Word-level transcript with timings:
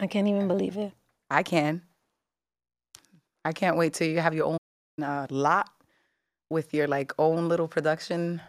I 0.00 0.06
can't 0.06 0.28
even 0.28 0.48
believe 0.48 0.76
it. 0.76 0.92
I 1.30 1.42
can. 1.42 1.82
I 3.44 3.52
can't 3.52 3.76
wait 3.76 3.94
till 3.94 4.08
you 4.08 4.20
have 4.20 4.34
your 4.34 4.46
own 4.46 4.58
uh, 5.02 5.26
lot 5.30 5.70
with 6.50 6.74
your 6.74 6.86
like 6.86 7.12
own 7.18 7.48
little 7.48 7.68
production. 7.68 8.40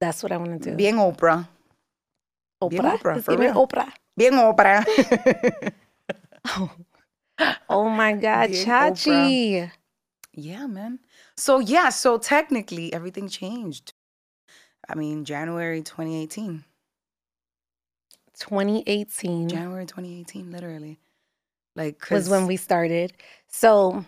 That's 0.00 0.22
what 0.22 0.32
I 0.32 0.36
want 0.36 0.62
to 0.62 0.70
do. 0.70 0.76
Bien 0.76 0.96
Oprah. 0.96 1.46
Oprah. 2.62 2.70
Bien 2.70 2.82
Oprah, 2.84 3.22
for 3.22 3.36
real. 3.38 3.54
Oprah. 3.54 3.92
Bien 4.16 4.32
Oprah. 4.34 5.72
Oh 7.68 7.88
my 7.88 8.12
God, 8.12 8.50
Chachi. 8.50 9.70
yeah, 10.32 10.66
man. 10.66 11.00
So 11.36 11.58
yeah, 11.58 11.88
so 11.88 12.18
technically 12.18 12.92
everything 12.92 13.28
changed. 13.28 13.92
I 14.88 14.94
mean, 14.94 15.24
January 15.24 15.82
2018. 15.82 16.64
2018 18.38 19.48
January 19.48 19.86
2018, 19.86 20.50
literally. 20.50 20.98
Like 21.76 22.08
was 22.10 22.28
when 22.28 22.46
we 22.46 22.56
started. 22.56 23.12
So 23.48 24.04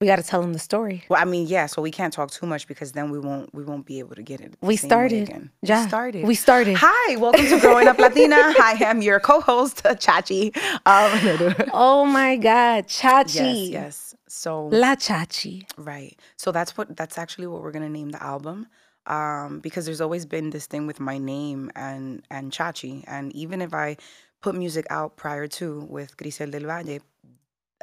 we 0.00 0.06
got 0.06 0.16
to 0.16 0.22
tell 0.22 0.40
them 0.40 0.52
the 0.54 0.58
story. 0.58 1.04
Well, 1.10 1.20
I 1.20 1.24
mean, 1.26 1.46
yeah. 1.46 1.66
So 1.66 1.82
we 1.82 1.90
can't 1.90 2.12
talk 2.12 2.30
too 2.30 2.46
much 2.46 2.66
because 2.66 2.92
then 2.92 3.10
we 3.10 3.18
won't 3.18 3.54
we 3.54 3.64
won't 3.64 3.84
be 3.86 3.98
able 3.98 4.14
to 4.16 4.22
get 4.22 4.40
it. 4.40 4.54
We 4.62 4.76
started. 4.76 5.28
again. 5.28 5.50
Yeah, 5.62 5.82
We 5.84 5.88
started. 5.88 6.26
We 6.26 6.34
started. 6.34 6.76
Hi, 6.78 7.16
welcome 7.16 7.44
to 7.46 7.60
Growing 7.60 7.86
Up 7.88 7.98
Latina. 7.98 8.36
I 8.58 8.78
am 8.80 9.02
your 9.02 9.20
co-host 9.20 9.82
Chachi. 9.84 10.56
Um, 10.86 11.68
Oh 11.72 12.04
my 12.06 12.36
God, 12.36 12.86
Chachi. 12.86 13.34
yes, 13.34 13.68
yes. 13.70 14.14
So 14.26 14.66
La 14.68 14.94
Chachi. 14.94 15.64
right. 15.76 16.18
So 16.36 16.50
that's 16.52 16.76
what 16.78 16.96
that's 16.96 17.18
actually 17.18 17.46
what 17.48 17.62
we're 17.62 17.72
gonna 17.72 17.88
name 17.90 18.10
the 18.10 18.22
album. 18.22 18.68
Um, 19.06 19.60
because 19.60 19.86
there's 19.86 20.00
always 20.00 20.26
been 20.26 20.50
this 20.50 20.66
thing 20.66 20.86
with 20.86 21.00
my 21.00 21.18
name 21.18 21.70
and 21.74 22.22
and 22.30 22.52
Chachi, 22.52 23.02
and 23.06 23.34
even 23.34 23.62
if 23.62 23.72
I 23.72 23.96
put 24.40 24.54
music 24.54 24.86
out 24.90 25.16
prior 25.16 25.46
to 25.46 25.80
with 25.88 26.16
Grizel 26.16 26.50
del 26.50 26.62
Valle, 26.62 27.00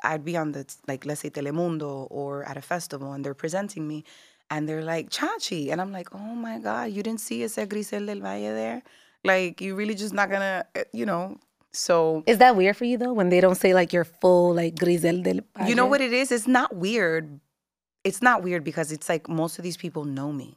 I'd 0.04 0.24
be 0.24 0.38
on 0.38 0.52
the 0.52 0.66
like 0.88 1.06
let's 1.06 1.22
say 1.22 1.30
Telemundo 1.30 2.08
or 2.12 2.44
at 2.44 2.58
a 2.58 2.62
festival, 2.62 3.14
and 3.14 3.26
they're 3.26 3.34
presenting 3.34 3.88
me, 3.88 4.04
and 4.50 4.70
they're 4.70 4.84
like 4.84 5.10
Chachi, 5.10 5.72
and 5.72 5.82
I'm 5.82 5.92
like, 5.92 6.14
oh 6.14 6.36
my 6.36 6.60
god, 6.60 6.92
you 6.92 7.02
didn't 7.04 7.22
see 7.22 7.44
ese 7.44 7.60
Grizel 7.68 8.06
del 8.06 8.20
Valle 8.20 8.54
there, 8.54 8.84
like 9.24 9.60
you 9.60 9.76
really 9.76 9.96
just 9.96 10.14
not 10.14 10.30
gonna, 10.30 10.66
eh, 10.76 10.84
you 10.94 11.06
know. 11.06 11.38
So 11.72 12.24
Is 12.26 12.38
that 12.40 12.56
weird 12.56 12.78
for 12.78 12.86
you 12.86 12.98
though 12.98 13.14
when 13.14 13.30
they 13.30 13.42
don't 13.42 13.56
say 13.56 13.74
like 13.74 13.92
your 13.92 14.06
full 14.06 14.54
like 14.54 14.76
Grizel 14.78 15.22
del 15.22 15.42
you 15.68 15.76
know 15.76 15.86
what 15.86 16.02
it 16.02 16.14
is? 16.14 16.32
It's 16.32 16.48
not 16.48 16.76
weird. 16.76 17.40
It's 18.04 18.22
not 18.22 18.42
weird 18.42 18.64
because 18.64 18.92
it's 18.92 19.10
like 19.10 19.28
most 19.28 19.60
of 19.60 19.64
these 19.64 19.78
people 19.78 20.06
know 20.06 20.32
me 20.32 20.56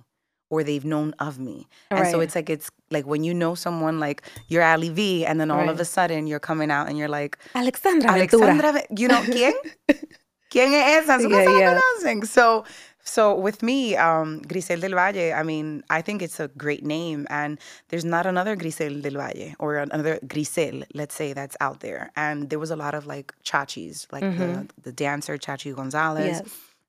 or 0.50 0.62
they've 0.62 0.84
known 0.84 1.14
of 1.18 1.38
me. 1.38 1.66
And 1.90 2.06
so 2.08 2.20
it's 2.20 2.34
like 2.34 2.50
it's 2.50 2.70
like 2.90 3.06
when 3.06 3.24
you 3.24 3.32
know 3.32 3.54
someone 3.54 3.98
like 4.00 4.22
you're 4.48 4.62
Ali 4.62 4.90
V 4.90 5.24
and 5.24 5.40
then 5.40 5.50
all 5.50 5.68
of 5.68 5.80
a 5.80 5.84
sudden 5.84 6.26
you're 6.26 6.40
coming 6.40 6.70
out 6.70 6.88
and 6.88 6.98
you're 6.98 7.08
like 7.08 7.38
Alexandra 7.54 8.12
Ventura. 8.12 8.46
Alexandra, 8.50 8.82
you 8.96 9.08
know, 9.08 9.22
¿quién? 9.22 9.54
¿Quién 10.50 10.72
es 10.74 11.04
esa? 11.04 11.18
¿Cómo 11.18 11.30
Yeah, 11.30 11.58
yeah. 11.58 11.80
conocen? 12.02 12.26
So 12.26 12.64
so 13.02 13.34
with 13.34 13.62
me, 13.62 13.96
um, 13.96 14.40
Grizel 14.42 14.78
del 14.80 14.94
Valle, 14.94 15.32
I 15.32 15.42
mean, 15.42 15.82
I 15.88 16.02
think 16.02 16.20
it's 16.22 16.38
a 16.38 16.48
great 16.48 16.84
name, 16.84 17.26
and 17.30 17.58
there's 17.88 18.04
not 18.04 18.26
another 18.26 18.56
Grizel 18.56 19.00
del 19.00 19.14
Valle 19.14 19.54
or 19.58 19.76
another 19.76 20.18
Grizel, 20.28 20.82
let's 20.92 21.14
say, 21.14 21.32
that's 21.32 21.56
out 21.60 21.80
there. 21.80 22.10
And 22.14 22.50
there 22.50 22.58
was 22.58 22.70
a 22.70 22.76
lot 22.76 22.94
of 22.94 23.06
like 23.06 23.32
chachis, 23.42 24.06
like 24.12 24.22
the, 24.22 24.68
the 24.82 24.92
dancer 24.92 25.38
Chachi 25.38 25.74
Gonzalez, 25.74 26.42
Yes. 26.42 26.42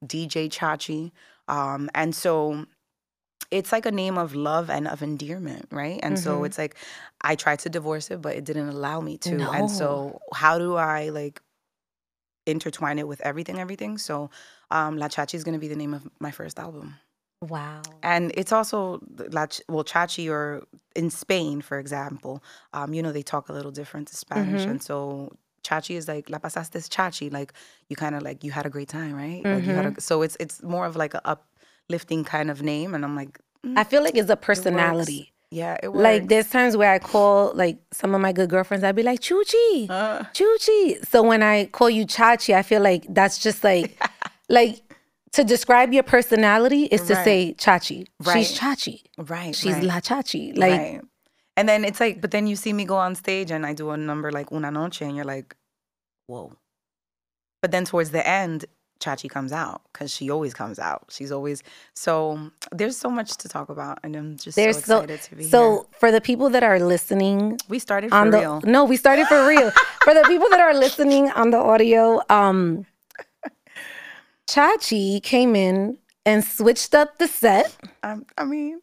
DJ 0.06 0.50
Chachi. 0.50 1.12
Um, 1.48 1.90
and 1.96 2.14
so 2.14 2.66
it's 3.52 3.72
like 3.72 3.86
a 3.86 3.92
name 3.92 4.18
of 4.18 4.34
love 4.34 4.70
and 4.70 4.88
of 4.88 5.04
endearment, 5.04 5.68
right? 5.72 6.00
And 6.02 6.18
so 6.18 6.44
it's 6.46 6.58
like 6.58 6.76
I 7.22 7.36
tried 7.36 7.60
to 7.60 7.70
divorce 7.70 8.10
it, 8.10 8.22
but 8.22 8.36
it 8.36 8.46
didn't 8.46 8.70
allow 8.70 9.02
me 9.02 9.18
to. 9.20 9.36
And 9.52 9.70
so 9.70 10.20
how 10.34 10.58
do 10.58 10.76
I 10.76 11.10
like 11.10 11.42
intertwine 12.48 12.98
it 12.98 13.08
with 13.08 13.22
everything, 13.22 13.60
everything? 13.60 13.98
So 13.98 14.30
um, 14.72 14.98
La 14.98 15.08
Chachi 15.08 15.36
is 15.36 15.44
going 15.44 15.54
to 15.54 15.60
be 15.60 15.68
the 15.68 15.76
name 15.76 15.94
of 15.94 16.08
my 16.20 16.32
first 16.32 16.58
album. 16.60 16.96
Wow. 17.42 17.82
And 18.04 18.32
it's 18.36 18.52
also 18.52 19.02
La 19.32 19.48
Ch- 19.48 19.62
well 19.68 19.84
Chachi 19.84 20.32
or 20.32 20.64
in 20.96 21.10
Spain, 21.10 21.62
for 21.62 21.80
example, 21.80 22.44
um, 22.74 22.94
you 22.94 23.02
know 23.04 23.12
they 23.12 23.24
talk 23.24 23.50
a 23.50 23.54
little 23.54 23.72
different 23.72 24.08
to 24.10 24.16
Spanish, 24.16 24.64
and 24.70 24.82
so 24.82 25.32
Chachi 25.64 25.96
is 25.96 26.08
like 26.08 26.30
La 26.30 26.38
pasaste 26.38 26.90
Chachi, 26.90 27.34
like 27.34 27.54
you 27.90 27.96
kind 27.96 28.16
of 28.16 28.22
like 28.22 28.44
you 28.44 28.52
had 28.52 28.66
a 28.66 28.70
great 28.70 28.90
time, 28.90 29.16
right? 29.16 29.44
Like 29.44 29.66
you 29.66 29.74
had 29.74 29.98
a, 29.98 30.02
so 30.02 30.22
it's 30.22 30.38
it's 30.40 30.62
more 30.62 30.86
of 30.86 30.96
like 30.96 31.16
a 31.16 31.38
uplifting 31.92 32.24
kind 32.24 32.50
of 32.50 32.62
name, 32.62 32.94
and 32.96 33.04
I'm 33.04 33.16
like, 33.16 33.40
mm, 33.66 33.78
I 33.78 33.84
feel 33.84 34.04
like 34.04 34.16
it's 34.16 34.30
a 34.30 34.34
it 34.34 34.42
personality. 34.42 35.34
Yeah, 35.54 35.78
it 35.84 35.90
works. 35.90 36.02
Like 36.04 36.28
there's 36.30 36.50
times 36.50 36.78
where 36.78 36.92
I 36.94 37.00
call 37.00 37.52
like 37.54 37.78
some 37.92 38.16
of 38.16 38.22
my 38.22 38.32
good 38.32 38.50
girlfriends, 38.50 38.84
I'd 38.86 38.96
be 38.96 39.04
like, 39.04 39.20
Chuchi, 39.20 39.90
Uh, 39.90 40.24
Chuchi. 40.34 41.06
So 41.10 41.22
when 41.22 41.44
I 41.44 41.66
call 41.66 41.90
you 41.90 42.06
Chachi, 42.06 42.56
I 42.56 42.64
feel 42.64 42.82
like 42.82 43.06
that's 43.10 43.38
just 43.38 43.62
like 43.64 44.00
like 44.50 44.82
to 45.34 45.44
describe 45.44 45.92
your 45.94 46.04
personality 46.04 46.84
is 46.86 47.02
to 47.08 47.16
Right. 47.16 47.26
say 47.26 47.56
Chachi. 47.58 48.08
Right. 48.24 48.46
She's 48.46 48.58
Chachi. 48.58 49.04
right, 49.18 49.54
She's 49.56 49.74
right. 49.74 49.84
La 49.84 50.00
Chachi. 50.00 50.58
Like 50.58 50.80
right. 50.80 51.02
And 51.58 51.68
then 51.68 51.84
it's 51.84 52.00
like, 52.00 52.22
but 52.22 52.32
then 52.32 52.48
you 52.48 52.56
see 52.56 52.72
me 52.72 52.86
go 52.86 52.96
on 52.96 53.14
stage 53.16 53.52
and 53.52 53.66
I 53.66 53.74
do 53.74 53.90
a 53.90 53.98
number 53.98 54.32
like 54.32 54.52
Una 54.54 54.72
Noche, 54.72 55.02
and 55.02 55.16
you're 55.18 55.26
like, 55.26 55.54
whoa. 56.28 56.54
But 57.62 57.72
then 57.72 57.84
towards 57.84 58.12
the 58.12 58.26
end, 58.26 58.66
Chachi 59.02 59.30
comes 59.30 59.52
out 59.52 59.82
because 59.92 60.14
she 60.14 60.30
always 60.30 60.54
comes 60.54 60.80
out. 60.80 61.04
She's 61.10 61.32
always 61.32 61.64
so. 61.96 62.52
There's 62.72 62.96
so 62.98 63.10
much 63.10 63.36
to 63.38 63.50
talk 63.50 63.70
about, 63.70 64.00
and 64.04 64.16
I'm 64.16 64.38
just 64.38 64.56
there's 64.56 64.78
so 64.78 64.82
so 64.84 64.98
excited 65.00 65.22
to 65.24 65.36
be 65.36 65.44
so 65.44 65.72
here. 65.74 65.82
for 66.00 66.12
the 66.12 66.22
people 66.22 66.50
that 66.52 66.64
are 66.64 66.80
listening 66.80 67.60
We 67.68 67.80
started 67.80 68.12
for 68.12 68.16
on 68.18 68.30
the 68.30 68.40
real. 68.40 68.62
no, 68.64 68.86
we 68.86 68.98
started 68.98 69.28
for 69.28 69.46
real. 69.48 69.72
for 70.04 70.14
the 70.14 70.24
people 70.28 70.48
that 70.52 70.60
are 70.60 70.74
listening 70.74 71.30
on 71.32 71.50
the 71.52 71.58
audio, 71.58 72.22
um 72.30 72.86
Chachi 74.50 75.22
came 75.24 75.56
in 75.56 75.98
and 76.26 76.44
switched 76.44 76.94
up 76.94 77.18
the 77.18 77.28
set. 77.28 77.76
Um, 78.04 78.26
I 78.38 78.44
mean, 78.46 78.82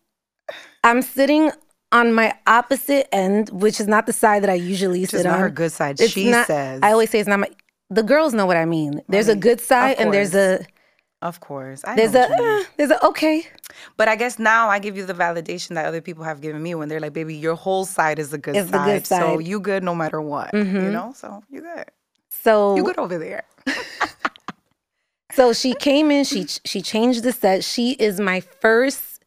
I'm 0.82 1.02
sitting 1.02 1.52
on 1.92 2.12
my 2.12 2.34
opposite 2.46 3.12
end, 3.14 3.50
which 3.50 3.80
is 3.80 3.86
not 3.86 4.06
the 4.06 4.12
side 4.12 4.42
that 4.42 4.50
I 4.50 4.54
usually 4.54 5.00
just 5.00 5.12
sit 5.12 5.24
not 5.24 5.34
on. 5.34 5.40
her 5.40 5.50
good 5.50 5.72
side. 5.72 6.00
It's 6.00 6.12
she 6.12 6.30
not- 6.30 6.46
says. 6.46 6.80
I 6.82 6.92
always 6.92 7.10
say 7.10 7.18
it's 7.20 7.28
not 7.28 7.40
my. 7.40 7.48
The 7.90 8.02
girls 8.02 8.34
know 8.34 8.46
what 8.46 8.56
I 8.56 8.64
mean. 8.66 9.02
There's 9.08 9.28
a 9.28 9.36
good 9.36 9.60
side 9.60 9.96
and 9.98 10.12
there's 10.12 10.34
a 10.34 10.64
of 11.20 11.40
course. 11.40 11.82
I 11.84 11.96
there's 11.96 12.14
a 12.14 12.28
what 12.28 12.38
you 12.38 12.44
mean. 12.44 12.60
uh, 12.60 12.64
there's 12.76 12.90
a 12.90 13.06
okay. 13.06 13.46
But 13.96 14.08
I 14.08 14.14
guess 14.16 14.38
now 14.38 14.68
I 14.68 14.78
give 14.78 14.96
you 14.96 15.04
the 15.06 15.14
validation 15.14 15.74
that 15.74 15.84
other 15.86 16.00
people 16.00 16.22
have 16.24 16.40
given 16.40 16.62
me 16.62 16.74
when 16.74 16.88
they're 16.88 17.00
like, 17.00 17.12
"Baby, 17.12 17.34
your 17.34 17.54
whole 17.56 17.84
side 17.86 18.18
is 18.18 18.30
the 18.30 18.38
good 18.38 18.54
It's 18.56 18.70
side. 18.70 18.86
the 18.86 18.92
good 18.92 19.06
So 19.06 19.38
you 19.40 19.58
good 19.58 19.82
no 19.82 19.94
matter 19.94 20.20
what. 20.20 20.52
You 20.54 20.62
know, 20.64 21.12
so 21.16 21.42
you 21.50 21.60
good. 21.62 21.86
So 22.30 22.76
You 22.76 22.84
good 22.84 22.98
over 22.98 23.18
there. 23.18 23.44
so 25.32 25.52
she 25.52 25.74
came 25.74 26.10
in. 26.10 26.24
She 26.24 26.46
she 26.64 26.82
changed 26.82 27.22
the 27.22 27.32
set. 27.32 27.64
She 27.64 27.92
is 27.92 28.20
my 28.20 28.40
first, 28.40 29.24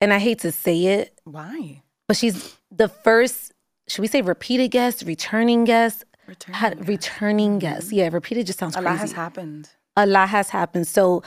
and 0.00 0.12
I 0.12 0.18
hate 0.18 0.40
to 0.40 0.52
say 0.52 0.84
it, 0.86 1.18
Why? 1.24 1.82
but 2.08 2.16
she's 2.16 2.56
the 2.70 2.88
first. 2.88 3.52
Should 3.88 4.02
we 4.02 4.08
say 4.08 4.20
repeated 4.22 4.68
guest, 4.72 5.02
returning 5.06 5.64
guest, 5.64 6.04
Return. 6.26 6.54
Had- 6.54 6.88
returning 6.88 7.58
guests. 7.58 7.92
Yeah, 7.92 8.08
repeated 8.12 8.46
just 8.46 8.58
sounds 8.58 8.74
crazy. 8.76 8.86
A 8.86 8.90
crazy. 8.90 9.00
lot 9.00 9.08
has 9.08 9.12
happened. 9.12 9.68
a 9.96 10.06
lot 10.06 10.28
has 10.30 10.50
happened. 10.50 10.86
So, 10.86 11.22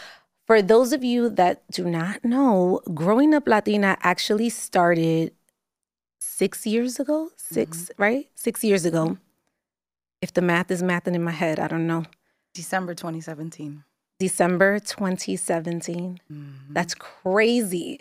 for 0.48 0.62
those 0.62 0.94
of 0.94 1.04
you 1.04 1.30
that 1.30 1.62
do 1.72 1.86
not 1.86 2.24
know, 2.26 2.82
Growing 2.94 3.34
Up 3.34 3.48
Latina 3.48 3.98
actually 4.02 4.50
started 4.50 5.32
six 6.20 6.66
years 6.66 7.00
ago. 7.00 7.30
6 7.38 7.92
right? 7.98 8.28
Six 8.36 8.64
years 8.64 8.86
ago. 8.86 9.18
If 10.22 10.34
the 10.34 10.42
math 10.42 10.70
is 10.72 10.82
mathing 10.84 11.14
in 11.16 11.24
my 11.24 11.32
head, 11.32 11.60
I 11.60 11.68
don't 11.68 11.88
know. 11.88 12.04
December 12.54 12.94
2017. 12.94 13.84
December 14.20 14.80
2017. 14.80 16.20
Mm-hmm. 16.32 16.74
That's 16.74 16.94
crazy. 16.96 18.00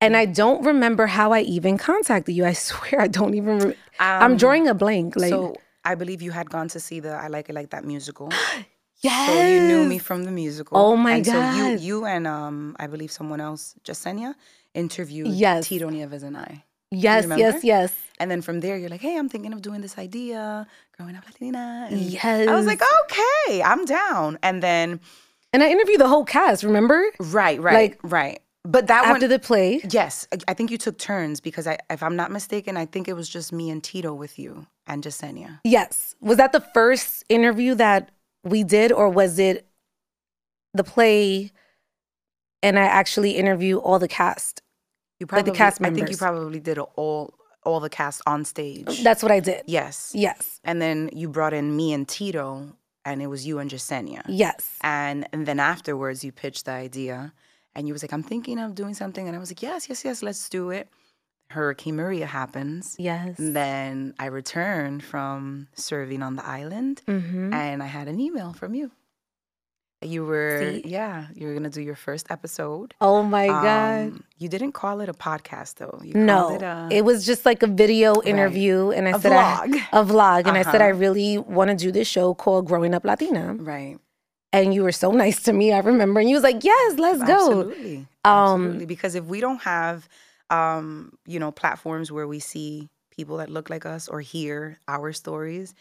And 0.00 0.16
I 0.16 0.24
don't 0.26 0.64
remember 0.64 1.06
how 1.06 1.32
I 1.32 1.40
even 1.40 1.76
contacted 1.76 2.34
you. 2.34 2.44
I 2.44 2.52
swear 2.68 3.00
I 3.00 3.08
don't 3.08 3.34
even. 3.34 3.58
Re- 3.58 3.76
I'm 3.98 4.32
Um, 4.32 4.36
drawing 4.38 4.68
a 4.68 4.74
blank. 4.74 5.16
Like, 5.16 5.30
so 5.30 5.56
I 5.84 5.94
believe 5.94 6.22
you 6.22 6.30
had 6.30 6.50
gone 6.50 6.68
to 6.68 6.80
see 6.80 7.00
the 7.00 7.10
I 7.12 7.28
Like 7.28 7.48
It 7.48 7.54
Like 7.54 7.70
That 7.70 7.84
musical. 7.84 8.30
yes. 8.30 8.66
So 9.02 9.40
you 9.40 9.60
knew 9.60 9.84
me 9.84 9.98
from 9.98 10.24
the 10.24 10.30
musical. 10.30 10.76
Oh 10.78 10.96
my 10.96 11.14
and 11.16 11.26
So 11.26 11.40
you, 11.56 11.76
you 11.78 12.04
and 12.04 12.26
um, 12.26 12.76
I 12.78 12.86
believe 12.86 13.10
someone 13.10 13.40
else, 13.40 13.74
Jasenia, 13.84 14.34
interviewed 14.74 15.28
Yes. 15.28 15.66
Tito 15.68 15.88
Nieves 15.88 16.22
and 16.22 16.36
I. 16.36 16.64
Yes, 16.92 17.24
yes, 17.36 17.62
yes. 17.64 17.94
And 18.18 18.30
then 18.30 18.42
from 18.42 18.60
there, 18.60 18.76
you're 18.76 18.88
like, 18.90 19.00
hey, 19.00 19.16
I'm 19.16 19.28
thinking 19.28 19.52
of 19.52 19.62
doing 19.62 19.80
this 19.80 19.96
idea, 19.96 20.66
growing 20.96 21.14
up 21.16 21.24
Latina. 21.24 21.86
And 21.88 22.00
Yes. 22.00 22.48
I 22.48 22.54
was 22.54 22.66
like, 22.66 22.82
okay, 23.04 23.62
I'm 23.62 23.84
down. 23.84 24.38
And 24.42 24.60
then, 24.62 25.00
And 25.52 25.62
I 25.62 25.70
interviewed 25.70 26.00
the 26.00 26.08
whole 26.08 26.24
cast, 26.24 26.62
remember? 26.64 27.00
right, 27.20 27.60
right, 27.60 27.74
Like, 27.74 28.00
right. 28.02 28.40
But 28.64 28.88
that 28.88 29.04
After 29.06 29.22
one, 29.26 29.30
the 29.30 29.38
play. 29.38 29.80
yes, 29.88 30.26
I 30.46 30.52
think 30.52 30.70
you 30.70 30.76
took 30.78 30.98
turns 30.98 31.40
because 31.40 31.66
I, 31.66 31.78
if 31.88 32.02
I'm 32.02 32.14
not 32.16 32.30
mistaken, 32.30 32.76
I 32.76 32.84
think 32.86 33.08
it 33.08 33.14
was 33.14 33.28
just 33.28 33.52
me 33.52 33.70
and 33.70 33.82
Tito 33.82 34.12
with 34.12 34.38
you 34.38 34.66
and 34.90 35.02
Jasenia. 35.02 35.60
Yes. 35.64 36.14
Was 36.20 36.36
that 36.38 36.52
the 36.52 36.60
first 36.60 37.24
interview 37.28 37.74
that 37.76 38.10
we 38.44 38.64
did, 38.64 38.90
or 38.92 39.08
was 39.08 39.38
it 39.38 39.66
the 40.74 40.84
play 40.84 41.52
and 42.62 42.78
I 42.78 42.82
actually 42.84 43.32
interview 43.32 43.78
all 43.78 43.98
the 43.98 44.08
cast? 44.08 44.62
You 45.18 45.24
Like 45.24 45.28
probably, 45.28 45.52
the 45.52 45.56
cast 45.56 45.80
members. 45.80 46.02
I 46.02 46.04
think 46.06 46.10
you 46.10 46.16
probably 46.16 46.60
did 46.60 46.78
all 46.78 47.34
all 47.62 47.78
the 47.78 47.90
cast 47.90 48.22
on 48.26 48.44
stage. 48.44 49.02
That's 49.02 49.22
what 49.22 49.30
I 49.30 49.38
did. 49.40 49.62
yes. 49.66 50.12
Yes. 50.14 50.60
And 50.64 50.80
then 50.80 51.10
you 51.12 51.28
brought 51.28 51.52
in 51.52 51.76
me 51.76 51.92
and 51.92 52.08
Tito, 52.08 52.72
and 53.04 53.20
it 53.20 53.26
was 53.26 53.46
you 53.46 53.58
and 53.58 53.70
Jasenia. 53.70 54.22
Yes. 54.28 54.78
And, 54.82 55.28
and 55.32 55.44
then 55.46 55.60
afterwards, 55.60 56.24
you 56.24 56.32
pitched 56.32 56.64
the 56.64 56.72
idea, 56.72 57.34
and 57.74 57.86
you 57.86 57.92
was 57.92 58.02
like, 58.02 58.14
"I'm 58.14 58.22
thinking 58.22 58.58
of 58.58 58.74
doing 58.74 58.94
something," 58.94 59.26
and 59.28 59.36
I 59.36 59.38
was 59.38 59.50
like, 59.50 59.62
"Yes, 59.62 59.88
yes, 59.90 60.04
yes, 60.04 60.22
let's 60.22 60.48
do 60.48 60.70
it." 60.70 60.88
Hurricane 61.50 61.96
Maria 61.96 62.26
happens. 62.26 62.96
Yes. 62.98 63.38
And 63.38 63.54
then 63.56 64.14
I 64.18 64.26
returned 64.26 65.02
from 65.04 65.68
serving 65.74 66.22
on 66.22 66.36
the 66.36 66.46
island, 66.46 67.02
Mm-hmm. 67.06 67.52
and 67.52 67.82
I 67.82 67.86
had 67.86 68.06
an 68.08 68.18
email 68.20 68.52
from 68.52 68.74
you. 68.74 68.90
You 70.02 70.24
were, 70.24 70.58
See? 70.60 70.82
yeah, 70.86 71.26
you 71.34 71.46
were 71.46 71.52
gonna 71.52 71.68
do 71.68 71.82
your 71.82 71.94
first 71.96 72.30
episode. 72.30 72.94
Oh 73.02 73.22
my 73.22 73.48
God. 73.48 74.00
Um, 74.12 74.24
you 74.38 74.48
didn't 74.48 74.72
call 74.72 75.00
it 75.02 75.10
a 75.10 75.12
podcast 75.12 75.74
though. 75.74 76.00
You 76.02 76.14
No, 76.14 76.38
called 76.48 76.62
it 76.62 76.64
a, 76.64 76.88
it 76.90 77.04
was 77.04 77.26
just 77.26 77.44
like 77.44 77.62
a 77.62 77.66
video 77.66 78.22
interview, 78.22 78.92
and 78.92 79.06
I 79.06 79.10
a 79.10 79.20
said 79.20 79.32
I, 79.32 79.66
vlog. 79.68 79.74
a 79.92 80.04
vlog, 80.10 80.46
and 80.48 80.56
I 80.56 80.62
said 80.62 80.80
I 80.80 80.90
Uh-huh. 80.92 80.98
really 81.00 81.36
want 81.36 81.68
to 81.68 81.76
do 81.76 81.92
this 81.92 82.08
show 82.08 82.32
called 82.32 82.66
Growing 82.66 82.94
Up 82.94 83.04
Latina, 83.04 83.52
right. 83.54 83.98
and 84.54 84.72
you 84.72 84.82
were 84.84 84.92
so 84.92 85.10
nice 85.10 85.42
to 85.42 85.52
me. 85.52 85.70
I 85.70 85.80
remember, 85.80 86.20
and 86.20 86.30
you 86.30 86.36
was 86.36 86.44
like, 86.44 86.64
"Yes, 86.64 86.98
let's 86.98 87.22
go." 87.22 87.34
Absolutely. 87.60 87.96
Um, 88.24 88.34
Absolutely. 88.64 88.86
Because 88.86 89.14
if 89.14 89.24
we 89.26 89.40
don't 89.42 89.60
have, 89.62 90.08
um, 90.50 91.12
you 91.26 91.38
know, 91.38 91.50
platforms 91.52 92.10
where 92.12 92.26
we 92.28 92.38
see 92.40 92.88
people 93.10 93.36
that 93.38 93.50
look 93.50 93.70
like 93.70 93.86
us 93.86 94.08
or 94.08 94.20
hear 94.20 94.78
our 94.88 95.12
stories, 95.12 95.74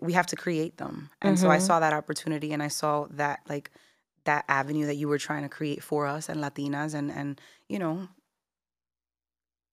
we 0.00 0.12
have 0.12 0.26
to 0.28 0.36
create 0.36 0.78
them. 0.78 1.10
And 1.22 1.38
so 1.38 1.50
I 1.50 1.58
Mhm. 1.58 1.60
saw 1.60 1.80
that 1.80 1.92
opportunity 1.92 2.52
and 2.52 2.62
I 2.62 2.68
saw 2.68 3.06
that 3.12 3.40
like 3.48 3.70
that 4.24 4.44
avenue 4.48 4.86
that 4.86 4.96
you 4.96 5.08
were 5.08 5.18
trying 5.18 5.42
to 5.44 5.48
create 5.48 5.82
for 5.82 6.06
us 6.06 6.28
and 6.28 6.40
Latinas 6.42 6.94
and 6.94 7.10
and 7.12 7.40
you 7.68 7.78
know 7.78 8.08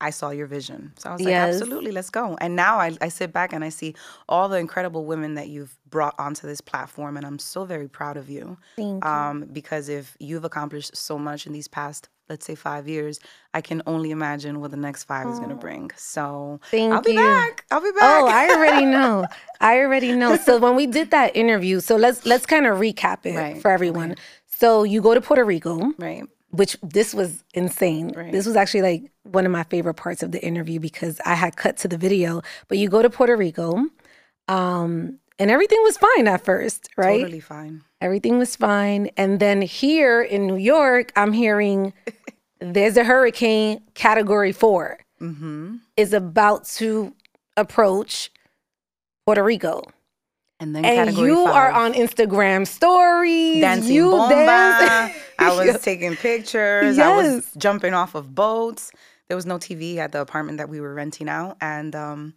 I 0.01 0.09
saw 0.09 0.31
your 0.31 0.47
vision. 0.47 0.93
So 0.97 1.09
I 1.09 1.13
was 1.13 1.23
like, 1.25 1.35
Yes. 1.35 1.39
absolutely, 1.39 1.91
let's 1.91 2.09
go. 2.09 2.37
And 2.41 2.55
now 2.57 2.77
I, 2.77 2.97
I 2.99 3.07
sit 3.07 3.31
back 3.31 3.53
and 3.53 3.63
I 3.63 3.69
see 3.69 3.95
all 4.27 4.49
the 4.49 4.57
incredible 4.57 5.05
women 5.05 5.35
that 5.35 5.47
you've 5.47 5.77
brought 5.89 6.13
onto 6.19 6.45
this 6.45 6.59
platform. 6.59 7.15
And 7.15 7.25
I'm 7.25 7.39
so 7.39 7.63
very 7.63 7.87
proud 7.87 8.17
of 8.17 8.29
you 8.29 8.57
Thank 8.77 9.13
you. 9.13 9.31
um, 9.31 9.47
because 9.53 9.87
if 9.87 10.17
you've 10.19 10.43
accomplished 10.43 10.95
so 10.97 11.17
much 11.17 11.47
in 11.47 11.53
these 11.53 11.69
past, 11.69 12.09
let's 12.33 12.45
say, 12.47 12.55
five 12.55 12.87
years, 12.87 13.19
I 13.53 13.61
can 13.61 13.81
only 13.85 14.09
imagine 14.09 14.59
what 14.59 14.71
the 14.71 14.77
next 14.87 15.03
five 15.03 15.27
is 15.27 15.37
going 15.37 15.49
to 15.49 15.55
bring. 15.67 15.91
So 15.95 16.59
Thank 16.71 16.91
I'll 16.93 17.01
be 17.01 17.11
you. 17.11 17.19
back. 17.19 17.63
I'll 17.71 17.79
be 17.81 17.91
back. 17.91 18.01
Oh, 18.01 18.27
I 18.27 18.49
already 18.49 18.85
know. 18.85 19.25
I 19.61 19.77
already 19.79 20.11
know. 20.13 20.35
So 20.37 20.57
when 20.57 20.75
we 20.75 20.87
did 20.87 21.11
that 21.11 21.35
interview, 21.35 21.79
so 21.79 21.95
let's 21.95 22.25
let's 22.25 22.45
kind 22.47 22.65
of 22.65 22.79
recap 22.79 23.25
it 23.25 23.35
Right, 23.37 23.61
for 23.61 23.69
everyone. 23.69 24.15
So 24.47 24.83
you 24.83 24.99
go 25.01 25.13
to 25.13 25.21
Puerto 25.21 25.45
Rico, 25.45 25.93
right. 25.99 26.23
which 26.49 26.75
this 26.81 27.13
was 27.13 27.43
insane. 27.53 28.11
Right. 28.15 28.31
This 28.31 28.45
was 28.47 28.55
actually 28.55 28.81
like 28.81 29.11
one 29.23 29.45
of 29.45 29.51
my 29.51 29.63
favorite 29.63 29.95
parts 29.95 30.23
of 30.23 30.31
the 30.31 30.43
interview 30.43 30.79
because 30.79 31.21
I 31.25 31.35
had 31.35 31.55
cut 31.55 31.77
to 31.77 31.87
the 31.87 31.97
video. 31.97 32.41
But 32.67 32.77
you 32.79 32.89
go 32.89 33.01
to 33.03 33.09
Puerto 33.09 33.35
Rico, 33.37 33.85
um, 34.47 35.19
and 35.39 35.49
everything 35.51 35.79
was 35.83 35.97
fine 35.97 36.27
at 36.27 36.43
first, 36.45 36.89
right? 36.97 37.19
Totally 37.21 37.39
fine. 37.39 37.83
Everything 38.01 38.37
was 38.37 38.55
fine. 38.55 39.09
And 39.17 39.39
then 39.39 39.61
here 39.61 40.21
in 40.21 40.45
New 40.45 40.57
York, 40.57 41.11
I'm 41.15 41.33
hearing 41.33 41.93
there's 42.71 42.97
a 42.97 43.03
hurricane 43.03 43.81
category 43.93 44.51
four 44.51 44.99
hmm 45.19 45.75
is 45.97 46.13
about 46.13 46.65
to 46.65 47.13
approach 47.57 48.31
Puerto 49.25 49.43
Rico. 49.43 49.83
And 50.59 50.75
then 50.75 50.85
And 50.85 51.17
you 51.17 51.45
five, 51.45 51.53
are 51.55 51.71
on 51.71 51.93
Instagram 51.93 52.65
stories. 52.65 53.61
dancing 53.61 53.93
you 53.95 54.09
bomba. 54.11 54.35
dance. 54.35 55.15
I 55.39 55.49
was 55.53 55.81
taking 55.89 56.15
pictures. 56.15 56.97
I 56.99 57.09
was 57.09 57.51
jumping 57.57 57.93
off 57.93 58.15
of 58.15 58.33
boats. 58.33 58.91
There 59.27 59.35
was 59.35 59.45
no 59.45 59.57
TV 59.57 59.97
at 59.97 60.11
the 60.11 60.21
apartment 60.21 60.57
that 60.57 60.69
we 60.69 60.79
were 60.81 60.93
renting 60.93 61.29
out, 61.29 61.57
and 61.61 61.95
um, 61.95 62.33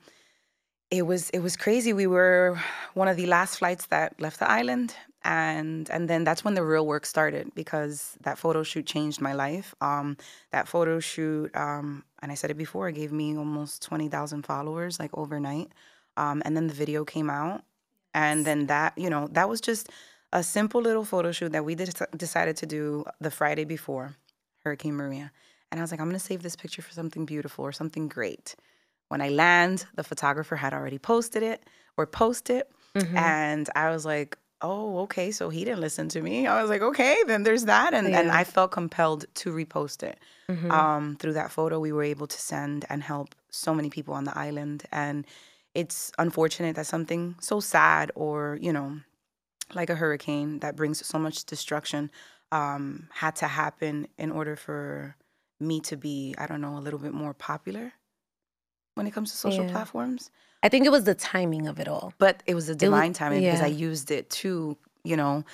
it 0.91 1.03
was 1.03 1.31
it 1.31 1.41
was 1.41 1.57
crazy. 1.57 1.93
We 1.93 2.07
were 2.07 2.59
one 2.95 3.09
of 3.09 3.17
the 3.17 3.27
last 3.27 3.59
flights 3.59 3.87
that 3.87 4.21
left 4.21 4.39
the 4.39 4.51
island, 4.51 4.95
and 5.25 5.91
and 5.91 6.09
then 6.09 6.25
that's 6.25 6.45
when 6.45 6.55
the 6.55 6.63
real 6.65 6.87
work 6.87 7.05
started 7.07 7.53
because 7.55 8.17
that 8.23 8.39
photo 8.39 8.63
shoot 8.63 8.87
changed 8.87 9.21
my 9.21 9.33
life. 9.33 9.75
Um, 9.81 10.17
that 10.53 10.69
photo 10.69 11.01
shoot, 11.01 11.55
um, 11.57 12.05
and 12.23 12.31
I 12.31 12.35
said 12.35 12.51
it 12.51 12.57
before, 12.57 12.89
it 12.89 12.95
gave 12.95 13.13
me 13.13 13.37
almost 13.37 13.83
twenty 13.83 14.09
thousand 14.09 14.43
followers 14.47 14.99
like 14.99 15.11
overnight. 15.15 15.69
Um, 16.17 16.43
and 16.45 16.57
then 16.57 16.67
the 16.67 16.75
video 16.75 17.05
came 17.05 17.29
out, 17.29 17.63
and 18.15 18.45
then 18.45 18.67
that 18.67 18.97
you 18.97 19.11
know 19.11 19.29
that 19.33 19.49
was 19.49 19.61
just 19.61 19.89
a 20.33 20.43
simple 20.43 20.81
little 20.81 21.05
photo 21.05 21.33
shoot 21.33 21.53
that 21.53 21.65
we 21.65 21.75
did, 21.75 21.95
decided 22.17 22.57
to 22.57 22.67
do 22.67 23.05
the 23.21 23.31
Friday 23.31 23.65
before 23.65 24.17
Hurricane 24.65 24.95
Maria. 24.95 25.31
And 25.71 25.81
I 25.81 25.83
was 25.83 25.91
like, 25.91 26.01
I'm 26.01 26.09
gonna 26.09 26.19
save 26.19 26.43
this 26.43 26.57
picture 26.57 26.83
for 26.83 26.93
something 26.93 27.27
beautiful 27.27 27.65
or 27.65 27.73
something 27.73 28.09
great. 28.09 28.55
When 29.09 29.21
I 29.21 29.29
land, 29.29 29.87
the 29.95 30.03
photographer 30.05 30.57
had 30.57 30.73
already 30.75 30.99
posted 30.99 31.43
it 31.43 31.65
or 31.97 32.07
posted, 32.07 32.65
Mhm. 32.95 33.17
and 33.17 33.69
I 33.75 33.91
was 33.91 34.05
like, 34.05 34.37
oh, 34.63 34.99
okay, 35.01 35.31
so 35.31 35.49
he 35.51 35.65
didn't 35.65 35.81
listen 35.81 36.09
to 36.11 36.23
me. 36.23 36.47
I 36.47 36.61
was 36.61 36.71
like, 36.71 36.83
okay, 36.83 37.17
then 37.27 37.43
there's 37.43 37.65
that. 37.67 37.95
And, 37.95 38.15
and 38.15 38.31
I 38.31 38.45
felt 38.45 38.73
compelled 38.73 39.27
to 39.37 39.53
repost 39.53 40.03
it. 40.03 40.19
Mhm. 40.49 40.71
Um, 40.71 41.17
through 41.17 41.35
that 41.35 41.53
photo, 41.53 41.79
we 41.79 41.93
were 41.93 42.03
able 42.03 42.27
to 42.27 42.41
send 42.41 42.85
and 42.89 43.03
help 43.03 43.35
so 43.51 43.75
many 43.75 43.91
people 43.91 44.15
on 44.15 44.25
the 44.25 44.37
island. 44.37 44.85
And 44.93 45.27
it's 45.75 46.11
unfortunate 46.19 46.75
that 46.77 46.87
something 46.87 47.37
so 47.41 47.61
sad 47.61 48.11
or, 48.15 48.59
you 48.61 48.73
know, 48.73 49.01
like 49.75 49.91
a 49.91 49.97
hurricane 49.97 50.61
that 50.61 50.77
brings 50.77 51.05
so 51.07 51.19
much 51.19 51.45
destruction 51.47 52.11
um, 52.53 53.09
had 53.13 53.37
to 53.37 53.49
happen 53.49 54.09
in 54.19 54.31
order 54.33 54.57
for 54.57 55.17
me 55.61 55.81
to 55.83 55.97
be, 55.97 56.35
I 56.39 56.47
don't 56.47 56.61
know, 56.61 56.77
a 56.79 56.81
little 56.81 57.01
bit 57.01 57.15
more 57.15 57.35
popular 57.35 57.93
when 58.95 59.07
it 59.07 59.13
comes 59.13 59.31
to 59.31 59.37
social 59.37 59.65
Yeah. 59.65 59.71
platforms. 59.73 60.31
I 60.63 60.69
think 60.69 60.87
it 60.87 60.91
was 60.91 61.05
the 61.05 61.15
timing 61.15 61.67
of 61.67 61.79
it 61.79 61.89
all. 61.89 62.13
But 62.19 62.43
it 62.47 62.55
was 62.55 62.69
a 62.69 62.75
divine 62.75 63.13
timing 63.13 63.43
because 63.43 63.61
I 63.61 63.67
used 63.67 64.11
it 64.11 64.29
to, 64.31 64.77
you 65.05 65.17
know, 65.17 65.45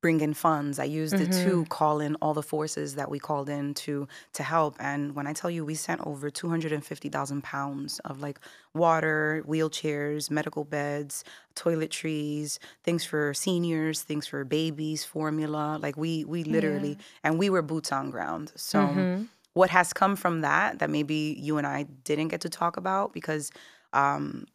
bring 0.00 0.20
in 0.20 0.34
funds. 0.34 0.78
I 0.80 0.84
used 0.84 1.14
it 1.14 1.30
Mm-hmm. 1.30 1.44
to 1.44 1.64
call 1.66 2.00
in 2.00 2.16
all 2.16 2.34
the 2.34 2.42
forces 2.42 2.96
that 2.96 3.08
we 3.08 3.18
called 3.20 3.48
in 3.48 3.72
to 3.74 4.08
to 4.32 4.42
help. 4.42 4.76
And 4.80 5.14
when 5.14 5.26
I 5.28 5.32
tell 5.32 5.48
you, 5.50 5.64
we 5.64 5.74
sent 5.76 6.00
over 6.06 6.28
two 6.30 6.48
hundred 6.48 6.72
and 6.72 6.84
fifty 6.84 7.08
thousand 7.08 7.42
pounds 7.44 7.98
of 8.00 8.20
like 8.20 8.38
water, 8.74 9.44
wheelchairs, 9.48 10.28
medical 10.30 10.64
beds, 10.64 11.24
toiletries, 11.54 12.58
things 12.84 13.04
for 13.04 13.32
seniors, 13.34 14.02
things 14.02 14.26
for 14.26 14.44
babies, 14.44 15.04
formula. 15.04 15.78
Like 15.80 15.96
we 15.96 16.24
we 16.24 16.44
literally 16.44 16.98
and 17.24 17.38
we 17.38 17.48
were 17.50 17.62
boots 17.62 17.92
on 17.92 18.10
ground. 18.10 18.52
So 18.56 18.78
Mhm. 18.78 19.28
what 19.54 19.70
has 19.70 19.92
come 19.92 20.16
from 20.16 20.40
that 20.40 20.78
that 20.80 20.90
maybe 20.90 21.36
you 21.38 21.58
and 21.58 21.66
I 21.66 21.84
didn't 22.04 22.28
get 22.28 22.40
to 22.42 22.48
talk 22.48 22.76
about 22.76 23.12
because 23.12 23.50
um 23.92 24.46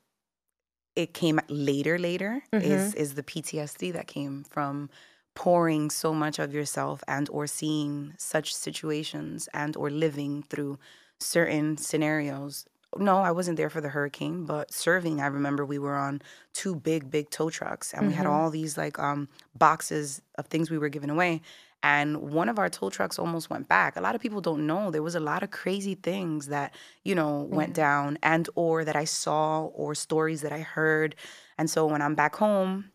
it 0.95 1.13
came 1.13 1.39
later 1.47 1.97
later 1.99 2.41
is 2.51 2.93
is 2.95 3.13
the 3.15 3.23
PTSD 3.23 3.93
that 3.93 4.07
came 4.07 4.43
from 4.49 4.89
pouring 5.35 5.91
so 5.91 6.13
much 6.13 6.39
of 6.39 6.53
yourself 6.53 7.03
and 7.07 7.29
or 7.29 7.45
seeing 7.45 8.13
such 8.17 8.55
situations 8.55 9.47
and 9.53 9.75
or 9.77 9.91
living 9.91 10.41
through 10.41 10.79
certain 11.19 11.77
scenarios. 11.77 12.65
No 12.97 13.17
i 13.17 13.31
wasn't 13.31 13.57
there 13.57 13.69
for 13.69 13.81
the 13.81 13.89
hurricane 13.89 14.45
but 14.45 14.73
serving 14.73 15.21
i 15.21 15.27
remember 15.27 15.63
we 15.65 15.77
were 15.77 15.95
on 15.95 16.21
two 16.53 16.73
big 16.73 17.11
big 17.11 17.29
tow 17.29 17.49
trucks 17.49 17.93
and 17.93 18.07
we 18.07 18.13
had 18.13 18.25
all 18.25 18.49
these 18.49 18.77
like 18.77 18.97
um 18.97 19.27
boxes 19.53 20.21
of 20.39 20.47
things 20.47 20.71
we 20.71 20.77
were 20.79 20.89
giving 20.89 21.09
away 21.11 21.41
and 21.87 22.17
one 22.33 22.49
of 22.49 22.59
our 22.59 22.67
tow 22.69 22.89
trucks 22.89 23.17
almost 23.17 23.49
went 23.49 23.69
back. 23.69 23.95
A 23.95 24.01
lot 24.01 24.13
of 24.13 24.19
people 24.19 24.41
don't 24.41 24.67
know 24.67 24.91
there 24.91 25.01
was 25.01 25.15
a 25.15 25.21
lot 25.21 25.41
of 25.41 25.51
crazy 25.51 25.95
things 25.95 26.47
that 26.47 26.75
you 27.05 27.15
know 27.15 27.47
went 27.49 27.73
down 27.73 28.17
and 28.21 28.49
or 28.55 28.83
that 28.83 28.97
i 28.97 29.05
saw 29.05 29.65
or 29.67 29.95
stories 29.95 30.41
that 30.41 30.51
i 30.51 30.59
heard. 30.59 31.15
And 31.57 31.69
so 31.69 31.85
when 31.87 32.01
i'm 32.01 32.15
back 32.15 32.35
home 32.35 32.91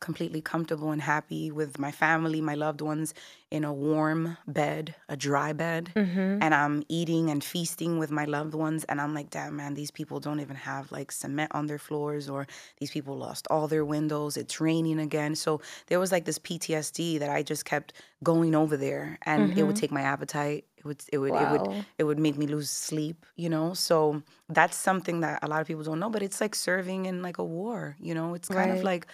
completely 0.00 0.40
comfortable 0.40 0.90
and 0.90 1.02
happy 1.02 1.50
with 1.50 1.78
my 1.78 1.90
family, 1.92 2.40
my 2.40 2.54
loved 2.54 2.80
ones 2.80 3.12
in 3.50 3.64
a 3.64 3.72
warm 3.72 4.36
bed, 4.46 4.94
a 5.08 5.16
dry 5.16 5.52
bed. 5.52 5.92
Mhm. 5.94 6.38
And 6.40 6.54
I'm 6.54 6.82
eating 6.88 7.30
and 7.30 7.42
feasting 7.44 7.98
with 7.98 8.10
my 8.10 8.24
loved 8.24 8.54
ones. 8.54 8.84
And 8.84 9.00
I'm 9.00 9.12
like, 9.14 9.30
damn, 9.30 9.56
man, 9.56 9.74
these 9.74 9.90
people 9.90 10.18
don't 10.20 10.40
even 10.40 10.56
have 10.56 10.90
like 10.90 11.12
cement 11.12 11.50
on 11.54 11.66
their 11.66 11.78
floors, 11.78 12.28
or 12.30 12.46
these 12.78 12.90
people 12.90 13.16
lost 13.16 13.46
all 13.50 13.68
their 13.68 13.84
windows. 13.84 14.36
It's 14.36 14.60
raining 14.60 14.98
again. 15.00 15.34
So 15.34 15.60
there 15.88 16.00
was 16.00 16.10
like 16.12 16.24
this 16.24 16.38
PTSD 16.38 17.18
that 17.18 17.30
I 17.30 17.42
just 17.42 17.64
kept 17.64 17.92
going 18.22 18.54
over 18.54 18.76
there. 18.76 19.18
And 19.22 19.52
it 19.58 19.64
would 19.64 19.76
take 19.76 19.92
my 19.92 20.02
appetite. 20.02 20.64
It 20.76 20.84
would, 20.86 21.04
it 21.12 21.18
would, 21.18 21.32
it 21.34 21.50
would, 21.52 21.84
it 21.98 22.04
would 22.04 22.18
make 22.18 22.38
me 22.38 22.46
lose 22.46 22.70
sleep, 22.70 23.26
you 23.36 23.50
know? 23.50 23.74
So 23.74 24.22
that's 24.48 24.76
something 24.76 25.20
that 25.20 25.40
a 25.42 25.48
lot 25.48 25.60
of 25.60 25.66
people 25.66 25.82
don't 25.82 25.98
know, 26.00 26.08
but 26.08 26.22
it's 26.22 26.40
like 26.40 26.54
serving 26.54 27.04
in 27.04 27.20
like 27.20 27.36
a 27.36 27.44
war, 27.44 27.96
you 28.00 28.14
know? 28.14 28.32
It's 28.34 28.48
kind 28.48 28.70
of 28.70 28.82
like 28.84 29.06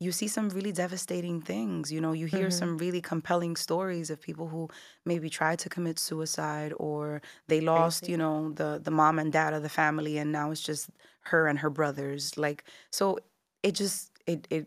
you 0.00 0.12
see 0.12 0.28
some 0.28 0.48
really 0.50 0.72
devastating 0.72 1.42
things, 1.42 1.92
you 1.92 2.00
know? 2.00 2.12
You 2.12 2.26
hear 2.26 2.50
some 2.50 2.78
really 2.78 3.00
compelling 3.02 3.56
stories 3.56 4.10
of 4.10 4.20
people 4.20 4.48
who 4.48 4.68
maybe 5.04 5.30
tried 5.30 5.58
to 5.60 5.68
commit 5.68 5.98
suicide 5.98 6.72
or 6.78 7.22
they 7.48 7.60
lost, 7.60 8.08
you 8.08 8.16
know, 8.16 8.52
the 8.52 8.80
the 8.82 8.90
mom 8.90 9.18
and 9.18 9.32
dad 9.32 9.54
of 9.54 9.62
the 9.62 9.68
family 9.68 10.18
and 10.18 10.32
now 10.32 10.50
it's 10.50 10.62
just 10.62 10.90
her 11.22 11.46
and 11.48 11.58
her 11.60 11.70
brothers. 11.70 12.36
Like 12.38 12.64
so 12.90 13.18
it 13.62 13.72
just 13.74 14.12
it 14.26 14.46
it 14.50 14.66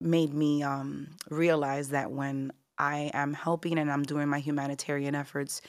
made 0.00 0.34
me 0.34 0.62
um 0.62 1.16
realize 1.30 1.88
that 1.90 2.10
when 2.10 2.52
I 2.78 3.10
am 3.14 3.32
helping 3.34 3.78
and 3.78 3.90
I'm 3.90 4.02
doing 4.02 4.28
my 4.28 4.40
humanitarian 4.40 5.14
efforts, 5.14 5.60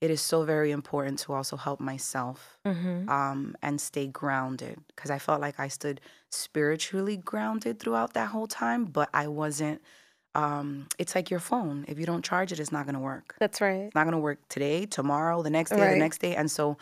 it 0.00 0.10
is 0.10 0.20
so 0.20 0.44
very 0.44 0.70
important 0.70 1.18
to 1.20 1.32
also 1.32 1.56
help 1.56 1.80
myself 1.80 2.58
Mm-hmm. 2.66 3.08
um, 3.08 3.54
and 3.62 3.80
stay 3.80 4.06
grounded 4.06 4.78
because 4.88 5.10
I 5.10 5.18
felt 5.18 5.40
like 5.40 5.60
I 5.60 5.68
stood 5.68 6.00
spiritually 6.30 7.16
grounded 7.16 7.78
throughout 7.78 8.14
that 8.14 8.28
whole 8.28 8.46
time, 8.46 8.84
but 8.86 9.08
I 9.14 9.28
wasn't. 9.28 9.80
Um, 10.34 10.88
it's 10.98 11.14
like 11.14 11.30
your 11.30 11.40
phone. 11.40 11.84
If 11.88 11.98
you 11.98 12.06
don't 12.06 12.24
charge 12.24 12.50
it, 12.52 12.58
it's 12.58 12.72
not 12.72 12.86
going 12.86 12.94
to 12.96 13.00
work. 13.00 13.36
That's 13.38 13.60
right. 13.60 13.82
It's 13.86 13.94
not 13.94 14.02
going 14.04 14.12
to 14.12 14.18
work 14.18 14.40
today, 14.48 14.84
tomorrow, 14.86 15.42
the 15.42 15.50
next 15.50 15.70
day, 15.70 15.80
Right. 15.80 15.90
the 15.90 15.96
next 15.96 16.18
day. 16.20 16.34
And 16.34 16.50
so 16.50 16.76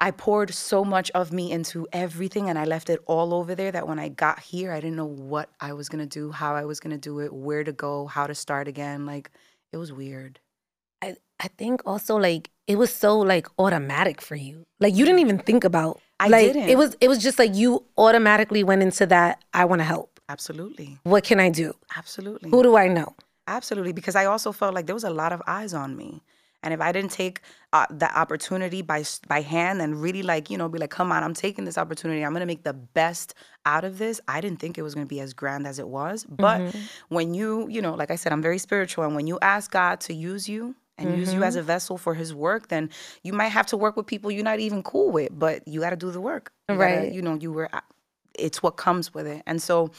I 0.00 0.10
poured 0.10 0.52
so 0.52 0.84
much 0.84 1.08
of 1.12 1.30
me 1.32 1.52
into 1.52 1.86
everything 1.92 2.48
and 2.48 2.58
I 2.58 2.64
left 2.64 2.90
it 2.90 2.98
all 3.06 3.32
over 3.34 3.54
there 3.54 3.70
that 3.70 3.86
when 3.86 4.00
I 4.00 4.08
got 4.08 4.40
here, 4.40 4.72
I 4.72 4.80
didn't 4.80 4.96
know 4.96 5.04
what 5.06 5.48
I 5.60 5.74
was 5.74 5.88
going 5.88 6.02
to 6.08 6.08
do, 6.20 6.32
how 6.32 6.56
I 6.56 6.64
was 6.64 6.80
going 6.80 6.90
to 6.90 6.98
do 6.98 7.20
it, 7.20 7.32
where 7.32 7.62
to 7.62 7.72
go, 7.72 8.06
how 8.06 8.26
to 8.26 8.34
start 8.34 8.66
again. 8.66 9.06
Like, 9.06 9.30
it 9.72 9.76
was 9.76 9.92
weird. 9.92 10.40
I, 11.42 11.48
think 11.48 11.82
also 11.86 12.16
like 12.16 12.50
it 12.66 12.76
was 12.76 12.94
so 12.94 13.18
like 13.18 13.46
automatic 13.58 14.20
for 14.20 14.36
you. 14.36 14.64
Like 14.80 14.94
you 14.94 15.04
didn't 15.04 15.20
even 15.20 15.38
think 15.38 15.64
about 15.64 16.00
I 16.20 16.28
like 16.28 16.52
didn't. 16.52 16.68
it 16.68 16.78
was 16.78 16.96
it 17.00 17.08
was 17.08 17.18
just 17.18 17.38
like 17.38 17.54
you 17.54 17.84
automatically 17.96 18.62
went 18.64 18.82
into 18.82 19.06
that 19.06 19.42
I 19.52 19.64
want 19.64 19.80
to 19.80 19.84
help. 19.84 20.20
Absolutely. 20.28 20.98
What 21.02 21.24
can 21.24 21.40
I 21.40 21.50
do? 21.50 21.74
Absolutely. 21.96 22.50
Who 22.50 22.62
do 22.62 22.76
I 22.76 22.88
know? 22.88 23.14
Absolutely, 23.48 23.92
because 23.92 24.14
I 24.14 24.24
also 24.26 24.52
felt 24.52 24.72
like 24.74 24.86
there 24.86 24.94
was 24.94 25.04
a 25.04 25.10
lot 25.10 25.32
of 25.32 25.42
eyes 25.48 25.74
on 25.74 25.96
me, 25.96 26.22
and 26.62 26.72
if 26.72 26.80
I 26.80 26.92
didn't 26.92 27.10
take 27.10 27.40
uh, 27.72 27.86
that 27.90 28.14
opportunity 28.14 28.80
by 28.82 29.04
by 29.26 29.40
hand 29.40 29.82
and 29.82 30.00
really 30.00 30.22
like 30.22 30.48
you 30.48 30.56
know 30.56 30.68
be 30.68 30.78
like, 30.78 30.90
come 30.90 31.10
on, 31.10 31.24
I'm 31.24 31.34
taking 31.34 31.64
this 31.64 31.76
opportunity. 31.76 32.24
I'm 32.24 32.32
gonna 32.32 32.46
make 32.46 32.62
the 32.62 32.72
best 32.72 33.34
out 33.66 33.84
of 33.84 33.98
this. 33.98 34.20
I 34.28 34.40
didn't 34.40 34.60
think 34.60 34.78
it 34.78 34.82
was 34.82 34.94
gonna 34.94 35.06
be 35.06 35.20
as 35.20 35.34
grand 35.34 35.66
as 35.66 35.80
it 35.80 35.88
was, 35.88 36.24
but 36.24 36.74
when 37.08 37.34
you 37.34 37.66
you 37.68 37.82
know, 37.82 37.94
like 37.94 38.12
I 38.12 38.16
said, 38.16 38.32
I'm 38.32 38.42
very 38.42 38.58
spiritual, 38.58 39.04
and 39.04 39.16
when 39.16 39.26
you 39.26 39.38
ask 39.42 39.70
God 39.70 40.00
to 40.02 40.14
use 40.14 40.48
you. 40.48 40.76
And 40.98 41.18
use 41.18 41.32
you 41.34 41.42
as 41.42 41.56
a 41.56 41.62
vessel 41.62 41.96
for 41.98 42.14
his 42.14 42.34
work, 42.34 42.68
then 42.68 42.90
you 43.22 43.32
might 43.32 43.48
have 43.48 43.66
to 43.68 43.76
work 43.76 43.96
with 43.96 44.06
people 44.06 44.30
you're 44.30 44.44
not 44.44 44.60
even 44.60 44.82
cool 44.82 45.10
with, 45.10 45.30
but 45.36 45.66
you 45.66 45.80
got 45.80 45.90
to 45.90 45.96
do 45.96 46.10
the 46.10 46.20
work. 46.20 46.52
You 46.68 46.76
gotta- 46.78 46.94
Right. 46.96 47.12
you 47.12 47.22
know, 47.22 47.34
you 47.34 47.50
were, 47.52 47.68
it's 48.38 48.62
what 48.62 48.76
comes 48.76 49.12
with 49.14 49.26
it. 49.26 49.42
And 49.46 49.60
so, 49.60 49.90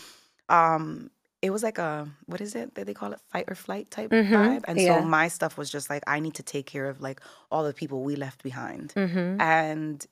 um, 0.49 1.09
it 1.41 1.49
was 1.51 1.61
like 1.61 1.77
a 1.77 2.07
what 2.27 2.39
is 2.39 2.55
it 2.55 2.73
that 2.75 2.85
they 2.87 2.93
call 2.93 3.11
it 3.11 3.19
fight 3.31 3.45
or 3.49 3.55
flight 3.55 3.91
type 3.91 4.11
Mhm, 4.11 4.29
vibe 4.31 4.61
and 4.65 4.79
yeah. 4.79 4.87
so 4.87 5.01
my 5.03 5.27
stuff 5.27 5.57
was 5.57 5.69
just 5.69 5.89
like 5.89 6.01
i 6.07 6.17
need 6.21 6.35
to 6.35 6.43
take 6.43 6.65
care 6.65 6.87
of 6.87 7.01
like 7.01 7.19
all 7.51 7.65
the 7.65 7.73
people 7.73 8.01
we 8.01 8.15
left 8.15 8.41
behind 8.43 8.93
Mm-hmm. 8.95 9.41
and 9.41 10.05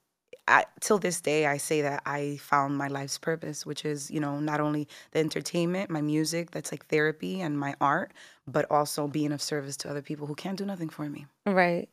I, 0.47 0.65
till 0.81 0.97
this 0.97 1.21
day 1.21 1.45
i 1.45 1.55
say 1.55 1.83
that 1.83 2.01
i 2.05 2.35
found 2.41 2.77
my 2.77 2.89
life's 2.89 3.17
purpose 3.17 3.65
which 3.65 3.85
is 3.85 4.11
you 4.11 4.19
know 4.19 4.41
not 4.41 4.59
only 4.59 4.89
the 5.11 5.19
entertainment 5.19 5.89
my 5.89 6.01
music 6.01 6.51
that's 6.51 6.69
like 6.73 6.85
therapy 6.87 7.39
and 7.39 7.57
my 7.57 7.75
art 7.79 8.11
but 8.51 8.65
also 8.69 9.07
being 9.07 9.31
of 9.31 9.41
service 9.41 9.75
to 9.77 9.89
other 9.89 10.01
people 10.01 10.27
who 10.27 10.35
can't 10.35 10.57
do 10.57 10.65
nothing 10.65 10.89
for 10.89 11.09
me 11.09 11.25
Right. 11.45 11.87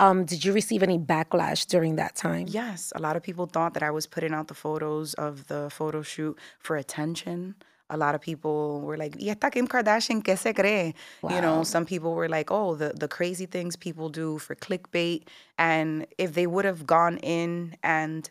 Um, 0.00 0.24
did 0.24 0.44
you 0.46 0.54
receive 0.54 0.82
any 0.82 0.98
backlash 0.98 1.66
during 1.66 1.96
that 1.96 2.16
time? 2.16 2.46
Yes, 2.48 2.90
a 2.96 3.00
lot 3.00 3.16
of 3.16 3.22
people 3.22 3.44
thought 3.44 3.74
that 3.74 3.82
I 3.82 3.90
was 3.90 4.06
putting 4.06 4.32
out 4.32 4.48
the 4.48 4.54
photos 4.54 5.12
of 5.14 5.46
the 5.48 5.68
photo 5.70 6.00
shoot 6.00 6.38
for 6.58 6.76
attention. 6.76 7.54
A 7.90 7.98
lot 7.98 8.14
of 8.14 8.22
people 8.22 8.80
were 8.80 8.96
like, 8.96 9.16
"Y 9.20 9.28
esta 9.28 9.50
Kim 9.50 9.66
Kardashian 9.68 10.22
qué 10.22 10.38
se 10.38 10.54
cree?" 10.54 10.94
You 11.22 11.40
know, 11.42 11.64
some 11.64 11.84
people 11.84 12.14
were 12.14 12.30
like, 12.30 12.50
"Oh, 12.50 12.76
the 12.76 12.94
the 12.96 13.08
crazy 13.08 13.46
things 13.46 13.76
people 13.76 14.08
do 14.08 14.38
for 14.38 14.54
clickbait." 14.54 15.24
And 15.58 16.06
if 16.16 16.32
they 16.32 16.46
would 16.46 16.64
have 16.64 16.86
gone 16.86 17.18
in 17.18 17.76
and 17.82 18.30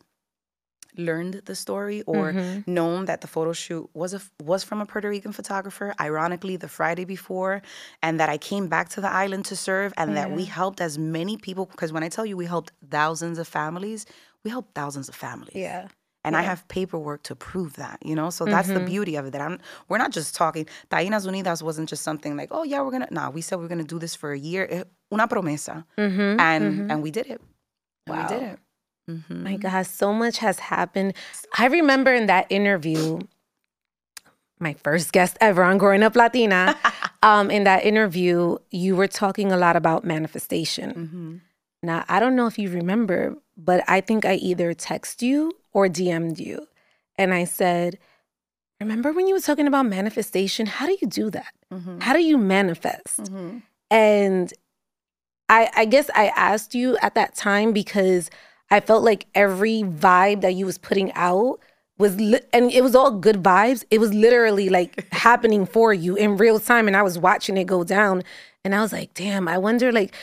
learned 1.00 1.42
the 1.46 1.56
story 1.56 2.02
or 2.06 2.34
Mhm. 2.34 2.68
known 2.68 3.06
that 3.06 3.22
the 3.22 3.28
photo 3.28 3.54
shoot 3.54 3.90
was 3.94 4.14
a 4.14 4.22
was 4.52 4.64
from 4.64 4.80
a 4.82 4.86
Puerto 4.86 5.10
Rican 5.10 5.32
photographer, 5.34 5.94
ironically 6.00 6.56
the 6.58 6.68
Friday 6.68 7.06
before, 7.06 7.62
and 8.04 8.20
that 8.20 8.30
I 8.30 8.38
came 8.38 8.68
back 8.68 8.90
to 8.90 9.02
the 9.02 9.12
island 9.24 9.46
to 9.46 9.56
serve, 9.56 9.94
and 9.98 10.16
that 10.18 10.30
we 10.32 10.44
helped 10.46 10.80
as 10.82 10.98
many 10.98 11.36
people. 11.38 11.66
Because 11.66 11.92
when 11.94 12.04
I 12.04 12.10
tell 12.10 12.26
you 12.26 12.36
we 12.38 12.46
helped 12.46 12.72
thousands 12.90 13.38
of 13.40 13.48
families, 13.48 14.06
we 14.44 14.52
helped 14.52 14.76
thousands 14.76 15.08
of 15.10 15.16
families. 15.16 15.56
Yeah. 15.56 15.88
And 16.26 16.36
I 16.36 16.42
yeah. 16.42 16.50
have 16.50 16.68
paperwork 16.68 17.24
to 17.24 17.36
prove 17.36 17.72
that, 17.78 17.98
you 18.04 18.14
know. 18.14 18.30
So 18.30 18.44
that's 18.46 18.68
the 18.68 18.82
Mhm. 18.82 18.86
beauty 18.94 19.16
of 19.16 19.26
it. 19.28 19.32
That 19.32 19.42
I'm 19.42 19.58
we're 19.88 19.98
not 20.06 20.12
just 20.12 20.36
talking. 20.36 20.66
Tainas 20.92 21.26
Unidas 21.26 21.62
wasn't 21.64 21.88
just 21.88 22.04
something 22.04 22.36
like, 22.36 22.50
oh 22.52 22.64
yeah, 22.64 22.82
we're 22.84 22.92
gonna. 22.92 23.08
Nah, 23.10 23.30
we 23.30 23.42
said 23.42 23.58
we're 23.60 23.70
gonna 23.74 23.86
do 23.96 24.00
this 24.00 24.16
for 24.16 24.30
a 24.34 24.38
year. 24.38 24.68
Eh, 24.70 24.84
Una 25.14 25.28
promesa, 25.28 25.86
Mm-hmm. 25.98 26.40
and 26.40 26.92
and 26.92 27.02
we 27.02 27.10
did 27.10 27.28
it. 27.28 27.42
And 28.06 28.18
we 28.18 28.24
did 28.28 28.42
Wow. 28.44 28.50
it. 28.54 28.60
Mhm. 29.10 29.44
My 29.44 29.56
God, 29.58 29.86
so 29.88 30.14
much 30.14 30.38
has 30.38 30.60
happened. 30.60 31.14
I 31.58 31.66
remember 31.68 32.14
in 32.14 32.28
that 32.28 32.46
interview, 32.50 33.20
my 34.60 34.74
first 34.74 35.12
guest 35.14 35.38
ever 35.42 35.64
on 35.64 35.78
Growing 35.78 36.04
Up 36.04 36.16
Latina. 36.16 36.78
um, 37.24 37.50
in 37.50 37.64
that 37.64 37.86
interview, 37.86 38.58
you 38.72 38.96
were 38.96 39.08
talking 39.08 39.52
a 39.52 39.58
lot 39.58 39.76
about 39.76 40.04
manifestation. 40.04 40.94
Mhm. 40.94 41.42
Now, 41.82 42.04
I 42.10 42.20
don't 42.20 42.36
know 42.36 42.46
if 42.48 42.60
you 42.60 42.70
remember, 42.70 43.36
but 43.56 43.84
I 43.88 44.02
think 44.02 44.26
I 44.26 44.36
either 44.36 44.74
texted 44.74 45.22
you 45.22 45.54
or 45.72 45.88
DM'd 45.88 46.40
you. 46.40 46.68
And 47.18 47.34
I 47.34 47.46
said, 47.46 47.98
Remember 48.82 49.12
when 49.12 49.28
you 49.28 49.34
were 49.34 49.42
talking 49.42 49.68
about 49.68 49.86
manifestation? 49.88 50.66
How 50.66 50.86
do 50.86 50.96
you 51.02 51.08
do 51.08 51.30
that? 51.32 51.52
Mhm. 51.74 52.02
How 52.02 52.14
do 52.14 52.20
you 52.22 52.38
manifest? 52.38 53.24
Mhm. 53.24 53.62
And 53.92 54.54
I, 55.50 55.70
I 55.76 55.84
guess 55.86 56.10
I 56.16 56.28
asked 56.28 56.74
you 56.76 56.98
at 57.02 57.14
that 57.16 57.36
time 57.36 57.74
because 57.74 58.30
I 58.72 58.80
felt 58.80 59.04
like 59.04 59.26
every 59.36 59.82
vibe 59.84 60.42
that 60.42 60.54
you 60.56 60.66
was 60.66 60.78
putting 60.78 61.12
out 61.14 61.60
was 61.98 62.16
li- 62.20 62.42
and 62.54 62.72
it 62.72 62.82
was 62.82 62.96
all 62.96 63.12
good 63.12 63.44
vibes. 63.44 63.84
It 63.92 64.00
was 64.00 64.14
literally 64.14 64.70
like 64.70 65.08
happening 65.14 65.66
for 65.66 65.94
you 65.94 66.16
in 66.16 66.38
real 66.38 66.60
time 66.60 66.88
and 66.88 66.96
I 66.96 67.02
was 67.04 67.18
watching 67.18 67.58
it 67.58 67.66
go 67.66 67.84
down 67.84 68.24
and 68.64 68.74
I 68.76 68.82
was 68.82 68.94
like, 68.94 69.14
"Damn, 69.14 69.48
I 69.48 69.58
wonder 69.58 69.92
like 69.92 70.14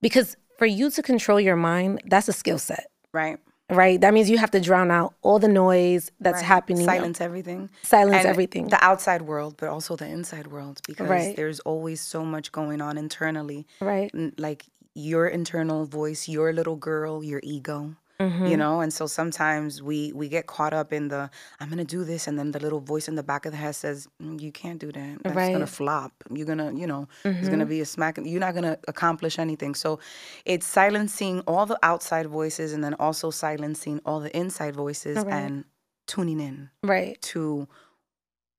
because 0.00 0.36
for 0.58 0.66
you 0.66 0.90
to 0.90 1.02
control 1.02 1.38
your 1.40 1.56
mind, 1.56 2.00
that's 2.06 2.28
a 2.28 2.32
skill 2.32 2.58
set, 2.58 2.86
Right. 3.12 3.38
right? 3.70 4.00
That 4.00 4.14
means 4.14 4.30
you 4.30 4.38
have 4.38 4.50
to 4.52 4.60
drown 4.60 4.90
out 4.90 5.14
all 5.20 5.38
the 5.38 5.48
noise 5.48 6.10
that's 6.20 6.36
Right. 6.36 6.44
happening. 6.44 6.84
Silence 6.86 7.20
everything. 7.20 7.68
Silence 7.82 8.18
And 8.20 8.26
everything. 8.26 8.68
The 8.68 8.82
outside 8.82 9.22
world, 9.22 9.56
but 9.58 9.68
also 9.68 9.96
the 9.96 10.06
inside 10.06 10.46
world, 10.46 10.80
because 10.86 11.08
Right. 11.08 11.36
there's 11.36 11.60
always 11.60 12.00
so 12.00 12.24
much 12.24 12.52
going 12.52 12.80
on 12.80 12.96
internally. 12.96 13.66
right? 13.82 14.10
Like 14.38 14.64
your 14.96 15.26
internal 15.28 15.84
voice, 15.84 16.26
your 16.26 16.52
little 16.54 16.76
girl, 16.76 17.22
your 17.22 17.40
ego. 17.42 17.94
Mhm. 18.18 18.48
You 18.48 18.56
know, 18.56 18.80
and 18.80 18.90
so 18.90 19.06
sometimes 19.06 19.82
we 19.82 20.10
we 20.14 20.26
get 20.30 20.46
caught 20.46 20.72
up 20.72 20.90
in 20.90 21.08
the 21.08 21.28
I'm 21.60 21.68
gonna 21.68 21.84
do 21.84 22.02
this, 22.02 22.26
and 22.26 22.38
then 22.38 22.50
the 22.52 22.58
little 22.58 22.80
voice 22.80 23.08
in 23.08 23.14
the 23.14 23.22
back 23.22 23.44
of 23.44 23.52
the 23.52 23.58
head 23.58 23.74
says, 23.76 24.08
"Mm, 24.22 24.40
"You 24.40 24.50
can't 24.50 24.78
do 24.78 24.90
that. 24.90 25.18
That's 25.22 25.34
gonna 25.52 25.66
flop. 25.66 26.12
You're 26.32 26.46
gonna, 26.46 26.72
you 26.72 26.86
know, 26.86 27.08
it's 27.26 27.50
gonna 27.50 27.66
be 27.66 27.82
a 27.82 27.84
smack. 27.84 28.16
You're 28.16 28.40
not 28.40 28.54
gonna 28.54 28.78
accomplish 28.88 29.38
anything." 29.38 29.74
So, 29.74 29.98
it's 30.46 30.66
silencing 30.66 31.40
all 31.46 31.66
the 31.66 31.78
outside 31.82 32.26
voices, 32.26 32.72
and 32.72 32.82
then 32.82 32.94
also 32.94 33.30
silencing 33.30 34.00
all 34.06 34.20
the 34.20 34.34
inside 34.34 34.74
voices, 34.74 35.16
Right. 35.18 35.34
and 35.34 35.64
tuning 36.06 36.40
in 36.40 36.70
Right. 36.82 37.20
to 37.34 37.68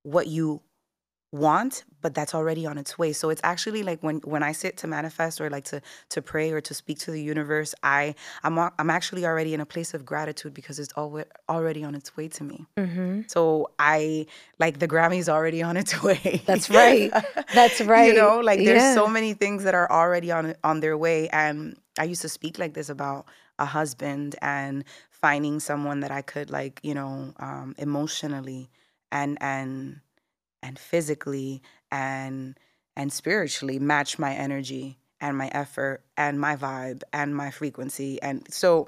what 0.04 0.28
you 0.28 0.62
want 1.32 1.84
but 2.02 2.14
that's 2.14 2.34
already 2.34 2.66
on 2.66 2.78
its 2.78 2.98
way. 2.98 3.12
So 3.12 3.30
it's 3.30 3.42
actually 3.44 3.84
like 3.84 4.02
when 4.02 4.18
when 4.20 4.44
i 4.44 4.52
sit 4.52 4.78
to 4.78 4.88
manifest 4.88 5.42
or 5.42 5.50
like 5.50 5.66
to 5.66 5.82
to 6.10 6.22
pray 6.22 6.52
or 6.52 6.62
to 6.62 6.74
speak 6.74 7.00
to 7.00 7.12
the 7.12 7.22
universe 7.22 7.74
i 7.84 8.16
i'm 8.44 8.58
i'm 8.58 8.90
actually 8.90 9.26
already 9.26 9.54
in 9.54 9.60
a 9.60 9.66
place 9.66 9.94
of 9.94 10.06
gratitude 10.06 10.54
because 10.54 10.80
it's 10.80 10.94
alwa- 10.94 11.26
already 11.50 11.84
on 11.84 11.96
its 11.96 12.16
way 12.16 12.28
to 12.30 12.44
me. 12.44 12.66
Hmm 12.78 13.22
so 13.28 13.70
i 13.80 14.26
like 14.60 14.80
the 14.80 14.88
grammy's 14.88 15.28
already 15.28 15.62
on 15.62 15.76
its 15.76 16.02
way. 16.08 16.42
That's 16.46 16.70
right. 16.70 17.12
That's 17.54 17.82
right. 17.82 18.08
you 18.08 18.14
know 18.14 18.40
like 18.40 18.60
there's 18.64 18.94
so 18.94 19.08
many 19.08 19.34
things 19.34 19.64
that 19.64 19.76
are 19.76 19.92
already 19.92 20.32
on 20.32 20.56
on 20.64 20.80
their 20.80 20.98
way. 20.98 21.28
And 21.30 21.78
i 22.00 22.04
used 22.04 22.22
to 22.22 22.30
speak 22.30 22.58
like 22.58 22.74
this 22.74 22.90
about 22.90 23.26
a 23.60 23.66
husband 23.66 24.36
and 24.42 24.84
finding 25.10 25.60
someone 25.60 26.00
that 26.02 26.12
i 26.12 26.22
could 26.22 26.50
like 26.52 26.80
you 26.84 26.94
know 26.94 27.34
um 27.40 27.74
emotionally 27.78 28.70
and 29.12 29.38
and 29.42 30.00
and 30.64 30.78
physically 30.78 31.62
and 31.92 32.58
and 32.96 33.14
spiritually 33.14 33.80
match 33.80 34.18
my 34.18 34.34
energy 34.34 34.98
and 35.22 35.38
my 35.38 35.48
effort 35.50 36.02
and 36.16 36.40
my 36.40 36.56
vibe 36.56 37.04
and 37.14 37.36
my 37.36 37.52
frequency 37.52 38.22
and 38.22 38.46
so 38.52 38.88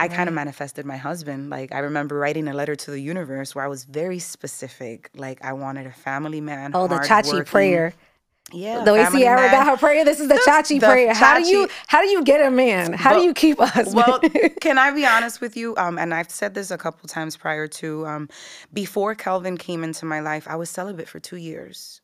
I 0.00 0.08
kind 0.08 0.28
of 0.28 0.34
manifested 0.34 0.86
my 0.86 0.96
husband. 0.96 1.50
Like 1.50 1.72
I 1.74 1.80
remember 1.80 2.16
writing 2.18 2.48
a 2.48 2.54
letter 2.54 2.74
to 2.74 2.90
the 2.90 3.00
universe 3.00 3.54
where 3.54 3.64
I 3.64 3.68
was 3.68 3.84
very 3.84 4.18
specific. 4.18 5.10
Like 5.14 5.44
I 5.44 5.52
wanted 5.52 5.86
a 5.86 5.92
family 5.92 6.40
man. 6.40 6.70
Oh, 6.74 6.86
the 6.88 6.96
Chachi 6.96 7.44
prayer. 7.44 7.92
Yeah. 8.52 8.84
the 8.84 8.92
way 8.92 9.04
Sierra 9.06 9.50
got 9.50 9.66
her 9.66 9.76
prayer, 9.76 10.04
this 10.04 10.20
is 10.20 10.28
the 10.28 10.34
Chachi 10.46 10.80
The 10.80 10.86
prayer. 10.86 11.14
How 11.14 11.38
do 11.38 11.46
you 11.46 11.68
how 11.86 12.00
do 12.02 12.08
you 12.08 12.22
get 12.22 12.44
a 12.44 12.50
man? 12.50 12.92
How 12.92 13.18
do 13.18 13.22
you 13.22 13.34
keep 13.34 13.60
us? 13.60 13.94
well, 13.94 14.20
can 14.60 14.78
I 14.78 14.90
be 14.90 15.06
honest 15.06 15.40
with 15.40 15.56
you? 15.56 15.76
Um, 15.76 15.98
and 15.98 16.14
I've 16.14 16.30
said 16.30 16.54
this 16.54 16.70
a 16.70 16.78
couple 16.78 17.08
times 17.08 17.36
prior 17.36 17.66
to 17.68 18.06
um, 18.06 18.28
before 18.72 19.14
Kelvin 19.14 19.56
came 19.56 19.84
into 19.84 20.06
my 20.06 20.20
life, 20.20 20.46
I 20.48 20.56
was 20.56 20.70
celibate 20.70 21.08
for 21.08 21.20
two 21.20 21.36
years. 21.36 22.00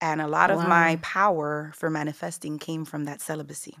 And 0.00 0.20
a 0.20 0.26
lot 0.28 0.50
of 0.50 0.58
my 0.58 0.98
power 1.00 1.72
for 1.74 1.88
manifesting 1.88 2.58
came 2.58 2.84
from 2.84 3.04
that 3.04 3.22
celibacy. 3.22 3.78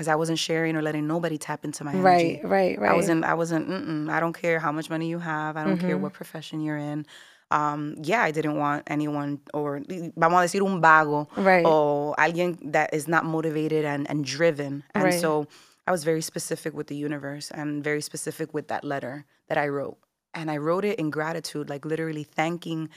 Because 0.00 0.08
I 0.08 0.14
wasn't 0.16 0.38
sharing 0.38 0.76
or 0.76 0.80
letting 0.80 1.06
nobody 1.06 1.36
tap 1.36 1.62
into 1.62 1.84
my 1.84 1.92
energy. 1.92 2.40
right, 2.40 2.50
right, 2.50 2.80
right. 2.80 2.90
I 2.90 2.94
wasn't. 2.94 3.22
I 3.22 3.34
wasn't. 3.34 3.68
Mm-mm, 3.68 4.08
I 4.10 4.18
don't 4.18 4.32
care 4.32 4.58
how 4.58 4.72
much 4.72 4.88
money 4.88 5.08
you 5.10 5.18
have. 5.18 5.58
I 5.58 5.62
don't 5.64 5.76
care 5.76 5.98
Mhm. 5.98 6.00
what 6.04 6.14
profession 6.14 6.62
you're 6.62 6.78
in. 6.78 7.04
um, 7.50 7.96
yeah, 8.02 8.22
I 8.22 8.30
didn't 8.30 8.56
want 8.56 8.84
anyone 8.86 9.40
or 9.52 9.82
vamos 10.16 10.40
a 10.40 10.44
decir 10.46 10.62
un 10.64 10.80
vago 10.80 11.28
Right. 11.36 11.66
or 11.66 12.14
alguien 12.16 12.56
that 12.72 12.94
is 12.94 13.08
not 13.08 13.24
motivated 13.26 13.84
and, 13.84 14.08
and 14.08 14.24
driven. 14.24 14.84
And 14.94 15.04
Right. 15.04 15.20
so 15.20 15.46
I 15.86 15.90
was 15.90 16.02
very 16.04 16.22
specific 16.22 16.72
with 16.72 16.86
the 16.86 16.94
universe 16.96 17.50
and 17.50 17.84
very 17.84 18.00
specific 18.00 18.54
with 18.54 18.68
that 18.68 18.84
letter 18.84 19.24
that 19.48 19.58
I 19.58 19.66
wrote. 19.68 19.98
And 20.32 20.48
I 20.50 20.56
wrote 20.58 20.84
it 20.86 20.98
in 20.98 21.10
gratitude, 21.10 21.68
like 21.68 21.84
literally 21.84 22.22
thanking 22.24 22.88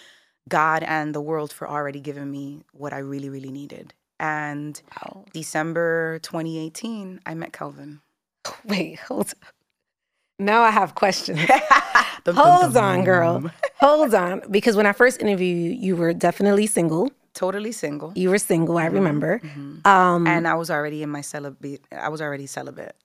God 0.48 0.84
and 0.84 1.14
the 1.14 1.20
world 1.30 1.52
for 1.52 1.68
already 1.68 2.00
giving 2.00 2.30
me 2.32 2.64
what 2.72 2.94
I 2.94 3.00
really, 3.00 3.30
really 3.30 3.52
needed. 3.52 3.94
And 4.24 4.82
Wow. 4.96 5.26
December 5.34 6.20
2018, 6.20 7.20
I 7.26 7.34
met 7.34 7.52
Kelvin. 7.52 8.00
Wait, 8.66 9.00
hold 9.00 9.34
on. 9.36 10.46
Now 10.46 10.62
I 10.64 10.72
have 10.72 10.96
questions. 10.96 11.40
Dum, 12.24 12.36
Hold 12.36 12.74
dum. 12.74 12.84
on, 12.86 13.04
girl. 13.04 13.52
Hold 13.82 14.14
on. 14.16 14.42
Because 14.50 14.78
when 14.78 14.86
I 14.86 14.94
first 14.94 15.22
interviewed 15.22 15.58
you, 15.58 15.72
you 15.88 15.96
were 15.98 16.14
definitely 16.14 16.68
single. 16.68 17.12
Totally 17.34 17.74
single. 17.74 18.14
You 18.16 18.30
were 18.30 18.38
single, 18.38 18.78
I 18.78 18.86
remember. 18.86 19.40
Mhm. 19.44 19.86
Um, 19.86 20.26
And 20.28 20.48
I 20.48 20.54
was 20.56 20.70
already 20.72 21.04
in 21.04 21.10
my 21.10 21.20
celibate. 21.22 21.82
I 21.92 22.08
was 22.08 22.22
already 22.22 22.48
celibate. 22.48 22.96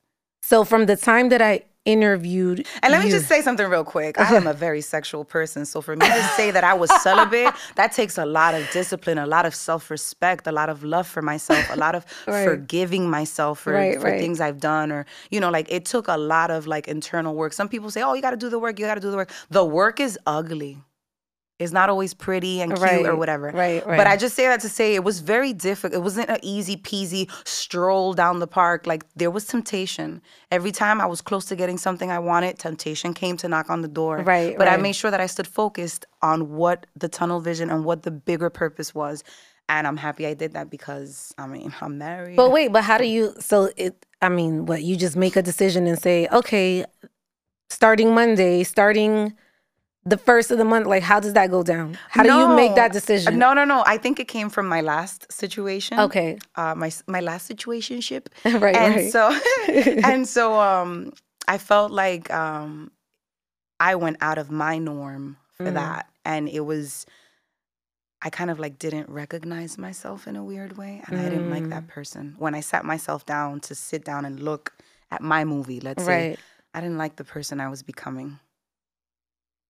so 0.43 0.65
from 0.65 0.87
the 0.87 0.97
time 0.97 1.31
that 1.31 1.43
I 1.43 1.63
interviewed 1.93 2.67
And 2.83 2.93
let 2.93 3.03
me 3.05 3.11
just 3.11 3.27
say 3.29 3.41
something 3.43 3.67
real 3.67 3.85
quick. 3.85 4.21
I 4.21 4.35
am 4.37 4.47
a 4.47 4.53
very 4.69 4.83
sexual 4.83 5.25
person. 5.25 5.65
So 5.65 5.81
for 5.81 5.95
me 5.97 6.07
to 6.07 6.23
say 6.37 6.51
that 6.51 6.65
I 6.73 6.75
was 6.75 6.91
celibate, 7.03 7.55
that 7.81 7.93
takes 7.93 8.19
a 8.19 8.27
lot 8.27 8.53
of 8.55 8.63
discipline, 8.71 9.19
a 9.19 9.27
lot 9.27 9.45
of 9.47 9.55
self 9.55 9.91
respect, 9.91 10.47
a 10.47 10.53
lot 10.53 10.69
of 10.69 10.85
love 10.85 11.07
for 11.07 11.23
myself, 11.23 11.65
a 11.71 11.77
lot 11.77 11.95
of 11.95 12.05
Right. 12.27 12.45
forgiving 12.45 13.09
myself 13.09 13.61
for, 13.61 13.73
Right, 13.73 13.99
for 14.01 14.09
right. 14.11 14.21
things 14.21 14.39
I've 14.41 14.61
done. 14.61 14.93
Or, 14.93 15.07
you 15.31 15.41
know, 15.41 15.51
like 15.51 15.67
it 15.73 15.85
took 15.87 16.09
a 16.09 16.17
lot 16.35 16.51
of 16.51 16.67
like 16.67 16.89
internal 16.89 17.35
work. 17.35 17.53
Some 17.55 17.69
people 17.69 17.91
say, 17.91 18.03
oh, 18.03 18.13
you 18.15 18.23
got 18.23 18.31
to 18.33 18.37
do 18.37 18.51
the 18.51 18.59
work, 18.59 18.79
you 18.79 18.85
got 18.87 18.97
to 18.97 19.01
do 19.01 19.11
the 19.11 19.17
work. 19.17 19.31
The 19.51 19.65
work 19.65 19.99
is 20.01 20.19
ugly. 20.27 20.79
It's 21.59 21.73
not 21.73 21.89
always 21.91 22.15
pretty 22.15 22.61
and 22.61 22.73
cute 22.73 23.07
or 23.07 23.17
whatever. 23.17 23.51
right, 23.51 23.85
right. 23.85 23.97
But 23.97 24.07
I 24.07 24.17
just 24.17 24.37
say 24.37 24.47
that 24.47 24.61
to 24.61 24.69
say 24.69 24.95
it 24.95 25.03
was 25.03 25.19
very 25.19 25.53
difficult. 25.53 25.93
It 25.93 26.05
wasn't 26.05 26.31
an 26.31 26.39
easy 26.41 26.77
peasy 26.77 27.29
stroll 27.45 28.15
down 28.15 28.39
the 28.39 28.47
park. 28.47 28.87
Like 28.87 29.05
there 29.17 29.31
was 29.31 29.45
temptation. 29.45 30.23
Every 30.53 30.71
time 30.71 31.01
I 31.01 31.07
was 31.07 31.21
close 31.21 31.47
to 31.47 31.57
getting 31.57 31.77
something 31.77 32.13
I 32.13 32.21
wanted, 32.21 32.61
temptation 32.61 33.13
came 33.13 33.37
to 33.39 33.49
knock 33.49 33.71
on 33.71 33.83
the 33.83 33.89
door. 33.89 34.19
Right, 34.19 34.57
But 34.57 34.69
I 34.69 34.77
made 34.77 34.93
sure 34.95 35.11
that 35.11 35.21
I 35.21 35.27
stood 35.27 35.49
focused 35.49 36.07
on 36.23 36.51
what 36.51 36.87
the 36.95 37.09
tunnel 37.09 37.41
vision 37.41 37.71
and 37.71 37.85
what 37.85 38.05
the 38.05 38.13
bigger 38.13 38.51
purpose 38.51 38.95
was. 38.95 39.25
And 39.69 39.87
I'm 39.87 39.97
happy 39.97 40.27
I 40.27 40.35
did 40.35 40.53
that 40.53 40.71
because 40.71 41.35
I 41.39 41.47
mean 41.49 41.75
I'm 41.81 41.99
married. 41.99 42.37
But 42.37 42.53
wait, 42.53 42.73
but 42.73 42.85
how 42.85 42.99
do 42.99 43.05
you? 43.05 43.35
So 43.41 43.71
it. 43.77 44.07
I 44.23 44.29
mean, 44.29 44.67
what 44.67 44.83
you 44.83 44.97
just 44.97 45.17
make 45.17 45.35
a 45.37 45.43
decision 45.43 45.87
and 45.87 46.01
say, 46.01 46.29
okay, 46.33 46.85
starting 47.69 48.15
Monday, 48.15 48.65
starting 48.65 49.35
the 50.09 50.17
first 50.19 50.51
of 50.51 50.59
the 50.59 50.65
month. 50.65 50.87
Like, 50.87 51.03
how 51.03 51.21
does 51.21 51.35
that 51.35 51.51
go 51.51 51.63
down? 51.63 51.99
How 52.09 52.23
do 52.23 52.33
you 52.33 52.49
make 52.57 52.75
that 52.77 52.93
decision? 52.93 53.39
No, 53.39 53.53
no, 53.55 53.65
no. 53.65 53.83
I 53.87 53.99
think 53.99 54.19
it 54.21 54.29
came 54.29 54.49
from 54.51 54.67
my 54.69 54.81
last 54.81 55.31
situation. 55.33 55.99
Okay. 56.01 56.39
Uh, 56.57 56.75
my 56.75 56.91
my 57.07 57.21
last 57.21 57.47
situation 57.47 58.01
ship 58.01 58.29
right. 58.45 58.77
and 58.77 58.95
right. 58.97 59.13
so 59.13 59.39
and 60.11 60.27
so 60.27 60.59
um 60.59 61.13
i 61.47 61.57
felt 61.59 61.91
like 61.93 62.31
um 62.33 62.91
i 63.81 63.95
went 63.95 64.17
out 64.21 64.39
of 64.39 64.51
my 64.51 64.79
norm 64.79 65.37
for 65.55 65.65
Mm. 65.67 65.75
that 65.75 66.09
and 66.25 66.49
it 66.49 66.61
was 66.61 67.07
i 68.23 68.31
kind 68.31 68.51
of 68.51 68.59
like 68.59 68.79
didn't 68.79 69.09
recognize 69.09 69.79
myself 69.79 70.27
in 70.29 70.37
a 70.37 70.45
weird 70.45 70.77
way 70.77 71.03
and 71.07 71.19
i 71.21 71.25
didn't 71.29 71.51
like 71.51 71.65
Mm. 71.65 71.71
that 71.71 71.87
person 71.89 72.35
when 72.39 72.55
i 72.55 72.61
sat 72.61 72.85
myself 72.85 73.25
down 73.27 73.61
to 73.61 73.75
sit 73.75 74.05
down 74.05 74.25
and 74.25 74.41
look 74.41 74.73
at 75.11 75.21
my 75.23 75.45
movie 75.45 75.81
let's 75.81 76.05
say 76.05 76.29
right. 76.31 76.39
i 76.75 76.81
didn't 76.81 76.99
like 76.99 77.17
the 77.17 77.25
person 77.25 77.61
i 77.61 77.69
was 77.69 77.83
becoming 77.83 78.39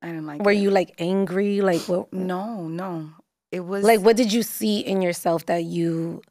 i 0.03 0.07
didn't 0.09 0.27
like 0.27 0.43
Were 0.45 0.53
it. 0.53 0.59
you 0.59 0.71
like 0.71 0.95
angry? 0.99 1.61
Like 1.61 1.81
what? 1.83 2.13
no 2.13 2.69
no 2.69 3.11
it 3.51 3.61
was 3.61 3.85
Like 3.85 4.01
what 4.01 4.17
did 4.17 4.33
you 4.33 4.43
see 4.43 4.81
in 4.81 5.01
yourself 5.03 5.47
that 5.47 5.65
you, 5.65 6.23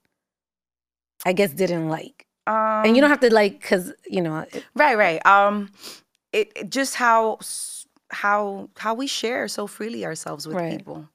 I 1.26 1.34
guess, 1.34 1.52
didn't 1.52 1.90
like? 1.90 2.26
um, 2.46 2.86
And 2.86 2.96
you 2.96 3.02
don't 3.02 3.10
have 3.10 3.20
to 3.22 3.34
like, 3.34 3.62
cause 3.62 3.92
you 4.08 4.22
know, 4.22 4.46
it- 4.54 4.64
Right, 4.76 4.96
right. 4.98 5.26
Um, 5.26 5.72
it, 6.32 6.52
it 6.56 6.70
just 6.70 6.96
how 6.96 7.40
how 8.10 8.70
how 8.78 8.94
we 8.94 9.08
share 9.08 9.48
so 9.48 9.68
freely 9.68 10.06
ourselves 10.06 10.48
with 10.48 10.56
Right. 10.58 10.78
people, 10.78 11.10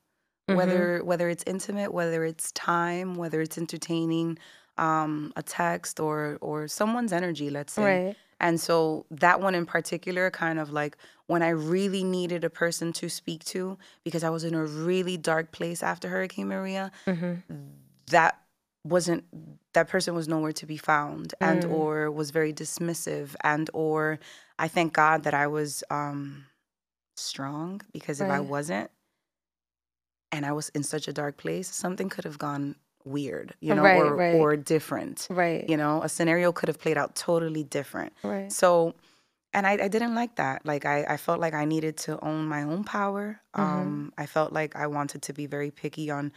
whether 0.46 1.02
whether 1.04 1.28
it's 1.28 1.44
intimate, 1.46 1.92
whether 1.94 2.24
it's 2.24 2.50
time, 2.52 3.14
whether 3.14 3.40
it's 3.40 3.56
entertaining, 3.56 4.38
um, 4.76 5.32
a 5.36 5.42
text 5.42 6.00
or 6.00 6.36
or 6.40 6.66
someone's 6.68 7.12
energy. 7.12 7.48
Let's 7.50 7.72
say. 7.74 7.82
right. 7.82 8.16
And 8.40 8.60
so 8.60 9.06
that 9.12 9.40
one 9.40 9.54
in 9.54 9.66
particular, 9.66 10.28
kind 10.30 10.58
of 10.58 10.70
like 10.72 10.96
when 11.32 11.42
I 11.42 11.48
really 11.48 12.04
needed 12.04 12.44
a 12.44 12.50
person 12.50 12.92
to 13.00 13.08
speak 13.08 13.42
to 13.54 13.78
because 14.04 14.22
I 14.22 14.30
was 14.36 14.44
in 14.44 14.54
a 14.54 14.64
really 14.64 15.16
dark 15.16 15.46
place 15.58 15.82
after 15.82 16.06
Hurricane 16.08 16.48
Maria, 16.48 16.84
hmm 17.06 17.34
that 18.10 18.32
wasn't 18.84 19.24
that 19.72 19.88
person 19.88 20.14
was 20.14 20.26
nowhere 20.28 20.52
to 20.52 20.66
be 20.66 20.76
found 20.76 21.34
and 21.40 21.62
Mm. 21.62 21.70
or 21.76 22.10
was 22.10 22.28
very 22.30 22.52
dismissive 22.52 23.28
and 23.52 23.70
or 23.72 24.18
i 24.58 24.66
thank 24.68 24.92
god 24.92 25.18
that 25.22 25.34
i 25.44 25.46
was 25.46 25.70
um 25.98 26.44
strong 27.16 27.80
because 27.96 28.20
if 28.20 28.28
i 28.38 28.40
wasn't 28.54 28.90
and 30.32 30.44
i 30.44 30.52
was 30.52 30.68
in 30.70 30.82
such 30.82 31.06
a 31.08 31.12
dark 31.12 31.36
place 31.36 31.68
something 31.84 32.08
could 32.08 32.24
have 32.24 32.38
gone 32.38 32.74
weird 33.04 33.54
you 33.60 33.72
know 33.74 33.84
Right, 33.84 33.96
or 33.96 34.16
right. 34.16 34.34
or 34.34 34.56
different 34.56 35.26
Right. 35.30 35.64
you 35.70 35.76
know 35.76 36.02
a 36.02 36.08
scenario 36.08 36.52
could 36.52 36.68
have 36.68 36.80
played 36.84 36.98
out 36.98 37.14
totally 37.14 37.64
different 37.64 38.12
Right. 38.24 38.50
so 38.52 38.94
and 39.54 39.66
I, 39.66 39.72
I 39.72 39.88
didn't 39.88 40.14
like 40.14 40.36
that 40.36 40.64
like 40.64 40.84
I, 40.86 41.04
I 41.14 41.16
felt 41.16 41.40
like 41.40 41.54
i 41.54 41.64
needed 41.64 41.96
to 42.06 42.12
own 42.24 42.46
my 42.46 42.62
own 42.62 42.84
power 42.84 43.40
Mhm. 43.56 43.62
um 43.62 44.12
i 44.16 44.26
felt 44.26 44.52
like 44.52 44.74
i 44.76 44.86
wanted 44.86 45.20
to 45.22 45.32
be 45.32 45.46
very 45.46 45.70
picky 45.70 46.10
on 46.10 46.32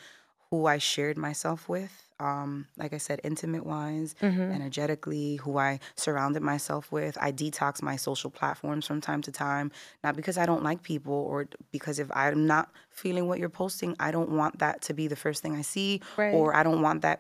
who 0.49 0.65
i 0.65 0.77
shared 0.77 1.17
myself 1.17 1.67
with 1.69 1.93
um 2.19 2.67
like 2.77 2.93
i 2.93 2.97
said 3.07 3.19
intimate 3.23 3.65
wise 3.65 4.15
hmm 4.19 4.51
energetically 4.57 5.35
who 5.43 5.57
i 5.57 5.79
surrounded 5.95 6.41
myself 6.41 6.91
with 6.91 7.17
i 7.21 7.31
detox 7.31 7.81
my 7.81 7.95
social 7.95 8.29
platforms 8.29 8.85
from 8.87 8.99
time 9.01 9.21
to 9.21 9.31
time 9.31 9.71
not 10.03 10.15
because 10.15 10.37
i 10.37 10.45
don't 10.45 10.63
like 10.63 10.81
people 10.83 11.13
or 11.31 11.47
because 11.71 11.97
if 11.99 12.09
i'm 12.13 12.45
not 12.45 12.69
feeling 12.89 13.27
what 13.27 13.37
you're 13.39 13.49
posting 13.63 13.95
i 13.99 14.11
don't 14.11 14.29
want 14.29 14.59
that 14.59 14.81
to 14.81 14.93
be 14.93 15.07
the 15.07 15.15
first 15.15 15.41
thing 15.41 15.55
i 15.55 15.61
see 15.61 16.01
Right. 16.17 16.33
or 16.33 16.55
i 16.55 16.63
don't 16.63 16.81
want 16.81 17.01
that 17.01 17.19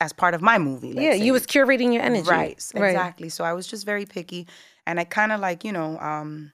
as 0.00 0.12
part 0.12 0.34
of 0.34 0.42
my 0.42 0.58
movie 0.58 0.88
yeah, 0.88 1.12
say. 1.12 1.18
you 1.18 1.32
was 1.32 1.46
curating 1.46 1.92
your 1.92 2.02
energy. 2.02 2.28
Right, 2.28 2.56
s- 2.56 2.72
exactly. 2.74 3.28
So 3.28 3.44
I 3.44 3.52
was 3.52 3.66
just 3.66 3.86
very 3.86 4.04
picky, 4.06 4.46
and 4.86 4.98
I 5.00 5.04
kind 5.04 5.32
of 5.32 5.40
like 5.40 5.64
you 5.64 5.72
know, 5.72 5.98
um, 6.00 6.52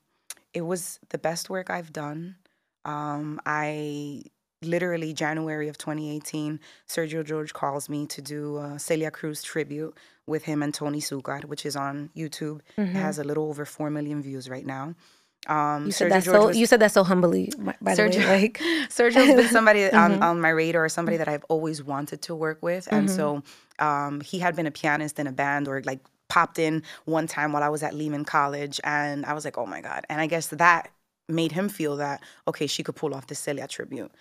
it 0.54 0.62
was 0.62 0.98
the 1.10 1.18
best 1.18 1.48
work 1.50 1.70
I've 1.70 1.92
done. 1.92 2.36
Um, 2.84 3.40
I 3.46 4.22
literally 4.62 5.12
January 5.14 5.68
of 5.68 5.78
2018, 5.78 6.60
Sergio 6.88 7.24
George 7.24 7.52
calls 7.54 7.88
me 7.88 8.06
to 8.06 8.20
do 8.20 8.58
a 8.58 8.78
Celia 8.78 9.10
Cruz 9.10 9.42
tribute 9.42 9.96
with 10.26 10.44
him 10.44 10.62
and 10.62 10.72
Tony 10.74 11.00
Succar, 11.00 11.44
which 11.46 11.64
is 11.64 11.76
on 11.76 12.10
YouTube. 12.16 12.60
It 12.76 12.82
Mhm. 12.82 12.92
has 12.92 13.18
a 13.18 13.24
little 13.24 13.48
over 13.48 13.64
four 13.64 13.90
million 13.90 14.22
views 14.22 14.48
right 14.50 14.66
now. 14.66 14.94
Um, 15.46 15.86
You 15.86 15.92
said 15.92 16.10
that 16.12 16.24
so. 16.24 16.46
was- 16.48 16.56
you 16.56 16.66
said 16.66 16.80
that 16.80 16.92
so 16.92 17.02
humbly. 17.02 17.50
By 17.58 17.74
by 17.80 17.94
the 17.94 18.02
way, 18.02 18.08
Sergio- 18.10 18.28
like 18.28 18.58
Sergio's 18.90 19.34
been 19.34 19.48
somebody 19.58 19.90
on, 19.90 20.18
Mhm. 20.18 20.22
on 20.22 20.40
my 20.40 20.50
radar, 20.50 20.88
somebody 20.88 21.16
that 21.16 21.28
I've 21.28 21.44
always 21.48 21.82
wanted 21.82 22.20
to 22.22 22.34
work 22.34 22.58
with. 22.62 22.88
And 22.92 23.08
Mhm. 23.08 23.16
so 23.16 23.42
um, 23.78 24.20
he 24.20 24.38
had 24.38 24.54
been 24.54 24.66
a 24.66 24.70
pianist 24.70 25.18
in 25.18 25.26
a 25.26 25.32
band 25.32 25.66
or 25.66 25.80
like 25.82 26.00
popped 26.28 26.58
in 26.58 26.82
one 27.06 27.26
time 27.26 27.52
while 27.52 27.62
I 27.62 27.68
was 27.70 27.82
at 27.82 27.94
Lehman 27.94 28.24
College. 28.24 28.80
And 28.84 29.24
I 29.24 29.32
was 29.32 29.44
like, 29.46 29.56
oh 29.56 29.66
my 29.66 29.80
God. 29.80 30.04
And 30.10 30.20
I 30.20 30.26
guess 30.26 30.48
that 30.48 30.90
made 31.28 31.52
him 31.52 31.68
feel 31.68 31.96
that, 31.96 32.22
okay, 32.46 32.66
she 32.66 32.82
could 32.82 32.96
pull 32.96 33.14
off 33.14 33.26
the 33.28 33.34
Celia 33.34 33.66
tribute. 33.66 34.12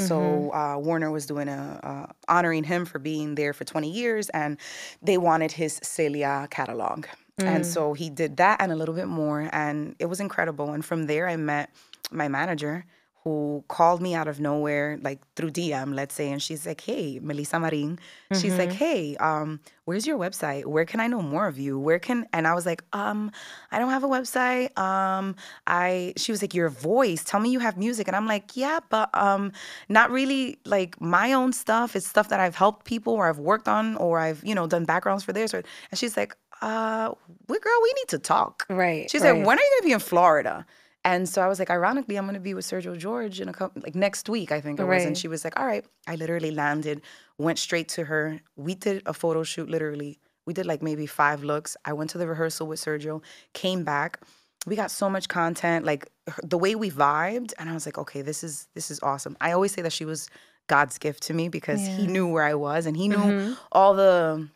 So 0.00 0.52
uh, 0.54 0.76
Warner 0.78 1.10
was 1.10 1.26
doing 1.26 1.48
a 1.48 1.80
uh, 1.82 2.12
honoring 2.28 2.62
him 2.62 2.84
for 2.86 3.00
being 3.00 3.34
there 3.34 3.52
for 3.52 3.64
20 3.64 3.90
years, 3.90 4.28
and 4.28 4.56
they 5.02 5.18
wanted 5.18 5.50
his 5.50 5.80
Celia 5.82 6.46
catalog, 6.52 7.06
and 7.46 7.64
so 7.66 7.92
he 7.92 8.10
did 8.10 8.36
that 8.38 8.60
and 8.60 8.72
a 8.72 8.76
little 8.76 8.94
bit 8.94 9.08
more, 9.08 9.48
and 9.52 9.94
it 9.98 10.06
was 10.06 10.20
incredible. 10.20 10.70
And 10.70 10.84
from 10.84 11.06
there, 11.06 11.28
I 11.28 11.36
met 11.36 11.70
my 12.10 12.28
manager, 12.28 12.84
who 13.24 13.64
called 13.68 14.00
me 14.00 14.14
out 14.14 14.28
of 14.28 14.40
nowhere, 14.40 14.98
like 15.02 15.20
through 15.34 15.50
DM, 15.50 15.94
let's 15.94 16.14
say, 16.14 16.30
and 16.30 16.40
she's 16.42 16.66
like, 16.66 16.80
"Hey, 16.80 17.18
Melissa 17.20 17.58
Marin," 17.58 17.98
she's 18.32 18.56
like, 18.58 18.72
"Hey, 18.72 19.16
um, 19.16 19.60
where's 19.84 20.06
your 20.06 20.16
website? 20.16 20.64
Where 20.64 20.84
can 20.84 21.00
I 21.00 21.08
know 21.08 21.20
more 21.20 21.46
of 21.46 21.58
you? 21.58 21.78
Where 21.78 21.98
can?" 21.98 22.26
And 22.32 22.46
I 22.46 22.54
was 22.54 22.64
like, 22.64 22.82
"Um, 22.92 23.30
I 23.72 23.78
don't 23.80 23.90
have 23.90 24.04
a 24.04 24.08
website. 24.08 24.76
Um, 24.78 25.34
I." 25.66 26.14
She 26.16 26.32
was 26.32 26.40
like, 26.42 26.54
"Your 26.54 26.70
voice. 26.70 27.24
Tell 27.24 27.40
me 27.40 27.50
you 27.50 27.58
have 27.58 27.76
music." 27.76 28.06
And 28.08 28.16
I'm 28.16 28.26
like, 28.26 28.56
"Yeah, 28.56 28.80
but 28.88 29.10
um, 29.14 29.52
not 29.88 30.10
really 30.10 30.58
like 30.64 30.98
my 31.00 31.32
own 31.32 31.52
stuff. 31.52 31.96
It's 31.96 32.06
stuff 32.06 32.28
that 32.30 32.40
I've 32.40 32.56
helped 32.56 32.86
people 32.86 33.12
or 33.14 33.28
I've 33.28 33.40
worked 33.40 33.68
on 33.68 33.96
or 33.96 34.20
I've 34.20 34.42
you 34.44 34.54
know 34.54 34.66
done 34.66 34.84
backgrounds 34.84 35.24
for 35.24 35.32
theirs." 35.32 35.52
Or, 35.52 35.62
and 35.90 35.98
she's 35.98 36.16
like, 36.16 36.36
"Uh, 36.60 37.12
we 37.48 37.58
girl, 37.58 37.78
we 37.82 37.92
need 38.00 38.08
to 38.08 38.18
talk." 38.18 38.66
right. 38.68 39.10
She 39.10 39.18
right. 39.18 39.22
said, 39.36 39.46
"When 39.46 39.58
are 39.58 39.62
you 39.62 39.76
gonna 39.80 39.88
be 39.88 39.92
in 39.92 40.00
Florida?" 40.00 40.66
And 41.04 41.28
so 41.28 41.40
I 41.40 41.48
was 41.48 41.58
like, 41.58 41.70
ironically, 41.70 42.16
I'm 42.16 42.26
gonna 42.26 42.40
be 42.40 42.54
with 42.54 42.66
Sergio 42.66 42.96
George 42.98 43.40
in 43.40 43.48
a 43.48 43.52
couple, 43.52 43.80
like 43.82 43.94
next 43.94 44.28
week, 44.28 44.50
I 44.52 44.60
think 44.60 44.78
it 44.80 44.84
was. 44.84 45.04
And 45.08 45.16
she 45.16 45.28
was 45.28 45.44
like, 45.44 45.58
"All 45.58 45.66
right." 45.66 45.84
I 46.06 46.16
literally 46.16 46.50
landed, 46.50 47.00
went 47.38 47.58
straight 47.58 47.88
to 47.90 48.04
her. 48.04 48.40
We 48.56 48.74
did 48.74 49.02
a 49.06 49.12
photo 49.14 49.42
shoot. 49.44 49.70
Literally, 49.70 50.18
we 50.46 50.52
did 50.52 50.66
like 50.66 50.82
maybe 50.82 51.06
five 51.06 51.44
looks. 51.44 51.76
I 51.84 51.92
went 51.92 52.10
to 52.10 52.18
the 52.18 52.26
rehearsal 52.26 52.66
with 52.66 52.80
Sergio, 52.80 53.22
came 53.54 53.84
back. 53.84 54.20
we 54.66 54.74
got 54.76 54.90
so 54.90 55.08
much 55.08 55.28
content, 55.28 55.86
like 55.86 56.08
the 56.42 56.58
way 56.58 56.74
we 56.74 56.90
vibed, 56.90 57.54
and 57.58 57.70
I 57.70 57.74
was 57.74 57.86
like, 57.86 57.96
okay, 57.96 58.20
this 58.22 58.42
is 58.42 58.66
this 58.74 58.90
is 58.90 58.98
awesome. 59.02 59.36
I 59.40 59.52
always 59.52 59.72
say 59.72 59.82
that 59.82 59.92
she 59.92 60.04
was 60.04 60.28
God's 60.66 60.98
gift 60.98 61.22
to 61.28 61.32
me 61.32 61.48
because 61.48 61.80
he 61.86 62.06
knew 62.06 62.26
where 62.26 62.42
I 62.42 62.54
was 62.54 62.84
and 62.84 62.94
he 62.96 63.06
knew 63.08 63.16
Mhm. 63.32 63.56
all 63.72 63.94
the 63.94 64.48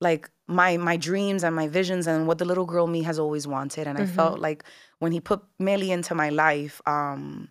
like 0.00 0.30
my 0.48 0.76
my 0.76 0.96
dreams 0.96 1.42
and 1.44 1.54
my 1.56 1.68
visions 1.68 2.06
and 2.06 2.26
what 2.26 2.38
the 2.38 2.44
little 2.44 2.66
girl 2.66 2.86
me 2.86 3.02
has 3.02 3.18
always 3.18 3.46
wanted. 3.46 3.86
And 3.86 3.98
I 3.98 4.02
Mm-hmm. 4.02 4.14
felt 4.16 4.38
like 4.40 4.64
when 4.98 5.12
he 5.12 5.20
put 5.20 5.42
Millie 5.58 5.90
into 5.90 6.14
my 6.14 6.30
life, 6.30 6.80
um, 6.86 7.48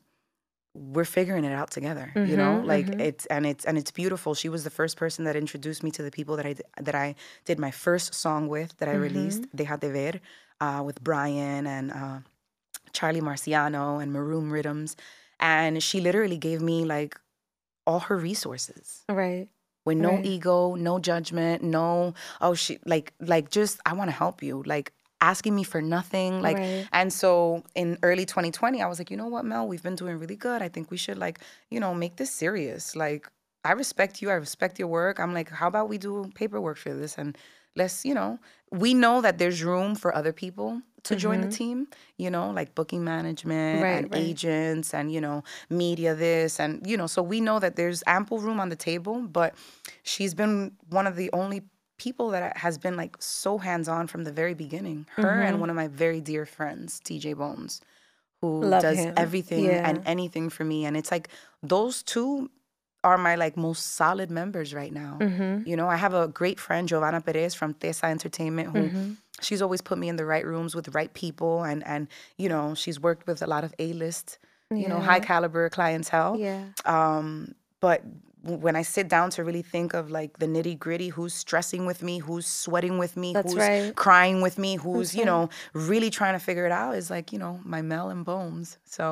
we're 0.74 1.06
figuring 1.06 1.46
it 1.46 1.54
out 1.54 1.72
together. 1.72 2.12
You 2.16 2.36
know, 2.38 2.62
Mhm, 2.62 2.68
like 2.68 2.88
mhm. 2.92 3.02
it's 3.08 3.26
and 3.28 3.46
it's 3.46 3.66
and 3.66 3.78
it's 3.78 3.92
beautiful. 3.92 4.34
She 4.34 4.50
was 4.50 4.64
the 4.64 4.70
first 4.70 4.98
person 4.98 5.26
that 5.26 5.36
introduced 5.36 5.84
me 5.84 5.92
to 5.92 6.04
the 6.04 6.12
people 6.12 6.36
that 6.38 6.46
I 6.46 6.56
that 6.82 6.96
I 6.96 7.16
did 7.46 7.60
my 7.60 7.72
first 7.72 8.14
song 8.14 8.48
with 8.48 8.76
that 8.78 8.90
I 8.90 8.94
released, 8.96 9.44
Mm-hmm. 9.44 9.58
Deja 9.58 9.78
de 9.78 9.90
Ver, 9.92 10.20
uh, 10.62 10.82
with 10.86 11.02
Brian 11.04 11.66
and 11.68 11.92
uh, 11.92 12.20
Charlie 12.94 13.22
Marciano 13.22 14.02
and 14.02 14.12
Maroon 14.12 14.52
Rhythms, 14.52 14.96
and 15.40 15.82
she 15.84 16.00
literally 16.02 16.38
gave 16.38 16.62
me 16.62 16.86
like 16.86 17.20
all 17.88 18.00
her 18.00 18.18
resources 18.18 19.04
Right. 19.08 19.48
With 19.86 19.98
no 19.98 20.20
Right. 20.20 20.24
ego, 20.24 20.76
no 20.76 21.00
judgment, 21.00 21.64
no 21.64 22.14
oh 22.42 22.54
she 22.56 22.80
like 22.86 23.14
like 23.20 23.50
just 23.52 23.80
I 23.86 23.94
want 23.94 24.10
to 24.10 24.16
help 24.16 24.44
you, 24.44 24.64
like 24.66 24.92
asking 25.22 25.56
me 25.56 25.64
for 25.64 25.82
nothing, 25.82 26.42
like 26.42 26.58
Right. 26.58 26.88
and 26.92 27.12
so 27.14 27.64
in 27.76 27.98
early 28.04 28.26
2020 28.26 28.82
I 28.82 28.88
was 28.88 29.00
like, 29.00 29.12
you 29.12 29.18
know 29.18 29.28
what, 29.28 29.46
Mel, 29.46 29.68
we've 29.68 29.84
been 29.84 29.96
doing 29.96 30.18
really 30.20 30.36
good. 30.36 30.62
I 30.62 30.70
think 30.70 30.92
we 30.92 30.98
should 30.98 31.18
like 31.18 31.40
you 31.70 31.80
know 31.80 31.94
make 31.94 32.18
this 32.18 32.32
serious. 32.32 32.96
Like 32.96 33.30
I 33.64 33.72
respect 33.74 34.22
you, 34.22 34.30
I 34.30 34.34
respect 34.34 34.80
your 34.80 34.88
work. 34.88 35.20
I'm 35.20 35.34
like, 35.34 35.50
how 35.50 35.68
about 35.68 35.90
we 35.90 35.98
do 35.98 36.32
paperwork 36.36 36.78
for 36.78 36.94
this 36.94 37.18
and 37.18 37.38
let's 37.76 38.06
you 38.06 38.14
know 38.14 38.40
we 38.72 38.94
know 38.94 39.22
that 39.22 39.38
there's 39.38 39.64
room 39.64 39.96
for 39.96 40.14
other 40.16 40.32
people 40.34 40.82
to 41.06 41.16
join 41.16 41.40
the 41.42 41.48
team 41.62 41.88
you 42.18 42.30
know 42.30 42.46
like 42.60 42.70
booking 42.76 43.04
management 43.04 43.76
Mm-hmm. 43.76 43.84
Right, 43.84 44.04
and 44.06 44.12
right. 44.12 44.22
agents 44.30 44.94
and 44.94 45.12
you 45.16 45.22
know 45.22 45.44
media 45.70 46.12
this 46.16 46.60
and 46.60 46.72
you 46.92 46.98
know 46.98 47.08
so 47.08 47.22
we 47.34 47.40
know 47.48 47.58
that 47.60 47.76
there's 47.80 48.02
ample 48.18 48.40
room 48.46 48.60
on 48.60 48.70
the 48.70 48.76
table 48.90 49.16
but 49.40 49.56
she's 50.04 50.34
been 50.34 50.74
one 50.90 51.08
of 51.08 51.16
the 51.16 51.30
only 51.42 51.62
people 51.98 52.28
that 52.36 52.58
has 52.58 52.78
been 52.78 52.96
like 52.98 53.16
so 53.20 53.58
hands-on 53.58 54.08
from 54.08 54.24
the 54.26 54.32
very 54.42 54.54
beginning 54.54 55.06
her 55.16 55.24
Mm-hmm. 55.24 55.48
and 55.48 55.60
one 55.64 55.70
of 55.70 55.76
my 55.84 55.88
very 55.88 56.22
dear 56.22 56.46
friends 56.46 57.00
tj 57.06 57.26
bones 57.38 57.82
who 58.42 58.50
Love 58.62 58.82
does 58.82 59.00
him. 59.00 59.14
everything 59.16 59.64
Yeah. 59.66 59.88
and 59.88 60.02
anything 60.06 60.50
for 60.50 60.66
me 60.66 60.86
and 60.86 60.98
it's 60.98 61.12
like 61.12 61.30
those 61.64 62.04
two 62.04 62.50
are 63.08 63.18
my 63.28 63.36
like 63.44 63.56
most 63.68 63.84
solid 64.02 64.30
members 64.42 64.70
right 64.82 64.94
now 65.04 65.14
Mm-hmm. 65.22 65.54
you 65.70 65.76
know 65.80 65.88
i 65.96 65.98
have 66.06 66.14
a 66.24 66.26
great 66.42 66.60
friend 66.66 66.84
giovanna 66.92 67.20
perez 67.28 67.54
from 67.60 67.70
tesa 67.82 68.06
entertainment 68.18 68.68
who 68.74 68.82
Mm-hmm. 68.86 69.08
she's 69.48 69.62
always 69.66 69.82
put 69.90 69.98
me 70.04 70.08
in 70.14 70.18
the 70.22 70.28
right 70.34 70.46
rooms 70.54 70.72
with 70.76 70.86
the 70.90 70.96
right 71.00 71.14
people 71.24 71.54
and 71.70 71.80
and 71.94 72.02
you 72.44 72.50
know 72.54 72.66
she's 72.82 72.98
worked 73.08 73.24
with 73.30 73.40
a 73.48 73.50
lot 73.54 73.64
of 73.68 73.72
a-list 73.86 74.28
you 74.82 74.88
know 74.92 75.00
high 75.10 75.20
caliber 75.32 75.64
clientele 75.78 76.34
Yeah. 76.48 76.64
um 76.96 77.28
but 77.86 78.00
when 78.66 78.76
i 78.82 78.84
sit 78.96 79.08
down 79.16 79.28
to 79.36 79.40
really 79.48 79.62
think 79.76 79.90
of 80.00 80.04
like 80.20 80.32
the 80.44 80.50
nitty 80.56 80.76
gritty 80.86 81.10
who's 81.16 81.34
stressing 81.46 81.84
with 81.90 82.00
me 82.08 82.16
who's 82.28 82.48
sweating 82.64 82.96
with 83.04 83.14
me 83.24 83.30
That's 83.34 83.54
who's 83.54 83.68
right. 83.68 83.96
crying 84.06 84.38
with 84.46 84.56
me 84.66 84.72
who's 84.84 85.10
you 85.20 85.26
know 85.32 85.42
really 85.92 86.10
trying 86.20 86.36
to 86.40 86.44
figure 86.50 86.66
it 86.70 86.72
out 86.82 86.94
is 87.02 87.08
like 87.16 87.28
you 87.34 87.40
know 87.44 87.54
my 87.76 87.82
mel 87.92 88.08
and 88.16 88.24
bones 88.32 88.68
so 88.98 89.04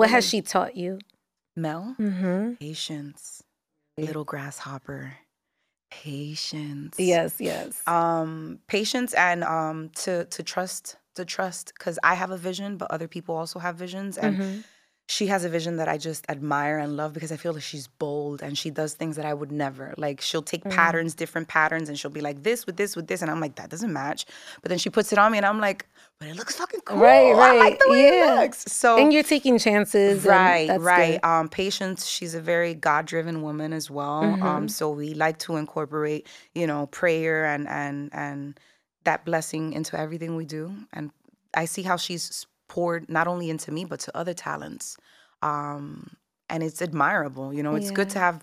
What 0.00 0.08
has 0.16 0.24
she 0.30 0.38
taught 0.54 0.74
you? 0.82 0.92
Mel 1.56 1.96
Mm-hmm. 2.00 2.54
patience 2.60 3.42
little 3.98 4.24
grasshopper 4.24 5.14
patience 5.90 6.96
Yes. 6.98 7.36
Yes. 7.40 7.86
um 7.86 8.58
patience 8.66 9.12
and 9.14 9.44
um 9.44 9.90
to 9.90 10.24
to 10.26 10.42
trust 10.42 10.96
to 11.14 11.24
trust 11.24 11.72
because 11.76 11.98
i 12.02 12.14
have 12.14 12.30
a 12.30 12.36
vision 12.38 12.76
but 12.78 12.90
other 12.90 13.08
people 13.08 13.34
also 13.36 13.58
have 13.58 13.76
visions 13.76 14.16
and 14.18 14.36
Mm-hmm. 14.38 14.60
She 15.08 15.26
has 15.26 15.44
a 15.44 15.48
vision 15.48 15.76
that 15.76 15.88
i 15.88 15.98
just 15.98 16.24
admire 16.30 16.78
and 16.78 16.96
love 16.96 17.12
because 17.12 17.32
i 17.32 17.36
feel 17.36 17.52
like 17.52 17.62
she's 17.62 17.88
bold 17.88 18.42
and 18.42 18.56
she 18.56 18.70
does 18.70 18.94
things 18.94 19.16
that 19.16 19.24
i 19.26 19.34
would 19.34 19.50
never 19.52 19.92
like 19.98 20.20
she'll 20.20 20.42
take 20.42 20.62
Mm. 20.64 20.70
patterns 20.70 21.14
different 21.14 21.48
patterns 21.48 21.88
and 21.88 21.98
she'll 21.98 22.10
be 22.10 22.20
like 22.20 22.42
this 22.44 22.66
with 22.66 22.76
this 22.76 22.94
with 22.96 23.08
this 23.08 23.20
and 23.20 23.30
i'm 23.30 23.40
like 23.40 23.56
that 23.56 23.68
doesn't 23.68 23.92
match 23.92 24.24
but 24.62 24.68
then 24.68 24.78
she 24.78 24.90
puts 24.90 25.12
it 25.12 25.18
on 25.18 25.32
me 25.32 25.38
and 25.38 25.46
i'm 25.46 25.60
like 25.60 25.86
but 26.20 26.28
it 26.28 26.36
looks 26.36 26.54
fucking 26.56 26.80
cool 26.84 26.98
Right, 26.98 27.30
i 27.30 27.32
like 27.34 27.60
right, 27.60 27.78
the 27.80 27.90
way 27.90 28.02
yeah. 28.04 28.34
it 28.38 28.40
looks 28.42 28.64
so 28.72 28.96
and 28.96 29.12
you're 29.12 29.24
taking 29.24 29.58
chances. 29.58 30.18
and 30.18 30.26
right 30.26 30.68
that's 30.68 30.82
right 30.82 31.20
good. 31.20 31.28
um 31.28 31.48
patience 31.48 32.06
she's 32.06 32.34
a 32.34 32.40
very 32.40 32.72
god-driven 32.74 33.42
woman 33.42 33.72
as 33.72 33.90
well 33.90 34.22
Mm-hmm. 34.22 34.42
um 34.44 34.68
so 34.68 34.90
we 34.90 35.14
like 35.14 35.38
to 35.40 35.56
incorporate 35.56 36.28
you 36.54 36.66
know 36.66 36.86
prayer 36.86 37.44
and 37.44 37.68
and 37.68 38.08
and 38.14 38.60
that 39.04 39.24
blessing 39.24 39.72
into 39.72 39.98
everything 39.98 40.36
we 40.36 40.44
do 40.44 40.72
and 40.92 41.10
i 41.54 41.64
see 41.64 41.82
how 41.82 41.96
she's 41.96 42.46
poured 42.72 43.02
not 43.18 43.26
only 43.32 43.46
into 43.54 43.70
me 43.76 43.82
but 43.92 44.00
to 44.06 44.10
other 44.20 44.34
talents 44.48 44.96
um 45.50 45.84
and 46.50 46.62
it's 46.66 46.80
admirable 46.88 47.48
you 47.56 47.62
know 47.64 47.74
it's 47.80 47.90
good 47.98 48.08
to 48.14 48.18
have 48.26 48.36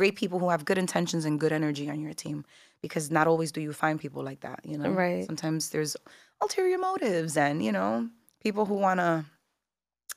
great 0.00 0.16
people 0.16 0.38
who 0.40 0.48
have 0.54 0.64
good 0.64 0.78
intentions 0.78 1.24
and 1.28 1.38
good 1.44 1.52
energy 1.60 1.86
on 1.94 1.98
your 2.00 2.14
team 2.24 2.38
because 2.84 3.04
not 3.18 3.26
always 3.30 3.50
do 3.56 3.60
you 3.66 3.72
find 3.72 4.00
people 4.00 4.22
like 4.30 4.40
that 4.40 4.60
you 4.64 4.76
know 4.78 4.90
Right. 5.04 5.24
sometimes 5.30 5.70
there's 5.72 5.94
ulterior 6.40 6.78
motives 6.78 7.36
and 7.36 7.62
you 7.66 7.72
know 7.78 8.08
people 8.46 8.64
who 8.66 8.74
want 8.86 8.98
to 9.00 9.24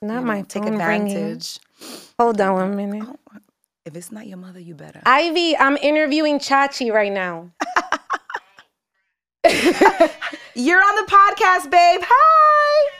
Not 0.02 0.24
my 0.24 0.39
know, 0.39 0.46
take 0.54 0.63
phone 0.63 0.74
ringing. 0.78 1.18
advantage. 1.18 1.60
Hold 2.20 2.41
on 2.41 2.54
one 2.54 2.76
minute. 2.82 3.04
Oh, 3.10 3.38
if 3.86 3.96
it's 3.96 4.12
not 4.12 4.26
your 4.28 4.38
mother, 4.46 4.60
you 4.60 4.74
better. 4.76 5.02
Ivy, 5.06 5.56
I'm 5.58 5.78
interviewing 5.78 6.39
Chachi 6.39 6.91
right 6.91 7.12
now. 7.26 7.52
You're 10.56 10.80
on 10.82 10.95
the 11.06 11.12
podcast, 11.12 11.69
babe. 11.71 12.01
Hi. 12.04 12.91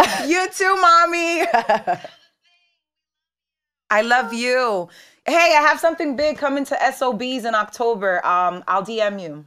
you 0.26 0.48
too, 0.50 0.76
mommy. 0.80 1.44
I 3.90 4.02
love 4.02 4.32
you. 4.32 4.88
Hey, 5.26 5.54
I 5.56 5.60
have 5.62 5.78
something 5.80 6.16
big 6.16 6.38
coming 6.38 6.64
to 6.66 6.92
SOBs 6.92 7.44
in 7.44 7.54
October. 7.54 8.24
Um, 8.26 8.64
I'll 8.68 8.82
DM 8.84 9.20
you. 9.20 9.44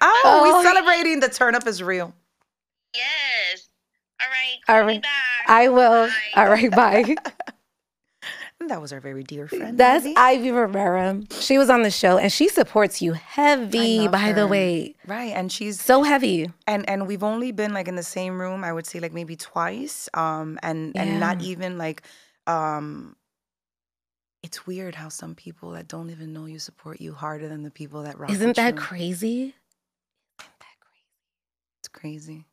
Oh, 0.00 0.22
Oh. 0.24 0.42
we're 0.42 0.62
celebrating. 0.62 1.20
The 1.20 1.28
turn 1.28 1.54
up 1.54 1.66
is 1.66 1.82
real. 1.82 2.12
Yes. 2.94 3.68
All 4.20 4.28
right. 4.28 4.58
All 4.68 4.76
call 4.80 4.86
me 4.86 4.92
right. 4.94 5.02
back. 5.02 5.48
I 5.48 5.68
will. 5.68 6.06
Bye. 6.08 6.12
All 6.36 6.48
right, 6.48 6.70
bye. 6.70 7.16
That 8.68 8.80
was 8.80 8.92
our 8.92 9.00
very 9.00 9.22
dear 9.22 9.46
friend. 9.48 9.76
That's 9.78 10.04
Ivy. 10.04 10.16
Ivy 10.16 10.50
Rivera. 10.50 11.20
She 11.40 11.58
was 11.58 11.68
on 11.70 11.82
the 11.82 11.90
show 11.90 12.18
and 12.18 12.32
she 12.32 12.48
supports 12.48 13.02
you 13.02 13.12
heavy, 13.12 14.08
by 14.08 14.32
the 14.32 14.46
way. 14.46 14.94
right, 15.06 15.32
and 15.34 15.50
she's 15.52 15.80
So 15.80 16.02
heavy. 16.02 16.50
and 16.66 16.88
and 16.88 17.06
we've 17.06 17.22
only 17.22 17.52
been 17.52 17.72
like 17.74 17.88
in 17.88 17.96
the 17.96 18.02
same 18.02 18.40
room 18.40 18.64
i 18.64 18.72
would 18.72 18.86
say 18.86 18.98
like 19.00 19.12
maybe 19.12 19.36
twice 19.36 20.08
um 20.14 20.58
and 20.62 20.96
and 20.96 21.20
not 21.20 21.40
even 21.42 21.76
like 21.78 22.02
um 22.46 23.16
it's 24.42 24.66
weird 24.66 24.94
how 24.94 25.08
some 25.08 25.34
people 25.34 25.70
that 25.72 25.86
don't 25.88 26.10
even 26.10 26.32
know 26.32 26.46
you 26.46 26.58
support 26.58 27.00
you 27.00 27.12
harder 27.12 27.48
than 27.48 27.62
the 27.62 27.70
people 27.70 28.02
that 28.02 28.18
rock 28.18 28.30
Isn't 28.30 28.56
that 28.56 28.74
you. 28.74 28.80
crazy? 28.80 29.54
it's 31.80 31.88
crazy 31.88 32.38
It's 32.38 32.51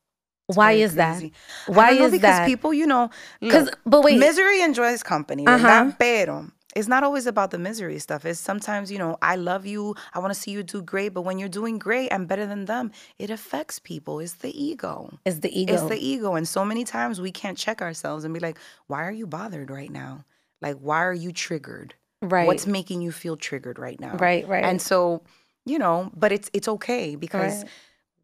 Why 0.55 0.73
is 0.73 0.95
that? 0.95 1.19
crazy. 1.19 1.33
I 1.67 1.71
Why 1.71 1.91
is 1.91 2.11
because 2.11 2.39
that? 2.39 2.45
people 2.45 2.73
you 2.73 2.85
know 2.87 3.09
Because, 3.39 3.69
but 3.85 4.03
wait, 4.03 4.19
misery 4.19 4.61
enjoys 4.61 5.03
company 5.03 5.45
Uh-huh. 5.47 5.91
¿verdad? 5.91 5.97
pero 5.97 6.45
it's 6.75 6.87
not 6.87 7.03
always 7.03 7.25
about 7.25 7.49
the 7.49 7.57
misery 7.57 7.97
stuff. 7.99 8.25
It's 8.25 8.39
sometimes, 8.39 8.91
you 8.91 8.99
know, 8.99 9.17
I 9.23 9.35
love 9.35 9.65
you. 9.65 9.95
I 10.13 10.19
want 10.19 10.33
to 10.33 10.39
see 10.39 10.51
you 10.51 10.61
do 10.61 10.81
great. 10.83 11.09
But 11.15 11.21
when 11.23 11.39
you're 11.39 11.49
doing 11.49 11.79
great 11.79 12.09
and 12.11 12.27
better 12.27 12.45
than 12.45 12.65
them, 12.65 12.91
it 13.17 13.31
affects 13.31 13.79
people. 13.79 14.19
It's 14.19 14.35
the 14.35 14.53
ego. 14.53 15.17
it's 15.25 15.39
the 15.39 15.49
ego. 15.49 15.73
It's 15.73 15.83
the 15.89 15.97
ego. 15.97 16.35
And 16.35 16.47
so 16.47 16.63
many 16.63 16.83
times 16.83 17.19
we 17.19 17.31
can't 17.31 17.57
check 17.57 17.81
ourselves 17.81 18.23
and 18.23 18.33
be 18.33 18.39
like, 18.39 18.57
why 18.85 19.03
are 19.03 19.11
you 19.11 19.25
bothered 19.25 19.71
right 19.71 19.89
now? 19.91 20.25
Like, 20.61 20.77
why 20.77 20.99
are 21.03 21.13
you 21.13 21.31
triggered? 21.31 21.95
right. 22.21 22.45
What's 22.45 22.67
making 22.67 23.01
you 23.01 23.11
feel 23.11 23.35
triggered 23.35 23.79
right 23.79 23.99
now? 23.99 24.17
right, 24.19 24.47
right. 24.47 24.63
And 24.63 24.79
so, 24.79 25.23
you 25.65 25.79
know, 25.79 26.11
but 26.15 26.31
it's 26.31 26.49
it's 26.53 26.67
okay 26.67 27.15
because 27.15 27.63
Right. 27.63 27.71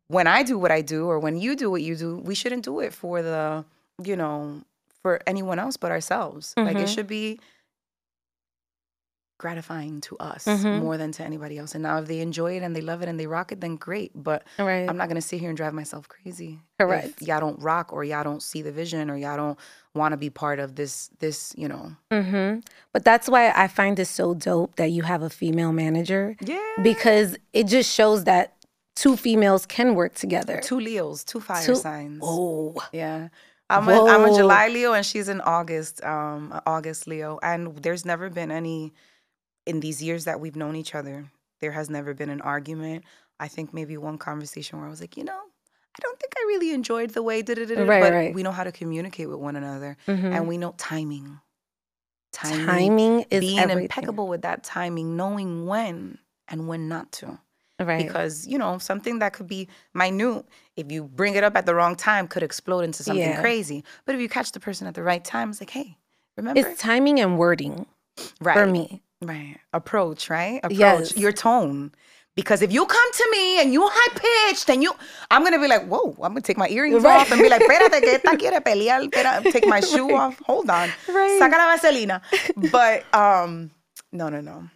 When 0.07 0.27
I 0.27 0.43
do 0.43 0.57
what 0.57 0.71
I 0.71 0.81
do 0.81 1.07
or 1.07 1.19
when 1.19 1.37
you 1.37 1.55
do 1.55 1.69
what 1.71 1.81
you 1.81 1.95
do, 1.95 2.17
we 2.17 2.35
shouldn't 2.35 2.63
do 2.63 2.79
it 2.79 2.93
for 2.93 3.21
the, 3.21 3.65
you 4.03 4.15
know, 4.15 4.61
for 5.01 5.19
anyone 5.27 5.59
else 5.59 5.77
but 5.77 5.91
ourselves. 5.91 6.53
Like 6.57 6.77
it 6.77 6.87
Mhm. 6.87 6.93
should 6.95 7.07
be 7.07 7.39
gratifying 9.37 9.99
to 9.99 10.15
us 10.17 10.45
Mhm. 10.45 10.81
more 10.81 10.97
than 10.97 11.11
to 11.11 11.23
anybody 11.23 11.57
else. 11.57 11.75
And 11.75 11.83
now 11.83 11.97
if 11.99 12.07
they 12.07 12.21
enjoy 12.21 12.55
it 12.55 12.63
and 12.63 12.73
they 12.73 12.79
love 12.79 13.01
it 13.01 13.09
and 13.09 13.19
they 13.19 13.27
rock 13.27 13.51
it, 13.51 13.59
then 13.59 13.75
great. 13.75 14.11
But 14.15 14.43
right. 14.57 14.89
I'm 14.89 14.95
not 14.95 15.09
gonna 15.09 15.21
sit 15.21 15.41
here 15.41 15.49
and 15.49 15.57
drive 15.57 15.73
myself 15.73 16.07
crazy. 16.07 16.59
Correct. 16.79 17.21
If 17.21 17.27
y'all 17.27 17.41
don't 17.41 17.59
rock 17.61 17.91
or 17.91 18.05
y'all 18.05 18.23
don't 18.23 18.41
see 18.41 18.61
the 18.61 18.71
vision 18.71 19.09
or 19.11 19.17
y'all 19.17 19.35
don't 19.35 19.59
want 19.93 20.13
to 20.13 20.17
be 20.17 20.29
part 20.29 20.59
of 20.59 20.75
this 20.75 21.09
this, 21.19 21.53
you 21.57 21.67
know. 21.67 21.91
Mm-hmm. 22.11 22.61
But 22.93 23.03
that's 23.03 23.27
why 23.27 23.51
I 23.51 23.67
find 23.67 23.99
it 23.99 24.05
so 24.05 24.33
dope 24.35 24.77
that 24.77 24.87
you 24.91 25.03
have 25.03 25.21
a 25.21 25.29
female 25.29 25.73
manager 25.73 26.37
Yeah. 26.39 26.57
because 26.81 27.35
it 27.51 27.65
just 27.67 27.93
shows 27.93 28.23
that 28.23 28.54
two 28.95 29.15
females 29.17 29.65
can 29.65 29.95
work 29.95 30.15
together. 30.15 30.59
Two 30.61 30.79
Leos, 30.79 31.23
two 31.23 31.39
fire 31.39 31.65
Two- 31.65 31.75
signs. 31.75 32.19
Oh, 32.23 32.75
Yeah. 32.91 33.29
I'm 33.67 33.89
a, 33.89 34.05
I'm 34.05 34.23
a 34.25 34.35
July 34.35 34.67
Leo 34.67 34.93
and 34.93 35.03
she's 35.03 35.27
an 35.27 35.41
August, 35.41 36.03
um, 36.03 36.59
August 36.67 37.07
Leo. 37.07 37.39
And 37.41 37.75
there's 37.77 38.05
never 38.05 38.29
been 38.29 38.51
any, 38.51 38.93
in 39.65 39.79
these 39.79 40.03
years 40.03 40.25
that 40.25 40.39
we've 40.39 40.55
known 40.55 40.75
each 40.75 40.93
other, 40.93 41.25
there 41.61 41.71
has 41.71 41.89
never 41.89 42.13
been 42.13 42.29
an 42.29 42.41
argument. 42.41 43.05
I 43.39 43.47
think 43.47 43.73
maybe 43.73 43.97
one 43.97 44.19
conversation 44.19 44.77
where 44.77 44.87
I 44.87 44.91
was 44.91 45.01
like, 45.01 45.17
you 45.17 45.23
know, 45.23 45.33
I 45.33 45.99
don't 45.99 46.19
think 46.19 46.33
I 46.37 46.41
really 46.47 46.73
enjoyed 46.73 47.09
the 47.11 47.23
way 47.23 47.41
did 47.41 47.57
it, 47.57 47.69
Right, 47.75 48.01
but 48.03 48.13
right. 48.13 48.35
we 48.35 48.43
know 48.43 48.51
how 48.51 48.63
to 48.65 48.71
communicate 48.71 49.29
with 49.29 49.39
one 49.39 49.55
another, 49.55 49.97
Mhm. 50.07 50.25
and 50.35 50.47
we 50.47 50.57
know 50.59 50.75
timing. 50.77 51.39
Timing, 52.33 52.65
timing 52.67 53.19
is 53.31 53.39
being 53.39 53.59
everything. 53.59 53.83
impeccable 53.83 54.27
with 54.27 54.41
that 54.43 54.63
timing, 54.63 55.15
knowing 55.15 55.65
when 55.65 56.17
and 56.49 56.67
when 56.67 56.87
not 56.89 57.11
to 57.13 57.39
Right. 57.77 58.05
because 58.07 58.47
you 58.47 58.57
know 58.57 58.77
something 58.77 59.19
that 59.19 59.33
could 59.33 59.47
be 59.47 59.67
minute 59.93 60.45
if 60.77 60.89
you 60.91 61.03
bring 61.03 61.35
it 61.35 61.43
up 61.43 61.57
at 61.57 61.65
the 61.65 61.75
wrong 61.75 61.95
time 61.95 62.25
could 62.27 62.41
explode 62.41 62.81
into 62.85 63.03
something 63.03 63.21
Yeah. 63.21 63.41
crazy 63.41 63.83
but 64.05 64.15
if 64.15 64.21
you 64.21 64.29
catch 64.29 64.53
the 64.53 64.61
person 64.61 64.87
at 64.87 64.93
the 64.95 65.03
right 65.03 65.23
time 65.23 65.49
it's 65.49 65.59
like 65.59 65.71
hey 65.71 65.97
remember 66.37 66.61
it's 66.61 66.79
timing 66.81 67.19
and 67.19 67.37
wording 67.37 67.85
right 68.39 68.53
for 68.57 68.65
me. 68.65 69.01
right 69.21 69.57
approach 69.73 70.29
right 70.29 70.59
approach 70.63 70.77
Yes. 70.79 71.17
your 71.17 71.33
tone 71.33 71.91
because 72.35 72.61
if 72.61 72.71
you 72.71 72.85
come 72.85 73.11
to 73.13 73.27
me 73.31 73.59
and 73.61 73.73
you 73.73 73.81
high 73.91 74.13
pitched 74.49 74.69
and 74.69 74.81
you 74.81 74.93
i'm 75.29 75.43
gonna 75.43 75.59
be 75.59 75.67
like 75.67 75.85
whoa 75.87 76.11
i'm 76.23 76.31
gonna 76.31 76.39
take 76.41 76.57
my 76.57 76.69
earrings 76.69 77.03
Right. 77.03 77.19
off 77.19 77.31
and 77.33 77.41
be 77.41 77.49
like 77.49 77.61
espérate 77.61 77.99
que 78.01 78.13
esta 78.13 78.37
quiere 78.41 78.61
pelear 78.61 79.01
Espera, 79.03 79.49
take 79.51 79.65
my 79.67 79.81
shoe 79.81 80.13
off 80.15 80.39
hold 80.45 80.69
on 80.69 80.89
Right. 81.09 81.39
saca 81.41 81.57
la 81.57 81.75
vaselina 81.75 82.21
but 82.71 83.03
um 83.13 83.69
no 84.13 84.29
no 84.29 84.39
no 84.39 84.69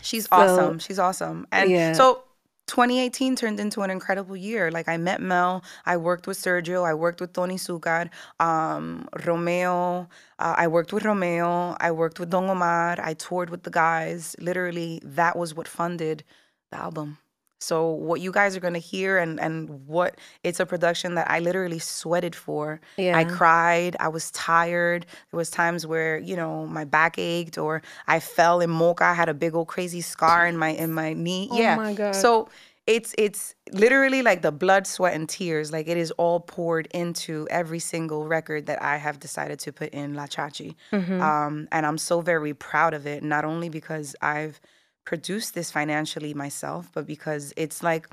she's 0.00 0.28
awesome 0.30 0.78
she's 0.78 1.00
awesome 1.00 1.48
and 1.50 1.68
Yeah. 1.70 1.92
so 1.94 2.22
2018 2.68 3.34
turned 3.34 3.58
into 3.58 3.80
an 3.80 3.90
incredible 3.90 4.36
year. 4.36 4.70
Like 4.70 4.88
I 4.88 4.96
met 4.96 5.20
Mel, 5.20 5.64
I 5.84 5.96
worked 5.96 6.26
with 6.26 6.38
Sergio, 6.38 6.84
I 6.84 6.94
worked 6.94 7.20
with 7.20 7.32
Tony 7.32 7.56
Succar, 7.56 8.10
um, 8.38 9.08
Romeo, 9.24 10.08
uh, 10.38 10.54
I 10.56 10.68
worked 10.68 10.92
with 10.92 11.04
Romeo, 11.04 11.76
I 11.80 11.90
worked 11.90 12.20
with 12.20 12.30
Don 12.30 12.48
Omar, 12.48 12.96
I 13.02 13.14
toured 13.14 13.50
with 13.50 13.64
the 13.64 13.70
guys. 13.70 14.36
Literally, 14.38 15.00
that 15.02 15.36
was 15.36 15.54
what 15.54 15.66
funded 15.66 16.22
the 16.70 16.78
album. 16.78 17.18
So 17.58 17.90
what 17.90 18.20
you 18.20 18.32
guys 18.32 18.56
are 18.56 18.60
gonna 18.60 18.78
hear 18.78 19.18
and 19.18 19.40
and 19.40 19.86
what 19.86 20.18
it's 20.44 20.60
a 20.60 20.66
production 20.66 21.14
that 21.16 21.30
I 21.30 21.40
literally 21.40 21.78
sweated 21.78 22.34
for. 22.34 22.80
Yeah. 22.96 23.16
I 23.16 23.24
cried. 23.24 23.96
I 24.00 24.08
was 24.08 24.30
tired. 24.30 25.06
There 25.30 25.38
was 25.38 25.50
times 25.50 25.86
where 25.86 26.18
you 26.18 26.36
know 26.36 26.66
my 26.66 26.84
back 26.84 27.18
ached 27.18 27.58
or 27.58 27.82
I 28.06 28.20
fell 28.20 28.60
in 28.60 28.70
Mocha. 28.70 29.04
I 29.04 29.14
had 29.14 29.28
a 29.28 29.34
big 29.34 29.54
old 29.54 29.68
crazy 29.68 30.00
scar 30.00 30.46
in 30.46 30.56
my 30.56 30.70
in 30.70 30.92
my 30.92 31.12
knee. 31.12 31.48
Oh 31.50 31.58
yeah. 31.58 31.76
my 31.76 31.94
God. 31.94 32.14
So 32.14 32.48
it's 32.88 33.14
it's 33.18 33.54
literally 33.70 34.22
like 34.22 34.40
the 34.40 34.50
blood, 34.50 34.86
sweat, 34.86 35.14
and 35.14 35.28
tears. 35.28 35.70
Like 35.70 35.88
it 35.88 35.98
is 35.98 36.10
all 36.12 36.40
poured 36.40 36.88
into 36.94 37.46
every 37.50 37.80
single 37.80 38.26
record 38.26 38.64
that 38.66 38.82
I 38.82 38.96
have 38.96 39.20
decided 39.20 39.58
to 39.60 39.72
put 39.72 39.90
in 39.90 40.14
La 40.14 40.24
Chachi. 40.24 40.74
Mm-hmm. 40.90 41.20
Um, 41.20 41.68
and 41.70 41.84
I'm 41.84 41.98
so 41.98 42.22
very 42.22 42.54
proud 42.54 42.94
of 42.94 43.06
it. 43.06 43.22
Not 43.22 43.44
only 43.44 43.68
because 43.68 44.16
I've 44.22 44.58
produced 45.08 45.54
this 45.54 45.70
financially 45.70 46.34
myself, 46.34 46.90
but 46.92 47.06
because 47.06 47.54
it's 47.56 47.82
like 47.82 48.04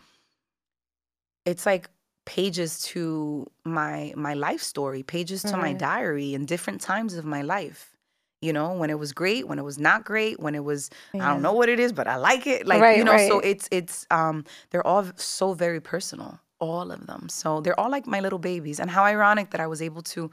it's 1.43 1.65
like 1.65 1.89
pages 2.25 2.81
to 2.91 3.45
my 3.65 4.13
my 4.15 4.34
life 4.34 4.63
story, 4.73 5.03
pages 5.03 5.43
to 5.43 5.58
my 5.58 5.73
diary 5.73 6.34
in 6.34 6.45
different 6.45 6.79
times 6.79 7.15
of 7.15 7.25
my 7.25 7.41
life. 7.41 7.81
You 8.41 8.53
know, 8.53 8.69
when 8.81 8.89
it 8.89 8.99
was 9.03 9.12
great, 9.12 9.43
when 9.49 9.60
it 9.60 9.65
was 9.71 9.77
not 9.77 10.05
great, 10.05 10.39
when 10.39 10.55
it 10.55 10.63
was 10.63 10.89
I 11.15 11.27
don't 11.34 11.41
know 11.41 11.51
what 11.60 11.67
it 11.67 11.79
is, 11.86 11.91
but 11.91 12.08
I 12.08 12.15
like 12.15 12.47
it. 12.47 12.65
Like 12.65 12.81
Right, 12.81 12.97
you 12.97 13.03
know, 13.03 13.17
so 13.29 13.39
it's 13.51 13.67
it's 13.71 14.08
um 14.10 14.45
they're 14.69 14.88
all 14.88 15.03
so 15.17 15.53
very 15.53 15.81
personal, 15.81 16.39
all 16.60 16.88
of 16.91 17.08
them. 17.08 17.27
So 17.27 17.60
they're 17.60 17.79
all 17.81 17.91
like 17.91 18.08
my 18.08 18.21
little 18.21 18.39
babies. 18.39 18.79
And 18.79 18.89
how 18.89 19.03
ironic 19.03 19.47
that 19.51 19.60
I 19.60 19.67
was 19.67 19.81
able 19.81 20.03
to 20.15 20.31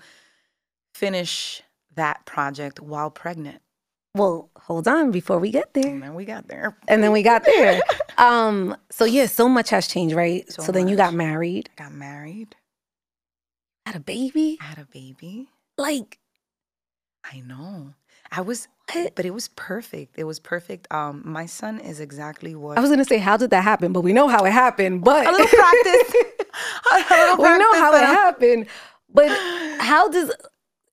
finish 0.94 1.62
that 1.96 2.24
project 2.24 2.78
while 2.80 3.10
pregnant. 3.10 3.60
Well, 4.14 4.50
hold 4.56 4.86
on 4.88 5.10
before 5.10 5.38
we 5.38 5.50
get 5.50 5.72
there. 5.72 5.86
And 5.88 6.02
then 6.02 6.14
we 6.14 6.26
got 6.26 6.46
there. 6.48 6.76
And 6.86 7.02
then 7.02 7.12
we 7.12 7.22
got 7.22 7.44
there. 7.44 7.80
um, 8.18 8.76
so 8.90 9.04
yeah, 9.06 9.26
so 9.26 9.48
much 9.48 9.70
has 9.70 9.88
changed, 9.88 10.14
right? 10.14 10.50
So, 10.52 10.62
So 10.62 10.72
then 10.72 10.86
you 10.86 10.96
got 10.96 11.14
married, 11.14 11.70
I 11.78 11.84
got 11.84 11.92
married. 11.92 12.54
had 13.86 13.96
a 13.96 14.00
baby. 14.00 14.58
I 14.60 14.64
had 14.64 14.78
a 14.78 14.86
baby. 14.86 15.48
Like 15.78 16.18
I 17.24 17.40
know. 17.40 17.94
I 18.30 18.42
was 18.42 18.68
what? 18.92 19.14
but 19.14 19.24
it 19.24 19.32
was 19.32 19.48
perfect. 19.48 20.18
It 20.18 20.24
was 20.24 20.38
perfect. 20.38 20.92
Um 20.92 21.22
my 21.24 21.46
son 21.46 21.80
is 21.80 21.98
exactly 21.98 22.54
what 22.54 22.76
I 22.76 22.80
was 22.82 22.90
gonna 22.90 23.06
say, 23.06 23.18
how 23.18 23.38
did 23.38 23.50
that 23.50 23.64
happen? 23.64 23.92
But 23.92 24.02
we 24.02 24.12
know 24.12 24.28
how 24.28 24.44
it 24.44 24.52
happened. 24.52 25.04
But 25.04 25.26
a 25.26 25.30
little 25.30 25.46
practice. 25.46 26.14
a 26.92 26.98
little 27.10 27.36
we 27.38 27.58
know 27.58 27.72
how 27.74 27.92
but, 27.92 28.02
it 28.02 28.06
happened. 28.06 28.66
But 29.12 29.28
how 29.80 30.08
does 30.08 30.30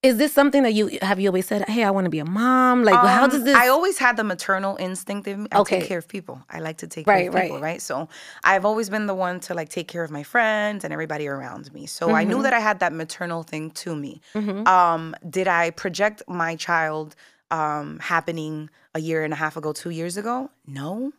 is 0.02 0.18
this 0.18 0.32
something 0.34 0.64
that 0.64 0.74
you 0.74 0.98
have 1.02 1.20
you 1.20 1.28
always 1.30 1.46
said, 1.46 1.68
Hey, 1.68 1.84
I 1.84 1.92
want 1.92 2.06
to 2.06 2.10
be 2.10 2.20
a 2.20 2.26
mom? 2.26 2.84
Like 2.84 2.96
how 2.96 3.24
Um, 3.26 3.30
does 3.32 3.44
this 3.44 3.58
I 3.58 3.68
always 3.68 3.98
had 3.98 4.16
the 4.16 4.24
maternal 4.24 4.78
instinct 4.80 5.28
in 5.28 5.44
me. 5.44 5.50
I 5.52 5.60
Okay. 5.60 5.80
take 5.80 5.88
care 5.90 5.98
of 5.98 6.08
people. 6.08 6.42
I 6.50 6.60
like 6.60 6.78
to 6.78 6.88
take 6.88 7.06
Right, 7.06 7.30
care 7.32 7.42
of 7.42 7.44
people, 7.44 7.58
right. 7.58 7.74
right. 7.74 7.82
So 7.82 8.08
I've 8.44 8.64
always 8.66 8.90
been 8.90 9.08
the 9.08 9.14
one 9.16 9.40
to 9.42 9.54
like 9.54 9.70
take 9.70 9.88
care 9.90 10.04
of 10.04 10.12
my 10.12 10.24
friends 10.24 10.84
and 10.86 10.94
everybody 10.94 11.28
around 11.28 11.74
me. 11.74 11.86
So 11.86 12.14
I 12.14 12.24
knew 12.24 12.42
that 12.44 12.54
I 12.54 12.60
had 12.60 12.80
that 12.80 12.94
maternal 12.94 13.44
thing 13.44 13.72
to 13.72 13.96
me. 13.96 14.22
Mhm. 14.36 14.66
Um, 14.68 15.16
did 15.30 15.48
I 15.50 15.72
project 15.72 16.24
my 16.28 16.56
child 16.56 17.16
um, 17.52 18.00
happening 18.00 18.70
a 18.96 19.00
year 19.02 19.24
and 19.24 19.34
a 19.34 19.36
half 19.36 19.58
ago, 19.58 19.74
two 19.74 19.90
years 19.90 20.16
ago? 20.18 20.50
No. 20.66 21.12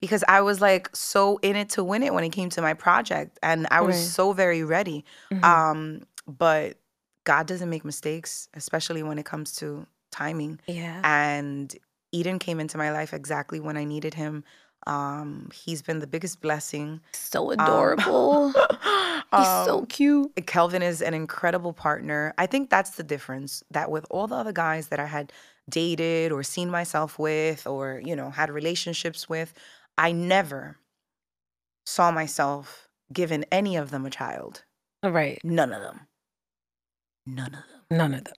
Because 0.00 0.22
I 0.28 0.42
was 0.42 0.60
like 0.60 0.94
so 0.94 1.38
in 1.42 1.56
it 1.56 1.70
to 1.70 1.82
win 1.82 2.02
it 2.02 2.12
when 2.12 2.22
it 2.24 2.30
came 2.30 2.50
to 2.50 2.60
my 2.60 2.74
project. 2.74 3.38
And 3.42 3.66
I 3.70 3.80
was 3.80 3.94
Right. 3.96 4.02
so 4.18 4.32
very 4.32 4.62
ready. 4.62 5.04
Mhm. 5.32 5.44
Um, 5.44 6.02
but 6.26 6.76
God 7.26 7.46
doesn't 7.46 7.68
make 7.68 7.84
mistakes, 7.84 8.48
especially 8.54 9.02
when 9.02 9.18
it 9.18 9.26
comes 9.26 9.54
to 9.56 9.86
timing. 10.10 10.58
Yeah. 10.66 11.00
And 11.04 11.74
Eden 12.12 12.38
came 12.38 12.58
into 12.60 12.78
my 12.78 12.90
life 12.92 13.12
exactly 13.12 13.60
when 13.60 13.76
I 13.76 13.84
needed 13.84 14.14
him. 14.14 14.42
Um, 14.86 15.50
he's 15.52 15.82
been 15.82 15.98
the 15.98 16.06
biggest 16.06 16.40
blessing. 16.40 17.00
So 17.12 17.50
adorable. 17.50 18.52
He's 19.32 19.44
so 19.66 19.80
Um, 19.80 19.86
cute. 19.86 20.46
Kelvin 20.46 20.82
is 20.82 21.02
an 21.02 21.12
incredible 21.12 21.72
partner. 21.72 22.32
I 22.38 22.46
think 22.46 22.70
that's 22.70 22.90
the 22.90 23.02
difference. 23.02 23.64
That 23.72 23.90
with 23.90 24.06
all 24.08 24.28
the 24.28 24.36
other 24.36 24.52
guys 24.52 24.86
that 24.88 25.00
I 25.00 25.06
had 25.06 25.32
dated 25.68 26.30
or 26.30 26.44
seen 26.44 26.70
myself 26.70 27.18
with 27.18 27.66
or, 27.66 28.00
you 28.04 28.14
know, 28.14 28.30
had 28.30 28.50
relationships 28.50 29.28
with, 29.28 29.52
I 29.98 30.12
never 30.12 30.76
saw 31.84 32.12
myself 32.12 32.88
giving 33.12 33.44
any 33.50 33.74
of 33.74 33.90
them 33.90 34.06
a 34.06 34.10
child. 34.10 34.62
Right. 35.02 35.40
None 35.42 35.72
of 35.72 35.82
them. 35.82 36.06
None 37.26 37.46
of 37.46 37.52
them. 37.52 37.98
None 37.98 38.14
of 38.14 38.24
them. 38.24 38.34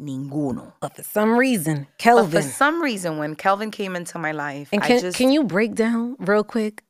Ninguno. 0.00 0.72
But 0.80 0.96
for 0.96 1.02
some 1.02 1.36
reason, 1.38 1.86
But 1.90 1.98
Kelvin. 1.98 2.42
for 2.42 2.48
some 2.48 2.82
reason, 2.82 3.18
when 3.18 3.36
Kelvin 3.36 3.70
came 3.70 3.94
into 3.96 4.18
my 4.18 4.32
life, 4.32 4.68
and 4.72 4.82
I 4.82 4.86
can 4.86 5.00
just 5.00 5.16
can 5.16 5.30
you 5.32 5.44
break 5.44 5.74
down 5.74 6.16
real 6.18 6.44
quick 6.44 6.82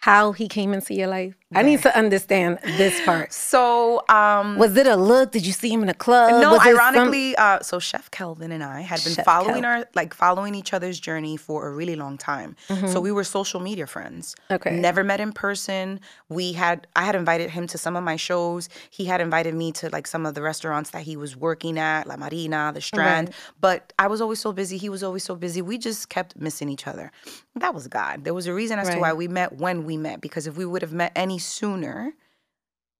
how 0.00 0.32
he 0.32 0.48
came 0.48 0.72
into 0.74 0.94
your 0.94 1.08
life? 1.08 1.34
I 1.54 1.62
need 1.62 1.80
to 1.82 1.96
understand 1.96 2.58
this 2.76 3.00
part. 3.06 3.32
so 3.32 4.02
um 4.10 4.58
Was 4.58 4.76
it 4.76 4.86
a 4.86 4.96
look? 4.96 5.32
Did 5.32 5.46
you 5.46 5.52
see 5.52 5.70
him 5.72 5.82
in 5.82 5.88
a 5.88 5.94
club? 5.94 6.30
no, 6.42 6.52
Was 6.52 6.60
it 6.66 6.76
some- 6.76 6.78
ironically, 6.78 7.36
uh, 7.36 7.60
so 7.60 7.78
Chef 7.78 8.10
Kelvin 8.10 8.52
and 8.52 8.62
I 8.62 8.82
had 8.82 9.02
been 9.02 9.14
Chef 9.14 9.24
following 9.24 9.64
our 9.64 9.86
like 9.94 10.12
following 10.12 10.54
each 10.54 10.74
other's 10.74 11.00
journey 11.00 11.36
for 11.38 11.66
a 11.68 11.72
really 11.72 11.96
long 11.96 12.18
time. 12.18 12.54
So 12.92 13.00
we 13.00 13.12
were 13.12 13.24
social 13.24 13.60
media 13.60 13.86
friends. 13.86 14.34
Mm-hmm. 14.34 14.54
Okay. 14.56 14.78
Never 14.78 15.02
met 15.04 15.20
in 15.20 15.32
person. 15.32 16.00
We 16.28 16.52
had 16.52 16.86
I 16.94 17.04
had 17.04 17.14
invited 17.14 17.48
him 17.50 17.66
to 17.68 17.78
some 17.78 17.96
of 17.96 18.04
my 18.04 18.16
shows. 18.16 18.68
He 18.90 19.06
had 19.06 19.20
invited 19.22 19.54
me 19.54 19.72
to 19.72 19.88
like 19.88 20.06
some 20.06 20.26
of 20.26 20.34
the 20.34 20.42
restaurants 20.42 20.90
that 20.90 21.02
he 21.02 21.16
was 21.16 21.34
working 21.34 21.78
at, 21.78 22.06
La 22.06 22.16
Marina, 22.18 22.72
the 22.74 22.82
Strand. 22.82 23.32
But 23.60 23.92
I 23.98 24.06
was 24.06 24.20
always 24.20 24.38
so 24.40 24.52
busy. 24.52 24.76
He 24.76 24.90
was 24.90 25.02
always 25.02 25.24
so 25.24 25.34
busy. 25.34 25.62
We 25.62 25.78
just 25.78 26.10
kept 26.10 26.36
missing 26.36 26.68
each 26.68 26.86
other. 26.86 27.10
That 27.56 27.74
was 27.74 27.88
God. 27.88 28.24
There 28.24 28.34
was 28.34 28.46
a 28.46 28.54
reason 28.54 28.78
as 28.78 28.88
to 28.90 28.98
why 29.00 29.12
we 29.14 29.26
met 29.28 29.54
when 29.58 29.84
we 29.84 29.96
met. 29.96 30.20
Because 30.20 30.46
if 30.46 30.56
we 30.56 30.64
would 30.66 30.82
have 30.82 30.92
met 30.92 31.10
any 31.16 31.37
sooner, 31.38 32.12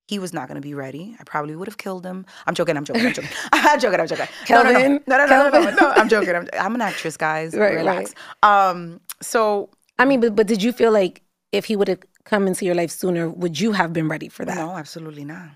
he 0.06 0.18
was 0.18 0.32
not 0.32 0.48
going 0.48 0.54
to 0.56 0.60
be 0.66 0.74
ready. 0.74 1.16
I 1.20 1.24
probably 1.24 1.54
would 1.54 1.68
have 1.68 1.76
killed 1.76 2.04
him. 2.06 2.24
I'm 2.46 2.54
joking. 2.54 2.76
I'm 2.76 2.84
joking. 2.84 3.06
I'm 3.06 3.12
joking. 3.12 3.30
I'm 3.52 3.78
joking. 3.80 4.00
I'm 4.00 4.06
joking. 4.06 4.26
No, 4.48 4.62
no, 4.62 4.70
no, 4.70 4.72
Kelvin, 4.78 5.00
no, 5.06 5.16
no, 5.18 5.26
no, 5.26 5.26
no, 5.26 5.48
no, 5.48 5.50
Kelvin. 5.50 5.76
no. 5.80 5.90
I'm 5.90 6.08
joking. 6.08 6.34
I'm, 6.34 6.48
I'm 6.58 6.74
an 6.74 6.80
actress, 6.80 7.16
guys. 7.16 7.54
Right, 7.54 7.74
Relax. 7.76 8.14
Um. 8.42 9.00
So 9.20 9.70
I 9.98 10.04
mean, 10.04 10.20
but 10.20 10.34
but 10.34 10.46
did 10.46 10.62
you 10.62 10.72
feel 10.72 10.92
like 10.92 11.22
if 11.52 11.66
he 11.66 11.76
would 11.76 11.88
have 11.88 12.00
come 12.24 12.46
into 12.46 12.64
your 12.64 12.74
life 12.74 12.90
sooner, 12.90 13.28
would 13.28 13.58
you 13.60 13.72
have 13.72 13.92
been 13.92 14.08
ready 14.08 14.28
for 14.28 14.44
that? 14.44 14.54
no, 14.56 14.76
absolutely 14.76 15.24
not. 15.24 15.48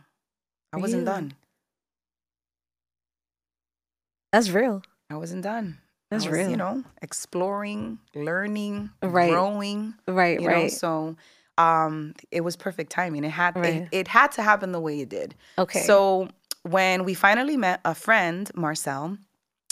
I 0.72 0.78
wasn't 0.78 1.04
done. 1.06 1.34
That's 4.32 4.50
real. 4.50 4.82
I 5.10 5.16
wasn't 5.16 5.42
done. 5.42 5.78
That's 6.10 6.24
was, 6.26 6.32
real. 6.32 6.50
You 6.50 6.56
know, 6.56 6.84
exploring, 7.02 7.98
learning, 8.14 8.90
Right. 9.02 9.30
growing. 9.30 9.94
Right, 10.06 10.40
You 10.40 10.48
know, 10.48 10.54
right. 10.54 10.72
so 10.72 11.16
um, 11.58 12.14
it 12.30 12.42
was 12.42 12.56
perfect 12.56 12.90
timing. 12.92 13.24
It 13.24 13.30
had 13.30 13.56
Right. 13.56 13.74
it, 13.74 13.88
it 13.92 14.08
had 14.08 14.32
to 14.32 14.42
happen 14.42 14.72
the 14.72 14.80
way 14.80 15.00
it 15.00 15.08
did. 15.08 15.34
Okay. 15.58 15.80
So 15.80 16.28
when 16.62 17.04
we 17.04 17.14
finally 17.14 17.56
met, 17.56 17.80
a 17.84 17.94
friend, 17.94 18.50
Marcel, 18.54 19.18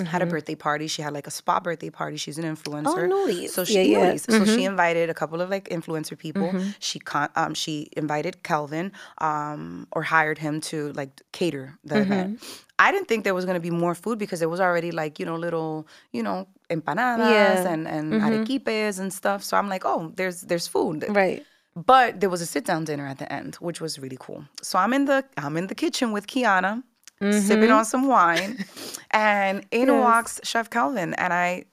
had 0.06 0.22
a 0.22 0.26
Mhm. 0.26 0.30
birthday 0.30 0.54
party. 0.54 0.86
She 0.86 1.02
had 1.02 1.12
like 1.12 1.26
a 1.26 1.30
spa 1.30 1.60
birthday 1.60 1.90
party. 1.90 2.16
She's 2.16 2.38
an 2.38 2.44
influencer. 2.44 2.86
oh, 2.86 3.26
influencer. 3.28 3.50
So 3.50 3.64
she 3.64 3.74
yeah, 3.74 3.82
yeah. 3.98 4.12
nudies. 4.12 4.20
So 4.30 4.44
she 4.46 4.62
Mhm. 4.62 4.70
invited 4.70 5.10
a 5.10 5.14
couple 5.14 5.42
of 5.42 5.50
like 5.50 5.68
influencer 5.68 6.16
people. 6.16 6.48
Mhm. 6.48 6.74
She 6.78 6.98
con- 6.98 7.28
um 7.36 7.52
she 7.54 7.90
invited 7.96 8.42
Kelvin 8.42 8.92
um 9.18 9.86
or 9.92 10.02
hired 10.02 10.38
him 10.38 10.60
to 10.62 10.92
like 10.92 11.20
cater 11.32 11.78
the 11.84 12.00
event. 12.00 12.40
Mm-hmm. 12.40 12.54
I 12.78 12.92
didn't 12.92 13.08
think 13.08 13.24
there 13.24 13.34
was 13.34 13.44
gonna 13.44 13.60
be 13.60 13.70
more 13.70 13.94
food 13.94 14.18
because 14.18 14.38
there 14.40 14.48
was 14.48 14.58
already 14.60 14.90
like 14.90 15.18
you 15.20 15.26
know 15.26 15.36
little 15.36 15.86
you 16.12 16.22
know 16.22 16.48
empanadas 16.70 17.64
Yeah. 17.64 17.68
and 17.72 17.86
and 17.86 18.12
Mhm. 18.14 18.22
arequipes 18.26 18.98
and 18.98 19.12
stuff. 19.12 19.42
So 19.44 19.56
I'm 19.58 19.68
like, 19.68 19.84
oh, 19.84 20.12
there's 20.16 20.40
there's 20.42 20.66
food. 20.66 21.04
right. 21.10 21.44
But 21.76 22.20
there 22.20 22.28
was 22.30 22.40
a 22.40 22.46
sit 22.46 22.64
down 22.64 22.84
dinner 22.84 23.06
at 23.06 23.18
the 23.18 23.32
end, 23.32 23.54
which 23.56 23.80
was 23.80 23.98
really 23.98 24.16
cool. 24.18 24.44
So 24.62 24.78
I'm 24.78 24.92
in 24.92 25.04
the 25.04 25.24
I'm 25.36 25.56
in 25.56 25.66
the 25.68 25.74
kitchen 25.74 26.10
with 26.12 26.26
Kiana, 26.26 26.82
sipping 27.30 27.70
on 27.70 27.84
some 27.84 28.08
wine, 28.08 28.64
and 29.12 29.64
in 29.70 29.86
Mm-hmm. 29.88 29.94
Yes. 29.96 30.00
walks 30.02 30.40
Chef 30.44 30.68
Kelvin, 30.70 31.14
and 31.14 31.32
I 31.32 31.64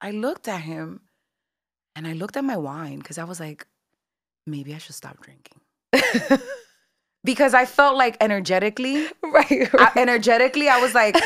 I 0.00 0.10
looked 0.10 0.48
at 0.48 0.60
him, 0.62 1.00
and 1.94 2.06
I 2.06 2.12
looked 2.14 2.36
at 2.36 2.44
my 2.44 2.56
wine 2.56 2.98
because 2.98 3.16
I 3.18 3.24
was 3.24 3.38
like, 3.40 3.66
maybe 4.46 4.74
I 4.74 4.78
should 4.78 4.94
stop 4.96 5.16
drinking 5.22 5.60
because 7.24 7.54
I 7.54 7.64
felt 7.64 7.96
like 7.96 8.16
energetically, 8.20 9.06
right, 9.22 9.52
I- 9.52 9.70
right. 9.72 9.96
energetically, 9.96 10.68
I 10.68 10.80
was 10.80 10.94
like. 10.94 11.16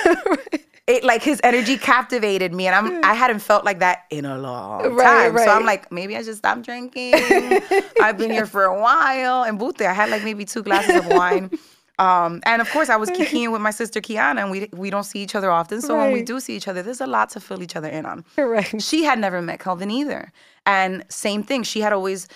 It 0.90 1.04
like 1.04 1.22
his 1.22 1.40
energy 1.44 1.76
captivated 1.92 2.52
me, 2.52 2.66
and 2.66 2.74
I'm 2.74 3.04
I 3.04 3.14
hadn't 3.14 3.40
felt 3.40 3.64
like 3.64 3.78
that 3.78 4.04
in 4.10 4.24
a 4.24 4.36
long 4.38 4.94
Right, 4.94 5.32
time. 5.32 5.38
So 5.38 5.48
I'm 5.48 5.64
like, 5.64 5.90
maybe 5.92 6.16
I 6.16 6.22
should 6.22 6.36
stop 6.36 6.62
drinking. 6.62 7.14
I've 8.00 8.18
been 8.18 8.30
here 8.30 8.46
for 8.46 8.64
a 8.64 8.80
while, 8.80 9.44
and 9.44 9.58
Bute, 9.58 9.82
I 9.82 9.92
had 9.92 10.10
like 10.10 10.24
maybe 10.24 10.44
two 10.44 10.62
glasses 10.62 10.96
of 10.96 11.06
wine. 11.06 11.50
Um, 12.00 12.40
and 12.46 12.62
of 12.62 12.70
course, 12.70 12.88
I 12.88 12.96
was 12.96 13.10
kikiing 13.10 13.52
with 13.52 13.60
my 13.60 13.70
sister 13.70 14.00
Kiana, 14.00 14.40
and 14.40 14.50
we 14.50 14.70
we 14.72 14.88
don't 14.88 15.04
see 15.04 15.20
each 15.22 15.34
other 15.34 15.50
often. 15.50 15.82
So 15.82 15.98
when 15.98 16.12
we 16.12 16.22
do 16.22 16.40
see 16.40 16.56
each 16.56 16.66
other, 16.66 16.82
there's 16.82 17.02
a 17.02 17.06
lot 17.06 17.28
to 17.30 17.40
fill 17.40 17.62
each 17.62 17.76
other 17.76 17.88
in 17.88 18.06
on. 18.06 18.24
Correct. 18.36 18.80
She 18.80 19.04
had 19.04 19.18
never 19.18 19.42
met 19.42 19.60
Kelvin 19.60 19.90
either, 19.90 20.32
and 20.64 21.04
same 21.10 21.42
thing. 21.42 21.62
She 21.62 21.82
had 21.82 21.92
always 21.92 22.26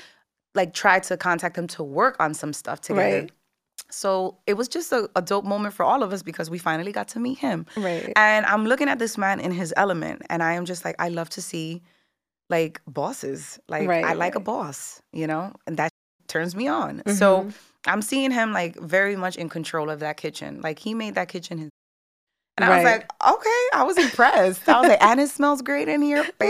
like 0.55 0.75
tried 0.75 1.05
to 1.05 1.17
contact 1.17 1.57
him 1.57 1.67
to 1.69 1.83
work 1.83 2.17
on 2.21 2.35
some 2.35 2.53
stuff 2.53 2.83
together. 2.83 3.21
Right. 3.21 3.31
So 3.91 4.39
it 4.47 4.55
was 4.55 4.69
just 4.69 4.93
a, 4.93 5.09
a 5.15 5.23
dope 5.23 5.45
moment 5.45 5.75
for 5.75 5.85
all 5.85 6.03
of 6.03 6.13
us 6.13 6.23
because 6.23 6.51
we 6.51 6.59
finally 6.59 6.91
got 6.93 7.09
to 7.09 7.21
meet 7.21 7.39
him. 7.39 7.67
Right. 7.77 8.13
And 8.17 8.45
I'm 8.47 8.67
looking 8.67 8.89
at 8.89 8.99
this 8.99 9.17
man 9.17 9.41
in 9.41 9.53
his 9.53 9.73
element, 9.77 10.23
and 10.31 10.43
I 10.43 10.55
am 10.55 10.65
just 10.65 10.85
like, 10.85 10.97
I 10.99 11.09
love 11.11 11.31
to 11.31 11.43
see 11.43 11.83
like 12.51 12.81
bosses. 12.87 13.59
Like 13.69 13.89
Right, 13.89 14.05
I 14.05 14.15
like 14.15 14.35
a 14.35 14.41
boss, 14.41 15.01
you 15.13 15.27
know, 15.27 15.53
and 15.67 15.77
that 15.77 15.91
turns 16.27 16.55
me 16.57 16.69
on. 16.69 17.03
So 17.07 17.45
Mhm. 17.45 17.55
I'm 17.87 18.03
seeing 18.03 18.31
him 18.31 18.53
like 18.53 18.77
very 18.81 19.15
much 19.17 19.37
in 19.37 19.49
control 19.49 19.91
of 19.91 20.01
that 20.01 20.17
kitchen. 20.17 20.61
Like 20.63 20.79
he 20.79 20.95
made 20.95 21.15
that 21.17 21.29
kitchen 21.29 21.59
his. 21.59 21.71
And 22.57 22.65
I 22.65 22.75
was 22.77 22.85
like, 22.85 23.11
okay, 23.27 23.63
I 23.75 23.83
was 23.83 23.99
impressed. 23.99 24.69
I 24.69 24.79
was 24.81 24.89
like, 24.89 25.03
and 25.03 25.21
it 25.21 25.29
smells 25.29 25.61
great 25.61 25.89
in 25.89 26.01
here. 26.03 26.25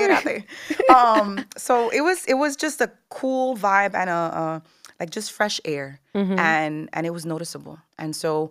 Um, 0.90 1.46
so 1.56 1.88
it 1.88 2.02
was 2.02 2.24
it 2.26 2.34
was 2.34 2.56
just 2.56 2.80
a 2.82 2.90
cool 3.08 3.56
vibe 3.56 3.94
and 3.94 4.10
a, 4.10 4.12
a 4.12 4.62
like 5.00 5.10
just 5.10 5.32
fresh 5.32 5.60
air, 5.64 6.00
Mhm. 6.14 6.38
and 6.38 6.88
and 6.92 7.06
it 7.06 7.10
was 7.10 7.24
noticeable. 7.26 7.78
And 7.98 8.14
so 8.16 8.50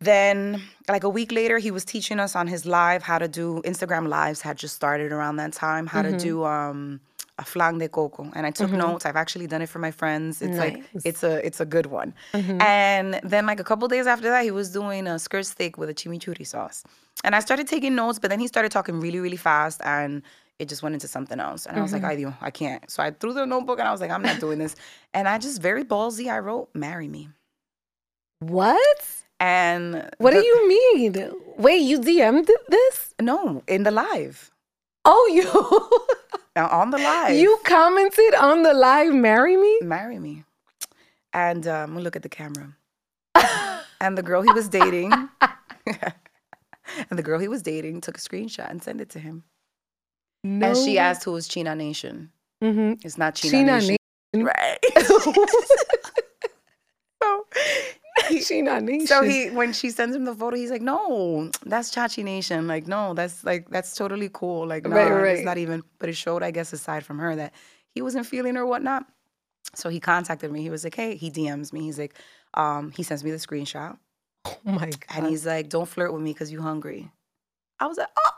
then 0.00 0.60
like 0.88 1.04
a 1.04 1.08
week 1.08 1.32
later, 1.32 1.58
he 1.58 1.70
was 1.70 1.84
teaching 1.84 2.18
us 2.20 2.34
on 2.36 2.46
his 2.46 2.66
live 2.66 3.02
how 3.02 3.18
to 3.18 3.28
do 3.28 3.62
Instagram 3.64 4.08
lives 4.08 4.42
had 4.42 4.56
just 4.58 4.74
started 4.74 5.12
around 5.12 5.36
that 5.36 5.52
time 5.52 5.86
how 5.86 6.02
to 6.02 6.16
do 6.16 6.44
um 6.44 7.00
a 7.36 7.44
flan 7.44 7.78
de 7.78 7.88
coco 7.88 8.30
and 8.36 8.46
I 8.46 8.52
took 8.52 8.70
notes. 8.70 9.04
I've 9.06 9.16
actually 9.16 9.48
done 9.48 9.60
it 9.62 9.68
for 9.68 9.80
my 9.80 9.90
friends. 9.90 10.40
It's 10.40 10.56
like 10.64 10.76
it's 11.04 11.22
a 11.24 11.44
it's 11.44 11.60
a 11.60 11.64
good 11.66 11.86
one. 11.86 12.14
And 12.60 13.20
then 13.24 13.44
like 13.46 13.58
a 13.60 13.64
couple 13.64 13.88
days 13.88 14.06
after 14.06 14.28
that, 14.30 14.44
he 14.44 14.50
was 14.52 14.70
doing 14.70 15.06
a 15.06 15.18
skirt 15.18 15.46
steak 15.46 15.76
with 15.78 15.88
a 15.88 15.94
chimichurri 15.94 16.46
sauce. 16.46 16.84
And 17.24 17.34
I 17.34 17.40
started 17.40 17.66
taking 17.66 17.94
notes, 17.94 18.18
but 18.20 18.28
then 18.30 18.38
he 18.40 18.46
started 18.46 18.70
talking 18.70 19.00
really, 19.00 19.18
really 19.20 19.36
fast 19.36 19.80
and 19.84 20.22
it 20.58 20.68
just 20.68 20.82
went 20.82 20.94
into 20.94 21.08
something 21.08 21.40
else. 21.40 21.66
And 21.66 21.76
I 21.78 21.82
was 21.82 21.92
like, 21.92 22.04
I 22.04 22.16
do, 22.16 22.32
I 22.40 22.50
can't. 22.50 22.88
So 22.90 23.02
I 23.02 23.10
threw 23.10 23.32
the 23.32 23.44
notebook 23.46 23.78
and 23.78 23.88
I 23.88 23.92
was 23.92 24.00
like, 24.00 24.10
I'm 24.10 24.22
not 24.22 24.40
doing 24.40 24.58
this. 24.58 24.76
And 25.14 25.28
I 25.28 25.38
just 25.38 25.60
very 25.62 25.84
ballsy, 25.84 26.30
I 26.30 26.38
wrote, 26.40 26.68
marry 26.74 27.06
me. 27.08 27.28
What? 28.40 29.06
And 29.40 30.10
What 30.18 30.34
the- 30.34 30.40
do 30.40 30.46
you 30.46 30.68
mean? 30.68 31.32
Wait, 31.58 31.78
you 31.78 31.98
DM'd 32.00 32.50
this? 32.68 33.14
No, 33.20 33.62
in 33.68 33.82
the 33.84 33.90
live. 33.90 34.50
Oh, 35.04 35.30
you 35.32 35.44
Now 36.56 36.68
on 36.68 36.90
the 36.90 36.98
live. 36.98 37.36
you 37.36 37.58
commented 37.64 38.34
on 38.34 38.62
the 38.62 38.72
live 38.74 39.12
"Marry 39.12 39.56
Me"? 39.56 39.78
marry 39.82 40.18
me. 40.18 40.44
And 41.32 41.66
um, 41.66 41.98
look 41.98 42.14
at 42.16 42.22
the 42.22 42.28
camera. 42.28 42.76
and 44.00 44.16
the 44.16 44.22
girl 44.22 44.40
he 44.42 44.52
was 44.52 44.68
dating, 44.68 45.12
and 45.90 47.18
the 47.18 47.22
girl 47.22 47.40
he 47.40 47.48
was 47.48 47.60
dating 47.62 48.00
took 48.02 48.16
a 48.16 48.20
screenshot 48.20 48.70
and 48.70 48.80
sent 48.82 49.00
it 49.00 49.10
to 49.10 49.18
him. 49.18 49.42
No. 50.44 50.68
And 50.68 50.76
she 50.76 50.98
asked 50.98 51.24
who 51.24 51.32
was 51.32 51.48
China 51.48 51.74
Nation. 51.74 52.30
Mm-hmm. 52.62 53.00
It's 53.04 53.18
not 53.18 53.34
China, 53.34 53.52
China 53.52 53.72
Nation. 53.80 53.96
Nation. 54.34 54.46
Right. 54.46 54.78
so, 57.22 57.46
he, 58.28 58.40
China 58.40 58.80
Nation. 58.80 59.06
so 59.06 59.22
he 59.22 59.48
when 59.50 59.72
she 59.72 59.90
sends 59.90 60.14
him 60.14 60.24
the 60.24 60.34
photo, 60.34 60.56
he's 60.56 60.70
like, 60.70 60.82
"No, 60.82 61.50
that's 61.64 61.94
Chachi 61.94 62.22
Nation. 62.22 62.66
Like, 62.66 62.86
no, 62.86 63.14
that's 63.14 63.42
like 63.42 63.70
that's 63.70 63.94
totally 63.94 64.28
cool. 64.32 64.66
Like, 64.66 64.84
no, 64.84 64.94
Right, 64.96 65.36
it's 65.36 65.44
not 65.44 65.56
even." 65.58 65.82
But 65.98 66.10
it 66.10 66.16
showed, 66.16 66.42
I 66.42 66.50
guess, 66.50 66.72
aside 66.72 67.04
from 67.04 67.18
her, 67.18 67.34
that 67.36 67.54
he 67.94 68.02
wasn't 68.02 68.26
feeling 68.26 68.56
or 68.56 68.66
whatnot. 68.66 69.06
So 69.74 69.88
he 69.88 69.98
contacted 69.98 70.52
me. 70.52 70.60
He 70.62 70.70
was 70.70 70.84
like, 70.84 70.94
"Hey," 70.94 71.16
he 71.16 71.30
DMs 71.30 71.72
me. 71.72 71.80
He's 71.80 71.98
like, 71.98 72.18
um, 72.52 72.90
he 72.90 73.02
sends 73.02 73.24
me 73.24 73.30
the 73.30 73.38
screenshot, 73.38 73.96
Oh 74.44 74.58
my 74.66 74.90
god. 74.90 75.04
and 75.16 75.26
he's 75.26 75.46
like, 75.46 75.70
"Don't 75.70 75.88
flirt 75.88 76.12
with 76.12 76.22
me 76.22 76.32
because 76.32 76.52
you 76.52 76.60
hungry." 76.60 77.10
I 77.80 77.86
was 77.86 77.96
like, 77.96 78.08
"Oh." 78.18 78.30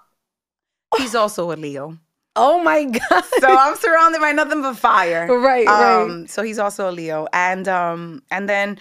He's 0.99 1.15
also 1.15 1.53
a 1.53 1.57
Leo, 1.57 1.99
oh 2.35 2.63
my 2.63 2.85
god. 3.11 3.25
so 3.41 3.49
I'm 3.49 3.77
surrounded 3.77 4.21
by 4.21 4.33
nothing 4.33 4.63
but 4.63 4.75
fire. 4.77 5.27
right, 5.29 5.67
right. 5.67 6.03
Um, 6.03 6.27
so 6.27 6.43
he's 6.43 6.59
also 6.59 6.89
a 6.91 6.93
Leo, 6.93 7.27
and 7.33 7.67
um, 7.69 8.23
and 8.31 8.49
then, 8.49 8.79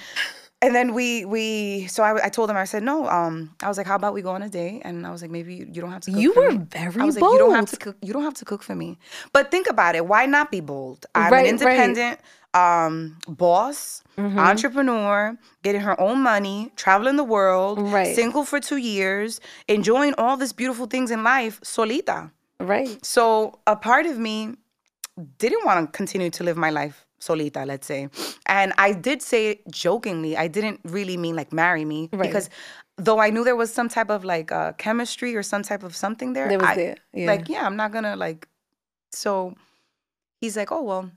and 0.61 0.73
then 0.75 0.93
we 0.93 1.25
we. 1.25 1.87
So 1.87 2.03
I, 2.03 2.25
I 2.25 2.29
told 2.29 2.49
him 2.49 2.57
I 2.57 2.65
said 2.65 2.83
no. 2.83 3.07
Um, 3.07 3.55
I 3.61 3.67
was 3.67 3.77
like, 3.77 3.87
how 3.87 3.95
about 3.95 4.13
we 4.13 4.21
go 4.21 4.31
on 4.31 4.41
a 4.41 4.49
date? 4.49 4.81
And 4.85 5.05
I 5.05 5.11
was 5.11 5.21
like, 5.21 5.31
maybe 5.31 5.55
you, 5.55 5.81
don't 5.81 5.91
have 5.91 6.01
to. 6.01 6.11
Cook 6.11 6.21
you 6.21 6.33
were 6.33 6.51
me. 6.51 6.57
very 6.69 7.01
I 7.01 7.05
was 7.05 7.17
bold. 7.17 7.31
like, 7.33 7.39
you 7.39 7.45
don't 7.45 7.55
have 7.55 7.69
to 7.71 7.77
cook. 7.77 7.97
You 8.01 8.13
don't 8.13 8.23
have 8.23 8.35
to 8.35 8.45
cook 8.45 8.63
for 8.63 8.75
me. 8.75 8.97
But 9.33 9.51
think 9.51 9.69
about 9.69 9.95
it. 9.95 10.05
Why 10.07 10.25
not 10.25 10.51
be 10.51 10.61
bold? 10.61 11.05
I'm 11.15 11.31
Right, 11.31 11.47
an 11.47 11.57
right. 11.57 12.19
Um, 12.55 13.17
boss, 13.27 14.01
Mhm. 14.17 14.37
entrepreneur, 14.39 15.37
getting 15.63 15.81
her 15.81 15.99
own 15.99 16.19
money, 16.21 16.71
traveling 16.77 17.17
the 17.17 17.23
world, 17.37 17.79
Right. 17.91 18.15
single 18.15 18.45
for 18.45 18.59
two 18.59 18.77
years, 18.77 19.41
enjoying 19.67 20.13
all 20.17 20.37
these 20.37 20.53
beautiful 20.53 20.85
things 20.87 21.11
in 21.11 21.21
life, 21.23 21.59
solita. 21.63 22.31
Right. 22.59 22.97
So 23.05 23.59
a 23.67 23.75
part 23.75 24.05
of 24.05 24.17
me 24.17 24.55
didn't 25.37 25.65
want 25.65 25.77
to 25.91 25.97
continue 25.97 26.29
to 26.29 26.43
live 26.43 26.57
my 26.57 26.69
life 26.69 27.05
solita, 27.19 27.65
let's 27.65 27.87
say. 27.87 28.07
And 28.45 28.71
I 28.77 28.93
did 28.93 29.21
say 29.21 29.41
it 29.51 29.67
jokingly, 29.69 30.37
I 30.37 30.47
didn't 30.47 30.79
really 30.85 31.17
mean 31.17 31.35
like 31.35 31.51
marry 31.51 31.83
me 31.85 32.09
Right. 32.13 32.21
because 32.27 32.49
though 32.97 33.19
I 33.19 33.29
knew 33.31 33.43
there 33.43 33.55
was 33.57 33.73
some 33.73 33.89
type 33.89 34.09
of 34.09 34.23
like 34.23 34.51
uh, 34.51 34.71
chemistry 34.73 35.35
or 35.35 35.43
some 35.43 35.63
type 35.63 35.83
of 35.83 35.93
something 35.95 36.33
there, 36.33 36.47
There 36.47 36.59
was 36.59 36.69
I, 36.69 36.75
there. 36.75 36.95
Yeah. 37.13 37.27
like 37.27 37.49
yeah, 37.49 37.65
I'm 37.65 37.75
not 37.75 37.91
gonna 37.91 38.15
like. 38.15 38.47
So 39.11 39.55
he's 40.39 40.55
like, 40.55 40.71
oh 40.71 40.81
well, 40.83 41.11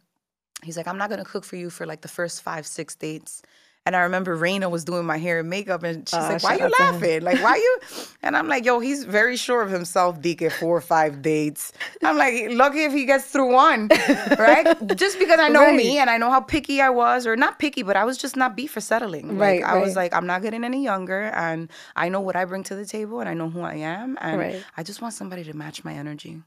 he's 0.62 0.76
like, 0.76 0.88
I'm 0.88 0.98
not 0.98 1.10
gonna 1.10 1.24
cook 1.24 1.44
for 1.44 1.56
you 1.56 1.70
for 1.70 1.86
like 1.86 2.00
the 2.02 2.08
first 2.08 2.42
five 2.42 2.66
six 2.66 2.94
dates. 2.94 3.42
And 3.86 3.96
I 3.96 4.00
remember 4.00 4.36
Raina 4.36 4.70
was 4.70 4.84
doing 4.84 5.06
my 5.06 5.16
hair 5.16 5.38
and 5.38 5.48
makeup, 5.48 5.82
and 5.82 6.06
she's 6.06 6.18
Aw, 6.18 6.28
like, 6.28 6.42
"Why 6.42 6.54
you 6.56 6.64
out 6.64 6.72
to 6.74 6.82
him. 6.84 6.92
laughing? 6.94 7.22
Like, 7.22 7.40
why 7.40 7.56
you?" 7.56 7.78
And 8.22 8.36
I'm 8.36 8.46
like, 8.46 8.66
"Yo, 8.66 8.80
he's 8.80 9.04
very 9.04 9.36
sure 9.38 9.62
of 9.62 9.70
himself. 9.70 10.20
Dike 10.20 10.50
four 10.52 10.76
or 10.76 10.80
five 10.82 11.22
dates. 11.22 11.72
I'm 12.02 12.18
like, 12.18 12.34
lucky 12.50 12.82
if 12.84 12.92
he 12.92 13.06
gets 13.06 13.24
through 13.26 13.50
one, 13.54 13.88
right? 14.38 14.66
just 14.96 15.18
because 15.18 15.40
I 15.40 15.48
know 15.48 15.62
Right. 15.68 15.76
me 15.76 15.98
and 16.00 16.10
I 16.10 16.18
know 16.18 16.30
how 16.30 16.40
picky 16.40 16.82
I 16.82 16.90
was, 16.90 17.26
or 17.26 17.34
not 17.34 17.58
picky, 17.58 17.82
but 17.82 17.96
I 17.96 18.04
was 18.04 18.18
just 18.18 18.36
not 18.36 18.56
beat 18.56 18.66
for 18.68 18.82
settling. 18.82 19.38
Like, 19.38 19.62
Right, 19.62 19.64
I 19.64 19.80
was 19.80 19.96
like, 19.96 20.12
I'm 20.12 20.26
not 20.26 20.42
getting 20.42 20.64
any 20.64 20.82
younger, 20.84 21.22
and 21.34 21.70
I 21.96 22.10
know 22.10 22.20
what 22.20 22.36
I 22.36 22.44
bring 22.44 22.64
to 22.64 22.74
the 22.74 22.84
table, 22.84 23.20
and 23.20 23.28
I 23.28 23.32
know 23.32 23.48
who 23.48 23.62
I 23.62 23.76
am, 23.76 24.18
and 24.20 24.38
Right. 24.38 24.62
I 24.76 24.82
just 24.82 25.00
want 25.00 25.14
somebody 25.14 25.44
to 25.44 25.54
match 25.56 25.82
my 25.82 25.94
energy. 25.94 26.42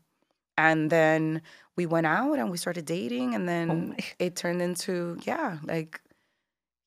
And 0.58 0.90
then 0.90 1.42
we 1.76 1.86
went 1.86 2.06
out 2.08 2.38
and 2.38 2.52
we 2.52 2.58
started 2.58 2.86
dating, 2.86 3.34
and 3.36 3.48
then 3.48 3.96
Oh 4.00 4.04
it 4.20 4.36
turned 4.36 4.62
into 4.62 5.18
yeah, 5.24 5.58
like 5.64 6.02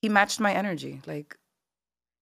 he 0.03 0.09
matched 0.09 0.40
my 0.40 0.53
energy. 0.53 1.00
Like 1.07 1.37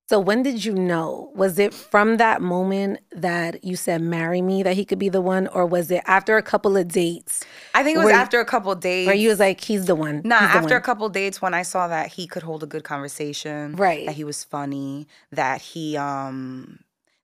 So 0.08 0.20
when 0.20 0.42
did 0.42 0.64
you 0.64 0.72
know? 0.74 1.30
Was 1.34 1.58
it 1.58 1.72
from 1.74 2.16
that 2.18 2.40
moment 2.42 3.00
that 3.12 3.64
you 3.64 3.76
said 3.76 4.00
marry 4.02 4.40
me 4.42 4.62
that 4.62 4.74
he 4.76 4.84
could 4.84 4.98
be 4.98 5.08
the 5.08 5.20
one, 5.20 5.46
or 5.48 5.66
was 5.66 5.90
it 5.90 6.02
after 6.06 6.36
a 6.36 6.42
couple 6.42 6.76
of 6.76 6.88
dates 6.88 7.44
I 7.74 7.82
think 7.82 7.96
it 7.96 7.98
was 8.04 8.08
you- 8.10 8.14
after 8.14 8.40
a 8.40 8.44
couple 8.44 8.74
dates 8.74 9.06
where 9.06 9.16
you 9.16 9.28
was 9.30 9.40
like, 9.40 9.60
he's 9.60 9.86
the 9.86 9.94
one? 9.96 10.22
Nah, 10.24 10.40
the 10.40 10.44
after 10.58 10.68
a 10.68 10.72
one. 10.74 10.82
couple 10.82 11.08
dates 11.08 11.42
when 11.42 11.54
I 11.54 11.62
saw 11.62 11.88
that 11.88 12.08
he 12.12 12.26
could 12.26 12.42
hold 12.42 12.62
a 12.62 12.66
good 12.66 12.84
conversation, 12.84 13.74
Right. 13.74 14.06
That 14.06 14.14
he 14.14 14.24
was 14.24 14.44
funny, 14.44 15.08
that 15.32 15.60
he 15.60 15.96
um 15.96 16.78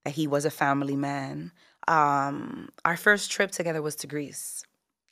that 0.04 0.14
he 0.14 0.26
was 0.26 0.44
a 0.44 0.50
family 0.50 0.96
man. 0.96 1.52
Um 1.88 2.68
our 2.85 2.96
first 2.96 3.31
trip 3.31 3.51
together 3.51 3.83
was 3.83 3.96
to 3.96 4.07
Greece. 4.07 4.62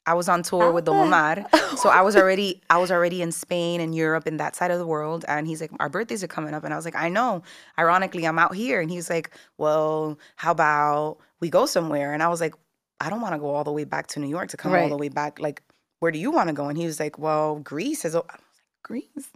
I 0.08 0.14
was 0.14 0.28
on 0.28 0.44
tour 0.44 0.70
with 0.70 0.84
Don 0.84 1.06
Omar. 1.06 1.36
So 1.82 1.88
I 1.88 2.02
was 2.02 2.14
already 2.16 2.62
I 2.70 2.78
was 2.78 2.90
already 2.96 3.20
in 3.22 3.32
Spain 3.32 3.80
and 3.80 3.92
Europe 3.94 4.26
and 4.26 4.38
that 4.38 4.54
side 4.54 4.70
of 4.70 4.78
the 4.78 4.86
world 4.86 5.24
and 5.26 5.46
he's 5.48 5.60
like 5.60 5.72
our 5.80 5.88
birthdays 5.88 6.22
are 6.22 6.28
coming 6.36 6.54
up 6.54 6.62
and 6.64 6.72
I 6.72 6.76
was 6.76 6.84
like 6.84 6.94
I 7.06 7.08
know. 7.08 7.42
Ironically, 7.78 8.24
I'm 8.26 8.38
out 8.38 8.54
here 8.54 8.80
and 8.80 8.88
he's 8.90 9.08
like, 9.10 9.30
"Well, 9.58 10.18
how 10.36 10.52
about 10.52 11.18
we 11.40 11.48
go 11.50 11.66
somewhere?" 11.66 12.12
And 12.14 12.22
I 12.22 12.28
was 12.28 12.40
like, 12.40 12.54
"I 13.00 13.10
don't 13.10 13.20
want 13.20 13.34
to 13.34 13.40
go 13.40 13.50
all 13.54 13.64
the 13.64 13.72
way 13.78 13.84
back 13.84 14.06
to 14.12 14.20
New 14.20 14.28
York 14.36 14.48
to 14.50 14.56
come 14.56 14.72
all 14.84 14.88
the 14.94 14.96
way 15.04 15.08
back 15.20 15.32
like 15.40 15.60
where 16.00 16.12
do 16.12 16.18
you 16.18 16.30
want 16.30 16.48
to 16.50 16.54
go?" 16.60 16.68
And 16.68 16.78
he 16.78 16.86
was 16.86 17.00
like, 17.00 17.18
"Well, 17.18 17.48
Greece 17.72 18.04
is." 18.04 18.14
o-" 18.14 18.26
I 18.30 18.36
was 18.36 18.58
like, 18.60 18.82
"Greece, 18.88 19.28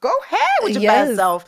go 0.00 0.12
ahead 0.24 0.56
with 0.62 0.72
your 0.74 0.82
Yes. 0.82 1.08
best 1.08 1.16
self." 1.16 1.40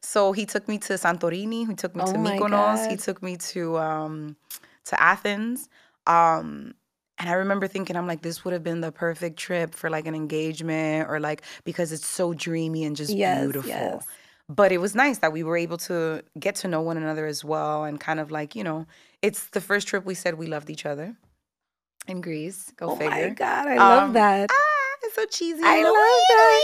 So 0.00 0.32
he 0.32 0.44
took 0.46 0.64
me 0.66 0.78
to 0.86 0.94
Santorini. 0.94 1.66
He 1.68 1.74
took 1.74 1.94
me 1.94 2.02
Oh 2.06 2.12
to 2.12 2.18
my 2.18 2.38
Mykonos. 2.38 2.88
He 2.88 2.96
took 2.96 3.22
me 3.22 3.36
to 3.52 3.76
um, 3.78 4.36
to 4.86 5.00
Athens. 5.02 5.68
Um, 6.06 6.74
And 7.18 7.28
I 7.30 7.34
remember 7.34 7.68
thinking, 7.68 7.94
I'm 7.96 8.08
like, 8.08 8.22
this 8.22 8.44
would 8.44 8.52
have 8.52 8.64
been 8.64 8.80
the 8.80 8.90
perfect 8.90 9.38
trip 9.38 9.72
for 9.74 9.88
like 9.88 10.06
an 10.08 10.16
engagement 10.16 11.08
or 11.08 11.20
like 11.20 11.42
because 11.64 11.92
it's 11.92 12.06
so 12.06 12.34
dreamy 12.34 12.84
and 12.84 12.96
just 12.96 13.12
Yes, 13.14 13.40
beautiful. 13.40 13.68
yes. 13.70 14.04
But 14.48 14.72
it 14.72 14.78
was 14.78 14.94
nice 14.96 15.18
that 15.18 15.32
we 15.32 15.42
were 15.44 15.56
able 15.56 15.78
to 15.88 16.22
get 16.38 16.56
to 16.56 16.68
know 16.68 16.82
one 16.82 16.96
another 16.96 17.26
as 17.26 17.44
well 17.44 17.84
and 17.84 18.00
kind 18.00 18.18
of 18.20 18.30
like, 18.32 18.56
you 18.56 18.64
know, 18.64 18.86
it's 19.22 19.46
the 19.50 19.60
first 19.60 19.86
trip 19.88 20.04
we 20.04 20.14
said 20.14 20.34
we 20.34 20.48
loved 20.48 20.68
each 20.70 20.84
other 20.84 21.16
in 22.08 22.20
Greece. 22.20 22.72
Go 22.76 22.90
Oh 22.90 22.96
figure. 22.96 23.28
my 23.28 23.30
god, 23.30 23.68
I 23.68 23.76
love 23.78 24.02
Um, 24.08 24.12
that. 24.14 24.50
Ah, 24.50 24.96
it's 25.04 25.14
so 25.14 25.24
cheesy. 25.26 25.62
I 25.64 25.82
love 25.84 26.22
that. 26.34 26.62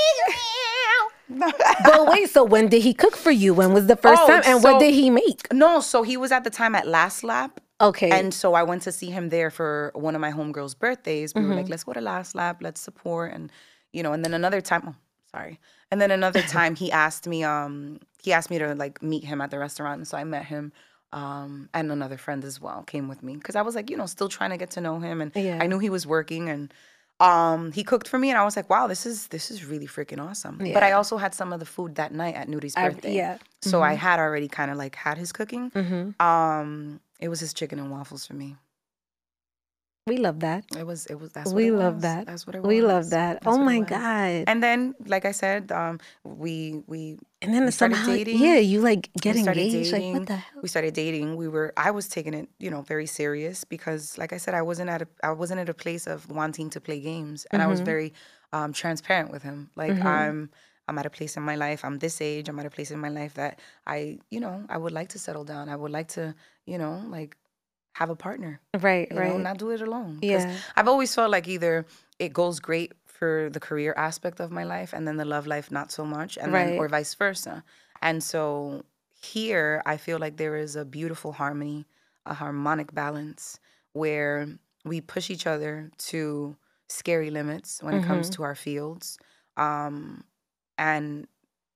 But 1.84 2.08
wait, 2.08 2.28
so 2.28 2.42
when 2.42 2.68
did 2.68 2.82
he 2.82 2.92
cook 2.92 3.16
for 3.16 3.30
you? 3.30 3.54
When 3.54 3.72
was 3.72 3.86
the 3.86 3.94
first 3.96 4.20
Oh, 4.22 4.26
time? 4.26 4.42
And 4.44 4.60
so- 4.60 4.72
what 4.72 4.80
did 4.80 4.92
he 4.94 5.10
make? 5.10 5.46
no, 5.52 5.80
so 5.80 6.02
he 6.02 6.16
was 6.16 6.32
at 6.32 6.42
the 6.44 6.50
time 6.50 6.74
at 6.74 6.88
Last 6.88 7.22
Lap. 7.22 7.60
Okay. 7.80 8.10
And 8.10 8.32
so 8.34 8.54
I 8.54 8.62
went 8.62 8.82
to 8.82 8.92
see 8.92 9.10
him 9.10 9.28
there 9.30 9.50
for 9.50 9.90
one 9.94 10.14
of 10.14 10.20
my 10.20 10.30
homegirls' 10.32 10.78
birthdays. 10.78 11.34
We 11.34 11.40
were 11.42 11.48
Mm-hmm. 11.48 11.56
like, 11.56 11.68
let's 11.68 11.84
go 11.84 11.92
to 11.92 12.00
Last 12.00 12.34
Lap, 12.34 12.58
let's 12.60 12.80
support. 12.80 13.32
And, 13.32 13.50
you 13.92 14.02
know, 14.02 14.12
and 14.12 14.24
then 14.24 14.34
another 14.34 14.60
time, 14.60 14.82
oh, 14.86 14.94
sorry. 15.30 15.58
And 15.90 16.00
then 16.00 16.10
another 16.10 16.42
time 16.58 16.74
he 16.76 16.92
asked 16.92 17.26
me, 17.26 17.42
um, 17.44 18.00
he 18.22 18.32
asked 18.32 18.50
me 18.50 18.58
to 18.58 18.74
like 18.74 19.02
meet 19.02 19.24
him 19.24 19.40
at 19.40 19.50
the 19.50 19.58
restaurant. 19.58 19.98
And 19.98 20.06
so 20.08 20.18
I 20.18 20.24
met 20.24 20.44
him. 20.46 20.72
Um, 21.12 21.68
and 21.74 21.90
another 21.90 22.16
friend 22.16 22.44
as 22.44 22.60
well 22.60 22.84
came 22.84 23.08
with 23.08 23.22
me 23.22 23.34
because 23.36 23.56
I 23.56 23.62
was 23.62 23.74
like, 23.74 23.90
you 23.90 23.96
know, 23.96 24.06
still 24.06 24.28
trying 24.28 24.50
to 24.50 24.56
get 24.56 24.70
to 24.72 24.80
know 24.80 25.00
him. 25.00 25.20
And 25.20 25.32
Yeah. 25.34 25.58
I 25.60 25.66
knew 25.66 25.78
he 25.80 25.90
was 25.90 26.06
working 26.06 26.48
and 26.48 26.72
um, 27.18 27.72
he 27.72 27.82
cooked 27.82 28.06
for 28.08 28.18
me 28.18 28.30
and 28.30 28.38
I 28.38 28.44
was 28.44 28.56
like, 28.56 28.70
wow, 28.70 28.86
this 28.86 29.04
is 29.06 29.26
this 29.28 29.50
is 29.50 29.64
really 29.64 29.86
freaking 29.88 30.20
awesome. 30.24 30.58
But 30.58 30.82
I 30.82 30.92
also 30.92 31.16
had 31.16 31.34
some 31.34 31.52
of 31.52 31.58
the 31.60 31.66
food 31.66 31.96
that 31.96 32.12
night 32.14 32.34
at 32.36 32.48
Nudi's 32.48 32.76
I- 32.76 32.90
birthday. 32.90 33.14
yeah. 33.16 33.38
So 33.60 33.82
I 33.82 33.94
had 33.94 34.20
already 34.20 34.48
kind 34.48 34.70
of 34.70 34.76
like 34.78 34.94
had 34.94 35.18
his 35.18 35.32
cooking. 35.32 35.70
Mhm. 35.72 36.20
Um, 36.20 37.00
it 37.20 37.28
was 37.28 37.40
his 37.40 37.54
chicken 37.54 37.78
and 37.78 37.90
waffles 37.90 38.26
for 38.26 38.34
me. 38.34 38.56
We 40.06 40.16
love 40.16 40.40
that. 40.40 40.64
It 40.76 40.84
was. 40.86 41.06
It 41.06 41.20
was. 41.20 41.30
That's 41.32 41.46
what 41.52 41.56
We 41.56 41.70
love 41.70 41.96
was. 41.96 42.02
that. 42.02 42.26
That's 42.26 42.46
what 42.46 42.56
it 42.56 42.62
was. 42.62 42.68
We 42.68 42.80
love 42.82 43.10
that. 43.10 43.42
That's 43.42 43.54
oh 43.54 43.58
my 43.58 43.80
god. 43.80 44.44
And 44.48 44.62
then, 44.62 44.94
like 45.06 45.24
I 45.24 45.30
said, 45.30 45.70
um, 45.70 46.00
we 46.24 46.82
we 46.88 47.18
And 47.42 47.52
then 47.54 47.66
we 47.66 47.70
started 47.70 47.96
somehow, 47.96 48.16
dating. 48.16 48.38
yeah, 48.40 48.56
you 48.56 48.80
like 48.80 49.10
get 49.20 49.36
engaged. 49.36 49.92
Like 49.92 50.00
dating. 50.02 50.12
what 50.14 50.26
the 50.26 50.36
hell? 50.36 50.62
We 50.62 50.68
started 50.68 50.94
dating. 50.94 51.36
We 51.36 51.46
were. 51.48 51.72
I 51.76 51.90
was 51.92 52.08
taking 52.08 52.34
it, 52.34 52.48
you 52.58 52.70
know, 52.70 52.80
very 52.82 53.06
serious 53.06 53.62
because, 53.64 54.16
like 54.18 54.32
I 54.32 54.38
said, 54.38 54.54
I 54.54 54.62
wasn't 54.62 54.90
at 54.90 55.02
a. 55.02 55.08
I 55.22 55.30
wasn't 55.32 55.60
at 55.60 55.68
a 55.68 55.74
place 55.74 56.06
of 56.08 56.28
wanting 56.30 56.70
to 56.70 56.80
play 56.80 56.98
games, 56.98 57.46
and 57.52 57.62
I 57.62 57.66
was 57.66 57.80
Mhm. 57.82 57.84
very 57.84 58.12
um, 58.52 58.72
transparent 58.72 59.30
with 59.30 59.42
him. 59.44 59.70
Like 59.76 59.92
Mhm. 59.92 60.04
I'm. 60.06 60.50
I'm 60.90 60.98
at 60.98 61.06
a 61.06 61.10
place 61.10 61.36
in 61.36 61.44
my 61.44 61.54
life. 61.54 61.84
I'm 61.84 61.98
this 62.00 62.20
age. 62.20 62.48
I'm 62.48 62.58
at 62.58 62.66
a 62.66 62.70
place 62.70 62.90
in 62.90 62.98
my 62.98 63.10
life 63.10 63.34
that 63.34 63.60
I, 63.86 64.18
you 64.28 64.40
know, 64.40 64.64
I 64.68 64.76
would 64.76 64.92
like 64.92 65.10
to 65.10 65.20
settle 65.20 65.44
down. 65.44 65.68
I 65.68 65.76
would 65.76 65.92
like 65.92 66.08
to, 66.08 66.34
you 66.66 66.78
know, 66.78 67.00
like 67.08 67.36
have 67.94 68.10
a 68.10 68.16
partner. 68.16 68.60
Right, 68.76 69.08
You 69.08 69.14
know, 69.14 69.20
right. 69.20 69.38
not 69.40 69.58
do 69.58 69.70
it 69.70 69.80
alone. 69.80 70.18
Yeah. 70.20 70.50
I've 70.76 70.88
always 70.88 71.14
felt 71.14 71.30
like 71.30 71.46
either 71.46 71.86
it 72.18 72.32
goes 72.32 72.58
great 72.58 72.92
for 73.06 73.50
the 73.52 73.60
career 73.60 73.94
aspect 73.96 74.40
of 74.40 74.50
my 74.50 74.64
life 74.64 74.92
and 74.92 75.06
then 75.06 75.16
the 75.16 75.24
love 75.24 75.46
life 75.46 75.70
not 75.70 75.92
so 75.92 76.04
much 76.04 76.36
and 76.36 76.52
then 76.52 76.78
or 76.78 76.88
vice 76.88 77.14
versa. 77.14 77.62
And 78.02 78.20
so 78.20 78.84
here 79.22 79.82
I 79.86 79.96
feel 79.96 80.18
like 80.18 80.38
there 80.38 80.56
is 80.56 80.74
a 80.74 80.84
beautiful 80.84 81.32
harmony, 81.32 81.86
a 82.26 82.34
harmonic 82.34 82.92
balance 82.92 83.60
where 83.92 84.48
we 84.84 85.00
push 85.00 85.30
each 85.30 85.46
other 85.46 85.90
to 86.10 86.56
scary 86.88 87.30
limits 87.30 87.80
when 87.80 87.94
it 87.94 88.02
comes 88.02 88.28
Mhm. 88.28 88.32
to 88.36 88.42
our 88.42 88.56
fields. 88.56 89.18
Um 89.56 90.24
and 90.80 91.26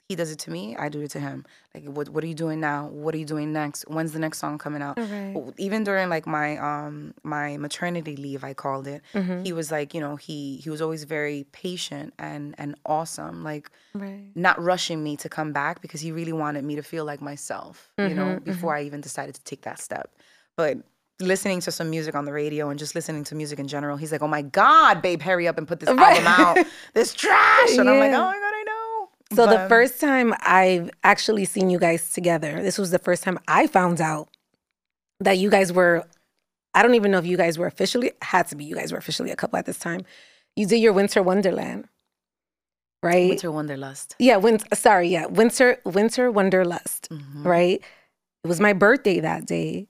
he 0.08 0.16
does 0.16 0.30
it 0.30 0.38
to 0.40 0.50
me, 0.50 0.76
I 0.76 0.90
do 0.90 1.00
it 1.00 1.10
to 1.12 1.20
him. 1.20 1.46
Like 1.74 1.84
what 1.96 2.08
what 2.10 2.22
are 2.24 2.26
you 2.26 2.34
doing 2.46 2.60
now? 2.60 2.88
What 2.88 3.14
are 3.14 3.18
you 3.18 3.24
doing 3.24 3.52
next? 3.52 3.84
When's 3.88 4.12
the 4.12 4.18
next 4.18 4.38
song 4.38 4.58
coming 4.58 4.82
out? 4.82 4.98
Right. 4.98 5.34
even 5.56 5.82
during 5.84 6.08
like 6.10 6.26
my 6.26 6.48
um 6.70 7.14
my 7.22 7.56
maternity 7.56 8.14
leave 8.16 8.42
i 8.50 8.52
called 8.54 8.86
it 8.94 9.00
Mhm. 9.14 9.44
he 9.46 9.52
was 9.52 9.70
like 9.76 9.88
you 9.94 10.00
know 10.04 10.14
he 10.16 10.38
he 10.64 10.68
was 10.74 10.80
always 10.84 11.02
very 11.04 11.40
patient 11.64 12.12
and 12.18 12.54
and 12.58 12.70
awesome 12.96 13.36
like 13.50 13.66
Right. 14.04 14.30
not 14.46 14.56
rushing 14.72 15.00
me 15.08 15.12
to 15.24 15.28
come 15.28 15.50
back 15.60 15.80
because 15.84 16.00
he 16.06 16.10
really 16.12 16.32
wanted 16.44 16.62
me 16.64 16.74
to 16.80 16.82
feel 16.92 17.04
like 17.10 17.20
myself 17.32 17.74
you 18.08 18.14
know 18.18 18.30
Mhm, 18.36 18.44
before 18.50 18.72
i 18.78 18.82
even 18.88 19.00
decided 19.08 19.34
to 19.40 19.42
take 19.50 19.62
that 19.68 19.78
step 19.88 20.08
but 20.60 20.74
listening 21.20 21.60
to 21.66 21.70
some 21.78 21.88
music 21.96 22.14
on 22.20 22.24
the 22.28 22.32
radio 22.42 22.62
and 22.70 22.78
just 22.84 22.94
listening 22.98 23.24
to 23.30 23.34
music 23.42 23.58
in 23.64 23.68
general 23.74 23.96
he's 23.96 24.12
like 24.14 24.22
oh 24.28 24.32
my 24.38 24.42
god 24.42 24.94
babe 25.06 25.22
hurry 25.22 25.46
up 25.50 25.56
and 25.58 25.66
put 25.72 25.78
this 25.80 25.88
Right. 26.02 26.16
album 26.16 26.26
out 26.26 26.56
this 26.98 27.10
trash 27.14 27.72
and 27.78 27.88
i'm 27.90 27.98
like 28.04 28.12
oh 28.20 28.26
my 28.34 28.40
god 29.36 29.42
i 29.48 29.52
know 29.52 29.56
So 29.56 29.62
the 29.62 29.68
first 29.68 30.00
time 30.00 30.34
I've 30.40 30.90
actually 31.02 31.44
seen 31.44 31.70
you 31.70 31.78
guys 31.78 32.12
together, 32.12 32.62
this 32.62 32.78
was 32.78 32.90
the 32.90 32.98
first 32.98 33.22
time 33.22 33.38
I 33.48 33.66
found 33.66 34.00
out 34.00 34.28
that 35.20 35.38
you 35.38 35.50
guys 35.50 35.72
were. 35.72 36.04
I 36.76 36.82
don't 36.82 36.94
even 36.96 37.10
know 37.12 37.18
if 37.18 37.26
you 37.26 37.36
guys 37.36 37.56
were 37.58 37.66
officially 37.68 38.12
had 38.22 38.48
to 38.48 38.56
be. 38.56 38.64
You 38.64 38.74
guys 38.74 38.90
were 38.92 38.98
officially 38.98 39.30
a 39.30 39.36
couple 39.36 39.58
at 39.58 39.66
this 39.66 39.78
time. 39.78 40.00
You 40.56 40.66
did 40.66 40.78
your 40.78 40.92
Winter 40.92 41.22
Wonderland, 41.22 41.88
right? 43.02 43.28
winter 43.30 43.50
Wonderlust. 43.50 44.14
Yeah, 44.18 44.36
winter. 44.36 44.66
Sorry, 44.74 45.08
yeah, 45.08 45.26
winter 45.26 45.78
winter 45.84 46.32
wonderlust, 46.32 47.08
Mhm. 47.08 47.44
right? 47.44 47.80
It 48.42 48.48
was 48.48 48.60
my 48.60 48.72
birthday 48.72 49.20
that 49.20 49.46
day. 49.46 49.88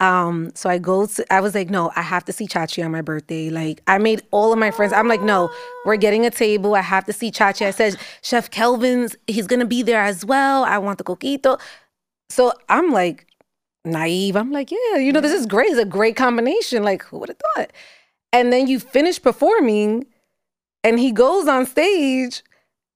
Um, 0.00 0.52
so 0.54 0.70
I 0.70 0.78
go 0.78 1.06
to 1.06 1.32
I 1.32 1.40
was 1.40 1.54
like, 1.54 1.70
no, 1.70 1.90
I 1.96 2.02
have 2.02 2.24
to 2.26 2.32
see 2.32 2.46
Chachi 2.46 2.84
on 2.84 2.92
my 2.92 3.02
birthday. 3.02 3.50
Like 3.50 3.82
I 3.86 3.98
made 3.98 4.22
all 4.30 4.52
of 4.52 4.58
my 4.58 4.70
friends. 4.70 4.92
I'm 4.92 5.08
like, 5.08 5.22
no, 5.22 5.50
we're 5.84 5.96
getting 5.96 6.24
a 6.24 6.30
table. 6.30 6.74
I 6.74 6.82
have 6.82 7.04
to 7.06 7.12
see 7.12 7.30
Chachi. 7.30 7.66
I 7.66 7.72
said, 7.72 7.96
Chef 8.22 8.50
Kelvin's, 8.50 9.16
he's 9.26 9.46
gonna 9.46 9.66
be 9.66 9.82
there 9.82 10.02
as 10.02 10.24
well. 10.24 10.64
I 10.64 10.78
want 10.78 10.98
the 10.98 11.04
coquito. 11.04 11.60
So 12.30 12.52
I'm 12.68 12.92
like 12.92 13.26
naive. 13.84 14.36
I'm 14.36 14.52
like, 14.52 14.70
yeah, 14.70 14.96
you 14.98 15.12
know, 15.12 15.20
this 15.20 15.32
is 15.32 15.46
great. 15.46 15.70
It's 15.70 15.80
a 15.80 15.84
great 15.84 16.16
combination. 16.16 16.82
Like, 16.82 17.02
who 17.02 17.18
would 17.18 17.30
have 17.30 17.38
thought? 17.56 17.72
And 18.32 18.52
then 18.52 18.66
you 18.66 18.78
finish 18.78 19.20
performing, 19.20 20.06
and 20.84 20.98
he 20.98 21.12
goes 21.12 21.48
on 21.48 21.66
stage, 21.66 22.42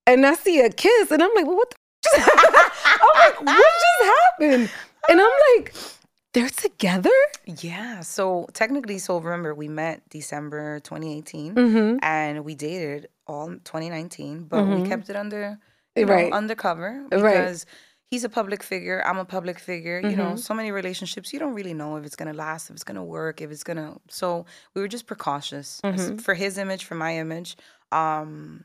and 0.07 0.27
I 0.27 0.35
see 0.35 0.61
a 0.61 0.71
kiss, 0.71 1.11
and 1.11 1.23
I'm 1.23 1.31
like, 1.35 1.47
well, 1.47 1.57
what 1.57 1.71
the? 1.71 1.79
I'm 2.85 3.19
like, 3.19 3.41
what 3.41 3.65
just 3.81 4.11
happened? 4.11 4.71
And 5.09 5.21
I'm 5.21 5.31
like, 5.57 5.75
they're 6.33 6.49
together? 6.49 7.11
Yeah. 7.47 8.01
So 8.01 8.47
technically, 8.53 8.99
so 8.99 9.19
remember, 9.19 9.55
we 9.55 9.69
met 9.69 10.09
December 10.09 10.81
2018 10.81 11.55
Mm-hmm. 11.55 11.99
and 12.03 12.45
we 12.45 12.55
dated 12.55 13.09
all 13.27 13.49
2019, 13.49 14.45
but 14.45 14.67
we 14.67 14.77
Mhm. 14.83 14.85
kept 14.89 15.11
it 15.11 15.17
under, 15.17 15.59
you 15.97 16.07
know, 16.07 16.13
Right. 16.13 16.33
undercover 16.33 17.07
Right. 17.11 17.11
because 17.11 17.67
he's 18.07 18.25
a 18.25 18.29
public 18.29 18.63
figure. 18.63 19.03
I'm 19.07 19.19
a 19.19 19.25
public 19.25 19.59
figure. 19.59 20.01
You 20.01 20.17
know, 20.17 20.35
Mhm. 20.35 20.39
so 20.39 20.55
many 20.55 20.71
relationships, 20.71 21.33
you 21.33 21.39
don't 21.39 21.55
really 21.55 21.75
know 21.75 21.97
if 21.97 22.05
it's 22.05 22.17
going 22.17 22.31
to 22.33 22.37
last, 22.37 22.69
if 22.71 22.75
it's 22.77 22.85
going 22.85 22.97
to 22.97 23.03
work, 23.03 23.41
if 23.41 23.51
it's 23.51 23.65
going 23.65 23.79
to. 23.79 24.01
So 24.09 24.45
we 24.75 24.81
were 24.83 24.89
just 24.89 25.07
precautious 25.07 25.81
Mhm. 25.85 26.21
for 26.21 26.35
his 26.35 26.59
image, 26.59 26.85
for 26.85 26.95
my 26.95 27.17
image. 27.17 27.57
Um, 27.91 28.65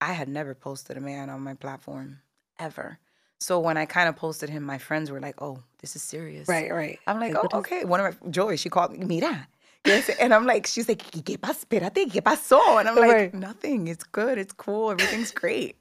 I 0.00 0.12
had 0.14 0.28
never 0.28 0.54
posted 0.54 0.96
a 0.96 1.00
man 1.00 1.30
on 1.30 1.40
my 1.42 1.54
platform 1.54 2.22
ever. 2.58 2.98
So 3.42 3.58
when 3.58 3.76
I 3.76 3.86
kind 3.86 4.08
of 4.08 4.14
posted 4.16 4.48
him, 4.48 4.62
my 4.62 4.78
friends 4.78 5.10
were 5.10 5.20
like, 5.20 5.42
"Oh, 5.42 5.58
this 5.80 5.96
is 5.96 6.02
serious." 6.02 6.48
Right, 6.48 6.72
right. 6.72 6.98
I'm 7.06 7.18
like, 7.18 7.34
what 7.34 7.52
oh, 7.52 7.58
is- 7.58 7.60
okay. 7.60 7.84
One 7.84 8.00
of 8.00 8.22
my 8.22 8.30
Joy, 8.30 8.56
she 8.56 8.70
called 8.70 8.92
me, 8.92 9.04
mira. 9.04 9.48
Yes. 9.84 10.08
And 10.20 10.32
I'm 10.32 10.46
like, 10.46 10.68
she's 10.68 10.88
like, 10.88 11.02
¿qué 11.10 11.40
pasa? 11.40 11.66
Espérate, 11.66 12.08
¿qué 12.08 12.22
pasó? 12.22 12.78
And 12.78 12.88
I'm 12.88 12.94
like, 12.94 13.12
Right. 13.12 13.34
nothing. 13.34 13.88
It's 13.88 14.04
good. 14.04 14.38
It's 14.38 14.52
cool. 14.52 14.92
Everything's 14.92 15.32
great. 15.32 15.74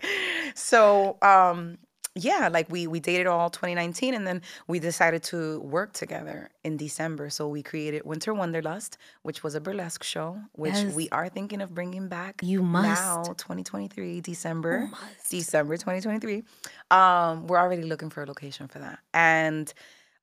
So, 0.55 1.17
um, 1.21 1.77
yeah, 2.15 2.49
like 2.51 2.69
we 2.69 2.87
we 2.87 2.99
dated 2.99 3.27
all 3.27 3.49
2019, 3.49 4.13
and 4.13 4.27
then 4.27 4.41
we 4.67 4.79
decided 4.79 5.23
to 5.23 5.59
work 5.61 5.93
together 5.93 6.49
in 6.63 6.75
December. 6.75 7.29
So 7.29 7.47
we 7.47 7.63
created 7.63 8.03
Winter 8.05 8.33
Wonderlust, 8.33 8.97
which 9.23 9.43
was 9.43 9.55
a 9.55 9.61
burlesque 9.61 10.03
show, 10.03 10.37
which 10.53 10.73
Yes. 10.73 10.93
we 10.93 11.07
are 11.09 11.29
thinking 11.29 11.61
of 11.61 11.73
bringing 11.73 12.09
back. 12.09 12.41
You 12.43 12.61
must 12.63 13.01
now, 13.01 13.17
must. 13.19 13.37
2023, 13.37 14.19
December. 14.21 14.87
must. 14.91 15.29
December 15.29 15.77
2023. 15.77 16.43
Um, 16.91 17.47
we're 17.47 17.57
already 17.57 17.83
looking 17.83 18.09
for 18.09 18.23
a 18.23 18.25
location 18.25 18.67
for 18.67 18.79
that. 18.79 18.99
And 19.13 19.73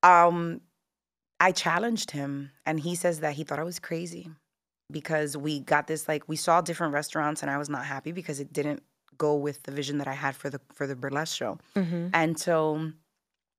um, 0.02 0.60
I 1.40 1.52
challenged 1.52 2.10
him, 2.10 2.50
and 2.66 2.78
he 2.80 2.94
says 2.96 3.20
that 3.20 3.32
he 3.34 3.44
thought 3.44 3.58
I 3.58 3.62
was 3.64 3.78
crazy 3.78 4.28
because 4.92 5.36
we 5.36 5.60
got 5.60 5.86
this 5.86 6.06
like 6.06 6.28
we 6.28 6.36
saw 6.36 6.60
different 6.60 6.92
restaurants, 6.92 7.40
and 7.42 7.50
I 7.50 7.56
was 7.56 7.70
not 7.70 7.86
happy 7.86 8.12
because 8.12 8.40
it 8.40 8.52
didn't 8.52 8.82
go 9.18 9.34
with 9.34 9.62
the 9.64 9.72
vision 9.72 9.98
that 9.98 10.08
I 10.08 10.14
had 10.14 10.34
for 10.36 10.48
the 10.50 10.60
for 10.72 10.86
the 10.86 10.96
burlesque 10.96 11.36
show. 11.36 11.58
Mm-hmm. 11.76 12.08
And 12.14 12.38
so 12.38 12.92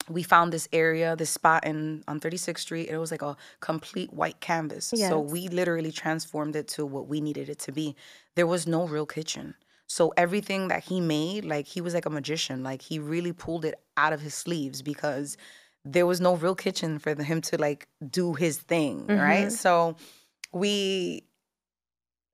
we 0.09 0.23
found 0.23 0.51
this 0.51 0.67
area, 0.73 1.15
this 1.15 1.29
spot 1.29 1.65
in 1.65 2.03
on 2.07 2.19
36th 2.19 2.59
Street. 2.59 2.89
It 2.89 2.97
was 2.97 3.11
like 3.11 3.21
a 3.21 3.37
complete 3.59 4.11
white 4.11 4.39
canvas. 4.39 4.91
So 4.95 5.19
we 5.19 5.47
literally 5.49 5.91
transformed 5.91 6.55
it 6.55 6.67
to 6.69 6.85
what 6.85 7.07
we 7.07 7.21
needed 7.21 7.49
it 7.49 7.59
to 7.59 7.71
be. 7.71 7.95
There 8.35 8.47
was 8.47 8.65
no 8.65 8.87
real 8.87 9.05
kitchen. 9.05 9.55
So 9.87 10.13
everything 10.17 10.67
that 10.67 10.83
he 10.83 11.01
made, 11.01 11.45
like 11.45 11.67
he 11.67 11.81
was 11.81 11.93
like 11.93 12.05
a 12.05 12.09
magician. 12.09 12.63
Like 12.63 12.81
he 12.81 12.99
really 12.99 13.33
pulled 13.33 13.65
it 13.65 13.75
out 13.97 14.13
of 14.13 14.21
his 14.21 14.33
sleeves 14.33 14.81
because 14.81 15.37
there 15.85 16.05
was 16.05 16.19
no 16.21 16.35
real 16.35 16.55
kitchen 16.55 16.99
for 16.99 17.15
him 17.21 17.41
to 17.41 17.57
like 17.57 17.87
do 18.09 18.33
his 18.33 18.57
thing, 18.57 19.07
right? 19.07 19.47
Mhm. 19.47 19.51
So 19.51 19.95
we 20.51 21.23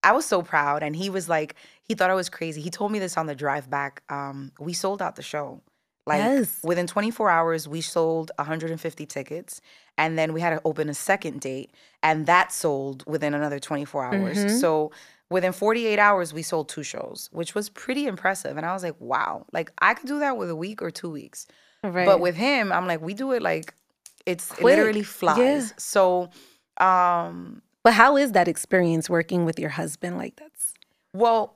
I 0.03 0.11
was 0.11 0.26
so 0.26 0.43
proud 0.43 0.84
and 0.84 0.95
he 0.95 1.09
was 1.09 1.28
like 1.28 1.55
he 1.88 1.93
thought 1.95 2.09
I 2.09 2.15
was 2.15 2.29
crazy. 2.29 2.61
He 2.61 2.69
told 2.69 2.91
me 2.91 2.99
this 2.99 3.15
on 3.17 3.25
the 3.27 3.36
drive 3.36 3.69
back. 3.69 4.03
Um 4.09 4.51
we 4.59 4.73
sold 4.73 5.01
out 5.01 5.15
the 5.15 5.21
show. 5.23 5.61
Like 6.07 6.19
Yes. 6.19 6.59
within 6.63 6.86
24 6.86 7.31
hours, 7.31 7.67
we 7.67 7.81
sold 7.81 8.31
150 8.38 9.05
tickets, 9.07 9.59
and 9.97 10.19
then 10.19 10.33
we 10.33 10.41
had 10.41 10.51
to 10.51 10.61
open 10.63 10.88
a 10.88 10.93
second 10.93 11.41
date, 11.41 11.71
and 12.03 12.27
that 12.27 12.51
sold 12.51 13.03
within 13.07 13.33
another 13.33 13.57
24 13.59 14.05
hours. 14.05 14.38
Mhm. 14.38 14.59
So 14.61 14.91
within 15.31 15.51
48 15.51 15.97
hours, 15.97 16.31
we 16.31 16.43
sold 16.43 16.69
two 16.69 16.83
shows, 16.83 17.29
which 17.31 17.55
was 17.55 17.69
pretty 17.69 18.05
impressive. 18.05 18.55
And 18.55 18.67
I 18.67 18.73
was 18.73 18.83
like, 18.83 18.93
wow, 18.99 19.47
like 19.51 19.71
I 19.81 19.95
could 19.95 20.07
do 20.07 20.19
that 20.19 20.38
with 20.38 20.51
a 20.51 20.55
week 20.55 20.83
or 20.83 20.91
two 20.91 21.09
weeks. 21.09 21.47
Right. 21.83 22.05
But 22.05 22.19
with 22.19 22.36
him, 22.36 22.71
I'm 22.71 22.86
like, 22.86 23.01
we 23.01 23.15
do 23.15 23.31
it 23.31 23.41
like 23.41 23.73
it's 24.27 24.51
it 24.51 24.57
Quick. 24.57 24.63
literally 24.77 25.01
flies. 25.03 25.69
Yeah. 25.69 25.73
So, 25.77 26.29
um, 26.77 27.63
but 27.83 27.93
how 27.93 28.15
is 28.17 28.33
that 28.33 28.47
experience 28.47 29.09
working 29.09 29.43
with 29.45 29.59
your 29.59 29.69
husband? 29.71 30.17
Like 30.19 30.36
that's 30.36 30.73
well, 31.13 31.54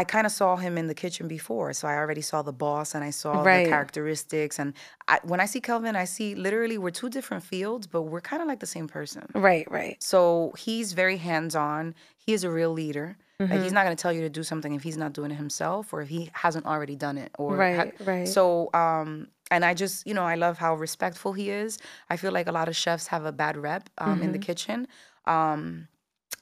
I 0.00 0.04
kind 0.14 0.26
of 0.28 0.32
saw 0.40 0.50
him 0.64 0.74
in 0.80 0.86
the 0.92 0.94
kitchen 1.04 1.26
before, 1.38 1.68
so 1.78 1.82
I 1.92 1.94
already 2.02 2.24
saw 2.30 2.40
the 2.50 2.56
boss 2.66 2.88
and 2.94 3.02
I 3.10 3.12
saw 3.22 3.32
Right. 3.42 3.64
the 3.64 3.70
characteristics. 3.74 4.54
And 4.62 4.68
I, 5.12 5.16
when 5.30 5.40
I 5.44 5.46
see 5.52 5.60
Kelvin, 5.68 5.94
I 6.04 6.06
see 6.16 6.28
literally 6.46 6.78
we're 6.78 6.90
two 7.02 7.10
different 7.18 7.42
fields, 7.52 7.84
but 7.94 8.02
we're 8.10 8.26
kind 8.30 8.40
of 8.42 8.46
like 8.52 8.60
the 8.66 8.72
same 8.76 8.88
person. 8.98 9.24
right, 9.48 9.66
right. 9.78 9.96
So 10.12 10.52
he's 10.64 10.88
very 11.02 11.16
hands 11.30 11.54
on. 11.70 11.82
He 12.24 12.32
is 12.36 12.42
a 12.44 12.50
real 12.60 12.72
leader. 12.82 13.08
Like 13.40 13.50
Mm-hmm. 13.50 13.62
he's 13.64 13.72
not 13.76 13.84
going 13.86 13.96
to 13.96 14.02
tell 14.04 14.12
you 14.18 14.22
to 14.28 14.28
do 14.40 14.42
something 14.52 14.72
if 14.78 14.82
he's 14.88 14.96
not 15.04 15.12
doing 15.18 15.30
it 15.30 15.38
himself 15.44 15.92
or 15.92 15.98
if 16.04 16.08
he 16.16 16.22
hasn't 16.44 16.66
already 16.72 16.96
done 17.06 17.16
it. 17.24 17.30
Or 17.38 17.50
ha- 17.56 17.62
Right, 17.64 17.94
right. 18.12 18.28
So 18.36 18.42
um, 18.74 19.28
and 19.54 19.62
I 19.70 19.72
just 19.82 19.96
you 20.08 20.14
know 20.18 20.26
I 20.34 20.36
love 20.46 20.58
how 20.64 20.72
respectful 20.86 21.32
he 21.40 21.46
is. 21.62 21.78
I 22.12 22.14
feel 22.22 22.32
like 22.38 22.48
a 22.52 22.52
lot 22.60 22.68
of 22.68 22.74
chefs 22.84 23.06
have 23.14 23.24
a 23.32 23.34
bad 23.42 23.54
rep 23.56 23.84
um, 23.98 24.08
Mm-hmm. 24.08 24.22
in 24.24 24.30
the 24.36 24.42
kitchen. 24.48 24.78
Um, 25.36 25.86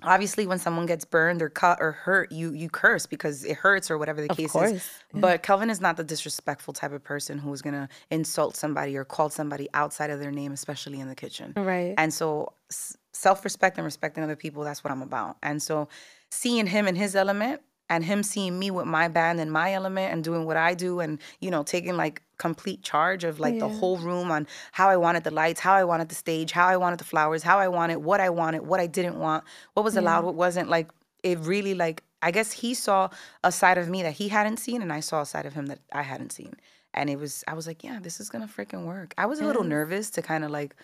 obviously, 0.03 0.47
when 0.47 0.59
someone 0.59 0.87
gets 0.87 1.05
burned 1.05 1.43
or 1.43 1.49
cut 1.49 1.79
or 1.81 1.93
hurt, 1.93 2.33
you 2.33 2.53
you 2.53 2.69
curse 2.69 3.07
because 3.07 3.45
it 3.45 3.57
hurts 3.57 3.91
or 3.91 3.99
whatever 3.99 4.21
the 4.21 4.31
Of 4.31 4.37
case 4.37 4.47
is. 4.47 4.53
course. 4.53 4.89
But 5.15 5.43
Kelvin 5.43 5.71
is 5.71 5.81
not 5.81 5.97
the 5.97 6.05
disrespectful 6.05 6.75
type 6.75 6.93
of 6.93 7.03
person 7.03 7.39
who 7.39 7.53
is 7.53 7.63
gonna 7.63 7.89
insult 8.11 8.57
somebody 8.57 8.97
or 8.97 9.05
call 9.05 9.31
somebody 9.31 9.69
outside 9.75 10.11
of 10.11 10.21
their 10.21 10.31
name, 10.33 10.53
especially 10.53 11.01
in 11.01 11.09
the 11.09 11.15
kitchen. 11.15 11.53
Right. 11.57 11.95
And 11.97 12.13
so 12.13 12.53
self 13.13 13.45
respect 13.45 13.79
and 13.79 13.85
respecting 13.85 14.23
other 14.23 14.37
people, 14.37 14.63
that's 14.63 14.85
what 14.85 14.91
I'm 14.91 15.03
about. 15.03 15.39
And 15.43 15.63
so 15.63 15.89
seeing 16.31 16.67
him 16.67 16.87
in 16.87 16.97
his 16.97 17.17
element 17.17 17.63
and 17.89 18.05
him 18.05 18.23
seeing 18.23 18.59
me 18.59 18.71
with 18.71 18.87
my 18.87 19.09
band 19.09 19.41
and 19.41 19.53
my 19.53 19.73
element 19.73 20.13
and 20.13 20.25
doing 20.25 20.45
what 20.45 20.57
I 20.57 20.75
do 20.75 21.01
and, 21.01 21.19
you 21.41 21.51
know, 21.51 21.63
taking 21.63 21.97
like 21.97 22.23
complete 22.39 22.83
charge 22.83 23.25
of 23.25 23.41
like 23.41 23.59
the 23.59 23.69
whole 23.69 23.97
room 23.99 24.31
on 24.31 24.47
how 24.73 24.89
I 24.89 24.97
wanted 24.97 25.25
the 25.25 25.31
lights, 25.31 25.61
how 25.61 25.75
I 25.75 25.85
wanted 25.85 26.09
the 26.09 26.15
stage, 26.15 26.53
how 26.53 26.67
I 26.67 26.77
wanted 26.77 26.99
the 26.99 27.05
flowers, 27.05 27.43
how 27.43 27.59
I 27.59 27.69
wanted, 27.69 27.99
what 27.99 28.21
I 28.21 28.31
wanted, 28.31 28.67
what 28.67 28.81
I 28.81 28.87
didn't 28.87 29.19
want, 29.19 29.45
what 29.75 29.85
was 29.85 29.97
allowed, 29.97 30.25
what 30.25 30.35
wasn't. 30.35 30.69
Like 30.69 30.91
it 31.23 31.39
really 31.41 31.75
like 31.75 32.03
I 32.23 32.31
guess 32.31 32.51
he 32.51 32.75
saw 32.75 33.09
a 33.45 33.53
side 33.53 33.79
of 33.79 33.89
me 33.89 34.03
that 34.03 34.15
he 34.15 34.29
hadn't 34.29 34.57
seen 34.59 34.83
and 34.83 34.93
I 34.93 35.01
saw 35.01 35.21
a 35.21 35.27
side 35.27 35.47
of 35.47 35.55
him 35.55 35.67
that 35.67 35.79
I 35.93 36.03
hadn't 36.03 36.33
seen. 36.33 36.55
And 36.93 37.09
it 37.11 37.19
was 37.19 37.45
I 37.47 37.55
was 37.55 37.67
like, 37.67 37.85
yeah, 37.85 37.99
this 38.01 38.21
is 38.21 38.29
gonna 38.29 38.49
freaking 38.49 38.85
work. 38.85 39.15
I 39.17 39.27
was 39.27 39.41
a 39.41 39.45
little 39.45 39.65
nervous 39.65 40.11
to 40.11 40.23
kind 40.23 40.45
of 40.45 40.51
like 40.51 40.75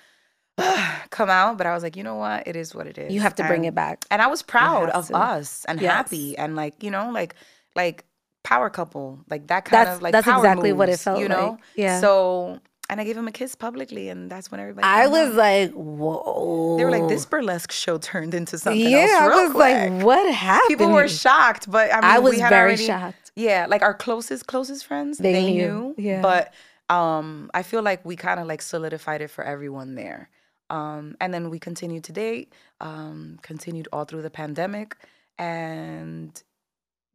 come 1.11 1.31
out, 1.31 1.57
but 1.59 1.67
I 1.67 1.75
was 1.75 1.83
like, 1.83 1.97
you 1.97 2.03
know 2.03 2.17
what? 2.17 2.47
It 2.47 2.57
is 2.57 2.75
what 2.75 2.87
it 2.87 2.99
is. 2.99 3.13
You 3.13 3.21
have 3.21 3.35
to 3.37 3.45
bring 3.45 3.61
And- 3.61 3.69
it 3.73 3.75
back. 3.75 4.05
And 4.11 4.21
I 4.23 4.27
was 4.27 4.43
proud 4.43 4.91
of 4.91 5.09
to. 5.09 5.17
us 5.17 5.65
and 5.67 5.81
Yes. 5.81 5.93
happy 5.93 6.37
and 6.39 6.57
like, 6.57 6.83
you 6.83 6.91
know, 6.91 7.11
like 7.11 7.35
like 7.75 8.05
power 8.45 8.69
couple, 8.71 9.21
like 9.31 9.47
that 9.47 9.65
kind 9.65 9.81
That's- 9.81 9.97
of 9.97 10.03
like 10.03 10.13
that's 10.13 10.27
exactly 10.29 10.73
what 10.73 10.89
it 10.89 10.93
moves, 10.93 11.03
felt 11.05 11.21
you 11.21 11.29
know? 11.29 11.51
like. 11.53 11.61
Yeah. 11.77 12.01
So 12.01 12.61
and 12.91 13.01
I 13.01 13.05
gave 13.05 13.17
him 13.17 13.27
a 13.29 13.33
kiss 13.33 13.55
publicly 13.55 14.11
and 14.11 14.31
that's 14.31 14.51
when 14.51 14.61
everybody 14.61 14.85
I 14.87 15.07
was 15.07 15.31
out. 15.31 15.35
like, 15.37 15.71
whoa. 15.73 16.77
they 16.77 16.85
were 16.85 16.91
like, 16.91 17.09
this 17.09 17.25
burlesque 17.25 17.73
show 17.73 17.97
turned 17.97 18.35
into 18.35 18.59
something 18.59 18.83
else. 18.83 18.91
Yeah, 18.93 19.21
else. 19.23 19.33
I 19.33 19.43
was 19.45 19.53
quick. 19.53 19.91
like, 19.91 20.03
what 20.05 20.35
happened? 20.35 20.69
People 20.69 20.91
were 20.93 21.09
shocked, 21.09 21.71
but 21.71 21.91
I 21.93 21.97
mean, 21.97 22.05
I 22.05 22.19
was 22.19 22.35
we 22.35 22.41
had 22.41 22.51
very 22.51 22.63
already- 22.73 22.85
shocked. 22.87 23.33
Yeah, 23.35 23.65
like 23.67 23.81
our 23.81 23.95
closest, 23.95 24.47
closest 24.47 24.85
friends, 24.85 25.17
They 25.17 25.33
they, 25.33 25.51
knew, 25.55 25.95
knew. 25.97 26.05
yeah. 26.05 26.21
But 26.21 26.53
um, 26.95 27.51
I 27.55 27.63
feel 27.63 27.81
like 27.83 28.05
we 28.05 28.15
kind 28.15 28.39
of 28.39 28.47
like 28.47 28.61
solidified 28.61 29.23
it 29.23 29.29
for 29.31 29.43
everyone 29.43 29.95
there. 29.95 30.29
Um, 30.73 31.17
and 31.21 31.35
then 31.35 31.51
we 31.51 31.59
continued 31.59 32.03
to 32.05 32.13
date, 32.13 32.51
um, 32.81 33.39
continued 33.43 33.89
all 33.93 34.07
through 34.07 34.23
the 34.23 34.31
pandemic, 34.31 34.97
and 35.39 36.43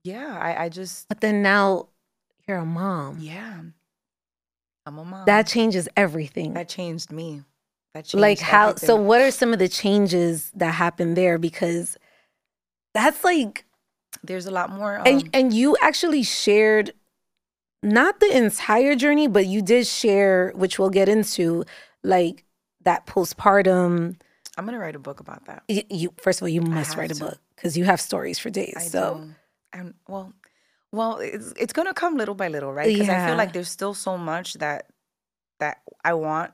yeah, 0.04 0.38
I, 0.40 0.66
I 0.66 0.70
just 0.70 1.10
But 1.10 1.22
then 1.22 1.42
now 1.42 1.88
you're 2.48 2.58
a 2.58 2.66
mom. 2.66 3.18
yeah, 3.20 3.62
I'm 4.86 4.98
a 5.00 5.04
mom. 5.04 5.26
That 5.26 5.48
changes 5.48 5.90
everything. 5.98 6.54
that 6.54 6.70
changed 6.70 7.12
me. 7.12 7.42
That 7.96 8.06
changed 8.06 8.22
like 8.22 8.40
how 8.40 8.76
so 8.76 8.96
what 8.96 9.22
are 9.22 9.32
some 9.32 9.54
of 9.54 9.60
the 9.60 9.68
changes 9.68 10.52
that 10.56 10.76
happened 10.76 11.18
there 11.18 11.40
because 11.40 11.98
that's 12.94 13.24
like 13.24 13.66
There's 14.24 14.46
a 14.46 14.52
lot 14.52 14.70
more. 14.70 15.00
Um, 15.00 15.08
and 15.08 15.30
and 15.34 15.52
you 15.52 15.76
actually 15.82 16.22
shared 16.22 16.94
not 17.82 18.20
the 18.20 18.38
entire 18.38 18.96
journey 18.96 19.28
but 19.28 19.48
you 19.48 19.64
did 19.64 19.88
share 19.88 20.52
which 20.56 20.78
we'll 20.78 20.92
get 20.92 21.10
into 21.10 21.64
like 22.04 22.44
that 22.88 23.06
postpartum 23.06 24.16
I'm 24.58 24.66
gonna 24.66 24.80
write 24.80 24.96
a 24.96 25.00
book 25.10 25.20
about 25.20 25.46
that. 25.46 25.62
you, 25.68 25.84
you 25.90 26.14
first 26.18 26.40
of 26.40 26.44
all 26.46 26.50
you 26.50 26.62
must 26.62 26.98
write 26.98 27.12
a 27.12 27.16
to. 27.16 27.24
book 27.26 27.38
because 27.56 27.78
you 27.78 27.86
have 27.86 28.00
stories 28.02 28.40
for 28.40 28.50
days 28.50 28.74
I 28.78 28.88
so 28.96 29.04
do. 29.16 29.34
and 29.78 29.94
well, 30.08 30.34
well, 30.92 31.18
it's 31.20 31.54
it's 31.64 31.74
gonna 31.74 31.94
come 31.94 32.16
little 32.18 32.34
by 32.44 32.48
little, 32.48 32.74
right? 32.74 32.88
Because 32.88 33.10
I 33.10 33.26
feel 33.28 33.36
like 33.38 33.52
there's 33.54 33.70
still 33.70 33.94
so 33.94 34.18
much 34.18 34.54
that 34.64 34.88
that 35.60 35.78
I 36.04 36.14
want 36.14 36.52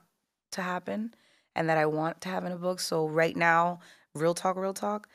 to 0.55 0.61
happen 0.61 1.13
and 1.55 1.69
that 1.69 1.77
I 1.77 1.86
want 1.86 2.19
to 2.21 2.29
have 2.29 2.43
in 2.45 2.51
a 2.51 2.57
book. 2.57 2.79
So 2.79 3.07
right 3.07 3.36
now, 3.38 3.79
real 4.15 4.34
talk, 4.34 4.55
real 4.57 4.73
talk. 4.73 5.07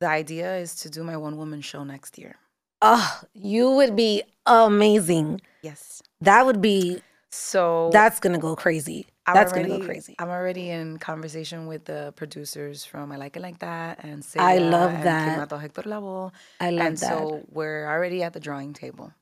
The 0.00 0.08
idea 0.08 0.56
is 0.58 0.74
to 0.82 0.90
do 0.90 1.02
my 1.04 1.16
one 1.16 1.36
woman 1.36 1.60
show 1.60 1.82
next 1.84 2.18
year. 2.18 2.34
oh 2.82 3.20
you 3.34 3.70
would 3.78 3.94
be 3.96 4.22
amazing 4.46 5.40
Yes. 5.62 6.02
that 6.28 6.44
would 6.46 6.60
be 6.60 7.00
So 7.34 7.88
that's 7.92 8.20
gonna 8.20 8.38
go 8.38 8.54
crazy. 8.54 9.06
I'm 9.26 9.34
that's 9.34 9.52
gonna 9.52 9.68
go 9.68 9.80
crazy. 9.80 10.14
I'm 10.18 10.28
already 10.28 10.68
in 10.70 10.98
conversation 10.98 11.66
with 11.66 11.86
the 11.86 12.12
producers 12.14 12.84
from 12.84 13.10
I 13.10 13.16
Like 13.16 13.36
It 13.36 13.42
Like 13.42 13.58
That 13.60 14.04
and 14.04 14.24
I 14.38 14.58
love 14.58 14.92
and 14.92 15.04
that. 15.04 15.48
Primato 15.48 15.58
Hector 15.58 15.82
i 15.86 16.70
love 16.70 16.86
and 16.86 16.96
that. 16.98 16.98
so 16.98 17.42
we're 17.50 17.86
already 17.88 18.22
at 18.22 18.32
the 18.34 18.40
drawing 18.40 18.74
table. 18.74 19.12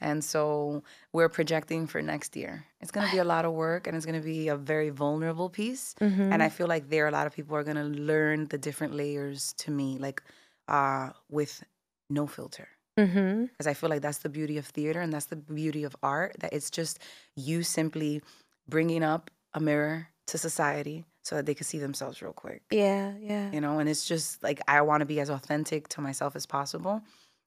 And 0.00 0.22
so 0.22 0.82
we're 1.12 1.30
projecting 1.30 1.86
for 1.86 2.02
next 2.02 2.36
year. 2.36 2.66
It's 2.82 2.90
going 2.90 3.06
to 3.06 3.12
be 3.12 3.18
a 3.18 3.24
lot 3.24 3.46
of 3.46 3.54
work 3.54 3.86
and 3.86 3.96
it's 3.96 4.04
going 4.04 4.20
to 4.20 4.26
be 4.26 4.48
a 4.48 4.56
very 4.56 4.90
vulnerable 4.90 5.48
piece. 5.48 5.94
Mhm. 6.00 6.32
and 6.32 6.42
i 6.42 6.50
feel 6.50 6.66
like 6.66 6.90
there 6.90 7.04
are 7.06 7.08
a 7.08 7.12
lot 7.12 7.26
of 7.26 7.32
people 7.32 7.56
are 7.56 7.64
going 7.64 7.76
to 7.76 7.84
learn 8.12 8.46
the 8.48 8.58
different 8.58 8.94
layers 8.94 9.54
to 9.54 9.70
me 9.70 9.96
like 9.98 10.22
uh 10.68 11.08
with 11.30 11.62
no 12.10 12.26
filter 12.26 12.68
Mhm. 12.98 13.48
because 13.50 13.66
i 13.66 13.74
feel 13.74 13.90
like 13.90 14.02
that's 14.02 14.18
the 14.18 14.28
beauty 14.28 14.56
of 14.58 14.66
theater 14.66 15.00
and 15.00 15.12
that's 15.12 15.26
the 15.26 15.36
beauty 15.36 15.82
of 15.84 15.96
art 16.02 16.36
that 16.38 16.52
it's 16.52 16.70
just 16.70 16.98
you 17.34 17.62
simply 17.62 18.22
bringing 18.68 19.02
up 19.02 19.30
a 19.52 19.60
mirror 19.60 20.08
to 20.26 20.38
society 20.38 21.04
so 21.22 21.34
that 21.36 21.46
they 21.46 21.54
can 21.54 21.64
see 21.64 21.78
themselves 21.78 22.20
real 22.22 22.32
quick. 22.32 22.62
Yeah 22.70 23.12
yeah. 23.20 23.50
You 23.50 23.60
know 23.60 23.78
and 23.78 23.88
it's 23.88 24.06
just 24.06 24.42
like 24.42 24.60
i 24.68 24.80
want 24.82 25.00
to 25.00 25.06
be 25.06 25.18
as 25.20 25.28
authentic 25.30 25.88
to 25.88 26.00
myself 26.00 26.36
as 26.36 26.46
possible 26.46 27.02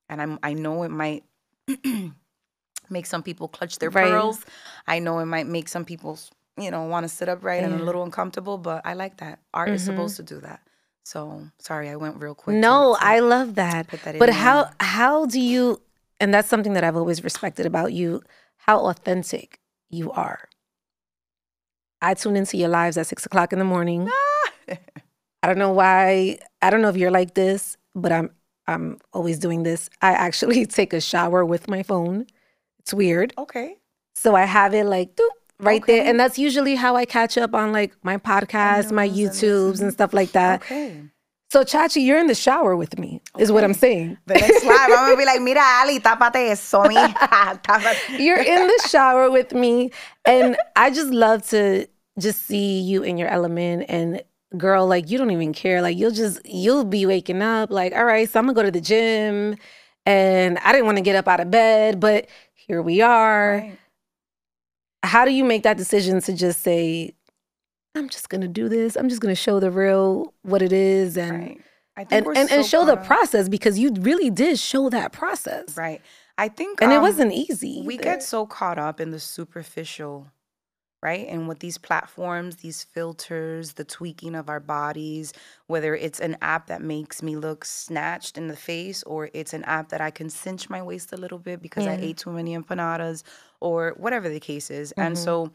and 0.09 0.21
i'm 0.21 0.37
i 0.43 0.53
know 0.53 0.83
it 0.83 0.89
might 0.89 1.23
make 2.89 3.05
some 3.05 3.23
people 3.23 3.47
clutch 3.47 3.79
their 3.79 3.89
Right. 3.89 4.09
pearls. 4.11 4.45
I 4.87 4.99
know 4.99 5.19
it 5.19 5.25
might 5.25 5.47
make 5.47 5.67
some 5.69 5.85
people 5.85 6.19
you 6.57 6.71
know 6.71 6.83
want 6.83 7.03
to 7.03 7.09
sit 7.09 7.29
upright 7.29 7.63
and 7.63 7.73
a 7.73 7.83
little 7.83 8.03
uncomfortable 8.03 8.57
but 8.57 8.81
i 8.85 8.93
like 8.93 9.17
that. 9.17 9.39
Art 9.53 9.69
is 9.69 9.83
supposed 9.83 10.17
to 10.17 10.23
do 10.23 10.39
that 10.41 10.61
so 11.11 11.19
sorry 11.67 11.87
i 11.89 11.95
went 11.95 12.15
real 12.21 12.35
quick 12.35 12.55
No, 12.67 12.95
to 12.99 13.05
I 13.13 13.19
love 13.19 13.49
that. 13.55 13.83
that 13.91 14.19
But 14.21 14.29
there. 14.29 14.41
how 14.45 14.57
how 14.79 15.25
do 15.25 15.39
you 15.39 15.81
and 16.19 16.33
that's 16.33 16.49
something 16.53 16.73
that 16.73 16.83
I've 16.83 16.95
always 17.01 17.23
respected 17.23 17.65
about 17.71 17.93
you, 17.99 18.09
how 18.67 18.77
authentic 18.91 19.59
you 19.97 20.11
are. 20.11 20.39
I 22.01 22.13
tune 22.15 22.35
into 22.35 22.57
your 22.57 22.69
lives 22.69 22.97
at 22.97 23.07
six 23.07 23.25
o'clock 23.25 23.53
in 23.53 23.59
the 23.59 23.65
morning. 23.75 24.09
I 25.43 25.45
don't 25.47 25.57
know 25.59 25.71
why. 25.71 26.39
I 26.61 26.69
don't 26.71 26.81
know 26.81 26.89
if 26.89 26.97
you're 26.97 27.11
like 27.21 27.33
this, 27.35 27.77
but 27.95 28.11
I'm 28.11 28.29
I'm 28.67 28.99
always 29.13 29.37
doing 29.39 29.63
this. 29.63 29.89
I 30.01 30.11
actually 30.11 30.65
take 30.79 30.91
a 30.93 31.01
shower 31.01 31.45
with 31.45 31.67
my 31.69 31.83
phone. 31.83 32.25
It's 32.79 32.93
weird. 32.93 33.33
okay 33.37 33.77
So 34.15 34.35
I 34.35 34.45
have 34.57 34.73
it 34.73 34.85
like 34.85 35.15
doop, 35.15 35.37
right 35.59 35.83
there. 35.85 36.05
And 36.05 36.19
that's 36.19 36.37
usually 36.37 36.75
how 36.75 36.95
I 36.95 37.05
catch 37.05 37.37
up 37.37 37.53
on 37.53 37.71
like 37.71 37.93
my 38.03 38.17
podcasts, 38.17 38.91
my 38.91 39.07
news 39.07 39.17
and 39.19 39.29
this 39.29 39.41
YouTubes 39.41 39.81
and 39.81 39.93
stuff 39.93 40.13
like 40.13 40.31
that. 40.33 40.61
okay 40.61 41.03
So 41.49 41.63
Chachi, 41.63 42.03
you're 42.05 42.19
in 42.19 42.27
the 42.27 42.35
shower 42.35 42.75
with 42.75 42.99
me, 42.99 43.21
is 43.39 43.51
what 43.51 43.63
I'm 43.63 43.73
saying. 43.73 44.17
the 44.25 44.33
next 44.35 44.65
live 44.65 44.89
i'm 44.91 45.07
gonna 45.07 45.15
be 45.17 45.23
like 45.25 45.41
mira 45.41 45.63
ali 45.81 45.99
tápate 45.99 46.51
eso 46.51 46.83
mi 46.87 46.95
Tápate." 47.67 48.19
You're 48.19 48.43
in 48.43 48.67
the 48.67 48.79
shower 48.89 49.31
with 49.31 49.53
me. 49.53 49.91
And 50.25 50.57
I 50.75 50.89
just 50.91 51.11
love 51.11 51.47
to 51.49 51.87
just 52.19 52.43
see 52.47 52.79
you 52.81 53.01
in 53.03 53.17
your 53.17 53.29
element 53.29 53.85
and 53.87 54.21
girl, 54.57 54.87
like 54.87 55.09
you 55.09 55.17
don't 55.17 55.31
even 55.31 55.53
care. 55.53 55.81
Like 55.81 55.97
you'll 55.97 56.11
just 56.11 56.41
you'll 56.45 56.83
be 56.85 57.05
waking 57.05 57.41
up 57.41 57.71
like, 57.71 57.93
all 57.95 58.05
right, 58.05 58.27
so 58.29 58.39
I'm 58.39 58.45
gonna 58.45 58.53
go 58.55 58.63
to 58.63 58.71
the 58.71 58.81
gym. 58.81 59.55
And 60.05 60.57
I 60.59 60.71
didn't 60.71 60.85
want 60.85 60.97
to 60.97 61.03
get 61.03 61.15
up 61.15 61.27
out 61.27 61.39
of 61.41 61.51
bed, 61.51 61.99
but 61.99 62.27
here 62.55 62.81
we 62.81 63.01
are. 63.01 63.57
Right. 63.63 63.77
How 65.07 65.25
do 65.25 65.31
you 65.31 65.43
make 65.43 65.63
that 65.63 65.77
decision 65.77 66.21
to 66.21 66.33
just 66.33 66.61
say, 66.61 67.13
I'm 67.95 68.09
just 68.09 68.29
gonna 68.29 68.47
do 68.47 68.69
this. 68.69 68.95
I'm 68.95 69.09
just 69.09 69.21
gonna 69.21 69.35
show 69.35 69.59
the 69.59 69.71
real 69.71 70.33
what 70.43 70.61
it 70.61 70.73
is 70.73 71.17
and 71.17 71.39
right. 71.39 71.61
I 71.95 72.03
think 72.03 72.11
and, 72.11 72.25
we're 72.25 72.37
and, 72.37 72.51
and 72.51 72.65
show 72.65 72.85
the 72.85 72.93
up- 72.93 73.05
process 73.05 73.49
because 73.49 73.79
you 73.79 73.91
really 73.99 74.29
did 74.29 74.59
show 74.59 74.89
that 74.89 75.11
process. 75.11 75.75
Right. 75.75 76.01
I 76.37 76.49
think 76.49 76.81
and 76.81 76.91
it 76.91 76.97
um, 76.97 77.01
wasn't 77.01 77.33
easy. 77.33 77.81
we 77.83 77.95
either. 77.95 78.03
get 78.03 78.23
so 78.23 78.45
caught 78.45 78.77
up 78.77 79.01
in 79.01 79.09
the 79.09 79.19
superficial 79.19 80.27
right 81.01 81.27
and 81.27 81.47
with 81.47 81.59
these 81.59 81.77
platforms 81.77 82.57
these 82.57 82.83
filters 82.83 83.73
the 83.73 83.83
tweaking 83.83 84.35
of 84.35 84.49
our 84.49 84.59
bodies 84.59 85.31
whether 85.67 85.95
it's 85.95 86.19
an 86.19 86.35
app 86.41 86.67
that 86.67 86.81
makes 86.81 87.21
me 87.21 87.35
look 87.35 87.63
snatched 87.63 88.37
in 88.37 88.47
the 88.47 88.55
face 88.55 89.03
or 89.03 89.29
it's 89.33 89.53
an 89.53 89.63
app 89.65 89.89
that 89.89 90.01
i 90.01 90.09
can 90.09 90.29
cinch 90.29 90.69
my 90.69 90.81
waist 90.81 91.13
a 91.13 91.17
little 91.17 91.37
bit 91.37 91.61
because 91.61 91.85
i 91.85 91.93
ate 91.93 92.17
too 92.17 92.31
many 92.31 92.57
empanadas 92.57 93.23
or 93.59 93.93
whatever 93.97 94.29
the 94.29 94.39
case 94.39 94.69
is 94.69 94.91
and 94.97 95.15
Mhm. 95.15 95.23
so 95.23 95.51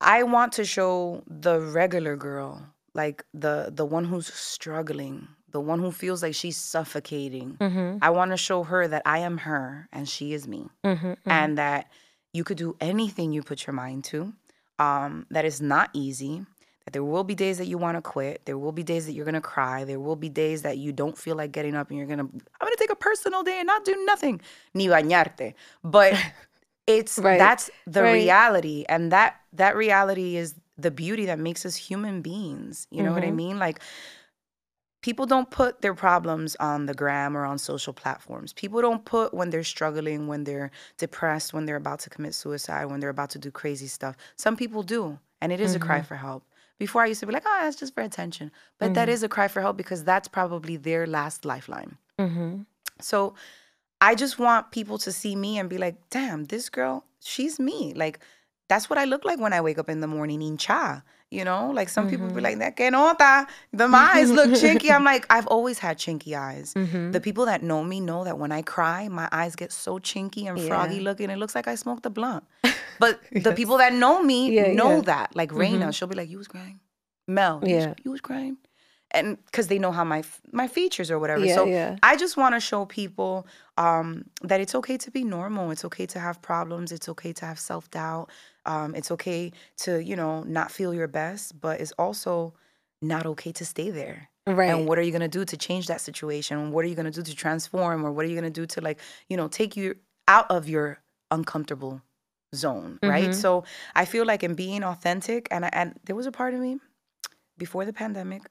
i 0.00 0.22
want 0.22 0.52
to 0.52 0.64
show 0.64 1.22
the 1.26 1.60
regular 1.60 2.16
girl 2.16 2.66
like 2.94 3.24
the 3.34 3.70
the 3.74 3.84
one 3.84 4.04
who's 4.04 4.32
struggling 4.32 5.28
the 5.50 5.60
one 5.60 5.80
who 5.80 5.90
feels 5.90 6.22
like 6.22 6.34
she's 6.34 6.56
suffocating 6.56 7.56
Mhm, 7.60 7.98
i 8.02 8.10
want 8.10 8.30
to 8.30 8.36
show 8.36 8.62
her 8.64 8.86
that 8.88 9.02
i 9.06 9.18
am 9.18 9.38
her 9.38 9.88
and 9.92 10.08
she 10.08 10.32
is 10.32 10.46
me 10.46 10.68
mhm, 10.84 10.96
mhm. 11.00 11.16
and 11.26 11.58
that 11.58 11.90
you 12.32 12.44
could 12.44 12.58
do 12.58 12.76
anything 12.80 13.32
you 13.32 13.42
put 13.42 13.66
your 13.66 13.72
mind 13.74 14.04
to. 14.04 14.34
Um, 14.78 15.26
that 15.30 15.46
is 15.46 15.62
not 15.62 15.88
easy. 15.94 16.44
That 16.84 16.92
there 16.92 17.02
will 17.02 17.24
be 17.24 17.34
days 17.34 17.56
that 17.56 17.66
you 17.66 17.78
want 17.78 17.96
to 17.96 18.02
quit. 18.02 18.44
There 18.44 18.58
will 18.58 18.70
be 18.70 18.82
days 18.82 19.06
that 19.06 19.12
you're 19.14 19.24
gonna 19.24 19.40
cry. 19.40 19.84
There 19.84 19.98
will 19.98 20.14
be 20.14 20.28
days 20.28 20.60
that 20.62 20.76
you 20.76 20.92
don't 20.92 21.16
feel 21.16 21.36
like 21.36 21.52
getting 21.52 21.74
up 21.74 21.88
and 21.88 21.96
you're 21.98 22.06
gonna. 22.06 22.24
I'm 22.24 22.64
gonna 22.66 22.76
take 22.76 22.90
a 22.92 22.94
personal 22.96 23.42
day 23.42 23.58
and 23.60 23.66
not 23.66 23.84
do 23.86 23.96
nothing. 24.04 24.42
Ni 24.74 24.86
bañarte. 24.88 25.54
But 25.82 26.12
it's 26.88 27.18
Right, 27.18 27.38
that's 27.38 27.70
the 27.86 28.02
right. 28.02 28.12
reality, 28.12 28.84
and 28.88 29.12
that 29.12 29.36
that 29.52 29.76
reality 29.76 30.36
is 30.36 30.54
the 30.76 30.90
beauty 30.90 31.26
that 31.26 31.38
makes 31.38 31.64
us 31.66 31.76
human 31.76 32.22
beings. 32.22 32.86
You 32.90 33.02
know 33.02 33.12
what 33.12 33.22
I 33.24 33.30
Mhm. 33.30 33.36
mean? 33.36 33.58
Like 33.58 33.80
people 35.00 35.26
don't 35.26 35.50
put 35.50 35.80
their 35.80 35.94
problems 35.94 36.56
on 36.56 36.86
the 36.86 36.94
gram 36.94 37.36
or 37.36 37.44
on 37.44 37.56
social 37.58 37.92
platforms. 37.92 38.52
People 38.52 38.80
don't 38.80 39.04
put 39.04 39.32
when 39.32 39.50
they're 39.50 39.62
struggling, 39.62 40.26
when 40.26 40.42
they're 40.44 40.70
depressed, 40.96 41.52
when 41.54 41.66
they're 41.66 41.76
about 41.76 42.00
to 42.00 42.10
commit 42.10 42.34
suicide, 42.34 42.86
when 42.86 42.98
they're 43.00 43.08
about 43.18 43.30
to 43.30 43.38
do 43.38 43.50
crazy 43.50 43.86
stuff. 43.86 44.16
Some 44.36 44.56
people 44.56 44.82
do, 44.82 45.18
and 45.40 45.52
it 45.52 45.60
is 45.60 45.74
a 45.74 45.78
cry 45.78 46.02
for 46.02 46.16
help. 46.16 46.42
Before 46.78 47.02
I 47.02 47.06
used 47.06 47.20
to 47.20 47.26
be 47.26 47.32
like, 47.32 47.44
oh, 47.46 47.58
that's 47.62 47.76
just 47.76 47.94
for 47.94 48.02
attention. 48.02 48.50
But 48.78 48.94
that 48.94 49.08
is 49.08 49.22
a 49.22 49.28
cry 49.28 49.48
for 49.48 49.60
help 49.60 49.76
because 49.76 50.02
that's 50.04 50.28
probably 50.28 50.76
their 50.76 51.06
last 51.06 51.44
lifeline. 51.44 51.96
Mhm. 52.18 52.66
So 53.00 53.34
I 54.00 54.14
just 54.14 54.38
want 54.38 54.70
people 54.70 54.98
to 54.98 55.12
see 55.12 55.34
me 55.36 55.58
and 55.58 55.68
be 55.68 55.78
like, 55.78 55.96
damn, 56.10 56.44
this 56.44 56.68
girl, 56.70 57.04
she's 57.20 57.58
me. 57.58 57.92
Like, 57.94 58.20
that's 58.68 58.88
what 58.88 58.98
I 58.98 59.04
look 59.06 59.24
like 59.24 59.40
when 59.40 59.52
I 59.52 59.60
wake 59.60 59.78
up 59.78 59.88
in 59.88 60.00
the 60.00 60.06
morning 60.06 60.40
in 60.42 60.56
cha. 60.56 61.02
You 61.30 61.44
know, 61.44 61.70
like 61.72 61.90
some 61.90 62.08
people 62.08 62.26
be 62.30 62.40
like, 62.40 62.58
that 62.60 62.76
que 62.76 62.88
nota, 62.90 63.46
the 63.74 63.84
eyes 63.84 64.30
look 64.30 64.48
chinky. 64.50 64.90
I'm 64.90 65.04
like, 65.04 65.26
I've 65.30 65.46
always 65.48 65.78
had 65.78 65.98
chinky 65.98 66.34
eyes. 66.38 66.72
Mhm. 66.72 67.12
The 67.12 67.20
people 67.20 67.44
that 67.44 67.62
know 67.62 67.84
me 67.84 68.00
know 68.00 68.24
that 68.24 68.38
when 68.38 68.50
I 68.50 68.62
cry, 68.62 69.08
my 69.08 69.28
eyes 69.30 69.54
get 69.54 69.70
so 69.70 69.98
chinky 69.98 70.48
and 70.48 70.58
froggy 70.58 70.96
Yeah. 70.96 71.02
looking. 71.02 71.28
It 71.28 71.36
looks 71.36 71.54
like 71.54 71.68
I 71.68 71.74
smoked 71.74 72.06
a 72.06 72.10
blunt. 72.10 72.44
But 72.98 73.20
the 73.30 73.52
people 73.52 73.76
that 73.78 73.92
know 73.92 74.22
me 74.22 74.52
Yeah, 74.52 74.72
know 74.72 74.96
yeah. 74.96 75.00
that. 75.02 75.36
Like 75.36 75.50
Raina, 75.50 75.92
she'll 75.94 76.08
be 76.08 76.16
like, 76.16 76.30
"You 76.30 76.38
was 76.38 76.48
crying." 76.48 76.80
Mel, 77.28 77.60
you 77.62 77.74
was- 77.76 77.84
Yeah. 77.84 77.94
you 78.04 78.10
was 78.10 78.20
crying, 78.22 78.56
and 79.12 79.42
because 79.46 79.68
they 79.68 79.78
know 79.78 79.92
how 79.92 80.04
my 80.04 80.22
my 80.52 80.68
features 80.68 81.10
or 81.10 81.18
whatever. 81.18 81.44
Yeah, 81.44 81.54
so 81.54 81.66
yeah. 81.66 81.96
I 82.02 82.16
just 82.16 82.36
want 82.36 82.54
to 82.54 82.60
show 82.60 82.84
people 82.84 83.46
um, 83.76 84.24
that 84.42 84.60
it's 84.60 84.74
okay 84.74 84.96
to 84.98 85.10
be 85.10 85.24
normal. 85.24 85.70
It's 85.70 85.84
okay 85.84 86.06
to 86.06 86.20
have 86.20 86.42
problems. 86.42 86.92
It's 86.92 87.08
okay 87.08 87.32
to 87.34 87.46
have 87.46 87.58
self 87.58 87.90
doubt. 87.90 88.30
Um, 88.66 88.94
it's 88.94 89.10
okay 89.10 89.52
to 89.78 90.02
you 90.02 90.16
know 90.16 90.42
not 90.42 90.70
feel 90.70 90.92
your 90.92 91.08
best, 91.08 91.60
but 91.60 91.80
it's 91.80 91.92
also 91.92 92.54
not 93.00 93.26
okay 93.26 93.52
to 93.52 93.64
stay 93.64 93.90
there. 93.90 94.28
Right. 94.46 94.70
And 94.70 94.86
what 94.86 94.98
are 94.98 95.02
you 95.02 95.12
gonna 95.12 95.28
do 95.28 95.44
to 95.44 95.56
change 95.56 95.86
that 95.86 96.00
situation? 96.00 96.72
What 96.72 96.84
are 96.84 96.88
you 96.88 96.94
gonna 96.94 97.10
do 97.10 97.22
to 97.22 97.34
transform, 97.34 98.04
or 98.04 98.12
what 98.12 98.24
are 98.24 98.28
you 98.28 98.34
gonna 98.34 98.50
do 98.50 98.66
to 98.66 98.80
like 98.80 99.00
you 99.28 99.36
know 99.36 99.48
take 99.48 99.76
you 99.76 99.96
out 100.26 100.50
of 100.50 100.68
your 100.68 100.98
uncomfortable 101.30 102.02
zone, 102.54 102.98
right? 103.02 103.30
Mhm. 103.30 103.34
So 103.34 103.64
I 103.94 104.04
feel 104.04 104.24
like 104.26 104.42
in 104.42 104.54
being 104.54 104.82
authentic, 104.82 105.48
and 105.50 105.64
I, 105.64 105.70
and 105.72 105.98
there 106.04 106.16
was 106.16 106.26
a 106.26 106.32
part 106.32 106.54
of 106.54 106.60
me 106.60 106.78
before 107.56 107.84
the 107.84 107.92
pandemic 107.92 108.42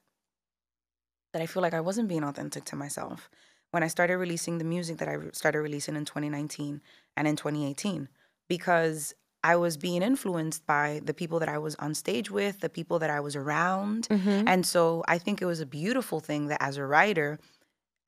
that 1.34 1.42
I 1.42 1.46
feel 1.46 1.62
like 1.62 1.74
I 1.74 1.82
wasn't 1.82 2.08
being 2.08 2.24
authentic 2.24 2.66
to 2.66 2.76
myself 2.76 3.30
when 3.72 3.84
I 3.84 3.88
started 3.88 4.18
releasing 4.18 4.58
the 4.58 4.64
music 4.64 4.98
that 4.98 5.08
I 5.08 5.18
started 5.34 5.60
releasing 5.62 5.96
in 5.96 6.06
2019 6.06 6.82
and 7.16 7.28
in 7.28 7.36
2018 7.36 8.08
because 8.48 9.14
I 9.44 9.56
was 9.56 9.78
being 9.78 10.02
influenced 10.02 10.66
by 10.66 11.02
the 11.04 11.14
people 11.14 11.40
that 11.40 11.50
I 11.50 11.58
was 11.58 11.76
on 11.76 11.94
stage 11.94 12.32
with, 12.32 12.60
the 12.62 12.70
people 12.70 13.00
that 13.00 13.10
I 13.10 13.20
was 13.20 13.36
around. 13.36 14.08
Mhm. 14.10 14.46
And 14.48 14.66
so 14.66 15.04
I 15.08 15.18
think 15.18 15.42
it 15.42 15.46
was 15.46 15.60
a 15.60 15.66
beautiful 15.66 16.20
thing 16.20 16.48
that 16.48 16.62
as 16.62 16.78
a 16.78 16.86
writer, 16.86 17.40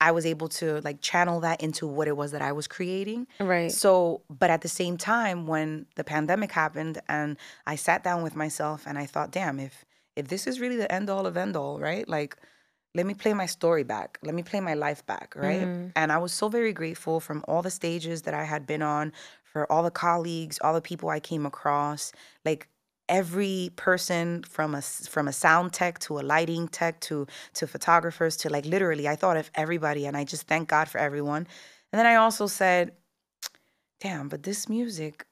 I 0.00 0.12
was 0.12 0.24
able 0.24 0.48
to 0.48 0.80
like 0.80 1.02
channel 1.02 1.40
that 1.40 1.62
into 1.62 1.86
what 1.86 2.08
it 2.08 2.16
was 2.16 2.32
that 2.32 2.40
I 2.42 2.52
was 2.52 2.66
creating. 2.66 3.26
Right. 3.38 3.70
So, 3.70 4.22
but 4.30 4.48
at 4.50 4.62
the 4.62 4.68
same 4.68 4.96
time, 4.96 5.46
when 5.46 5.86
the 5.94 6.04
pandemic 6.04 6.52
happened 6.52 7.00
and 7.06 7.36
I 7.66 7.76
sat 7.76 8.02
down 8.02 8.22
with 8.22 8.34
myself 8.34 8.84
and 8.86 8.98
I 8.98 9.04
thought, 9.06 9.30
damn, 9.30 9.60
if 9.60 9.84
if 10.16 10.28
this 10.28 10.46
is 10.46 10.58
really 10.58 10.76
the 10.76 10.90
end 10.92 11.08
all 11.08 11.26
of 11.26 11.36
end 11.36 11.54
all, 11.54 11.78
right? 11.78 12.08
Like, 12.08 12.36
let 12.94 13.06
me 13.06 13.14
play 13.14 13.34
my 13.34 13.46
story 13.46 13.84
back. 13.84 14.18
Let 14.22 14.34
me 14.34 14.42
play 14.42 14.60
my 14.60 14.74
life 14.74 15.04
back, 15.06 15.34
right? 15.36 15.60
Mhm. 15.62 15.92
And 15.94 16.10
I 16.12 16.18
was 16.18 16.32
so 16.32 16.48
very 16.48 16.72
grateful 16.72 17.20
from 17.20 17.44
all 17.46 17.62
the 17.62 17.70
stages 17.70 18.22
that 18.22 18.34
I 18.34 18.44
had 18.44 18.66
been 18.66 18.82
on, 18.82 19.12
for 19.44 19.70
all 19.70 19.82
the 19.82 19.90
colleagues, 19.90 20.58
all 20.60 20.74
the 20.74 20.80
people 20.80 21.08
I 21.08 21.20
came 21.20 21.46
across, 21.46 22.12
like 22.44 22.68
every 23.08 23.70
person 23.76 24.42
from 24.44 24.74
a 24.74 24.82
from 24.82 25.26
a 25.28 25.32
sound 25.32 25.72
tech 25.72 25.98
to 25.98 26.18
a 26.20 26.22
lighting 26.22 26.68
tech 26.68 27.00
to 27.00 27.26
to 27.54 27.66
photographers 27.66 28.36
to 28.36 28.48
like 28.48 28.64
literally 28.66 29.08
I 29.08 29.16
thought 29.16 29.36
of 29.36 29.50
everybody 29.54 30.06
and 30.06 30.16
I 30.16 30.24
just 30.24 30.46
thank 30.46 30.68
God 30.68 30.88
for 30.88 30.98
everyone. 30.98 31.46
And 31.92 31.98
then 31.98 32.06
I 32.06 32.14
also 32.16 32.46
said, 32.46 32.92
damn, 34.00 34.28
but 34.28 34.42
this 34.44 34.68
music 34.68 35.26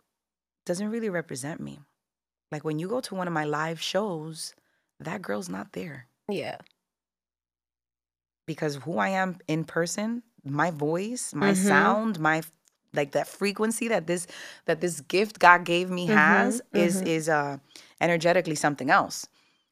doesn't 0.66 0.90
really 0.90 1.10
represent 1.10 1.60
me. 1.60 1.80
Like 2.50 2.64
when 2.64 2.78
you 2.78 2.88
go 2.88 3.00
to 3.00 3.14
one 3.14 3.26
of 3.26 3.32
my 3.34 3.44
live 3.44 3.80
shows, 3.80 4.54
that 5.00 5.22
girl's 5.22 5.48
not 5.48 5.72
there 5.72 6.08
Yeah. 6.28 6.58
Because 8.48 8.74
who 8.84 8.98
I 8.98 9.10
am 9.10 9.38
in 9.46 9.62
person, 9.64 10.22
my 10.44 10.70
voice, 10.72 11.32
my 11.34 11.52
Mhm. 11.52 11.68
sound, 11.72 12.18
my 12.18 12.42
like 12.94 13.12
that 13.12 13.28
frequency 13.28 13.86
that 13.88 14.06
this 14.06 14.26
that 14.64 14.80
this 14.80 15.00
gift 15.02 15.38
God 15.38 15.60
gave 15.64 15.90
me 15.90 16.06
has 16.06 16.62
is 16.72 16.94
mhm. 17.02 17.06
is 17.16 17.28
uh 17.28 17.58
energetically 18.00 18.56
something 18.56 18.90
else. 18.90 19.26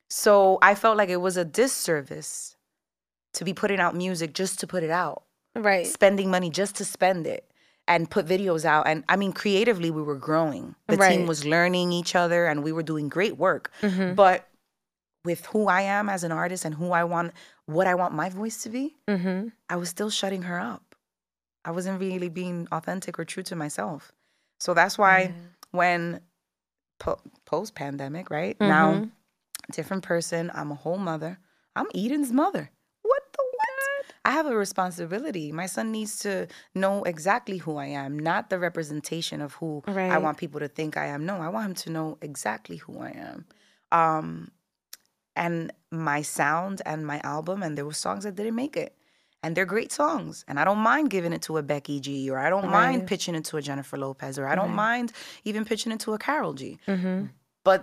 So 0.08 0.58
I 0.70 0.74
felt 0.76 0.96
like 1.00 1.08
it 1.08 1.22
was 1.28 1.36
a 1.36 1.44
disservice 1.44 2.56
to 3.32 3.44
be 3.44 3.54
putting 3.54 3.80
out 3.80 3.94
music 3.96 4.32
just 4.34 4.60
to 4.60 4.66
put 4.66 4.82
it 4.82 4.90
out 4.90 5.22
Right. 5.54 5.86
spending 5.86 6.30
money 6.30 6.50
just 6.50 6.74
to 6.76 6.84
spend 6.84 7.26
it 7.26 7.42
and 7.88 8.10
put 8.10 8.26
videos 8.26 8.64
out 8.64 8.86
and 8.90 9.04
i 9.08 9.16
mean 9.16 9.32
creatively 9.32 9.90
we 9.90 10.02
were 10.02 10.20
growing 10.30 10.74
the 10.88 10.96
Right. 10.96 11.10
team 11.10 11.26
was 11.26 11.44
learning 11.44 11.92
each 11.92 12.14
other 12.22 12.46
and 12.46 12.62
we 12.66 12.72
were 12.72 12.82
doing 12.92 13.08
great 13.08 13.36
work 13.46 13.64
Mhm. 13.82 14.14
but 14.16 14.48
with 15.26 15.44
who 15.52 15.66
i 15.68 15.82
am 15.82 16.08
as 16.08 16.22
an 16.24 16.32
artist 16.32 16.64
and 16.64 16.74
who 16.80 16.88
i 16.92 17.04
want 17.04 17.32
what 17.66 17.86
i 17.86 17.94
want 18.00 18.14
my 18.22 18.28
voice 18.40 18.62
to 18.62 18.68
be 18.70 18.96
Mhm. 19.08 19.52
i 19.68 19.76
was 19.76 19.88
still 19.90 20.10
shutting 20.10 20.42
her 20.50 20.58
up. 20.58 20.82
I 21.68 21.72
wasn't 21.72 21.98
really 22.00 22.28
being 22.30 22.68
authentic 22.70 23.18
or 23.18 23.24
true 23.24 23.42
to 23.50 23.56
myself. 23.56 24.12
So 24.64 24.72
that's 24.72 24.96
why 24.96 25.18
Yeah. 25.18 25.32
when 25.80 26.00
po- 27.00 27.20
post 27.44 27.74
pandemic 27.74 28.30
right? 28.30 28.56
Now 28.60 28.86
Mhm. 28.92 29.10
different 29.78 30.04
person 30.04 30.42
i'm 30.54 30.70
a 30.70 30.76
whole 30.84 30.98
mother. 31.10 31.32
I'm 31.78 31.88
eden's 32.02 32.32
mother. 32.32 32.70
What 33.02 33.22
the 33.36 33.42
what? 33.58 34.04
I 34.24 34.30
have 34.38 34.46
a 34.46 34.56
responsibility. 34.56 35.50
My 35.52 35.66
son 35.66 35.90
needs 35.90 36.18
to 36.20 36.46
know 36.74 37.02
exactly 37.12 37.58
who 37.64 37.76
i 37.86 37.86
am 37.86 38.12
not 38.30 38.48
the 38.50 38.58
representation 38.68 39.40
of 39.46 39.50
who 39.58 39.82
i 40.14 40.18
want 40.18 40.38
people 40.38 40.60
to 40.60 40.68
think 40.68 40.96
i 40.96 41.06
am. 41.14 41.26
No 41.26 41.34
i 41.46 41.48
want 41.48 41.66
him 41.68 41.74
to 41.84 41.90
know 41.96 42.08
exactly 42.22 42.76
who 42.84 42.92
i 43.00 43.10
am. 43.10 43.38
Um 44.00 44.50
and 45.36 45.72
my 45.92 46.22
sound 46.22 46.82
and 46.86 47.06
my 47.06 47.20
album 47.22 47.62
and 47.62 47.76
there 47.76 47.84
were 47.84 47.92
songs 47.92 48.24
that 48.24 48.34
didn't 48.34 48.54
make 48.54 48.76
it 48.76 48.94
and 49.42 49.54
they're 49.56 49.66
great 49.66 49.92
songs 49.92 50.44
and 50.48 50.58
i 50.58 50.64
don't 50.64 50.78
mind 50.78 51.10
giving 51.10 51.32
it 51.32 51.42
to 51.42 51.56
a 51.58 51.62
becky 51.62 52.00
g 52.00 52.28
or 52.30 52.38
i 52.38 52.48
don't 52.50 52.68
mind 52.70 53.06
pitching 53.06 53.34
it 53.34 53.44
to 53.44 53.56
a 53.56 53.62
jennifer 53.62 53.96
lopez 53.96 54.38
or 54.38 54.46
i 54.46 54.54
don't 54.54 54.68
Right. 54.68 54.74
mind 54.96 55.12
even 55.44 55.64
pitching 55.64 55.92
it 55.92 56.00
to 56.00 56.14
a 56.14 56.18
Karol 56.18 56.54
G 56.54 56.78
Mhm. 56.88 57.30
but 57.64 57.80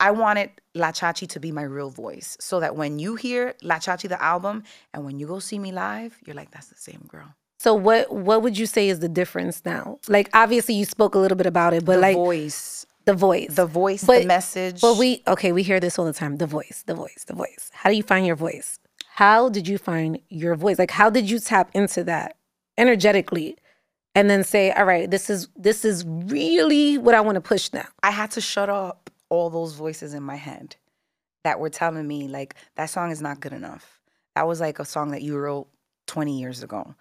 I 0.00 0.10
wanted 0.10 0.50
La 0.74 0.90
Chachi 0.92 1.26
to 1.28 1.38
be 1.40 1.52
my 1.52 1.62
real 1.62 1.90
voice 1.90 2.36
so 2.40 2.58
that 2.60 2.74
when 2.76 2.98
you 2.98 3.14
hear 3.14 3.54
La 3.62 3.76
Chachi 3.76 4.08
the 4.08 4.20
album 4.22 4.62
and 4.92 5.04
when 5.06 5.18
you 5.20 5.26
go 5.26 5.38
see 5.38 5.58
me 5.58 5.70
live, 5.72 6.18
you're 6.24 6.34
like, 6.34 6.50
that's 6.50 6.66
the 6.66 6.74
same 6.88 7.02
girl. 7.06 7.28
So 7.60 7.74
what 7.74 8.12
what 8.12 8.42
would 8.42 8.56
you 8.58 8.66
say 8.66 8.88
is 8.88 8.98
the 8.98 9.08
difference 9.08 9.62
now? 9.64 9.98
Like 10.08 10.28
obviously 10.34 10.74
you 10.74 10.84
spoke 10.84 11.14
a 11.14 11.18
little 11.18 11.36
bit 11.36 11.46
about 11.46 11.74
it, 11.74 11.84
but 11.84 11.94
the 11.96 12.00
like 12.08 12.16
voice, 12.16 12.86
the 13.10 13.14
voice. 13.14 13.54
the 13.62 13.66
voice, 13.66 14.04
But- 14.04 14.20
the 14.22 14.26
message. 14.38 14.80
But 14.80 14.94
we 15.02 15.22
okay, 15.26 15.50
we 15.52 15.62
hear 15.70 15.80
this 15.80 15.98
all 15.98 16.04
the 16.12 16.18
time. 16.22 16.36
The 16.36 16.46
voice, 16.58 16.78
the 16.86 16.94
voice, 16.94 17.24
the 17.26 17.34
voice. 17.34 17.64
How 17.80 17.88
do 17.90 17.96
you 17.96 18.02
find 18.12 18.26
your 18.26 18.36
voice? 18.36 18.78
How 19.22 19.48
did 19.48 19.66
you 19.66 19.78
find 19.78 20.20
your 20.28 20.54
voice? 20.54 20.78
Like 20.78 20.90
how 21.00 21.08
did 21.10 21.28
you 21.30 21.38
tap 21.40 21.70
into 21.74 22.04
that 22.04 22.36
energetically 22.76 23.56
and 24.14 24.28
then 24.30 24.44
say, 24.44 24.70
"All 24.72 24.84
right, 24.84 25.10
this 25.10 25.28
is 25.30 25.48
this 25.56 25.84
is 25.84 26.04
really 26.06 26.98
what 26.98 27.14
I 27.14 27.20
want 27.20 27.36
to 27.36 27.40
push 27.40 27.72
now." 27.72 27.86
I 28.02 28.10
had 28.20 28.30
to 28.32 28.40
shut 28.40 28.68
up 28.68 29.10
all 29.30 29.50
those 29.50 29.74
voices 29.74 30.14
in 30.14 30.22
my 30.22 30.36
head 30.36 30.76
that 31.44 31.60
were 31.60 31.70
telling 31.70 32.06
me 32.06 32.28
like 32.28 32.54
that 32.76 32.86
song 32.90 33.10
is 33.10 33.20
not 33.22 33.40
good 33.40 33.52
enough. 33.52 34.00
That 34.34 34.46
was 34.46 34.60
like 34.60 34.78
a 34.78 34.84
song 34.84 35.10
that 35.12 35.22
you 35.22 35.36
wrote 35.36 35.68
20 36.06 36.38
years 36.38 36.62
ago. 36.62 36.94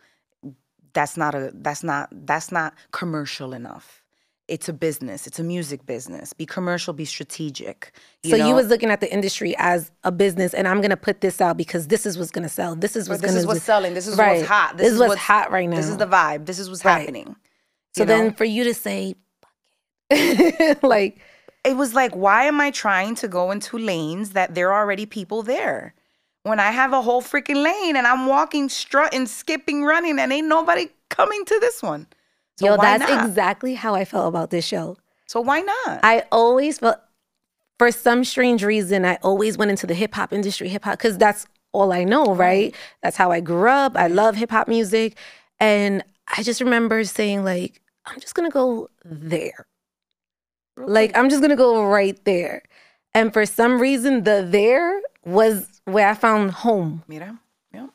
that's 0.94 1.16
not 1.18 1.36
a 1.36 1.52
that's 1.54 1.84
not 1.84 2.10
that's 2.26 2.52
not 2.52 2.74
commercial 2.92 3.54
enough. 3.54 4.02
It's 4.48 4.70
a 4.70 4.74
business. 4.74 5.28
It's 5.28 5.40
a 5.40 5.44
music 5.44 5.86
business. 5.86 6.32
Be 6.32 6.46
commercial. 6.46 6.94
Be 6.94 7.04
strategic. 7.04 7.92
You 8.24 8.32
so 8.32 8.38
know? 8.38 8.48
you 8.48 8.56
was 8.56 8.68
looking 8.68 8.90
at 8.90 9.02
the 9.02 9.12
industry 9.12 9.54
as 9.58 9.92
a 10.06 10.12
business, 10.12 10.54
and 10.54 10.68
I'm 10.68 10.80
gonna 10.80 10.96
put 10.96 11.20
this 11.20 11.42
out 11.42 11.58
because 11.58 11.88
this 11.88 12.06
is 12.06 12.18
what's 12.18 12.32
gonna 12.32 12.48
sell. 12.48 12.76
This 12.76 12.96
is 12.96 13.10
what's 13.10 13.22
this 13.22 13.32
gonna 13.32 13.42
is 13.42 13.48
what's 13.48 13.64
selling. 13.64 13.94
This 13.94 14.08
is 14.08 14.18
Right. 14.18 14.38
what's 14.38 14.48
hot. 14.48 14.78
This 14.78 14.94
is 14.94 15.00
what's 15.00 15.10
what's 15.10 15.22
hot 15.22 15.52
right 15.52 15.68
now. 15.68 15.76
This 15.76 15.90
is 15.90 15.98
the 15.98 16.08
vibe. 16.08 16.46
This 16.46 16.60
is 16.60 16.70
what's 16.70 16.86
Right. 16.86 17.00
happening. 17.00 17.36
So 17.96 18.04
know? 18.04 18.08
then 18.08 18.34
for 18.34 18.46
you 18.46 18.64
to 18.64 18.74
say, 18.74 19.16
like 20.82 21.20
it 21.66 21.76
was 21.76 21.94
like, 21.94 22.16
why 22.16 22.46
am 22.46 22.62
I 22.62 22.72
trying 22.72 23.16
to 23.16 23.28
go 23.28 23.52
into 23.52 23.78
lanes 23.78 24.30
that 24.32 24.56
there 24.56 24.72
are 24.72 24.82
already 24.82 25.06
people 25.06 25.44
there? 25.44 25.94
When 26.44 26.62
I 26.62 26.72
have 26.72 26.94
a 26.94 27.02
whole 27.02 27.22
freaking 27.22 27.62
lane 27.62 27.98
and 27.98 28.08
I'm 28.08 28.26
walking, 28.26 28.70
strutting, 28.70 29.26
skipping, 29.26 29.84
running, 29.84 30.18
and 30.18 30.32
ain't 30.32 30.48
nobody 30.48 30.88
coming 31.10 31.44
to 31.44 31.60
this 31.60 31.84
one. 31.84 32.08
So 32.58 32.66
yo, 32.66 32.78
that's 32.78 33.08
not? 33.08 33.26
exactly 33.26 33.76
how 33.76 33.94
I 33.96 34.04
felt 34.06 34.28
about 34.28 34.50
this 34.50 34.66
show. 34.66 34.98
so 35.28 35.42
why 35.42 35.62
not? 35.62 36.00
I 36.04 36.24
always 36.32 36.80
felt, 36.80 36.98
for 37.78 37.92
some 37.92 38.24
strange 38.24 38.64
reason, 38.64 39.06
I 39.06 39.20
always 39.22 39.58
went 39.58 39.72
into 39.72 39.86
the 39.86 39.94
hip 39.94 40.16
hop 40.16 40.34
industry, 40.34 40.68
hip 40.68 40.84
hop, 40.84 40.98
because 40.98 41.18
that's 41.18 41.46
all 41.72 41.92
I 41.94 42.04
know, 42.04 42.34
right? 42.34 42.74
That's 43.04 43.18
how 43.18 43.32
I 43.32 43.40
grew 43.40 43.70
up. 43.70 43.96
I 43.96 44.08
love 44.08 44.36
hip 44.36 44.50
hop 44.50 44.68
music. 44.68 45.18
And 45.60 46.04
I 46.36 46.42
just 46.42 46.60
remember 46.62 47.04
saying, 47.04 47.44
like, 47.44 47.82
I'm 48.06 48.20
just 48.20 48.34
gonna 48.34 48.50
go 48.50 48.90
there. 49.06 49.68
Like, 50.76 51.16
I'm 51.16 51.30
just 51.30 51.42
gonna 51.42 51.56
go 51.56 51.84
right 51.86 52.18
there. 52.26 52.64
And 53.14 53.34
for 53.34 53.46
some 53.46 53.80
reason, 53.80 54.24
the 54.24 54.46
there 54.48 55.02
was 55.26 55.82
where 55.86 56.08
I 56.08 56.14
found 56.14 56.52
home. 56.52 57.04
Mira, 57.08 57.40
yeah, 57.74 57.88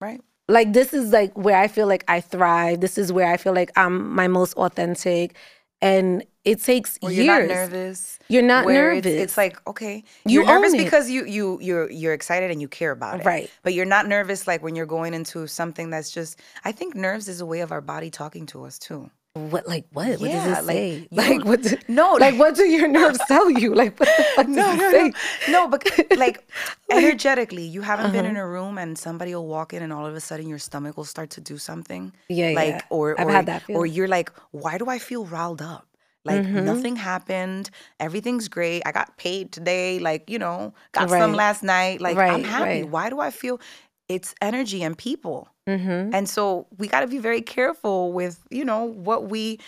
right. 0.00 0.20
Like, 0.48 0.72
this 0.72 0.94
is 0.94 1.12
like 1.12 1.36
where 1.36 1.56
I 1.56 1.68
feel 1.68 1.86
like 1.88 2.04
I 2.08 2.20
thrive. 2.20 2.80
This 2.80 2.98
is 2.98 3.12
where 3.12 3.26
I 3.32 3.36
feel 3.36 3.52
like 3.54 3.70
I'm 3.76 4.14
my 4.14 4.28
most 4.28 4.54
authentic. 4.54 5.36
And 5.82 6.24
it 6.44 6.62
takes 6.62 6.98
Or 7.02 7.10
years. 7.10 7.26
you're 7.26 7.40
not 7.40 7.48
nervous. 7.48 8.18
You're 8.28 8.42
not 8.42 8.66
nervous. 8.66 9.04
It's, 9.06 9.22
it's 9.24 9.36
like 9.36 9.58
okay, 9.66 10.04
You 10.24 10.40
you're 10.40 10.46
nervous 10.46 10.72
it. 10.74 10.78
because 10.78 11.10
you 11.10 11.24
you 11.26 11.58
you're 11.60 11.90
you're 11.90 12.14
excited 12.14 12.50
and 12.50 12.60
you 12.62 12.68
care 12.68 12.92
about 12.92 13.20
it, 13.20 13.26
Right. 13.26 13.50
But 13.62 13.74
you're 13.74 13.84
not 13.84 14.06
nervous 14.06 14.46
like 14.46 14.62
when 14.62 14.74
you're 14.76 14.86
going 14.86 15.12
into 15.12 15.46
something 15.48 15.90
that's 15.90 16.10
just. 16.10 16.40
I 16.64 16.72
think 16.72 16.94
nerves 16.94 17.28
is 17.28 17.40
a 17.40 17.46
way 17.46 17.60
of 17.60 17.72
our 17.72 17.80
body 17.82 18.10
talking 18.10 18.46
to 18.46 18.64
us 18.64 18.78
too. 18.78 19.10
What 19.36 19.68
like 19.68 19.84
what? 19.92 20.18
What 20.18 20.30
Yeah, 20.30 20.46
does 20.46 20.58
it 20.60 20.64
like, 20.64 20.76
say? 20.76 21.08
Like 21.10 21.44
what? 21.44 21.62
Do, 21.62 21.76
No, 21.88 22.14
like 22.14 22.36
what 22.38 22.54
do 22.56 22.64
your 22.64 22.88
nerves 22.88 23.18
tell 23.28 23.50
you? 23.50 23.74
Like 23.74 24.00
what 24.00 24.08
the 24.16 24.24
fuck 24.24 24.48
no, 24.48 24.62
does 24.62 24.78
no, 24.78 24.88
it 24.88 24.92
no, 24.92 24.98
say? 24.98 25.12
no. 25.52 25.68
But 25.68 25.82
like 26.16 26.48
energetically, 26.90 27.64
you 27.64 27.82
haven't 27.82 28.12
been 28.12 28.24
Uh-huh. 28.24 28.30
in 28.30 28.36
a 28.36 28.46
room 28.46 28.78
and 28.78 28.96
somebody 28.96 29.34
will 29.34 29.46
walk 29.46 29.72
in 29.74 29.82
and 29.82 29.92
all 29.92 30.06
of 30.06 30.14
a 30.14 30.20
sudden 30.20 30.48
your 30.48 30.58
stomach 30.58 30.96
will 30.96 31.04
start 31.04 31.30
to 31.30 31.40
do 31.40 31.58
something. 31.58 32.12
Yeah, 32.28 32.50
like 32.52 32.68
yeah. 32.80 32.80
or 32.90 33.20
I've 33.20 33.26
or, 33.26 33.32
had 33.32 33.46
that 33.46 33.62
or 33.68 33.84
you're 33.86 34.08
like, 34.08 34.30
why 34.52 34.78
do 34.78 34.88
I 34.88 34.98
feel 34.98 35.24
riled 35.26 35.60
up? 35.60 35.86
Like 36.24 36.42
Mhm. 36.44 36.64
nothing 36.64 36.96
happened. 36.96 37.70
Everything's 38.00 38.48
great. 38.48 38.82
I 38.84 38.90
got 38.90 39.16
paid 39.16 39.52
today. 39.52 40.00
Like 40.00 40.28
you 40.28 40.38
know, 40.40 40.74
got 40.92 41.08
some 41.10 41.34
last 41.34 41.62
night. 41.62 42.00
Like 42.00 42.16
I'm 42.16 42.42
happy. 42.42 42.82
right. 42.82 42.88
Why 42.88 43.10
do 43.10 43.20
I 43.20 43.30
feel? 43.30 43.60
It's 44.08 44.34
energy 44.40 44.82
and 44.82 44.96
people. 44.96 45.48
Mm-hmm. 45.68 46.14
And 46.14 46.28
so 46.28 46.66
we 46.78 46.86
got 46.86 47.00
to 47.00 47.06
be 47.06 47.18
very 47.18 47.42
careful 47.42 48.12
with 48.12 48.40
you 48.50 48.64
know 48.64 48.84
what 48.84 49.28
we 49.28 49.58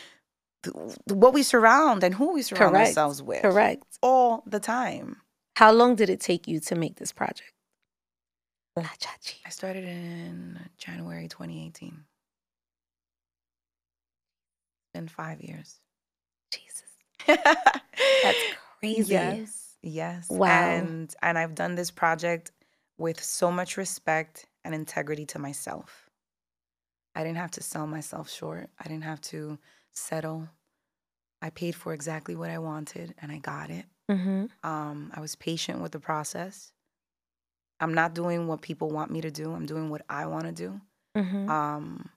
what 1.07 1.33
we 1.33 1.43
surround 1.43 2.03
and 2.03 2.15
who 2.15 2.33
we 2.35 2.43
surround 2.43 2.73
Correct. 2.73 2.89
ourselves 2.89 3.23
with 3.23 3.43
Correct. 3.43 3.85
all 4.03 4.43
the 4.47 4.61
time. 4.61 5.17
How 5.57 5.73
long 5.73 5.97
did 5.97 6.09
it 6.09 6.21
take 6.21 6.47
you 6.47 6.61
to 6.61 6.75
make 6.75 6.97
this 6.97 7.13
project? 7.13 7.53
La 8.77 8.85
Chachi. 8.85 9.37
I 9.45 9.51
started 9.51 9.85
in 9.85 10.59
January 10.77 11.27
2018. 11.27 12.05
Been 14.95 15.09
five 15.09 15.41
years. 15.41 15.81
Jesus. 16.53 16.85
That's 17.27 17.43
That's 18.23 18.39
crazy. 18.81 19.15
Yes, 19.15 19.77
yes. 19.83 20.29
Wow. 20.31 20.47
And 20.49 21.15
and 21.23 21.37
I've 21.37 21.55
done 21.55 21.75
this 21.75 21.91
project 21.91 22.53
with 22.99 23.23
so 23.23 23.51
much 23.51 23.77
respect 23.77 24.47
and 24.65 24.75
integrity 24.75 25.25
to 25.27 25.39
myself. 25.39 26.11
I 27.15 27.25
didn't 27.25 27.39
have 27.39 27.53
to 27.53 27.63
sell 27.63 27.87
myself 27.87 28.31
short. 28.31 28.69
I 28.79 28.85
didn't 28.85 29.05
have 29.05 29.21
to 29.23 29.59
settle. 29.93 30.49
I 31.41 31.51
paid 31.51 31.75
for 31.75 31.93
exactly 31.93 32.35
what 32.35 32.51
I 32.51 32.59
wanted 32.59 33.15
and 33.23 33.33
I 33.33 33.39
got 33.39 33.71
it. 33.71 33.87
Mm-hmm. 34.11 34.47
Um, 34.69 35.13
I 35.15 35.21
was 35.21 35.35
patient 35.37 35.81
with 35.81 35.93
the 35.93 36.01
process. 36.01 36.73
I'm 37.81 37.95
not 37.95 38.15
doing 38.15 38.47
what 38.49 38.61
people 38.61 38.91
want 38.91 39.11
me 39.11 39.21
to 39.21 39.31
do. 39.31 39.53
I'm 39.53 39.67
doing 39.67 39.89
what 39.89 40.03
I 40.09 40.27
want 40.27 40.45
to 40.45 40.53
do. 40.53 40.81
Mm-hmm. 41.17 41.51
um 41.51 42.11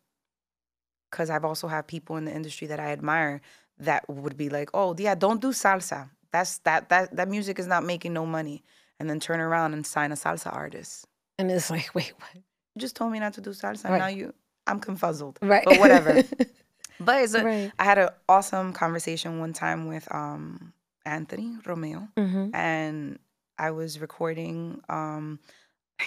because 1.10 1.30
i've 1.30 1.46
also 1.46 1.68
had 1.68 1.88
people 1.88 2.18
in 2.18 2.26
the 2.26 2.32
industry 2.32 2.68
that 2.68 2.80
i 2.80 2.92
admire 2.92 3.42
that 3.80 4.08
would 4.08 4.38
be 4.38 4.50
like 4.50 4.70
oh 4.74 4.94
yeah 5.00 5.16
don't 5.16 5.42
do 5.42 5.52
salsa 5.52 6.10
that's 6.32 6.60
that 6.60 6.90
that 6.90 7.16
that 7.16 7.28
music 7.28 7.58
is 7.58 7.68
not 7.68 7.84
making 7.84 8.14
no 8.14 8.26
money 8.26 8.64
and 9.02 9.10
then 9.10 9.20
turn 9.20 9.40
around 9.42 9.74
and 9.74 9.84
sign 9.86 10.12
a 10.12 10.16
salsa 10.16 10.54
artist 10.54 11.08
and 11.40 11.50
it's 11.50 11.70
like, 11.74 11.90
wait, 11.98 12.14
what? 12.22 12.30
you 12.36 12.80
just 12.86 12.96
told 12.96 13.12
me 13.12 13.20
not 13.20 13.34
to 13.34 13.42
do 13.42 13.50
salsa 13.52 13.90
Right. 13.90 13.98
now 14.06 14.08
you 14.20 14.34
i'm 14.70 14.80
confuzzled 14.80 15.38
Right. 15.42 15.66
but 15.66 15.80
whatever 15.84 16.22
but 17.08 17.16
it's 17.24 17.34
a, 17.34 17.44
right. 17.44 17.72
i 17.80 17.84
had 17.84 17.98
an 17.98 18.10
awesome 18.30 18.74
conversation 18.74 19.40
one 19.40 19.54
time 19.54 19.88
with 19.88 20.06
um 20.14 20.74
anthony 21.06 21.58
romeo 21.66 22.08
Mm-hmm. 22.18 22.54
and 22.56 23.20
I 23.58 23.70
was 23.82 24.00
recording. 24.02 24.82
Um, 24.90 25.38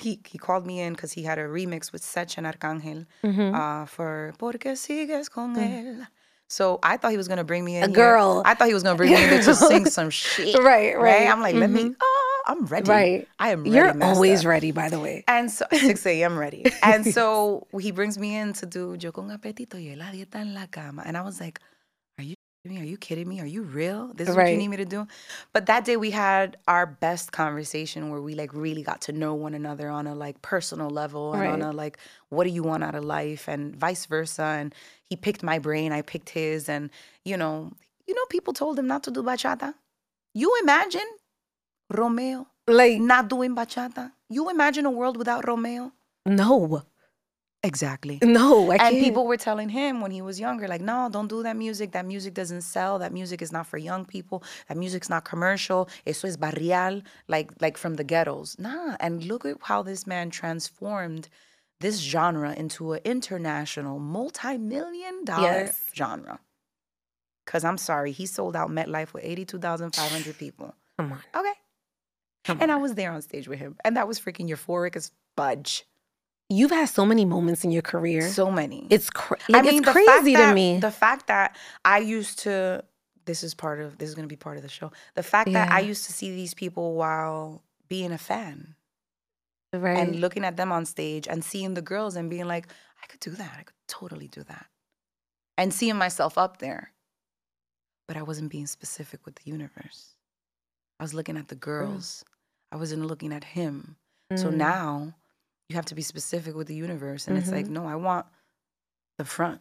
he 0.02 0.18
he 0.26 0.38
called 0.38 0.66
me 0.66 0.80
in 0.84 0.92
because 0.94 1.12
he 1.12 1.22
had 1.22 1.38
a 1.38 1.46
remix 1.46 1.92
with 1.92 2.02
Sech 2.02 2.36
and 2.38 2.46
Arcangel 2.50 3.06
Mm-hmm. 3.22 3.54
uh, 3.54 3.86
for 3.86 4.34
Porque 4.38 4.74
sigues 4.74 5.28
con 5.30 5.54
Mm. 5.54 5.62
él. 5.62 6.06
So 6.48 6.64
I 6.82 6.96
thought 6.96 7.12
he 7.12 7.16
was 7.22 7.28
gonna 7.28 7.44
bring 7.44 7.64
me 7.64 7.76
in. 7.76 7.84
A 7.84 7.86
here- 7.86 7.94
girl. 7.94 8.42
I 8.44 8.54
thought 8.54 8.66
he 8.66 8.74
was 8.74 8.82
gonna 8.82 8.96
bring 9.02 9.12
me 9.14 9.22
in 9.22 9.40
to 9.44 9.54
sing 9.70 9.86
some 9.86 10.10
shit. 10.10 10.58
right, 10.58 10.98
right. 10.98 11.28
I'm 11.30 11.40
like, 11.46 11.54
let 11.54 11.70
me. 11.70 11.82
Mhm. 11.84 11.96
Oh, 12.02 12.13
I'm 12.46 12.66
ready. 12.66 12.90
Right. 12.90 13.28
I 13.38 13.50
am. 13.50 13.64
Ready, 13.64 13.76
You're 13.76 14.02
always 14.02 14.44
ready, 14.44 14.70
by 14.70 14.88
the 14.88 15.00
way. 15.00 15.24
And 15.28 15.50
so 15.50 15.64
6 15.72 16.06
a.m. 16.06 16.38
ready. 16.38 16.64
And 16.82 17.06
so 17.14 17.66
he 17.80 17.90
brings 17.90 18.18
me 18.18 18.36
in 18.36 18.52
to 18.54 18.66
do 18.66 18.96
Yo 19.00 19.12
con 19.12 19.30
apetito 19.30 19.74
y 19.74 19.94
la 19.96 20.06
dieta 20.06 20.36
en 20.36 20.54
la 20.54 20.66
cama. 20.66 21.02
And 21.04 21.16
I 21.16 21.22
was 21.22 21.40
like, 21.40 21.60
Are 22.18 22.24
you 22.24 22.34
kidding 22.64 22.76
me? 22.76 22.82
Are 22.82 22.86
you 22.86 22.96
kidding 22.96 23.28
me? 23.28 23.40
Are 23.40 23.46
you 23.46 23.62
real? 23.62 24.12
This 24.14 24.28
is 24.28 24.36
what 24.36 24.50
you 24.50 24.56
need 24.56 24.68
me 24.68 24.76
to 24.78 24.84
do? 24.84 25.06
But 25.52 25.66
that 25.66 25.84
day 25.84 25.96
we 25.96 26.10
had 26.10 26.56
our 26.68 26.86
best 26.86 27.32
conversation 27.32 28.10
where 28.10 28.20
we 28.20 28.34
like 28.34 28.52
really 28.52 28.82
got 28.82 29.00
to 29.02 29.12
know 29.12 29.34
one 29.34 29.54
another 29.54 29.88
on 29.88 30.06
a 30.06 30.14
like 30.14 30.42
personal 30.42 30.90
level 30.90 31.32
and 31.34 31.46
on 31.48 31.62
a 31.62 31.72
like, 31.72 31.98
what 32.28 32.44
do 32.44 32.50
you 32.50 32.62
want 32.62 32.84
out 32.84 32.94
of 32.94 33.04
life? 33.04 33.48
And 33.48 33.74
vice 33.74 34.06
versa. 34.06 34.42
And 34.42 34.74
he 35.08 35.16
picked 35.16 35.42
my 35.42 35.58
brain, 35.58 35.92
I 35.92 36.02
picked 36.02 36.30
his. 36.30 36.68
And 36.68 36.90
you 37.24 37.36
know, 37.36 37.72
you 38.06 38.14
know, 38.14 38.24
people 38.28 38.52
told 38.52 38.78
him 38.78 38.86
not 38.86 39.02
to 39.04 39.10
do 39.10 39.22
bachata. 39.22 39.74
You 40.34 40.52
imagine 40.62 41.06
Romeo 41.94 42.46
Like, 42.66 43.00
not 43.00 43.28
doing 43.28 43.54
bachata. 43.54 44.12
You 44.28 44.50
imagine 44.50 44.86
a 44.86 44.90
world 44.90 45.16
without 45.16 45.46
Romeo? 45.46 45.92
no, 46.26 46.82
Exactly. 47.62 48.18
no, 48.22 48.70
I 48.70 48.74
And 48.74 48.80
can't. 48.80 48.98
people 49.06 49.24
were 49.26 49.38
telling 49.38 49.70
him 49.70 50.02
when 50.02 50.10
he 50.10 50.20
was 50.20 50.38
younger, 50.38 50.68
like, 50.68 50.82
no, 50.82 51.08
don't 51.10 51.28
do 51.28 51.42
that 51.44 51.56
music. 51.56 51.92
That 51.92 52.04
music 52.04 52.34
doesn't 52.34 52.60
sell. 52.60 52.98
That 52.98 53.10
music 53.12 53.40
is 53.40 53.52
not 53.52 53.66
for 53.66 53.78
young 53.78 54.04
people. 54.04 54.42
That 54.68 54.76
music's 54.76 55.08
not 55.08 55.24
commercial. 55.24 55.88
Eso 56.04 56.28
es 56.28 56.36
barrial, 56.36 57.00
like 57.26 57.48
like 57.62 57.78
from 57.78 57.94
the 57.94 58.04
ghettos. 58.04 58.58
Nah. 58.58 58.96
And 59.00 59.24
look 59.24 59.46
at 59.46 59.56
how 59.62 59.82
this 59.82 60.06
man 60.06 60.28
transformed 60.28 61.28
this 61.80 61.96
genre 62.00 62.52
into 62.52 62.92
an 62.92 63.00
international, 63.04 63.98
multi-million 63.98 65.24
dollar 65.24 65.64
Yes. 65.64 65.80
genre. 65.94 66.40
Cause 67.46 67.64
I'm 67.64 67.78
sorry, 67.78 68.12
he 68.12 68.26
sold 68.26 68.54
out 68.56 68.68
MetLife 68.70 69.12
with 69.14 69.24
82,500 69.24 70.36
people. 70.38 70.74
Come 70.98 71.12
on. 71.12 71.20
Okay. 71.34 71.52
Come 72.44 72.58
And 72.60 72.70
I 72.70 72.76
was 72.76 72.94
there 72.94 73.10
on 73.12 73.22
stage 73.22 73.48
with 73.48 73.58
him. 73.58 73.76
And 73.84 73.96
that 73.96 74.06
was 74.06 74.20
freaking 74.20 74.48
euphoric 74.48 74.96
as 74.96 75.10
fudge. 75.36 75.84
You've 76.50 76.70
had 76.70 76.88
so 76.88 77.06
many 77.06 77.24
moments 77.24 77.64
in 77.64 77.70
your 77.70 77.82
career. 77.82 78.28
So 78.28 78.50
many. 78.50 78.86
it's 78.90 79.08
cra- 79.08 79.38
like, 79.48 79.64
it's 79.64 79.78
the 79.78 79.84
fact 79.84 80.06
crazy 80.06 80.32
to 80.32 80.38
that- 80.38 80.54
me. 80.54 80.78
The 80.78 80.90
fact 80.90 81.26
that 81.28 81.56
I 81.84 81.98
used 81.98 82.40
to, 82.40 82.84
this 83.24 83.42
is 83.42 83.54
part 83.54 83.80
of, 83.80 83.96
this 83.96 84.08
is 84.08 84.14
going 84.14 84.28
to 84.28 84.32
be 84.32 84.36
part 84.36 84.58
of 84.58 84.62
the 84.62 84.68
show. 84.68 84.92
The 85.14 85.22
fact 85.22 85.52
that 85.52 85.72
I 85.72 85.80
used 85.80 86.04
to 86.06 86.12
see 86.12 86.34
these 86.34 86.52
people 86.52 86.94
while 86.94 87.62
being 87.88 88.12
a 88.12 88.18
fan 88.18 88.74
right. 89.72 89.98
and 89.98 90.20
looking 90.20 90.44
at 90.44 90.56
them 90.56 90.70
on 90.70 90.84
stage 90.84 91.26
and 91.26 91.42
seeing 91.42 91.74
the 91.74 91.82
girls 91.82 92.14
and 92.14 92.28
being 92.28 92.46
like, 92.46 92.68
I 93.02 93.06
could 93.06 93.20
do 93.20 93.30
that. 93.30 93.56
I 93.58 93.62
could 93.62 93.74
totally 93.88 94.28
do 94.28 94.42
that. 94.44 94.66
And 95.56 95.72
seeing 95.72 95.96
myself 95.96 96.36
up 96.36 96.58
there. 96.58 96.92
But 98.06 98.18
I 98.18 98.22
wasn't 98.22 98.50
being 98.50 98.66
specific 98.66 99.24
with 99.24 99.36
the 99.36 99.50
universe. 99.50 100.14
I 101.00 101.04
was 101.04 101.14
looking 101.14 101.36
at 101.36 101.48
the 101.48 101.56
mm. 101.56 101.60
girls. 101.60 102.24
I 102.74 102.76
wasn't 102.76 103.06
looking 103.06 103.32
at 103.32 103.44
him. 103.44 103.96
So 104.36 104.50
Mm. 104.50 104.54
now 104.54 105.14
you 105.68 105.76
have 105.76 105.86
to 105.86 105.94
be 105.94 106.02
specific 106.02 106.56
with 106.56 106.66
the 106.66 106.74
universe. 106.74 107.28
And 107.28 107.38
it's 107.38 107.52
like, 107.52 107.66
Mhm. 107.66 107.70
no, 107.70 107.86
I 107.86 107.94
want 107.94 108.26
the 109.16 109.24
front. 109.24 109.60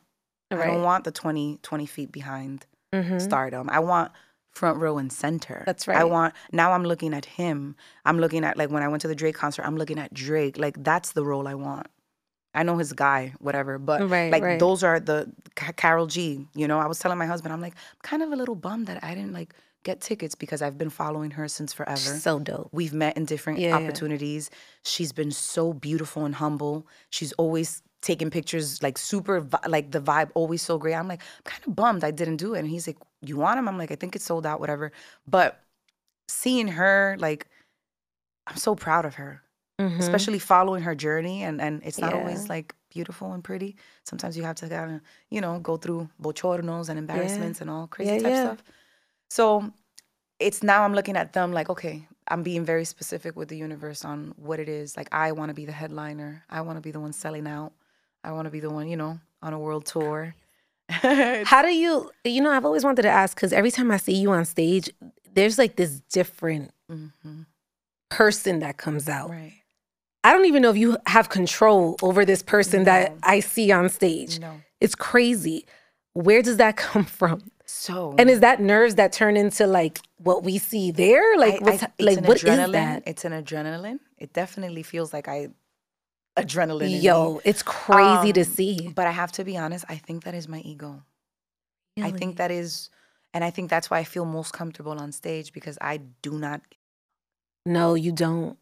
I 0.51 0.65
don't 0.65 0.81
want 0.83 1.03
the 1.03 1.11
20, 1.11 1.59
20 1.61 1.85
feet 1.85 2.11
behind 2.11 2.65
Mhm. 2.91 3.21
stardom. 3.21 3.69
I 3.69 3.79
want 3.79 4.11
front 4.51 4.79
row 4.79 4.97
and 4.97 5.11
center. 5.13 5.63
That's 5.65 5.87
right. 5.87 5.97
I 5.97 6.03
want, 6.03 6.33
now 6.51 6.73
I'm 6.73 6.83
looking 6.83 7.13
at 7.13 7.25
him. 7.25 7.75
I'm 8.05 8.19
looking 8.19 8.43
at, 8.43 8.57
like, 8.57 8.69
when 8.71 8.83
I 8.83 8.87
went 8.87 9.01
to 9.01 9.07
the 9.07 9.15
Drake 9.15 9.35
concert, 9.35 9.63
I'm 9.65 9.77
looking 9.77 9.99
at 9.99 10.13
Drake. 10.13 10.57
Like, 10.57 10.83
that's 10.83 11.13
the 11.13 11.23
role 11.25 11.47
I 11.47 11.53
want. 11.55 11.87
I 12.55 12.61
know 12.63 12.77
his 12.77 12.93
guy, 12.93 13.33
whatever, 13.39 13.79
but 13.79 14.07
Right, 14.09 14.31
like 14.31 14.43
right. 14.43 14.59
those 14.59 14.83
are 14.83 14.99
the 14.99 15.31
Karol 15.55 16.05
G. 16.07 16.47
You 16.53 16.67
know, 16.67 16.79
I 16.79 16.85
was 16.87 16.99
telling 16.99 17.17
my 17.17 17.25
husband, 17.25 17.51
I'm 17.51 17.61
like, 17.61 17.73
I'm 17.75 17.99
kind 18.03 18.21
of 18.23 18.31
a 18.31 18.35
little 18.35 18.55
bummed 18.55 18.85
that 18.87 19.03
I 19.03 19.15
didn't 19.15 19.33
like 19.33 19.55
get 19.83 20.01
tickets 20.01 20.35
because 20.35 20.61
I've 20.61 20.77
been 20.77 20.89
following 20.89 21.31
her 21.31 21.47
since 21.47 21.73
forever. 21.73 21.99
So 21.99 22.39
dope. 22.39 22.69
We've 22.71 22.93
met 22.93 23.17
in 23.17 23.25
different 23.25 23.59
Yeah, 23.59 23.69
yeah. 23.69 23.77
opportunities. 23.77 24.49
She's 24.83 25.11
been 25.11 25.31
so 25.31 25.73
beautiful 25.73 26.25
and 26.25 26.35
humble. 26.35 26.87
She's 27.09 27.33
always 27.33 27.81
taking 28.01 28.29
pictures, 28.29 28.81
like 28.83 28.97
super, 28.97 29.47
like 29.67 29.91
the 29.91 30.01
vibe 30.01 30.29
always 30.35 30.61
so 30.61 30.77
great. 30.77 30.93
I'm 30.95 31.07
like, 31.07 31.21
I'm 31.21 31.43
kind 31.43 31.67
of 31.67 31.75
bummed 31.75 32.03
I 32.03 32.11
didn't 32.11 32.37
do 32.37 32.53
it. 32.55 32.59
And 32.59 32.67
he's 32.67 32.87
like, 32.87 32.97
You 33.21 33.37
want 33.37 33.59
him? 33.59 33.67
I'm 33.67 33.77
like, 33.77 33.91
I 33.91 33.95
think 33.95 34.15
it's 34.15 34.25
sold 34.25 34.45
out, 34.45 34.59
whatever. 34.59 34.91
But 35.27 35.61
seeing 36.29 36.67
her, 36.69 37.15
like, 37.19 37.47
I'm 38.47 38.57
so 38.57 38.75
proud 38.75 39.05
of 39.05 39.15
her, 39.15 39.41
Mhm. 39.79 39.99
especially 39.99 40.39
following 40.39 40.83
her 40.83 40.95
journey. 40.95 41.43
And 41.43 41.61
and 41.61 41.81
it's 41.83 42.01
not 42.01 42.13
Yeah. 42.13 42.19
always 42.19 42.49
like 42.49 42.75
beautiful 42.89 43.33
and 43.33 43.43
pretty. 43.43 43.75
Sometimes 44.03 44.37
you 44.37 44.43
have 44.43 44.55
to 44.57 44.69
kind 44.69 44.95
of, 44.95 45.01
you 45.29 45.41
know, 45.41 45.59
go 45.59 45.77
through 45.77 46.09
bochornos 46.21 46.89
and 46.89 46.99
embarrassments 46.99 47.61
and 47.61 47.69
all 47.69 47.87
crazy 47.87 48.15
Yeah, 48.15 48.17
type 48.17 48.33
yeah. 48.33 48.39
stuff. 48.41 48.63
So 49.33 49.71
it's 50.37 50.61
now 50.61 50.83
I'm 50.83 50.93
looking 50.93 51.17
at 51.17 51.33
them 51.33 51.53
like, 51.53 51.67
okay, 51.67 52.07
I'm 52.27 52.43
being 52.43 52.63
very 52.63 52.85
specific 52.85 53.35
with 53.35 53.49
the 53.49 53.57
universe 53.57 54.05
on 54.05 54.35
what 54.37 54.59
it 54.59 54.69
is. 54.69 54.95
Like, 54.95 55.07
I 55.11 55.31
want 55.31 55.49
to 55.49 55.55
be 55.55 55.65
the 55.65 55.71
headliner. 55.71 56.43
I 56.51 56.61
want 56.61 56.77
to 56.77 56.81
be 56.81 56.91
the 56.91 56.99
one 56.99 57.13
selling 57.13 57.47
out. 57.47 57.71
I 58.23 58.31
want 58.31 58.45
to 58.45 58.51
be 58.51 58.59
the 58.59 58.69
one, 58.69 58.87
you 58.87 58.95
know, 58.95 59.19
on 59.41 59.53
a 59.53 59.57
world 59.57 59.87
tour. 59.87 60.35
How 60.89 61.63
do 61.63 61.69
you, 61.73 62.11
you 62.23 62.41
know, 62.43 62.51
I've 62.51 62.63
always 62.63 62.83
wanted 62.83 63.01
to 63.01 63.09
ask 63.09 63.35
because 63.35 63.51
every 63.53 63.71
time 63.71 63.89
I 63.89 63.97
see 63.97 64.13
you 64.13 64.29
on 64.29 64.45
stage, 64.45 64.91
there's 65.33 65.57
like 65.57 65.77
this 65.77 66.01
different 66.11 66.69
Mhm. 66.91 67.47
person 68.11 68.59
that 68.59 68.77
comes 68.77 69.09
out. 69.09 69.31
Right. 69.31 69.53
I 70.23 70.31
don't 70.31 70.45
even 70.45 70.61
know 70.61 70.69
if 70.69 70.77
you 70.77 70.97
have 71.07 71.29
control 71.29 71.97
over 72.03 72.23
this 72.23 72.43
person 72.43 72.83
that 72.83 73.15
I 73.23 73.39
see 73.39 73.71
on 73.71 73.89
stage. 73.89 74.39
No. 74.39 74.61
It's 74.79 74.93
crazy. 74.93 75.65
Where 76.13 76.43
does 76.43 76.57
that 76.57 76.77
come 76.85 77.05
from? 77.05 77.49
So, 77.75 78.13
And 78.19 78.29
is 78.29 78.41
that 78.41 78.61
nerves 78.61 78.95
that 78.95 79.11
turn 79.11 79.35
into 79.35 79.65
like 79.65 79.99
what 80.17 80.43
we 80.43 80.59
see 80.59 80.91
there? 80.91 81.37
Like, 81.37 81.55
I- 81.55 81.57
I- 81.57 81.59
what's, 81.61 81.83
it's 81.83 81.93
like 81.99 82.17
an 82.19 82.25
what 82.25 82.37
is 82.37 82.43
adrenaline. 82.43 82.71
that? 82.73 83.03
It's 83.07 83.25
an 83.25 83.31
adrenaline. 83.33 83.99
It 84.17 84.31
definitely 84.31 84.83
feels 84.83 85.11
like 85.11 85.27
I 85.27 85.49
adrenaline. 86.37 87.01
Yo, 87.01 87.41
it's 87.43 87.63
crazy 87.63 88.31
to 88.33 88.41
Um, 88.41 88.45
see. 88.45 88.87
But 88.89 89.07
I 89.07 89.11
have 89.11 89.31
to 89.33 89.43
be 89.43 89.57
honest. 89.57 89.85
I 89.89 89.97
think 89.97 90.23
that 90.23 90.35
is 90.35 90.47
my 90.47 90.59
ego. 90.59 91.03
I 92.01 92.11
think 92.11 92.37
that 92.37 92.51
is, 92.51 92.89
and 93.33 93.43
I 93.43 93.49
think 93.49 93.69
that's 93.69 93.89
why 93.89 93.97
I 93.99 94.03
feel 94.03 94.25
most 94.25 94.53
comfortable 94.53 94.93
on 94.99 95.11
stage 95.11 95.51
because 95.51 95.77
I 95.81 95.97
do 96.21 96.37
not 96.37 96.61
No, 97.65 97.95
you 97.95 98.11
don't. 98.11 98.57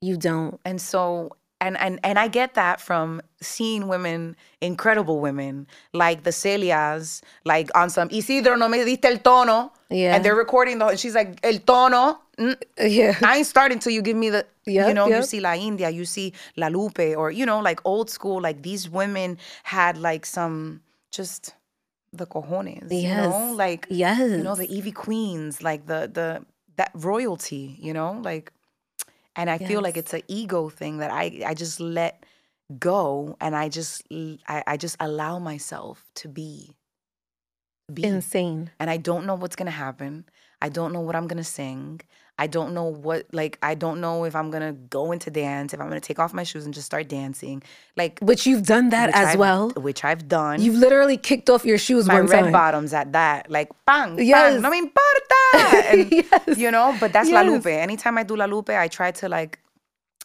You 0.00 0.16
don't. 0.16 0.60
And 0.64 0.80
so 0.80 1.30
and 1.66 1.76
and 1.78 1.98
and 2.02 2.18
I 2.18 2.28
get 2.28 2.54
that 2.54 2.80
from 2.80 3.20
seeing 3.40 3.88
women, 3.88 4.36
incredible 4.60 5.18
women, 5.20 5.66
like 5.92 6.22
the 6.24 6.30
Celias, 6.30 7.22
like 7.44 7.68
on 7.74 7.90
some 7.90 8.08
Isidro 8.10 8.56
no 8.56 8.68
me 8.68 8.78
diste 8.78 9.04
el 9.06 9.18
tono. 9.18 9.72
Yeah. 9.90 10.14
And 10.14 10.24
they're 10.24 10.34
recording 10.34 10.78
the 10.78 10.86
and 10.86 10.98
she's 10.98 11.14
like, 11.14 11.38
el 11.42 11.58
tono. 11.58 12.18
mm, 12.38 12.56
Yeah. 12.78 13.16
I 13.22 13.38
ain't 13.38 13.46
starting 13.46 13.78
till 13.78 13.92
you 13.92 14.02
give 14.02 14.16
me 14.16 14.30
the 14.30 14.44
you 14.66 14.74
Yep, 14.74 14.94
know, 14.94 15.06
you 15.08 15.22
see 15.22 15.40
La 15.40 15.54
India, 15.54 15.90
you 15.90 16.04
see 16.04 16.32
La 16.56 16.68
Lupe, 16.68 17.14
or 17.16 17.30
you 17.30 17.44
know, 17.46 17.60
like 17.60 17.80
old 17.84 18.08
school, 18.10 18.40
like 18.40 18.62
these 18.62 18.88
women 18.88 19.38
had 19.62 19.98
like 19.98 20.24
some 20.26 20.80
just 21.12 21.54
the 22.12 22.26
cojones. 22.26 22.90
You 22.90 23.08
know? 23.08 23.48
Yes. 23.50 23.56
Like 23.56 23.86
Yes. 23.90 24.18
you 24.18 24.42
know 24.42 24.54
the 24.54 24.68
Ivy 24.76 24.92
Queens, 24.92 25.62
like 25.62 25.86
the 25.86 26.10
the 26.12 26.44
that 26.76 26.90
royalty, 26.94 27.76
you 27.78 27.92
know, 27.92 28.20
like, 28.24 28.50
and 29.36 29.50
I 29.50 29.58
feel 29.58 29.80
like 29.80 29.96
it's 29.96 30.14
an 30.14 30.22
ego 30.28 30.68
thing 30.68 30.98
that 30.98 31.10
I 31.10 31.42
I 31.46 31.54
just 31.54 31.80
let 31.80 32.24
go 32.78 33.36
and 33.40 33.54
I 33.54 33.68
just 33.68 34.02
I 34.46 34.76
just 34.76 34.96
allow 35.00 35.38
myself 35.38 36.04
to 36.16 36.28
be, 36.28 36.76
be, 37.92 38.04
insane. 38.04 38.70
and 38.78 38.90
I 38.90 38.96
don't 38.96 39.26
know 39.26 39.34
what's 39.34 39.56
gonna 39.56 39.70
happen. 39.70 40.26
I 40.62 40.68
don't 40.68 40.92
know 40.92 41.00
what 41.00 41.16
I'm 41.16 41.26
gonna 41.26 41.44
sing. 41.44 42.00
I 42.36 42.48
don't 42.48 42.74
know 42.74 42.84
what 42.86 43.26
like 43.32 43.58
I 43.62 43.74
don't 43.74 44.00
know 44.00 44.24
if 44.24 44.34
I'm 44.34 44.50
gonna 44.50 44.72
go 44.72 45.12
into 45.12 45.30
dance, 45.30 45.72
if 45.72 45.80
I'm 45.80 45.88
gonna 45.88 46.00
take 46.00 46.18
off 46.18 46.34
my 46.34 46.42
shoes 46.42 46.64
and 46.64 46.74
just 46.74 46.86
start 46.86 47.08
dancing, 47.08 47.62
like 47.96 48.18
Which 48.20 48.44
you've 48.46 48.64
done 48.66 48.90
that 48.90 49.10
as 49.14 49.28
I've- 49.28 49.38
well. 49.38 49.70
which 49.76 50.04
I've 50.04 50.26
done 50.26 50.60
You've 50.60 50.74
literally 50.74 51.16
kicked 51.16 51.48
off 51.48 51.64
your 51.64 51.78
shoes 51.78 52.06
my 52.06 52.14
one 52.14 52.26
red 52.26 52.40
time. 52.44 52.52
bottoms 52.52 52.92
at 52.92 53.12
that, 53.12 53.50
like 53.50 53.70
bang, 53.86 54.18
Yes. 54.18 54.54
bang, 54.54 54.62
no 54.62 54.70
me 54.70 54.78
importa. 54.78 55.20
And, 55.90 56.10
Yes. 56.12 56.58
You 56.58 56.70
know, 56.70 56.96
but 56.98 57.12
that's 57.12 57.30
La 57.30 57.42
Lupe. 57.42 57.66
Anytime 57.66 58.18
I 58.18 58.22
do 58.24 58.34
La 58.36 58.46
Lupe, 58.46 58.70
I 58.70 58.88
try 58.88 59.12
to 59.12 59.28
like 59.28 59.60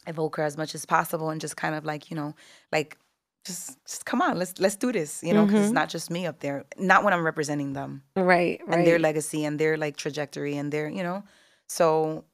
evoke 0.06 0.36
her 0.36 0.42
as 0.42 0.56
much 0.56 0.74
as 0.74 0.84
possible 0.86 1.30
and 1.30 1.40
just 1.40 1.56
kind 1.56 1.74
of 1.74 1.84
like, 1.84 2.10
you 2.10 2.16
know, 2.16 2.34
like 2.72 2.98
just 3.46 3.78
just 3.86 4.04
come 4.04 4.20
on, 4.20 4.36
let's 4.38 4.58
let's 4.58 4.76
do 4.76 4.90
this, 4.92 5.22
you 5.22 5.32
know, 5.32 5.44
because 5.46 5.60
it's 5.60 5.66
mm-hmm. 5.68 5.74
not 5.74 5.88
just 5.88 6.10
me 6.10 6.26
up 6.26 6.40
there. 6.40 6.64
Not 6.76 7.04
when 7.04 7.12
I'm 7.14 7.24
representing 7.24 7.72
them 7.72 8.02
Right, 8.16 8.60
right. 8.66 8.78
and 8.78 8.86
their 8.86 8.98
legacy 8.98 9.44
and 9.44 9.58
their 9.58 9.76
like 9.76 9.96
trajectory 9.96 10.56
and 10.56 10.72
their, 10.72 10.88
you 10.88 11.02
know. 11.04 11.22
So 11.70 12.24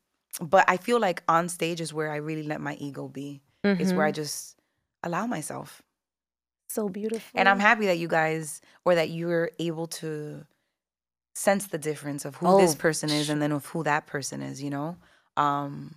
but 0.41 0.65
I 0.69 0.77
feel 0.79 0.99
like 0.99 1.23
on 1.29 1.49
stage 1.49 1.81
is 1.81 1.93
where 1.93 2.11
I 2.11 2.17
really 2.17 2.43
let 2.43 2.61
my 2.61 2.75
ego 2.75 3.07
be. 3.09 3.43
Is 3.79 3.93
where 3.93 4.07
I 4.07 4.11
Mm-hmm. 4.11 4.17
just 4.23 4.57
allow 5.03 5.27
myself. 5.27 5.83
so 6.71 6.89
beautiful. 6.89 7.39
And 7.39 7.49
I'm 7.49 7.61
happy 7.61 7.87
that 7.87 7.99
you 7.99 8.09
guys 8.09 8.61
or 8.85 8.95
that 8.95 9.11
you're 9.11 9.51
able 9.59 9.87
to 10.01 10.45
sense 11.35 11.67
the 11.67 11.79
difference 11.79 12.25
of 12.25 12.37
who 12.37 12.47
this 12.57 12.75
Oh, 12.75 12.79
person 12.79 13.11
is 13.11 13.29
and 13.29 13.41
then 13.43 13.53
of 13.53 13.67
who 13.67 13.83
that 13.85 14.07
person 14.07 14.41
is, 14.43 14.63
you 14.63 14.71
know? 14.71 14.97
Um 15.37 15.97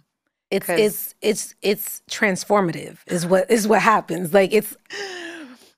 it's 0.51 0.67
it's 0.69 1.15
it's 1.21 1.55
it's 1.61 2.01
transformative 2.09 2.97
is 3.07 3.25
what 3.25 3.49
is 3.49 3.67
what 3.67 3.81
happens. 3.81 4.33
Like 4.33 4.51
it's 4.53 4.75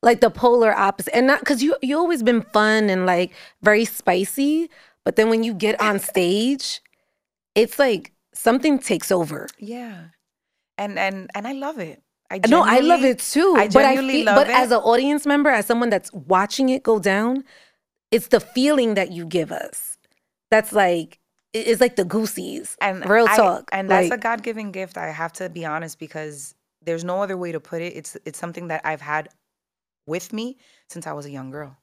like 0.02 0.22
the 0.22 0.30
polar 0.32 0.74
opposite. 0.74 1.16
And 1.16 1.28
not 1.28 1.40
because 1.42 1.62
you 1.62 1.76
you 1.82 1.98
always 1.98 2.24
been 2.24 2.42
fun 2.42 2.90
and 2.90 3.06
like 3.06 3.34
very 3.62 3.86
spicy, 3.86 4.70
but 5.06 5.16
then 5.16 5.30
when 5.30 5.44
you 5.44 5.54
get 5.54 5.80
on 5.80 6.00
stage, 6.12 6.82
it's 7.56 7.78
like 7.80 8.14
something 8.34 8.80
takes 8.80 9.12
over. 9.12 9.48
yeah. 9.60 10.06
And 10.78 10.98
and 10.98 11.30
and 11.36 11.48
I 11.48 11.52
love 11.54 11.78
it. 11.80 12.02
I 12.32 12.40
No, 12.48 12.64
I 12.64 12.80
love 12.80 13.04
it 13.04 13.20
too. 13.20 13.56
I 13.58 13.68
but 13.68 13.86
I 13.86 13.98
feel, 13.98 14.26
but 14.26 14.50
it. 14.50 14.56
as 14.56 14.72
an 14.72 14.78
audience 14.80 15.26
member, 15.28 15.50
as 15.50 15.66
someone 15.66 15.90
that's 15.90 16.12
watching 16.14 16.70
it 16.70 16.82
go 16.82 16.98
down, 16.98 17.44
it's 18.10 18.28
the 18.30 18.40
feeling 18.40 18.96
that 18.96 19.12
you 19.12 19.26
give 19.26 19.52
us. 19.52 19.98
That's 20.50 20.74
like 20.74 21.20
it's 21.54 21.82
like 21.82 21.98
the 21.98 22.06
goosies. 22.06 22.78
and 22.82 23.08
real 23.08 23.28
I- 23.28 23.36
talk. 23.36 23.70
and 23.72 23.90
that's 23.90 24.10
like, 24.10 24.20
a 24.20 24.22
God-given 24.22 24.72
gift. 24.72 24.98
I 24.98 25.10
have 25.12 25.34
to 25.34 25.50
be 25.50 25.66
honest 25.66 26.00
because 26.00 26.56
there's 26.82 27.04
no 27.04 27.22
other 27.22 27.38
way 27.38 27.52
to 27.52 27.60
put 27.60 27.82
it. 27.82 27.94
It's 27.96 28.18
it's 28.26 28.40
something 28.40 28.70
that 28.70 28.82
I've 28.86 29.02
had 29.02 29.30
with 30.08 30.34
me 30.34 30.58
since 30.90 31.06
I 31.06 31.12
was 31.14 31.26
a 31.26 31.32
young 31.32 31.52
girl. 31.52 31.78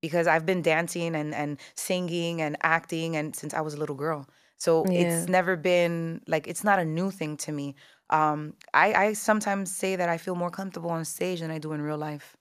Because 0.00 0.26
I've 0.26 0.46
been 0.46 0.62
dancing 0.62 1.14
and 1.14 1.34
and 1.34 1.58
singing 1.76 2.40
and 2.40 2.56
acting 2.62 3.16
and 3.16 3.36
since 3.36 3.52
I 3.54 3.60
was 3.60 3.74
a 3.74 3.78
little 3.78 3.96
girl. 3.96 4.26
So 4.58 4.84
Yeah. 4.84 5.00
it's 5.02 5.28
never 5.28 5.56
been 5.56 6.20
like 6.26 6.46
it's 6.46 6.64
not 6.64 6.78
a 6.78 6.84
new 6.84 7.10
thing 7.10 7.36
to 7.38 7.52
me. 7.52 7.74
Um 8.10 8.54
I 8.74 8.92
I 8.94 9.12
sometimes 9.14 9.74
say 9.74 9.96
that 9.96 10.08
I 10.08 10.18
feel 10.18 10.34
more 10.34 10.50
comfortable 10.50 10.90
on 10.90 11.04
stage 11.04 11.40
than 11.40 11.50
I 11.50 11.58
do 11.58 11.72
in 11.72 11.80
real 11.82 11.98
life. 11.98 12.36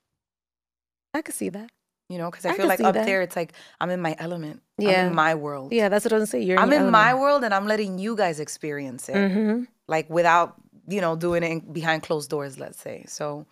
I 1.13 1.21
could 1.21 1.35
see 1.35 1.49
that. 1.49 1.69
You 2.09 2.17
know, 2.17 2.31
because 2.31 2.45
I 2.45 2.51
I 2.51 2.57
feel 2.57 2.67
like 2.67 2.79
up 2.81 2.93
that. 2.95 3.05
there 3.05 3.21
it's 3.21 3.35
like 3.35 3.53
I'm 3.79 3.89
in 3.89 4.01
my 4.01 4.15
element. 4.17 4.61
I'm 4.79 4.87
Yeah. 4.87 5.07
in 5.07 5.15
my 5.15 5.35
world. 5.35 5.73
Yeah, 5.73 5.89
that's 5.89 6.05
what 6.05 6.13
I'm 6.13 6.25
gonna. 6.25 6.43
You're 6.43 6.59
I'm 6.59 6.71
in 6.73 6.91
my 6.91 7.13
world 7.13 7.43
and 7.43 7.53
I'm 7.53 7.67
letting 7.67 7.99
you 7.99 8.15
guys 8.15 8.39
experience 8.39 9.09
it 9.09 9.29
hmm 9.31 9.63
like 9.87 10.09
without 10.09 10.55
you 10.87 11.01
know 11.01 11.15
doing 11.15 11.43
it 11.43 11.73
behind 11.73 12.03
closed 12.03 12.29
doors 12.29 12.59
let's 12.59 12.79
say 12.79 13.05
so 13.07 13.45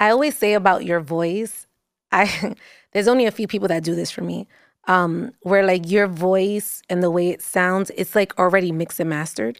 I 0.00 0.10
always 0.10 0.36
say 0.36 0.54
about 0.54 0.84
your 0.84 1.00
voice, 1.00 1.66
I 2.12 2.54
there's 2.92 3.08
only 3.08 3.26
a 3.26 3.30
few 3.30 3.46
people 3.46 3.68
that 3.68 3.84
do 3.84 3.94
this 3.94 4.10
for 4.10 4.22
me. 4.22 4.46
Um, 4.86 5.32
where 5.40 5.64
like 5.64 5.90
your 5.90 6.06
voice 6.06 6.82
and 6.90 7.02
the 7.02 7.10
way 7.10 7.30
it 7.30 7.40
sounds, 7.40 7.90
it's 7.96 8.14
like 8.14 8.38
already 8.38 8.70
mixed 8.70 9.00
and 9.00 9.08
mastered. 9.08 9.58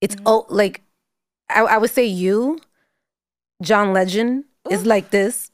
It's 0.00 0.16
oh 0.24 0.46
like 0.48 0.82
I, 1.50 1.62
I 1.62 1.78
would 1.78 1.90
say 1.90 2.04
you, 2.04 2.60
John 3.62 3.92
Legend, 3.92 4.44
is 4.70 4.86
like 4.86 5.10
this. 5.10 5.50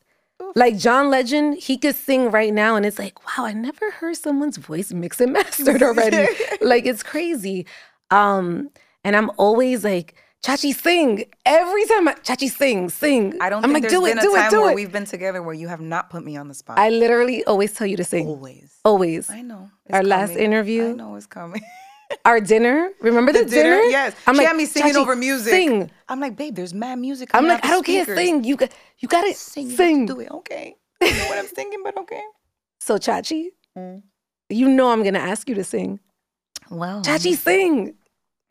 Like 0.54 0.78
John 0.78 1.10
Legend, 1.10 1.58
he 1.58 1.76
could 1.76 1.94
sing 1.94 2.30
right 2.30 2.52
now, 2.52 2.74
and 2.76 2.84
it's 2.84 2.98
like, 2.98 3.24
wow, 3.24 3.44
I 3.44 3.52
never 3.52 3.90
heard 3.90 4.16
someone's 4.16 4.56
voice 4.56 4.92
mixed 4.92 5.20
and 5.20 5.32
mastered 5.34 5.82
already. 5.82 6.26
like 6.60 6.86
it's 6.86 7.02
crazy. 7.02 7.66
Um, 8.10 8.70
and 9.04 9.16
I'm 9.16 9.30
always 9.36 9.84
like, 9.84 10.14
Chachi, 10.42 10.74
sing 10.74 11.24
every 11.44 11.84
time. 11.84 12.08
I, 12.08 12.14
Chachi, 12.14 12.50
sing, 12.50 12.88
sing. 12.88 13.34
i 13.42 13.50
don't 13.50 13.62
I'm 13.62 13.72
think 13.72 13.84
like, 13.84 13.90
there's 13.90 13.92
do 13.92 14.06
been 14.06 14.16
it, 14.18 14.22
a 14.24 14.26
do 14.26 14.34
time 14.34 14.46
it, 14.46 14.50
do 14.50 14.60
where 14.62 14.70
it. 14.70 14.74
we've 14.74 14.90
been 14.92 15.04
together 15.04 15.42
where 15.42 15.54
you 15.54 15.68
have 15.68 15.80
not 15.82 16.08
put 16.08 16.24
me 16.24 16.36
on 16.36 16.48
the 16.48 16.54
spot 16.54 16.78
I 16.78 16.88
literally 16.88 17.44
always 17.44 17.72
tell 17.74 17.86
you 17.86 17.96
to 17.98 18.04
sing. 18.04 18.26
always 18.26 18.72
Always. 18.84 19.28
i 19.28 19.42
know 19.42 19.70
it's 19.84 19.94
Our 19.94 20.02
last 20.02 20.32
interview? 20.36 20.90
i 20.90 20.92
know 20.92 21.14
it's 21.16 21.26
coming 21.26 21.62
Our 22.24 22.40
dinner. 22.40 22.90
Remember 23.00 23.32
the, 23.32 23.44
the 23.44 23.50
dinner 23.50 23.76
yes 23.82 24.14
I'm 24.26 24.34
she 24.34 24.38
like, 24.38 24.48
had 24.48 24.56
me 24.56 24.64
singing 24.66 24.94
"Chachi, 24.94 24.96
over 24.96 25.14
music 25.14 25.50
Sing. 25.52 25.90
i'm 26.08 26.20
like 26.20 26.36
babe 26.36 26.54
there's 26.54 26.72
mad 26.74 26.98
music 26.98 27.30
I'm 27.34 27.46
like, 27.46 27.62
I 27.64 27.68
don't 27.68 27.84
care. 27.84 28.04
Sing. 28.06 28.42
You 28.42 28.56
got. 28.56 28.70
You 28.98 29.08
got 29.08 29.24
it. 29.24 29.36
sing 29.36 29.68
Sing. 29.70 30.06
do 30.06 30.20
it 30.20 30.30
okay 30.30 30.74
I 31.02 31.10
know 31.10 31.24
what 31.28 31.38
i'm 31.38 31.46
singing 31.48 31.82
but 31.84 31.96
okay 31.98 32.22
So 32.80 32.96
Chachi, 32.96 33.48
Mm. 33.78 34.02
you 34.48 34.68
know 34.68 34.90
I'm 34.90 35.04
gonna 35.04 35.20
ask 35.32 35.48
you 35.48 35.54
to 35.54 35.62
sing. 35.64 36.00
well 36.70 37.02
Chachi, 37.02 37.36
sing. 37.36 37.94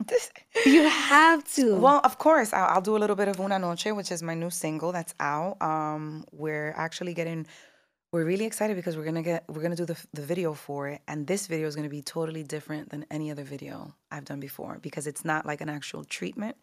You 0.66 0.82
have 0.88 1.44
to. 1.54 1.76
Well, 1.76 2.00
of 2.04 2.18
course, 2.18 2.52
I'll, 2.52 2.66
I'll 2.76 2.80
do 2.80 2.96
a 2.96 3.00
little 3.00 3.16
bit 3.16 3.28
of 3.28 3.38
Una 3.40 3.58
Noche, 3.58 3.86
which 3.92 4.10
is 4.12 4.22
my 4.22 4.34
new 4.34 4.50
single 4.50 4.92
that's 4.92 5.14
out. 5.20 5.60
Um, 5.62 6.24
we're 6.32 6.72
actually 6.76 7.14
getting, 7.14 7.46
we're 8.12 8.24
really 8.24 8.44
excited 8.44 8.76
because 8.76 8.96
we're 8.96 9.04
gonna 9.04 9.22
get, 9.22 9.44
we're 9.48 9.62
gonna 9.62 9.76
do 9.76 9.86
the 9.86 9.96
the 10.12 10.22
video 10.22 10.52
for 10.54 10.88
it, 10.88 11.00
and 11.08 11.26
this 11.26 11.46
video 11.46 11.66
is 11.68 11.76
gonna 11.76 11.88
be 11.88 12.02
totally 12.02 12.42
different 12.42 12.90
than 12.90 13.06
any 13.10 13.30
other 13.30 13.44
video 13.44 13.94
I've 14.10 14.24
done 14.24 14.40
before 14.40 14.78
because 14.82 15.06
it's 15.06 15.24
not 15.24 15.46
like 15.46 15.60
an 15.60 15.68
actual 15.68 16.04
treatment. 16.04 16.56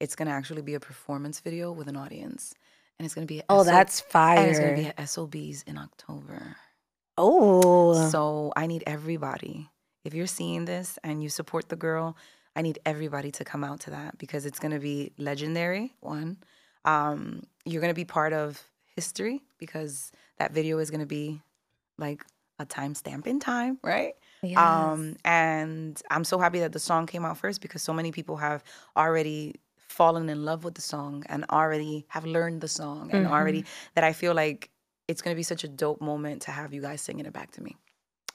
It's 0.00 0.14
gonna 0.14 0.30
actually 0.30 0.62
be 0.62 0.74
a 0.74 0.80
performance 0.80 1.40
video 1.40 1.72
with 1.72 1.88
an 1.88 1.96
audience, 1.96 2.54
and 2.98 3.04
it's 3.06 3.14
gonna 3.14 3.26
be 3.26 3.42
oh, 3.48 3.64
SO 3.64 3.70
that's 3.70 4.02
and 4.14 4.50
it's 4.50 4.58
gonna 4.60 4.76
be 4.76 4.86
at 4.86 5.08
SOBs 5.08 5.62
in 5.66 5.76
October. 5.78 6.56
oh, 7.18 8.08
So 8.10 8.52
I 8.56 8.66
need 8.66 8.84
everybody. 8.86 9.68
If 10.04 10.14
you're 10.14 10.26
seeing 10.26 10.64
this 10.64 10.98
and 11.04 11.22
you 11.22 11.28
support 11.28 11.68
the 11.68 11.76
girl, 11.76 12.16
I 12.54 12.62
need 12.62 12.78
everybody 12.84 13.30
to 13.32 13.44
come 13.44 13.64
out 13.64 13.80
to 13.80 13.90
that 13.90 14.18
because 14.18 14.46
it's 14.46 14.58
gonna 14.58 14.80
be 14.80 15.12
legendary. 15.18 15.94
One, 16.00 16.38
um, 16.84 17.44
you're 17.64 17.80
gonna 17.80 17.94
be 17.94 18.04
part 18.04 18.32
of 18.32 18.62
history 18.94 19.42
because 19.58 20.12
that 20.38 20.52
video 20.52 20.78
is 20.78 20.90
gonna 20.90 21.06
be 21.06 21.40
like 21.98 22.24
a 22.58 22.66
timestamp 22.66 23.26
in 23.26 23.40
time, 23.40 23.78
right? 23.82 24.14
yes. 24.42 24.58
Um, 24.58 25.16
and 25.24 26.00
I'm 26.10 26.24
so 26.24 26.38
happy 26.38 26.60
that 26.60 26.72
the 26.72 26.78
song 26.78 27.06
came 27.06 27.24
out 27.24 27.38
first 27.38 27.60
because 27.60 27.82
so 27.82 27.92
many 27.92 28.12
people 28.12 28.36
have 28.36 28.62
already 28.96 29.54
fallen 29.88 30.28
in 30.28 30.44
love 30.44 30.64
with 30.64 30.74
the 30.74 30.82
song 30.82 31.22
and 31.28 31.44
already 31.50 32.06
have 32.08 32.24
learned 32.24 32.60
the 32.60 32.68
song 32.68 33.10
and 33.12 33.26
already 33.26 33.64
that 33.94 34.04
I 34.04 34.12
feel 34.12 34.34
like 34.34 34.70
it's 35.06 35.20
gonna 35.22 35.36
be 35.36 35.42
such 35.42 35.64
a 35.64 35.68
dope 35.68 36.00
moment 36.00 36.42
to 36.42 36.50
have 36.50 36.72
you 36.72 36.80
guys 36.80 37.00
singing 37.00 37.26
it 37.26 37.32
back 37.32 37.50
to 37.52 37.62
me. 37.62 37.76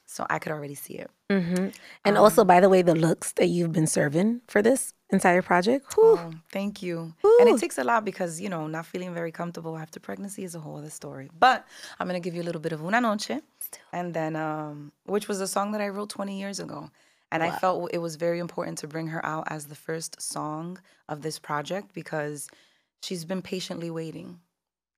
So 0.09 0.25
I 0.29 0.39
could 0.39 0.51
already 0.53 0.73
see 0.75 0.95
it. 0.95 1.09
hmm 1.29 1.67
And 2.05 2.17
also, 2.17 2.43
by 2.45 2.59
the 2.61 2.69
way, 2.69 2.81
the 2.81 2.95
looks 2.95 3.33
that 3.33 3.47
you've 3.47 3.73
been 3.73 3.87
serving 3.87 4.41
for 4.47 4.61
this 4.61 4.93
entire 5.09 5.41
project. 5.41 5.93
whew, 5.93 6.17
Oh, 6.17 6.31
thank 6.49 6.81
you. 6.81 7.13
And 7.39 7.49
it 7.49 7.59
takes 7.59 7.77
a 7.77 7.83
lot 7.83 8.05
because, 8.05 8.39
you 8.39 8.49
know, 8.49 8.67
not 8.67 8.85
feeling 8.85 9.13
very 9.13 9.31
comfortable 9.31 9.77
after 9.77 9.99
pregnancy 9.99 10.43
is 10.43 10.55
a 10.55 10.59
whole 10.59 10.77
other 10.77 10.89
story. 10.89 11.29
But 11.37 11.67
I'm 11.99 12.07
going 12.07 12.21
to 12.21 12.25
give 12.25 12.35
you 12.35 12.41
a 12.41 12.47
little 12.49 12.61
bit 12.61 12.71
of 12.71 12.81
Una 12.81 13.01
Noche. 13.01 13.41
And 13.91 14.13
then, 14.13 14.35
um, 14.37 14.93
which 15.05 15.27
was 15.27 15.41
a 15.41 15.47
song 15.47 15.73
that 15.73 15.81
I 15.81 15.89
wrote 15.89 16.09
20 16.09 16.39
years 16.39 16.59
ago. 16.59 16.89
And 17.33 17.43
I 17.43 17.51
felt 17.59 17.89
it 17.93 17.97
was 17.97 18.15
very 18.15 18.39
important 18.39 18.77
to 18.79 18.87
bring 18.87 19.07
her 19.07 19.23
out 19.25 19.45
as 19.47 19.65
the 19.67 19.75
first 19.75 20.21
song 20.21 20.79
of 21.09 21.21
this 21.21 21.37
project 21.39 21.93
because 21.93 22.47
she's 23.03 23.25
been 23.25 23.41
patiently 23.41 23.89
waiting. 23.91 24.39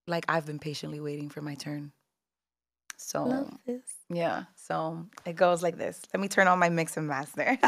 Like 0.06 0.26
I've 0.30 0.46
been 0.46 0.60
patiently 0.60 1.00
waiting 1.00 1.30
for 1.30 1.42
my 1.42 1.56
turn. 1.56 1.92
So, 3.02 3.50
yeah. 4.10 4.44
So 4.56 5.06
it 5.26 5.38
goes 5.38 5.64
like 5.64 5.78
this. 5.78 6.02
Let 6.14 6.20
me 6.20 6.28
turn 6.28 6.50
on 6.50 6.60
my 6.60 6.68
mix 6.68 6.98
and 6.98 7.08
master. 7.08 7.58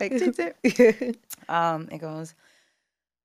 like, 0.00 0.16
tip, 0.18 0.34
tip. 0.34 0.56
Um, 1.48 1.88
it 1.92 1.98
goes, 1.98 2.34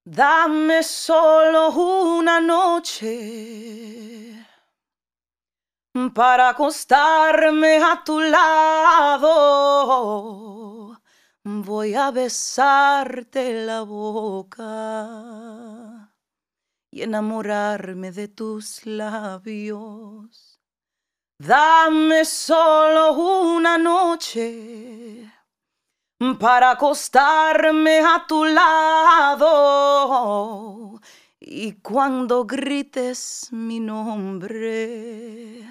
Dame 0.04 0.84
solo 0.84 1.72
una 1.72 2.40
noche 2.40 4.36
para 6.14 6.50
acostarme 6.50 7.78
a 7.78 8.04
tu 8.04 8.20
lado. 8.20 9.32
Voy 11.44 11.96
a 11.96 12.12
besarte 12.12 13.66
la 13.66 13.82
boca 13.82 14.62
y 16.92 17.02
enamorarme 17.04 18.12
de 18.12 18.28
tus 18.28 18.86
labios. 18.86 20.60
Dame 21.40 22.26
solo 22.26 23.14
una 23.14 23.78
noche 23.80 25.32
para 26.40 26.72
acostarme 26.72 28.00
a 28.00 28.26
tu 28.28 28.46
lado. 28.46 29.42
Y 31.40 31.72
cuando 31.82 32.46
grites 32.46 33.48
mi 33.52 33.80
nombre, 33.80 35.68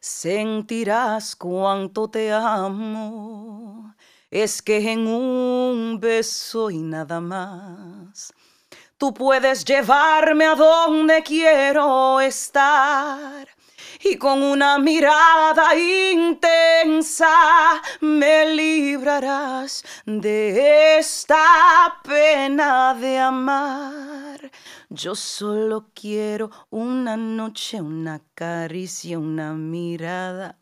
sentirás 0.00 1.36
cuánto 1.36 2.10
te 2.10 2.32
amo. 2.32 3.94
Es 4.30 4.60
que 4.60 4.90
en 4.90 5.06
un 5.06 6.00
beso 6.00 6.70
y 6.70 6.78
nada 6.78 7.20
más, 7.20 7.95
tú 8.98 9.12
puedes 9.12 9.64
llevarme 9.64 10.46
a 10.46 10.54
donde 10.54 11.22
quiero 11.22 12.20
estar. 12.20 13.46
Y 14.02 14.16
con 14.16 14.42
una 14.42 14.78
mirada 14.78 15.74
intensa 15.74 17.82
me 18.00 18.54
librarás 18.54 19.82
de 20.04 20.98
esta 20.98 21.98
pena 22.02 22.94
de 22.94 23.18
amar. 23.18 24.50
Yo 24.90 25.14
solo 25.14 25.90
quiero 25.94 26.50
una 26.70 27.16
noche, 27.16 27.80
una 27.80 28.20
caricia, 28.34 29.18
una 29.18 29.54
mirada. 29.54 30.58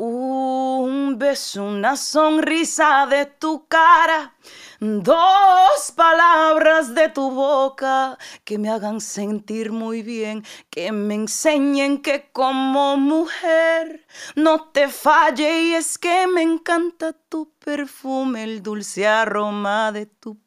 Un 0.00 1.18
beso, 1.18 1.64
una 1.64 1.96
sonrisa 1.96 3.04
de 3.10 3.26
tu 3.26 3.66
cara, 3.66 4.32
dos 4.78 5.90
palabras 5.96 6.94
de 6.94 7.08
tu 7.08 7.32
boca 7.32 8.16
que 8.44 8.58
me 8.58 8.70
hagan 8.70 9.00
sentir 9.00 9.72
muy 9.72 10.02
bien, 10.02 10.44
que 10.70 10.92
me 10.92 11.14
enseñen 11.16 12.00
que 12.00 12.30
como 12.30 12.96
mujer 12.96 14.06
no 14.36 14.66
te 14.70 14.86
falle. 14.86 15.62
Y 15.62 15.74
es 15.74 15.98
que 15.98 16.28
me 16.28 16.42
encanta 16.42 17.12
tu 17.12 17.50
perfume, 17.58 18.44
el 18.44 18.62
dulce 18.62 19.04
aroma 19.04 19.90
de 19.90 20.06
tu 20.06 20.38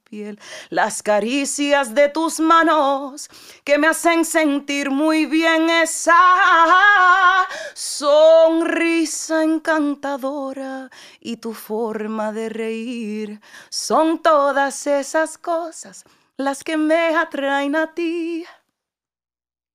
las 0.70 1.02
caricias 1.02 1.96
de 1.96 2.10
tus 2.10 2.40
manos 2.40 3.30
que 3.64 3.78
me 3.78 3.88
hacen 3.88 4.26
sentir 4.26 4.92
muy 4.92 5.26
bien 5.26 5.70
esa 5.70 7.48
sonrisa 7.74 9.44
encantadora 9.44 10.90
y 11.20 11.38
tu 11.38 11.54
forma 11.54 12.32
de 12.34 12.50
reír. 12.50 13.42
Son 13.70 14.22
todas 14.22 14.86
esas 14.86 15.38
cosas 15.38 16.04
las 16.38 16.64
que 16.64 16.76
me 16.76 17.16
atraen 17.16 17.76
a 17.76 17.94
ti. 17.94 18.46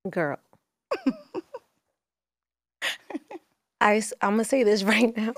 Girl. 0.03 0.37
I'm 3.79 4.01
going 4.21 4.37
to 4.39 4.43
say 4.43 4.63
this 4.63 4.83
right 4.83 5.15
now. 5.15 5.33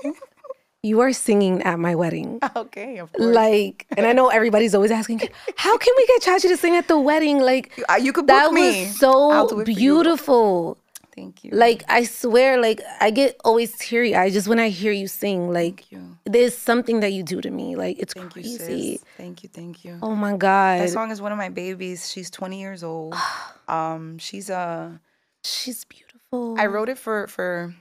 You 0.82 1.00
are 1.00 1.12
singing 1.12 1.62
at 1.62 1.78
my 1.78 1.94
wedding. 1.94 2.40
Okay, 2.56 2.98
of 2.98 3.12
course. 3.12 3.34
Like, 3.34 3.86
and 3.96 4.06
I 4.06 4.12
know 4.12 4.28
everybody's 4.28 4.74
always 4.74 4.90
asking, 4.90 5.18
how 5.56 5.76
can 5.76 5.92
we 5.96 6.06
get 6.06 6.22
Chachi 6.22 6.48
to 6.48 6.56
sing 6.56 6.74
at 6.76 6.88
the 6.88 6.98
wedding? 6.98 7.38
Like, 7.38 7.72
Uh, 7.88 7.94
you 7.96 8.12
could 8.12 8.26
book 8.26 8.36
that 8.36 8.52
me. 8.52 8.86
was 8.86 8.98
so 8.98 9.58
you. 9.58 9.64
beautiful. 9.64 10.78
Thank 11.14 11.44
you. 11.44 11.50
Like, 11.52 11.84
I 11.88 12.04
swear, 12.04 12.58
like, 12.60 12.80
I 13.00 13.10
get 13.10 13.36
always 13.44 13.76
teary 13.76 14.14
eyed 14.14 14.32
just 14.32 14.48
when 14.48 14.58
I 14.58 14.68
hear 14.70 14.92
you 14.92 15.06
sing. 15.06 15.52
Like, 15.52 15.90
you. 15.92 16.16
there's 16.24 16.56
something 16.56 17.00
that 17.00 17.12
you 17.12 17.22
do 17.22 17.40
to 17.42 17.50
me. 17.50 17.76
Like, 17.76 17.98
it's 17.98 18.14
Thank 18.14 18.36
you, 18.36 18.42
crazy. 18.42 18.92
sis. 18.96 19.04
Thank 19.18 19.42
you, 19.42 19.48
thank 19.52 19.84
you. 19.84 19.98
Oh 20.02 20.14
my 20.14 20.36
God. 20.36 20.80
That 20.80 20.90
song 20.90 21.10
is 21.10 21.20
one 21.20 21.32
of 21.32 21.38
my 21.38 21.50
babies. 21.50 22.10
She's 22.10 22.30
20 22.30 22.58
years 22.60 22.82
old. 22.82 23.14
Um, 23.68 24.18
she's 24.18 24.50
a. 24.50 25.00
She's 25.44 25.84
beautiful. 25.84 26.56
I 26.58 26.66
wrote 26.66 26.88
it 26.88 26.98
for 26.98 27.28
for 27.28 27.72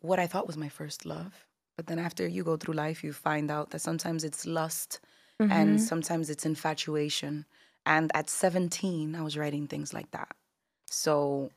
what 0.00 0.18
I 0.18 0.26
thought 0.26 0.46
was 0.48 0.56
my 0.56 0.68
first 0.68 1.06
love, 1.06 1.32
but 1.76 1.86
then 1.86 1.98
after 1.98 2.26
you 2.26 2.42
go 2.44 2.56
through 2.56 2.74
life, 2.74 3.04
you 3.04 3.12
find 3.12 3.50
out 3.50 3.70
that 3.70 3.80
sometimes 3.80 4.24
it's 4.24 4.46
lust 4.46 5.00
and 5.38 5.50
mm-hmm. 5.50 5.76
sometimes 5.78 6.30
it's 6.30 6.46
infatuation. 6.46 7.44
And 7.84 8.10
at 8.14 8.30
17, 8.30 9.14
I 9.14 9.22
was 9.22 9.36
writing 9.36 9.66
things 9.66 9.92
like 9.92 10.10
that. 10.12 10.34
So 10.88 11.50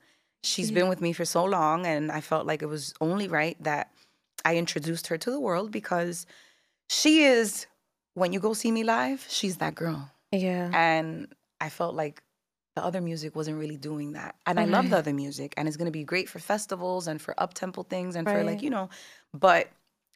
she's 0.44 0.72
been 0.72 0.90
with 0.90 1.02
me 1.02 1.14
for 1.14 1.26
so 1.26 1.46
long, 1.46 1.86
and 1.86 2.12
I 2.12 2.22
felt 2.22 2.46
like 2.46 2.62
it 2.62 2.68
was 2.68 2.94
only 3.00 3.28
right 3.28 3.56
that 3.64 3.92
I 4.46 4.58
introduced 4.58 5.08
her 5.08 5.18
to 5.18 5.32
the 5.32 5.40
world 5.40 5.72
because 5.72 6.26
she 6.90 7.24
is. 7.24 7.68
When 8.16 8.34
you 8.34 8.40
go 8.40 8.54
see 8.54 8.72
me 8.72 8.84
live, 8.84 9.26
she's 9.30 9.58
that 9.58 9.76
girl. 9.76 10.12
Yeah. 10.32 10.72
And 10.74 11.28
I 11.62 11.70
felt 11.70 11.96
like 11.96 12.22
the 12.76 12.84
other 12.84 13.02
music 13.02 13.36
wasn't 13.36 13.58
really 13.58 13.78
doing 13.78 14.14
that. 14.14 14.36
And 14.46 14.60
I 14.60 14.66
love 14.66 14.90
the 14.90 14.98
other 14.98 15.14
music 15.14 15.54
and 15.56 15.68
it's 15.68 15.78
going 15.78 15.86
to 15.86 15.92
be 15.92 16.04
great 16.04 16.28
for 16.28 16.40
festivals 16.40 17.08
and 17.08 17.22
for 17.22 17.34
up-tempo 17.38 17.84
things 17.84 18.16
and 18.16 18.28
for 18.28 18.44
like, 18.44 18.62
you 18.62 18.70
know, 18.70 18.90
but 19.34 19.70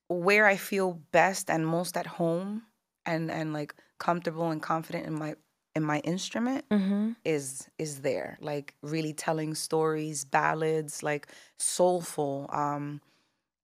where 0.09 0.45
I 0.45 0.57
feel 0.57 0.93
best 1.11 1.49
and 1.49 1.65
most 1.65 1.97
at 1.97 2.05
home 2.05 2.63
and 3.05 3.31
and 3.31 3.53
like 3.53 3.73
comfortable 3.99 4.49
and 4.51 4.61
confident 4.61 5.05
in 5.07 5.13
my 5.13 5.35
in 5.75 5.83
my 5.83 5.99
instrument 5.99 6.65
Mm-hmm. 6.71 7.11
is 7.25 7.67
is 7.77 8.01
there. 8.01 8.37
Like 8.41 8.75
really 8.81 9.13
telling 9.13 9.55
stories, 9.55 10.25
ballads, 10.25 11.03
like 11.03 11.27
soulful. 11.57 12.49
Um 12.49 13.01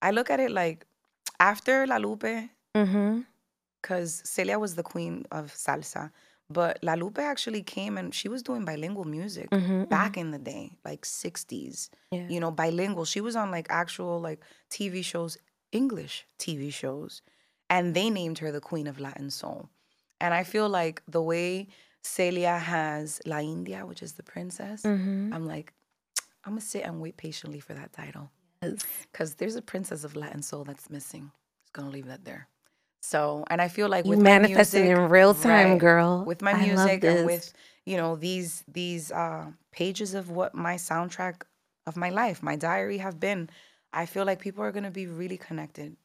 I 0.02 0.12
look 0.12 0.30
at 0.30 0.40
it 0.40 0.52
like 0.52 0.86
after 1.40 1.86
La 1.88 1.98
Lupe, 1.98 2.50
Mm-hmm. 2.76 3.22
because 3.82 4.22
Celia 4.26 4.60
was 4.60 4.76
the 4.76 4.84
queen 4.84 5.26
of 5.32 5.54
salsa. 5.54 6.12
But 6.52 6.80
La 6.84 6.94
Lupe 6.96 7.20
actually 7.20 7.62
came 7.62 7.98
and 7.98 8.14
she 8.14 8.28
was 8.28 8.42
doing 8.42 8.66
bilingual 8.66 9.06
music 9.06 9.50
Mhm, 9.52 9.88
back 9.90 10.18
in 10.18 10.32
the 10.32 10.40
day, 10.40 10.72
like 10.84 11.06
60s. 11.06 11.90
Yeah. 12.12 12.28
You 12.28 12.40
know, 12.40 12.52
bilingual. 12.52 13.06
She 13.06 13.22
was 13.22 13.36
on 13.36 13.52
like 13.52 13.68
actual 13.70 14.20
like 14.20 14.40
TV 14.72 15.04
shows, 15.04 15.38
English 15.72 16.26
TV 16.38 16.72
shows. 16.72 17.22
and 17.72 17.94
they 17.94 18.10
named 18.10 18.40
her 18.40 18.52
the 18.52 18.60
Queen 18.60 18.88
of 18.88 19.00
Latin 19.00 19.30
Soul. 19.30 19.70
And 20.20 20.34
I 20.34 20.44
feel 20.44 20.68
like 20.68 21.04
the 21.08 21.22
way 21.22 21.68
Celia 22.02 22.58
has 22.58 23.22
La 23.28 23.38
India, 23.42 23.86
which 23.86 24.02
is 24.02 24.14
the 24.14 24.24
princess, 24.24 24.82
Mhm. 24.84 25.32
I'm 25.32 25.46
like, 25.46 25.72
I'm 26.44 26.54
gonna 26.54 26.62
sit 26.62 26.84
and 26.84 27.00
wait 27.00 27.16
patiently 27.18 27.60
for 27.60 27.76
that 27.76 27.94
title 27.94 28.32
Yes. 28.64 28.84
because 29.04 29.36
there's 29.36 29.56
a 29.56 29.62
princess 29.62 30.04
of 30.04 30.16
Latin 30.16 30.42
soul 30.42 30.64
that's 30.64 30.90
missing. 30.90 31.32
Just 31.62 31.74
gonna 31.74 31.92
leave 31.92 32.08
that 32.08 32.26
there. 32.26 32.48
So, 33.02 33.46
and 33.52 33.62
I 33.62 33.68
feel 33.68 33.88
like 33.88 34.06
You 34.06 34.10
with 34.12 34.20
manifesting 34.20 34.86
music, 34.86 34.98
in 34.98 35.10
real 35.10 35.36
time, 35.36 35.70
right, 35.74 35.80
girl. 35.80 36.26
With 36.26 36.42
my 36.42 36.54
music 36.56 37.04
and 37.04 37.24
with 37.24 37.54
you 37.86 37.98
know 37.98 38.16
these 38.16 38.64
these 38.68 39.12
uh, 39.12 39.52
pages 39.72 40.16
of 40.16 40.32
what 40.32 40.56
my 40.56 40.76
soundtrack 40.76 41.44
of 41.86 41.96
my 41.96 42.10
life, 42.10 42.42
my 42.42 42.56
diary 42.56 42.98
have 42.98 43.20
been, 43.20 43.48
I 43.94 44.06
feel 44.06 44.26
like 44.26 44.40
people 44.40 44.64
are 44.64 44.72
gonna 44.72 44.92
be 44.92 45.08
really 45.08 45.38
connected. 45.38 45.96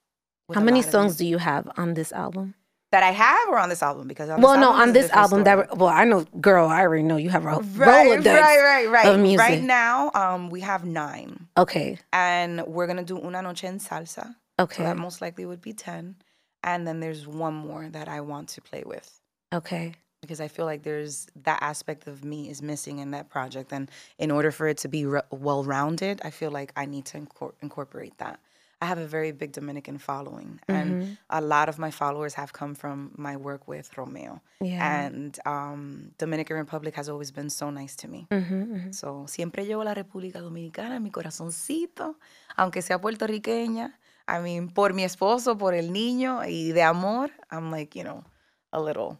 How 0.52 0.60
many 0.60 0.82
songs 0.82 1.16
do 1.16 1.26
you 1.26 1.38
have 1.38 1.70
on 1.76 1.94
this 1.94 2.12
album? 2.12 2.54
that 2.94 3.02
I 3.02 3.10
have 3.10 3.48
or 3.48 3.58
on 3.58 3.68
this 3.68 3.82
album? 3.82 4.06
Because 4.06 4.30
on 4.30 4.40
well, 4.40 4.56
no, 4.56 4.70
on 4.70 4.92
this 4.92 5.10
album 5.10 5.42
story. 5.42 5.66
that 5.66 5.76
well, 5.76 5.88
I 5.88 6.04
know, 6.04 6.24
girl, 6.40 6.68
I 6.68 6.82
already 6.82 7.02
know 7.02 7.16
you 7.16 7.28
have 7.28 7.44
a 7.44 7.48
right, 7.48 8.20
Rolodex. 8.20 8.40
right, 8.40 8.60
right, 8.62 8.88
right. 8.88 9.06
of 9.06 9.18
music. 9.20 9.40
Right 9.40 9.62
now, 9.62 10.12
um, 10.14 10.48
we 10.48 10.60
have 10.60 10.84
nine, 10.84 11.48
Okay, 11.56 11.98
and 12.12 12.64
we're 12.68 12.86
gonna 12.86 13.02
do 13.02 13.18
Una 13.18 13.42
Noche 13.42 13.64
en 13.64 13.80
Salsa. 13.80 14.36
okay, 14.60 14.76
So 14.76 14.82
that 14.84 14.96
most 14.96 15.20
likely 15.20 15.44
would 15.44 15.60
be 15.60 15.72
10. 15.72 16.16
And 16.62 16.86
then 16.86 17.00
there's 17.00 17.26
one 17.26 17.52
more 17.52 17.88
that 17.90 18.08
I 18.08 18.20
want 18.20 18.48
to 18.50 18.62
play 18.62 18.84
with 18.86 19.20
okay. 19.52 19.94
Because 20.24 20.40
I 20.40 20.48
feel 20.48 20.64
like 20.64 20.82
there's 20.82 21.26
that 21.44 21.58
aspect 21.62 22.06
of 22.08 22.24
me 22.24 22.48
is 22.48 22.60
missing 22.62 22.98
in 22.98 23.10
that 23.12 23.28
project. 23.28 23.72
And 23.72 23.90
in 24.18 24.30
order 24.30 24.50
for 24.50 24.66
it 24.68 24.78
to 24.78 24.88
be 24.88 25.04
re- 25.06 25.20
well 25.30 25.62
rounded, 25.64 26.20
I 26.24 26.30
feel 26.30 26.50
like 26.50 26.72
I 26.76 26.86
need 26.86 27.04
to 27.06 27.18
incor- 27.18 27.54
incorporate 27.62 28.16
that. 28.18 28.38
I 28.82 28.86
have 28.86 28.98
a 28.98 29.06
very 29.06 29.32
big 29.32 29.52
Dominican 29.52 29.98
following, 29.98 30.60
and 30.68 30.90
Mm-hmm. 30.96 31.12
a 31.30 31.40
lot 31.40 31.68
of 31.68 31.78
my 31.78 31.90
followers 31.90 32.34
have 32.34 32.52
come 32.52 32.74
from 32.74 33.12
my 33.16 33.34
work 33.36 33.66
with 33.66 33.96
Romeo. 33.96 34.40
Yeah. 34.60 34.82
And 35.06 35.38
um, 35.46 36.10
Dominican 36.18 36.56
Republic 36.58 36.94
has 36.96 37.08
always 37.08 37.30
been 37.30 37.48
so 37.50 37.70
nice 37.70 37.96
to 37.96 38.08
me. 38.08 38.26
Mhm, 38.30 38.66
mhm. 38.68 38.92
So, 38.92 39.24
siempre 39.26 39.64
llevo 39.64 39.84
la 39.84 39.94
República 39.94 40.40
Dominicana 40.40 40.96
en 40.96 41.02
mi 41.02 41.10
corazoncito, 41.10 42.16
aunque 42.56 42.82
sea 42.82 42.98
puertorriqueña. 43.00 43.92
I 44.28 44.40
mean, 44.40 44.68
por 44.68 44.92
mi 44.92 45.04
esposo, 45.04 45.56
por 45.56 45.72
el 45.74 45.90
niño 45.92 46.42
y 46.46 46.72
de 46.72 46.82
amor, 46.82 47.30
I'm 47.50 47.70
like, 47.70 47.94
you 47.98 48.04
know, 48.04 48.24
a 48.72 48.80
little. 48.80 49.18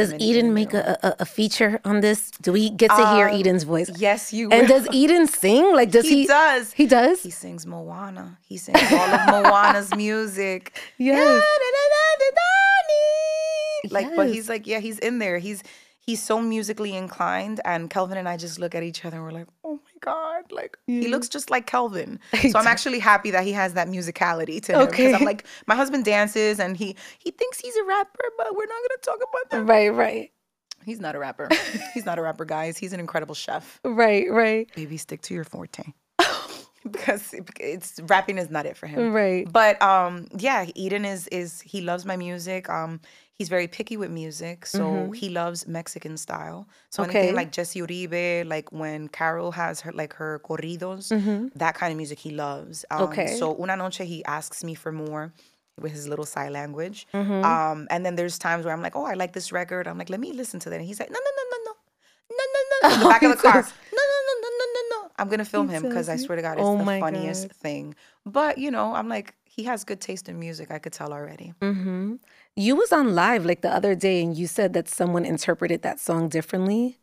Does 0.00 0.14
Eden 0.28 0.54
make 0.54 0.72
a, 0.74 0.98
a, 1.02 1.10
a 1.20 1.26
feature 1.26 1.80
on 1.84 2.00
this? 2.00 2.30
Do 2.42 2.52
we 2.52 2.70
get 2.70 2.88
to 3.00 3.04
hear 3.14 3.26
Um, 3.28 3.34
Eden's 3.38 3.64
voice? 3.64 3.90
Yes, 3.98 4.32
you 4.32 4.48
And 4.50 4.62
will. 4.62 4.68
does 4.74 4.84
Eden 4.92 5.26
sing? 5.26 5.64
Like, 5.74 5.90
does 5.90 6.06
he? 6.08 6.22
he 6.22 6.26
does. 6.26 6.72
He 6.72 6.86
does. 6.86 7.22
He 7.22 7.30
sings 7.30 7.66
Moana. 7.66 8.38
He 8.50 8.56
sings 8.56 8.80
all 8.92 9.10
of 9.16 9.26
Moana's 9.34 9.90
music. 9.94 10.62
Yes. 10.98 11.42
Like, 13.90 14.14
but 14.14 14.28
he's 14.28 14.48
like, 14.48 14.66
yeah, 14.66 14.78
he's 14.80 14.98
in 14.98 15.18
there. 15.18 15.38
He's 15.38 15.62
he's 16.00 16.22
so 16.22 16.40
musically 16.40 16.94
inclined, 16.96 17.60
and 17.64 17.88
Kelvin 17.90 18.18
and 18.18 18.28
I 18.28 18.36
just 18.36 18.58
look 18.58 18.74
at 18.74 18.82
each 18.82 19.04
other 19.04 19.16
and 19.18 19.24
we're 19.24 19.32
like, 19.32 19.46
oh 19.64 19.74
my 19.74 19.98
god, 20.00 20.50
like 20.50 20.76
he 20.86 21.08
looks 21.08 21.28
just 21.28 21.50
like 21.50 21.66
Kelvin. 21.66 22.18
So 22.50 22.58
I'm 22.58 22.66
actually 22.66 22.98
happy 22.98 23.30
that 23.32 23.44
he 23.44 23.52
has 23.52 23.74
that 23.74 23.86
musicality 23.88 24.60
to 24.62 24.72
him. 24.72 24.86
Because 24.86 25.00
Okay. 25.06 25.14
I'm 25.14 25.24
like, 25.24 25.44
my 25.66 25.74
husband 25.76 26.04
dances 26.04 26.58
and 26.58 26.76
he 26.76 26.96
he 27.18 27.30
thinks 27.30 27.60
he's 27.60 27.76
a 27.76 27.84
rapper, 27.84 28.24
but 28.38 28.54
we're 28.56 28.66
not 28.66 28.80
gonna 28.88 29.02
talk 29.02 29.16
about 29.18 29.50
that. 29.50 29.64
Right, 29.72 29.88
right, 29.94 30.30
He's 30.84 31.00
not 31.00 31.14
a 31.14 31.18
rapper. 31.18 31.48
he's 31.94 32.06
not 32.06 32.18
a 32.18 32.22
rapper, 32.22 32.44
guys. 32.46 32.78
He's 32.78 32.92
an 32.94 33.00
incredible 33.00 33.34
chef. 33.34 33.78
right, 33.84 34.30
right, 34.30 34.74
Baby, 34.74 34.96
stick 34.96 35.20
to 35.22 35.34
your 35.34 35.44
forte. 35.44 35.82
because 36.90 37.34
it's 37.60 38.00
rapping 38.04 38.38
is 38.38 38.48
not 38.50 38.64
it 38.66 38.76
for 38.76 38.86
him. 38.86 39.12
right. 39.12 39.46
But 39.52 39.80
um, 39.82 40.26
yeah, 40.36 40.66
Eden 40.74 41.04
is 41.04 41.28
is 41.28 41.60
he 41.60 41.82
loves 41.82 42.04
my 42.06 42.16
music. 42.16 42.68
Um, 42.70 43.00
he's 43.40 43.48
very 43.56 43.68
picky 43.76 43.96
with 44.02 44.10
music, 44.22 44.66
so 44.66 45.10
he 45.20 45.26
loves 45.40 45.58
Mexican 45.66 46.14
style. 46.26 46.60
So 46.90 47.02
Mm-hmm. 47.02 47.10
Okay. 47.10 47.18
anything 47.20 47.36
like 47.42 47.50
Jessi 47.56 47.78
Uribe, 47.84 48.46
like 48.54 48.66
when 48.82 49.08
Karol 49.18 49.50
has 49.62 49.80
her 49.84 49.92
like 50.00 50.12
her 50.20 50.32
corridos, 50.48 51.04
that 51.62 51.74
kind 51.80 51.90
of 51.92 51.96
music 51.96 52.18
he 52.26 52.30
loves. 52.46 52.76
Um, 52.90 52.98
Mm-hmm. 53.00 53.12
Okay. 53.12 53.28
So 53.40 53.44
una 53.62 53.76
noche 53.76 54.02
he 54.14 54.18
asks 54.38 54.62
me 54.68 54.74
for 54.82 54.92
more 54.92 55.24
with 55.80 55.92
his 55.92 56.06
little 56.06 56.26
sign 56.34 56.52
language. 56.60 56.98
Mm-hmm. 57.14 57.42
Um, 57.52 57.78
and 57.92 58.00
then 58.04 58.14
there's 58.18 58.38
times 58.38 58.62
where 58.66 58.74
I'm 58.76 58.82
like, 58.82 58.96
oh, 59.00 59.06
I 59.12 59.14
like 59.22 59.32
this 59.32 59.48
record. 59.60 59.88
I'm 59.88 59.96
like, 59.96 60.10
let 60.10 60.20
me 60.20 60.32
listen 60.40 60.60
to 60.60 60.68
that. 60.70 60.76
And 60.76 60.84
he's 60.90 61.00
like, 61.00 61.10
no, 61.16 61.20
no, 61.26 61.32
no, 61.38 61.44
no, 61.52 61.58
no, 61.66 61.74
no, 62.38 62.44
no, 62.54 62.60
no. 62.82 62.88
No. 62.88 62.94
In 62.94 63.00
the 63.00 63.08
back 63.12 63.22
of 63.22 63.30
the 63.30 63.36
He 63.36 63.42
car. 63.52 63.62
says- 63.62 63.72
No, 63.98 64.04
no, 64.12 64.18
no, 64.28 64.34
no, 64.44 64.50
no, 64.60 64.66
no, 64.76 64.82
no. 64.94 65.10
I'm 65.18 65.28
gonna 65.32 65.44
film 65.54 65.68
him 65.68 65.82
because 65.82 66.08
I 66.08 66.16
swear 66.16 66.36
to 66.36 66.42
God, 66.42 66.58
it's 66.58 66.66
Oh 66.66 66.78
the 66.78 66.84
funniest 67.06 67.48
God. 67.48 67.56
thing. 67.56 67.94
But 68.26 68.58
you 68.58 68.70
know, 68.70 68.94
I'm 68.94 69.08
like, 69.16 69.34
he 69.50 69.64
has 69.64 69.84
good 69.84 70.00
taste 70.00 70.28
in 70.28 70.38
music. 70.38 70.70
I 70.70 70.78
could 70.78 70.92
tell 70.92 71.12
already. 71.12 71.54
hmm 71.60 72.16
You 72.56 72.76
was 72.76 72.92
on 72.92 73.14
live 73.14 73.44
like 73.44 73.60
the 73.62 73.72
other 73.78 73.94
day, 73.94 74.22
and 74.22 74.36
you 74.36 74.46
said 74.46 74.72
that 74.74 74.88
someone 74.88 75.24
interpreted 75.24 75.82
that 75.82 75.98
song 76.00 76.28
differently. 76.28 76.96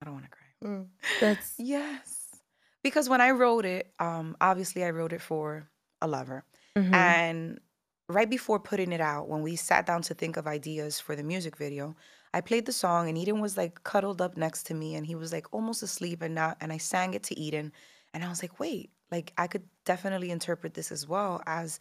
I 0.00 0.04
don't 0.04 0.14
want 0.14 0.24
to 0.26 0.30
cry. 0.30 0.84
That's 1.20 1.54
Yes, 1.58 2.40
because 2.82 3.08
when 3.08 3.20
I 3.20 3.30
wrote 3.30 3.64
it, 3.64 3.92
um, 3.98 4.36
obviously 4.40 4.84
I 4.84 4.90
wrote 4.90 5.12
it 5.12 5.20
for 5.20 5.68
a 6.00 6.06
lover, 6.08 6.44
Mhm. 6.76 6.94
and 6.94 7.60
right 8.08 8.28
before 8.28 8.58
putting 8.60 8.92
it 8.92 9.00
out, 9.00 9.28
when 9.28 9.42
we 9.42 9.56
sat 9.56 9.86
down 9.86 10.02
to 10.02 10.14
think 10.14 10.36
of 10.36 10.46
ideas 10.46 10.98
for 11.00 11.14
the 11.16 11.22
music 11.22 11.56
video, 11.56 11.94
I 12.34 12.40
played 12.40 12.66
the 12.66 12.72
song, 12.72 13.08
and 13.08 13.16
Eden 13.18 13.40
was 13.40 13.56
like 13.56 13.82
cuddled 13.84 14.20
up 14.20 14.36
next 14.36 14.64
to 14.66 14.74
me, 14.74 14.94
and 14.96 15.06
he 15.06 15.14
was 15.14 15.32
like 15.32 15.46
almost 15.52 15.82
asleep, 15.82 16.22
and 16.22 16.34
now, 16.34 16.56
and 16.60 16.72
I 16.72 16.78
sang 16.78 17.14
it 17.14 17.22
to 17.24 17.38
Eden, 17.38 17.72
and 18.14 18.24
I 18.24 18.28
was 18.28 18.42
like, 18.42 18.58
wait, 18.58 18.90
like 19.10 19.32
I 19.38 19.46
could 19.46 19.68
definitely 19.84 20.30
interpret 20.30 20.74
this 20.74 20.90
as 20.92 21.06
well 21.08 21.40
as 21.46 21.80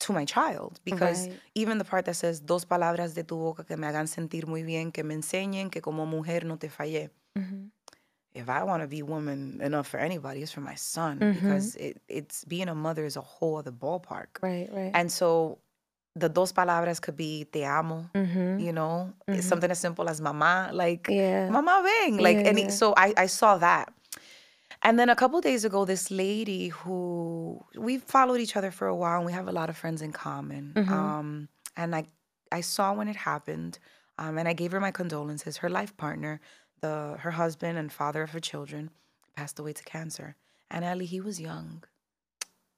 to 0.00 0.12
my 0.12 0.24
child 0.24 0.80
because 0.84 1.28
Right. 1.28 1.40
even 1.54 1.78
the 1.78 1.84
part 1.84 2.04
that 2.06 2.14
says 2.16 2.40
dos 2.40 2.64
palabras 2.64 3.14
de 3.14 3.22
tu 3.22 3.36
boca 3.36 3.64
que 3.64 3.76
me 3.76 3.86
hagan 3.86 4.06
sentir 4.08 4.46
muy 4.46 4.62
bien, 4.64 4.92
que 4.92 5.04
me 5.04 5.14
enseñen 5.14 5.70
que 5.70 5.80
como 5.80 6.04
mujer 6.06 6.44
no 6.44 6.56
te 6.56 6.68
fallé. 6.68 7.10
Mhm. 7.38 7.70
If 8.34 8.48
I 8.48 8.64
want 8.64 8.82
to 8.82 8.88
be 8.88 9.02
woman 9.02 9.60
enough 9.62 9.86
for 9.86 10.00
anybody, 10.00 10.42
it's 10.42 10.50
for 10.50 10.60
my 10.60 10.74
son 10.74 11.20
Mhm. 11.20 11.34
because 11.34 11.76
it, 11.76 12.02
it's 12.08 12.44
being 12.44 12.68
a 12.68 12.74
mother 12.74 13.04
is 13.04 13.16
a 13.16 13.20
whole 13.20 13.56
other 13.56 13.70
ballpark. 13.70 14.42
right, 14.42 14.68
right. 14.72 14.90
And 14.92 15.08
so 15.10 15.58
the 16.16 16.28
dos 16.28 16.52
palabras 16.52 16.98
could 17.00 17.16
be 17.16 17.44
te 17.44 17.64
amo, 17.64 18.10
Mhm. 18.14 18.60
you 18.60 18.72
know, 18.72 19.12
Mhm. 19.28 19.40
something 19.42 19.70
as 19.70 19.78
simple 19.78 20.08
as 20.10 20.20
mamá, 20.20 20.72
like 20.72 21.08
Yeah. 21.08 21.48
mama 21.48 21.82
ven, 21.84 22.18
like, 22.18 22.40
Yeah, 22.40 22.48
and 22.50 22.58
yeah. 22.58 22.68
so 22.70 22.92
I, 22.96 23.14
I 23.16 23.26
saw 23.26 23.56
that. 23.58 23.93
And 24.86 24.98
then 24.98 25.08
a 25.08 25.16
couple 25.16 25.40
days 25.40 25.64
ago, 25.64 25.84
this 25.86 26.10
lady 26.10 26.68
who 26.68 27.64
we've 27.74 28.02
followed 28.02 28.40
each 28.40 28.54
other 28.56 28.70
for 28.70 28.86
a 28.86 28.94
while, 28.94 29.16
and 29.16 29.26
we 29.26 29.32
have 29.32 29.48
a 29.48 29.52
lot 29.52 29.68
of 29.70 29.76
friends 29.76 30.02
in 30.02 30.12
common. 30.12 30.72
Mhm. 30.76 30.90
Um, 30.90 31.48
and 31.76 31.94
I, 31.96 32.04
I 32.52 32.60
saw 32.60 32.92
when 32.92 33.08
it 33.08 33.16
happened, 33.16 33.78
um, 34.18 34.36
and 34.38 34.46
I 34.46 34.52
gave 34.52 34.72
her 34.72 34.80
my 34.80 34.90
condolences. 34.90 35.56
Her 35.58 35.70
life 35.70 35.96
partner, 35.96 36.40
the 36.80 37.16
her 37.20 37.30
husband 37.32 37.78
and 37.78 37.90
father 37.90 38.22
of 38.22 38.30
her 38.30 38.40
children, 38.40 38.90
passed 39.34 39.58
away 39.58 39.72
to 39.72 39.82
cancer. 39.84 40.36
And 40.70 40.84
Ali, 40.84 41.06
he 41.06 41.20
was 41.20 41.40
young. 41.40 41.82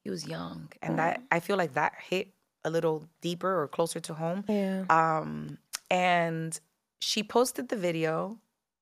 He 0.04 0.10
was 0.10 0.26
young, 0.28 0.68
and 0.82 0.98
that 1.00 1.20
I 1.32 1.40
feel 1.40 1.56
like 1.56 1.72
that 1.74 1.92
hit 2.08 2.32
a 2.64 2.70
little 2.70 3.06
deeper 3.20 3.60
or 3.60 3.66
closer 3.68 3.98
to 4.00 4.14
home. 4.14 4.44
yeah. 4.48 4.84
Um, 4.88 5.58
and 5.90 6.58
she 7.00 7.22
posted 7.24 7.68
the 7.68 7.76
video, 7.76 8.38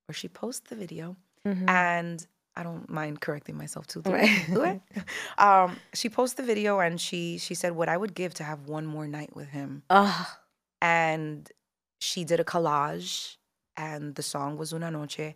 or 0.08 0.12
she 0.14 0.28
posted 0.28 0.68
the 0.68 0.76
video, 0.76 1.16
Mhm. 1.46 1.68
and 1.68 2.26
I 2.57 2.62
don't 2.62 2.88
mind 2.88 3.20
correcting 3.20 3.57
myself 3.57 3.86
too. 3.86 4.02
Right. 4.05 4.80
Um, 5.38 5.80
she 5.92 6.09
posted 6.09 6.44
the 6.44 6.46
video 6.46 6.78
and 6.78 7.00
she 7.00 7.38
she 7.38 7.55
said 7.55 7.72
what 7.72 7.89
I 7.89 7.97
would 7.97 8.14
give 8.14 8.35
to 8.35 8.44
have 8.44 8.68
one 8.68 8.86
more 8.86 9.06
night 9.09 9.35
with 9.35 9.48
him, 9.48 9.82
Ah, 9.90 10.39
and 10.81 11.51
she 11.98 12.24
did 12.24 12.40
a 12.40 12.44
collage, 12.44 13.36
and 13.76 14.14
the 14.14 14.22
song 14.22 14.56
was 14.56 14.72
Una 14.72 14.90
Noche, 14.90 15.35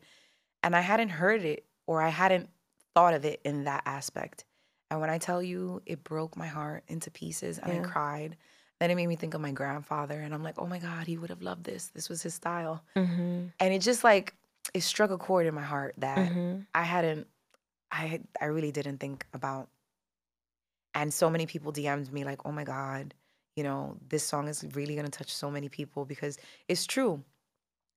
and 0.62 0.77
I 0.77 0.81
hadn't 0.81 1.09
heard 1.11 1.43
it 1.45 1.65
or 1.86 2.03
I 2.03 2.09
hadn't 2.11 2.49
thought 2.95 3.15
of 3.15 3.24
it 3.24 3.40
in 3.45 3.65
that 3.65 3.82
aspect, 3.86 4.45
and 4.90 5.01
when 5.01 5.11
I 5.11 5.19
tell 5.19 5.43
you, 5.43 5.82
it 5.86 6.05
broke 6.05 6.36
my 6.36 6.47
heart 6.47 6.85
into 6.89 7.11
pieces, 7.11 7.59
and 7.59 7.73
Yeah. 7.73 7.81
I 7.81 7.82
cried. 7.82 8.36
Then 8.81 8.93
it 8.93 8.95
made 8.95 9.09
me 9.09 9.16
think 9.16 9.35
of 9.35 9.40
my 9.40 9.51
grandfather, 9.51 10.20
and 10.20 10.32
I'm 10.32 10.45
like, 10.45 10.55
oh 10.59 10.66
my 10.66 10.78
God, 10.78 11.09
he 11.09 11.19
would 11.19 11.31
have 11.31 11.43
loved 11.43 11.65
this. 11.65 11.89
This 11.89 12.09
was 12.09 12.23
his 12.23 12.35
style, 12.35 12.85
mhm, 12.95 13.51
and 13.59 13.74
it 13.74 13.81
just 13.82 14.05
like 14.05 14.35
it 14.74 14.82
struck 14.82 15.11
a 15.11 15.19
chord 15.19 15.47
in 15.47 15.55
my 15.55 15.62
heart 15.62 15.95
that 15.99 16.32
mhm. 16.32 16.66
I 16.74 16.82
hadn't, 16.85 17.28
I 17.93 18.23
I 18.40 18.47
really 18.47 18.73
didn't 18.73 18.99
think 18.99 19.27
about. 19.35 19.70
And 20.95 21.12
so 21.12 21.31
many 21.31 21.47
people 21.47 21.73
DM'd 21.73 22.12
me 22.12 22.24
like, 22.24 22.45
"Oh 22.47 22.53
my 22.53 22.65
god, 22.65 23.15
you 23.57 23.62
know, 23.62 23.99
this 24.09 24.24
song 24.24 24.49
is 24.49 24.65
really 24.74 24.97
gonna 24.97 25.09
touch 25.11 25.32
so 25.32 25.51
many 25.51 25.69
people 25.69 26.05
because 26.05 26.39
it's 26.69 26.86
true. 26.86 27.24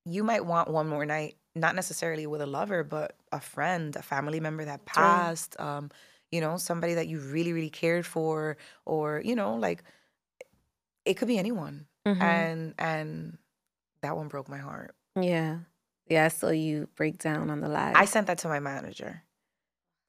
You 0.06 0.24
might 0.26 0.46
want 0.46 0.70
one 0.70 0.88
more 0.90 1.06
night, 1.06 1.38
not 1.56 1.76
necessarily 1.76 2.28
with 2.28 2.42
a 2.42 2.48
lover, 2.48 2.84
but 2.86 3.18
a 3.34 3.42
friend, 3.42 3.96
a 3.98 4.04
family 4.04 4.40
member 4.42 4.66
that 4.66 4.86
right. 4.96 5.32
passed, 5.38 5.60
um, 5.60 5.92
you 6.32 6.42
know, 6.42 6.58
somebody 6.58 6.96
that 6.96 7.08
you 7.10 7.20
really, 7.20 7.54
really 7.54 7.70
cared 7.72 8.06
for, 8.08 8.58
or 8.86 9.22
you 9.26 9.36
know, 9.36 9.56
like 9.56 9.84
it 11.06 11.16
could 11.16 11.28
be 11.28 11.38
anyone. 11.38 11.88
Mhm. 12.06 12.52
And 12.60 12.76
and 12.78 13.38
that 14.02 14.16
one 14.16 14.28
broke 14.28 14.50
my 14.50 14.60
heart. 14.60 14.96
Yeah. 15.20 15.62
Yeah, 16.12 16.26
I 16.26 16.28
saw 16.28 16.50
you 16.50 16.90
break 16.96 17.20
down 17.20 17.50
on 17.50 17.62
the 17.62 17.70
live. 17.70 17.96
I 17.96 18.04
sent 18.04 18.28
that 18.28 18.40
to 18.40 18.50
my 18.50 18.60
manager 18.60 19.24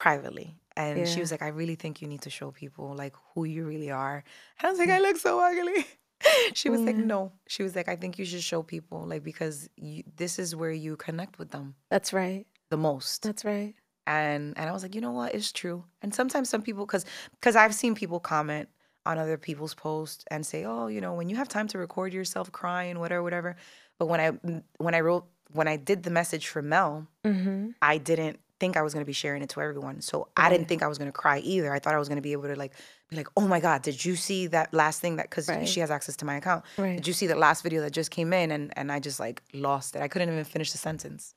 privately. 0.01 0.57
And 0.77 1.07
she 1.07 1.21
was 1.21 1.31
like, 1.31 1.43
I 1.43 1.49
really 1.49 1.77
think 1.77 2.03
you 2.03 2.09
need 2.09 2.23
to 2.23 2.31
show 2.31 2.51
people 2.51 2.93
like 2.97 3.15
who 3.35 3.45
you 3.45 3.65
really 3.65 3.93
are. 3.93 4.25
And 4.59 4.67
I 4.67 4.71
was 4.71 4.81
like, 4.81 4.89
mm. 4.89 4.95
I 4.95 5.01
look 5.01 5.17
so 5.17 5.39
ugly. 5.39 5.87
she 6.55 6.71
was 6.71 6.81
like, 6.81 6.97
mm. 6.97 7.05
no. 7.05 7.31
She 7.47 7.63
was 7.63 7.77
like, 7.77 7.89
I 7.89 7.95
think 7.95 8.19
you 8.19 8.25
should 8.25 8.43
show 8.43 8.65
people 8.65 9.07
like 9.07 9.23
because 9.23 9.69
you, 9.77 10.03
this 10.17 10.41
is 10.41 10.57
where 10.57 10.73
you 10.73 10.97
connect 10.97 11.39
with 11.39 11.51
them 11.53 11.77
That's 11.89 12.13
right. 12.13 12.47
the 12.71 12.77
most 12.77 13.23
That's 13.23 13.45
right. 13.45 13.75
and 14.09 14.59
and 14.59 14.69
I 14.69 14.73
was 14.73 14.83
like, 14.83 14.97
you 14.97 15.01
know 15.01 15.13
what, 15.13 15.37
it's 15.37 15.53
true. 15.53 15.85
And 16.03 16.13
sometimes 16.13 16.49
some 16.49 16.63
people, 16.63 16.85
because 16.85 17.05
because 17.39 17.55
I've 17.55 17.77
seen 17.77 17.95
people 17.95 18.19
comment 18.19 18.69
on 19.07 19.19
other 19.19 19.39
people's 19.39 19.75
posts 19.75 20.25
and 20.33 20.45
say, 20.45 20.65
oh, 20.65 20.89
you 20.89 21.01
know, 21.01 21.15
when 21.15 21.29
you 21.29 21.37
have 21.37 21.49
time 21.49 21.69
to 21.69 21.79
record 21.79 22.13
yourself 22.13 22.51
crying, 22.51 22.99
whatever, 22.99 23.23
whatever. 23.23 23.57
But 23.99 24.07
when 24.07 24.21
I 24.21 24.63
when 24.79 24.95
I 24.95 25.01
wrote 25.01 25.27
when 25.55 25.69
I 25.69 25.77
did 25.77 26.03
the 26.03 26.11
message 26.11 26.49
for 26.49 26.63
Mel, 26.63 27.07
Mm-hmm. 27.25 27.71
I 27.81 27.99
didn't 27.99 28.41
think 28.59 28.77
I 28.77 28.83
was 28.83 28.93
gonna 28.95 29.05
be 29.05 29.13
sharing 29.13 29.43
it 29.43 29.49
to 29.51 29.61
everyone. 29.61 30.01
So 30.01 30.29
I 30.37 30.49
didn't 30.49 30.69
think 30.69 30.83
I 30.83 30.87
was 30.89 30.97
gonna 30.99 31.11
cry 31.13 31.39
either. 31.41 31.73
I 31.73 31.79
thought 31.81 31.95
I 31.95 31.99
was 31.99 32.09
gonna 32.09 32.21
be 32.21 32.33
able 32.33 32.45
to 32.45 32.55
like 32.57 32.73
be 33.11 33.17
like, 33.17 33.27
oh 33.37 33.47
my 33.49 33.59
god, 33.61 33.83
did 33.83 34.05
you 34.05 34.15
see 34.17 34.47
that 34.49 34.73
last 34.73 35.01
thing 35.01 35.17
that 35.17 35.29
because 35.31 35.49
Right. 35.49 35.69
she 35.69 35.81
has 35.81 35.91
access 35.91 36.17
to 36.19 36.25
my 36.25 36.37
account? 36.37 36.65
Right. 36.79 36.97
Did 36.97 37.07
you 37.09 37.13
see 37.13 37.27
that 37.29 37.39
last 37.39 37.63
video 37.63 37.81
that 37.83 37.93
just 37.93 38.11
came 38.11 38.33
in? 38.33 38.51
And 38.53 38.73
and 38.77 38.93
I 38.93 39.01
just 39.01 39.19
like 39.21 39.43
lost 39.53 39.97
it. 39.97 40.03
I 40.03 40.09
couldn't 40.09 40.29
even 40.31 40.45
finish 40.45 40.71
the 40.73 40.79
sentence. 40.79 41.35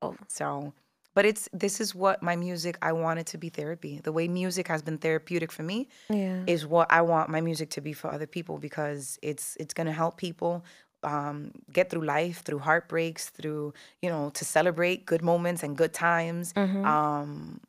Oh. 0.00 0.16
So, 0.28 0.72
but 1.14 1.26
it's 1.26 1.46
this 1.52 1.78
is 1.80 1.94
what 1.94 2.22
my 2.22 2.36
music. 2.36 2.78
I 2.80 2.92
want 2.92 3.20
it 3.20 3.26
to 3.26 3.38
be 3.38 3.50
therapy. 3.50 4.00
The 4.02 4.12
way 4.12 4.26
music 4.26 4.66
has 4.68 4.80
been 4.82 4.96
therapeutic 4.96 5.52
for 5.52 5.62
me 5.62 5.88
Yeah. 6.08 6.42
is 6.46 6.66
what 6.66 6.90
I 6.90 7.02
want 7.02 7.28
my 7.28 7.42
music 7.42 7.68
to 7.70 7.80
be 7.82 7.92
for 7.92 8.10
other 8.10 8.26
people 8.26 8.56
because 8.58 9.18
it's 9.22 9.56
it's 9.60 9.74
gonna 9.74 9.92
help 9.92 10.16
people 10.16 10.64
um, 11.04 11.52
get 11.72 11.90
through 11.90 12.04
life, 12.04 12.42
through 12.42 12.60
heartbreaks, 12.60 13.30
through 13.30 13.72
you 14.02 14.10
know 14.10 14.30
to 14.34 14.44
celebrate 14.44 15.04
good 15.06 15.22
moments 15.22 15.62
and 15.62 15.76
good 15.76 15.92
times. 15.92 16.52
Mhm. 16.54 16.84
Um, 16.86 17.60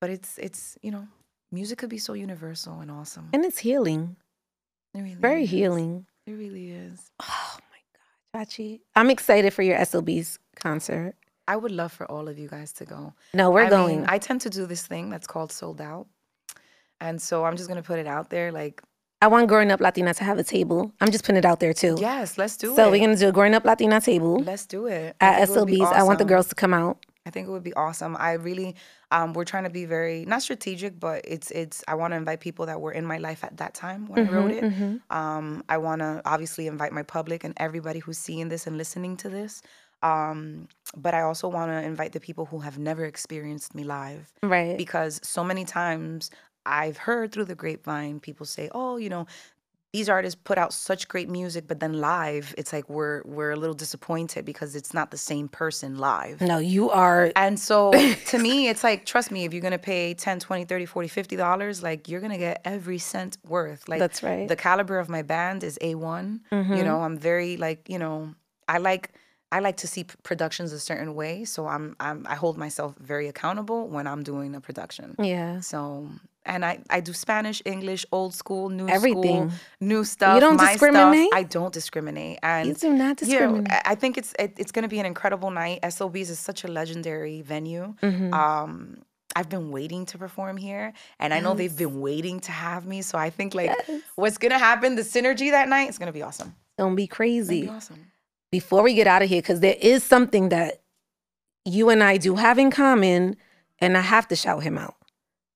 but 0.00 0.10
it's 0.10 0.38
it's 0.38 0.76
you 0.82 0.90
know 0.90 1.06
music 1.50 1.78
could 1.78 1.90
be 1.90 1.98
so 1.98 2.12
universal 2.14 2.80
and 2.80 2.90
awesome. 2.90 3.28
and 3.32 3.44
it's 3.44 3.58
healing. 3.58 4.16
It 4.94 5.00
really 5.02 5.14
Very 5.14 5.44
is. 5.44 5.50
healing. 5.50 6.06
It 6.26 6.32
really 6.32 6.70
is. 6.72 7.10
Oh 7.20 7.56
my 7.70 7.80
God, 8.40 8.46
Chachi. 8.48 8.80
I'm 8.94 9.10
excited 9.10 9.52
for 9.52 9.62
your 9.62 9.82
SOB's 9.84 10.38
concert. 10.56 11.14
I 11.48 11.56
would 11.56 11.72
love 11.72 11.92
for 11.92 12.08
all 12.10 12.28
of 12.28 12.38
you 12.38 12.48
guys 12.48 12.72
to 12.74 12.84
go. 12.84 13.14
No, 13.34 13.50
we're 13.50 13.64
I 13.64 13.70
going. 13.70 14.00
Mean, 14.00 14.06
I 14.08 14.18
tend 14.18 14.40
to 14.42 14.50
do 14.50 14.64
this 14.66 14.86
thing 14.86 15.10
that's 15.10 15.26
called 15.26 15.50
sold 15.52 15.80
out. 15.80 16.06
And 17.00 17.20
so 17.20 17.44
I'm 17.44 17.56
just 17.56 17.68
gonna 17.68 17.82
put 17.82 17.98
it 17.98 18.06
out 18.06 18.30
there, 18.30 18.52
like, 18.52 18.80
I 19.22 19.28
want 19.28 19.46
Growing 19.46 19.70
Up 19.70 19.80
Latina 19.80 20.12
to 20.14 20.24
have 20.24 20.38
a 20.38 20.42
table. 20.42 20.92
I'm 21.00 21.12
just 21.12 21.24
putting 21.24 21.38
it 21.38 21.44
out 21.44 21.60
there 21.60 21.72
too. 21.72 21.96
yes, 22.00 22.36
let's 22.36 22.56
do 22.56 22.66
so 22.66 22.72
it. 22.72 22.76
So 22.76 22.90
we're 22.90 22.98
gonna 23.00 23.16
do 23.16 23.28
a 23.28 23.32
Growing 23.32 23.54
Up 23.54 23.64
Latina 23.64 24.00
table 24.00 24.40
let's 24.42 24.66
do 24.66 24.86
it. 24.86 25.14
I 25.20 25.24
at 25.26 25.46
think 25.46 25.56
it 25.56 25.60
would 25.60 25.78
SOB's. 25.78 25.92
I 25.96 26.02
want 26.02 26.18
the 26.18 26.24
girls 26.24 26.48
to 26.48 26.56
come 26.56 26.74
out. 26.74 26.98
I 27.24 27.30
think 27.30 27.46
it 27.46 27.52
would 27.52 27.62
be 27.62 27.72
awesome. 27.74 28.16
I 28.18 28.32
really, 28.32 28.74
um, 29.12 29.32
we're 29.32 29.44
trying 29.44 29.62
to 29.62 29.70
be 29.70 29.84
very 29.84 30.24
not 30.24 30.42
strategic, 30.42 30.98
but 30.98 31.24
it's 31.24 31.52
it's. 31.52 31.84
I 31.86 31.94
want 31.94 32.12
to 32.14 32.16
invite 32.16 32.40
people 32.40 32.66
that 32.66 32.80
were 32.80 32.90
in 32.90 33.04
my 33.06 33.18
life 33.18 33.44
at 33.44 33.58
that 33.58 33.74
time 33.74 34.08
when 34.08 34.26
I 34.26 34.30
wrote 34.32 34.50
it. 34.50 34.64
mhm. 34.64 35.00
Um, 35.10 35.62
I 35.68 35.78
want 35.78 36.00
to 36.00 36.20
obviously 36.24 36.66
invite 36.66 36.92
my 36.92 37.04
public 37.04 37.44
and 37.44 37.54
everybody 37.58 38.00
who's 38.00 38.18
seeing 38.18 38.48
this 38.48 38.66
and 38.66 38.76
listening 38.76 39.16
to 39.18 39.28
this. 39.28 39.62
Um, 40.02 40.66
but 40.96 41.14
I 41.14 41.20
also 41.20 41.46
want 41.46 41.70
to 41.70 41.80
invite 41.80 42.10
the 42.10 42.18
people 42.18 42.46
who 42.46 42.58
have 42.58 42.76
never 42.76 43.04
experienced 43.04 43.72
me 43.72 43.84
live 43.84 44.32
Right. 44.42 44.76
because 44.76 45.20
so 45.22 45.44
many 45.44 45.64
times 45.64 46.28
I've 46.66 46.96
heard 46.96 47.32
through 47.32 47.46
the 47.46 47.54
grapevine 47.54 48.20
people 48.20 48.46
say, 48.46 48.68
"Oh, 48.72 48.96
you 48.96 49.08
know, 49.08 49.26
these 49.92 50.08
artists 50.08 50.40
put 50.42 50.56
out 50.56 50.72
such 50.72 51.06
great 51.08 51.28
music, 51.28 51.64
but 51.68 51.80
then 51.80 51.94
live, 51.94 52.54
it's 52.56 52.72
like 52.72 52.88
we're 52.88 53.22
we're 53.24 53.50
a 53.50 53.56
little 53.56 53.74
disappointed 53.74 54.44
because 54.44 54.74
it's 54.74 54.94
not 54.94 55.10
the 55.10 55.18
same 55.18 55.48
person 55.48 55.98
live." 55.98 56.40
no, 56.40 56.58
you 56.58 56.90
are. 56.90 57.32
And 57.36 57.58
so 57.58 57.92
to 58.26 58.38
me, 58.38 58.68
it's 58.68 58.84
like, 58.84 59.04
trust 59.06 59.30
me, 59.30 59.44
if 59.44 59.52
you're 59.52 59.62
gonna 59.62 59.78
pay 59.78 60.14
10, 60.14 60.40
20, 60.40 60.64
30, 60.64 60.86
40, 60.86 61.08
50 61.08 61.36
dollars, 61.36 61.82
like 61.82 62.08
you're 62.08 62.20
gonna 62.20 62.38
get 62.38 62.60
every 62.64 62.98
cent 62.98 63.38
worth. 63.46 63.88
Like 63.88 64.00
That's 64.00 64.22
right. 64.22 64.48
the 64.48 64.56
caliber 64.56 64.98
of 64.98 65.08
my 65.08 65.22
band 65.22 65.64
is 65.64 65.78
A1. 65.82 66.40
Mhm. 66.50 66.76
You 66.76 66.84
know, 66.84 67.00
I'm 67.00 67.18
very 67.18 67.56
like, 67.56 67.88
you 67.88 67.98
know, 67.98 68.34
I 68.68 68.78
like 68.78 69.12
I 69.56 69.58
like 69.60 69.76
to 69.84 69.86
see 69.86 70.04
productions 70.30 70.72
a 70.72 70.80
certain 70.80 71.14
way. 71.14 71.44
So 71.44 71.66
I'm 71.74 71.94
I'm 72.06 72.18
I 72.32 72.34
hold 72.42 72.56
myself 72.56 72.90
very 73.12 73.26
accountable 73.28 73.80
when 73.94 74.06
I'm 74.06 74.22
doing 74.22 74.54
a 74.56 74.60
production. 74.60 75.14
Yeah. 75.18 75.60
So 75.60 76.08
and 76.44 76.64
I, 76.64 76.80
I 76.90 76.98
do 77.08 77.12
Spanish, 77.12 77.62
English, 77.64 78.04
old 78.10 78.34
school, 78.34 78.68
new 78.68 78.88
Everything. 78.88 79.48
school, 79.50 79.58
new 79.92 80.02
stuff. 80.04 80.40
don't 80.40 80.56
my 80.56 80.72
discriminate? 80.72 81.28
Stuff. 81.30 81.38
I 81.40 81.42
don't 81.44 81.72
discriminate. 81.72 82.38
And 82.42 82.66
You 82.68 82.74
do 82.74 82.92
not 82.92 83.22
you 83.22 83.38
know, 83.38 83.54
discriminate. 83.60 83.72
I- 83.92 83.94
think 83.94 84.18
it's 84.18 84.32
it, 84.44 84.50
it's 84.58 84.72
going 84.72 84.82
to 84.82 84.88
be 84.96 84.98
an 84.98 85.06
incredible 85.06 85.50
night. 85.52 85.78
SOB's 85.88 86.30
is 86.30 86.40
such 86.40 86.64
a 86.64 86.68
legendary 86.68 87.42
venue. 87.42 87.94
Mhm. 88.02 88.32
Um, 88.34 89.02
I've 89.36 89.48
been 89.48 89.70
waiting 89.70 90.04
to 90.06 90.18
perform 90.18 90.56
here, 90.58 90.92
and 91.20 91.32
I 91.32 91.38
know 91.40 91.54
they've 91.54 91.78
been 91.84 92.00
waiting 92.00 92.40
to 92.40 92.52
have 92.52 92.82
me. 92.92 93.02
So 93.02 93.16
I 93.26 93.30
think 93.30 93.54
like 93.54 93.70
Yes. 93.88 94.02
what's 94.16 94.38
going 94.42 94.52
to 94.52 94.58
happen, 94.58 94.96
the 94.96 95.02
synergy 95.16 95.50
that 95.52 95.68
night 95.68 95.88
is 95.90 95.96
going 95.98 96.08
to 96.14 96.18
be 96.20 96.22
awesome. 96.22 96.50
Don't 96.76 96.96
be 96.96 97.04
It's 97.04 97.10
gonna 97.10 97.16
crazy. 97.16 97.60
be 97.62 97.68
awesome. 97.68 98.00
Before 98.52 98.82
we 98.84 98.94
get 98.94 99.08
out 99.08 99.22
of 99.22 99.28
here, 99.28 99.42
because 99.42 99.58
there 99.60 99.76
is 99.80 100.04
something 100.04 100.50
that 100.50 100.82
you 101.64 101.88
and 101.90 102.02
I 102.04 102.18
do 102.18 102.36
have 102.36 102.58
in 102.58 102.70
common, 102.70 103.34
and 103.80 103.96
I 103.96 104.00
have 104.02 104.28
to 104.28 104.36
shout 104.36 104.62
him 104.62 104.78
out. 104.78 104.94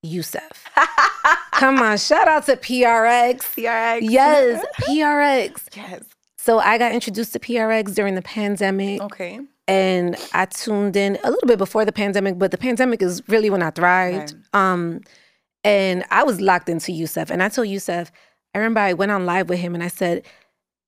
Yusef. 0.03 0.65
Come 1.53 1.79
on, 1.81 1.97
shout 1.97 2.27
out 2.27 2.45
to 2.47 2.57
PRX. 2.57 3.39
CRX. 3.39 3.99
Yes, 4.01 4.65
PRX. 4.81 5.75
yes. 5.75 6.03
So 6.37 6.59
I 6.59 6.77
got 6.77 6.91
introduced 6.91 7.33
to 7.33 7.39
PRX 7.39 7.95
during 7.95 8.15
the 8.15 8.21
pandemic. 8.21 9.01
Okay. 9.01 9.39
and 9.67 10.15
I 10.33 10.45
tuned 10.45 10.95
in 10.95 11.17
a 11.23 11.29
little 11.29 11.47
bit 11.47 11.57
before 11.57 11.83
the 11.85 11.91
pandemic, 11.91 12.37
but 12.39 12.51
the 12.51 12.57
pandemic 12.57 13.01
is 13.01 13.21
really 13.27 13.49
when 13.49 13.61
I 13.61 13.69
thrived. 13.71 14.35
Um, 14.53 15.01
and 15.63 16.05
I 16.09 16.23
was 16.23 16.39
locked 16.39 16.69
into 16.69 16.91
Yusef, 16.93 17.29
and 17.29 17.43
I 17.43 17.49
told 17.49 17.67
Yusef, 17.67 18.11
I 18.55 18.59
remember 18.59 18.79
I 18.79 18.93
went 18.93 19.11
on 19.11 19.25
live 19.25 19.49
with 19.49 19.59
him, 19.59 19.73
and 19.75 19.83
I 19.83 19.89
said, 19.89 20.23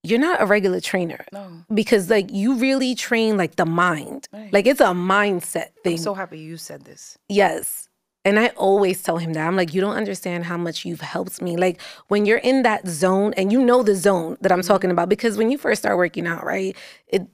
"You're 0.04 0.20
not 0.20 0.42
a 0.42 0.46
regular 0.46 0.80
trainer 0.80 1.26
No. 1.34 1.64
because 1.74 2.10
like 2.10 2.32
you 2.32 2.56
really 2.56 2.96
train 2.96 3.38
like 3.38 3.56
the 3.56 3.66
mind, 3.66 4.28
Right. 4.34 4.52
like 4.54 4.66
it's 4.68 4.82
a 4.82 4.94
mindset 4.94 5.70
thing." 5.84 5.94
I'm 5.94 5.98
so 5.98 6.14
happy 6.14 6.40
you 6.40 6.58
said 6.58 6.86
this. 6.86 7.18
Yes. 7.28 7.88
And 8.26 8.38
I 8.38 8.48
always 8.58 9.02
tell 9.02 9.18
him 9.18 9.32
that. 9.34 9.48
I'm 9.48 9.56
like, 9.56 9.74
you 9.74 9.80
don't 9.80 9.96
understand 9.96 10.44
how 10.44 10.58
much 10.58 10.84
you've 10.86 11.00
helped 11.02 11.42
me. 11.42 11.56
Like 11.56 11.82
when 12.10 12.26
you're 12.26 12.40
in 12.40 12.64
that 12.64 12.86
zone 12.88 13.34
and 13.38 13.52
you 13.52 13.62
know 13.64 13.82
the 13.82 13.96
zone 13.96 14.38
that 14.42 14.52
I'm 14.52 14.62
talking 14.62 14.90
mm-hmm. 14.90 14.96
about, 15.00 15.10
because 15.10 15.38
when 15.38 15.50
you 15.50 15.58
first 15.58 15.82
start 15.82 15.98
working 15.98 16.28
out, 16.28 16.46
right, 16.46 16.76
it 17.08 17.26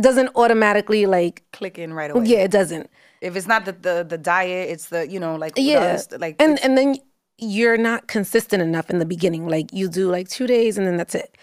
doesn't 0.00 0.30
automatically 0.34 1.06
like, 1.06 1.44
Click 1.52 1.78
in 1.78 1.92
right 1.92 2.10
away. 2.10 2.26
yeah, 2.26 2.38
it 2.38 2.50
doesn't. 2.50 2.90
If 3.20 3.36
it's 3.36 3.46
not 3.46 3.64
the 3.64 3.72
the, 3.72 4.04
the 4.06 4.18
diet, 4.18 4.68
it's 4.70 4.86
the 4.88 5.08
you 5.08 5.20
know 5.20 5.36
like 5.36 5.54
Yeah. 5.56 5.96
other 6.08 6.18
like 6.18 6.36
And 6.42 6.58
and 6.62 6.76
then 6.76 6.96
you're 7.38 7.78
not 7.78 8.08
consistent 8.08 8.62
enough 8.62 8.90
in 8.90 8.98
the 8.98 9.06
beginning. 9.06 9.46
Like 9.48 9.72
you 9.72 9.88
do 9.88 10.10
like 10.10 10.28
two 10.28 10.46
days 10.46 10.76
and 10.76 10.86
then 10.86 10.96
that's 10.96 11.14
it. 11.14 11.36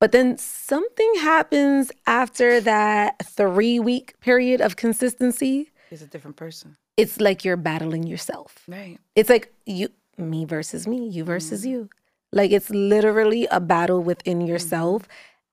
But 0.00 0.12
then 0.12 0.36
something 0.36 1.14
happens 1.16 1.90
after 2.06 2.60
that 2.60 3.24
three 3.24 3.80
week 3.80 4.18
period 4.20 4.60
of 4.60 4.76
consistency. 4.76 5.70
it's 5.90 6.02
a 6.02 6.06
different 6.06 6.36
person. 6.36 6.76
It's 6.96 7.20
like 7.20 7.44
you're 7.44 7.56
battling 7.56 8.06
yourself. 8.06 8.64
Right. 8.68 8.98
It's 9.14 9.30
like 9.30 9.52
you, 9.64 9.88
me 10.18 10.44
versus 10.44 10.86
me, 10.86 11.08
you 11.08 11.24
versus 11.24 11.62
mm-hmm. 11.62 11.70
you. 11.70 11.90
Like 12.32 12.50
it's 12.50 12.70
literally 12.70 13.46
a 13.50 13.60
battle 13.60 14.02
within 14.02 14.38
mm-hmm. 14.38 14.48
yourself. 14.48 15.08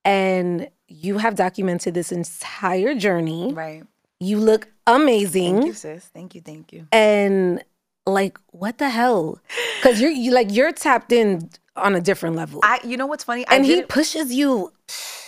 And 0.06 0.70
you 0.88 1.18
have 1.18 1.36
documented 1.36 1.94
this 1.94 2.12
entire 2.12 2.96
journey. 2.96 3.54
Right. 3.54 3.84
You 4.20 4.40
look 4.40 4.68
amazing. 4.88 5.56
Thank 5.56 5.66
you, 5.68 5.74
sis. 5.74 6.06
Thank 6.06 6.36
you. 6.36 6.42
Thank 6.42 6.74
you. 6.74 6.88
And 6.92 7.64
like, 8.06 8.38
what 8.48 8.78
the 8.78 8.90
hell? 8.90 9.40
Because 9.82 10.02
you're 10.02 10.12
you 10.12 10.32
like 10.32 10.52
you're 10.52 10.72
tapped 10.72 11.12
in 11.12 11.50
on 11.76 11.96
a 11.96 12.02
different 12.02 12.36
level. 12.36 12.60
I 12.64 12.80
you 12.84 12.98
know 12.98 13.06
what's 13.08 13.24
funny? 13.24 13.46
I 13.48 13.56
and 13.56 13.66
he 13.66 13.82
pushes 13.84 14.34
you. 14.34 14.72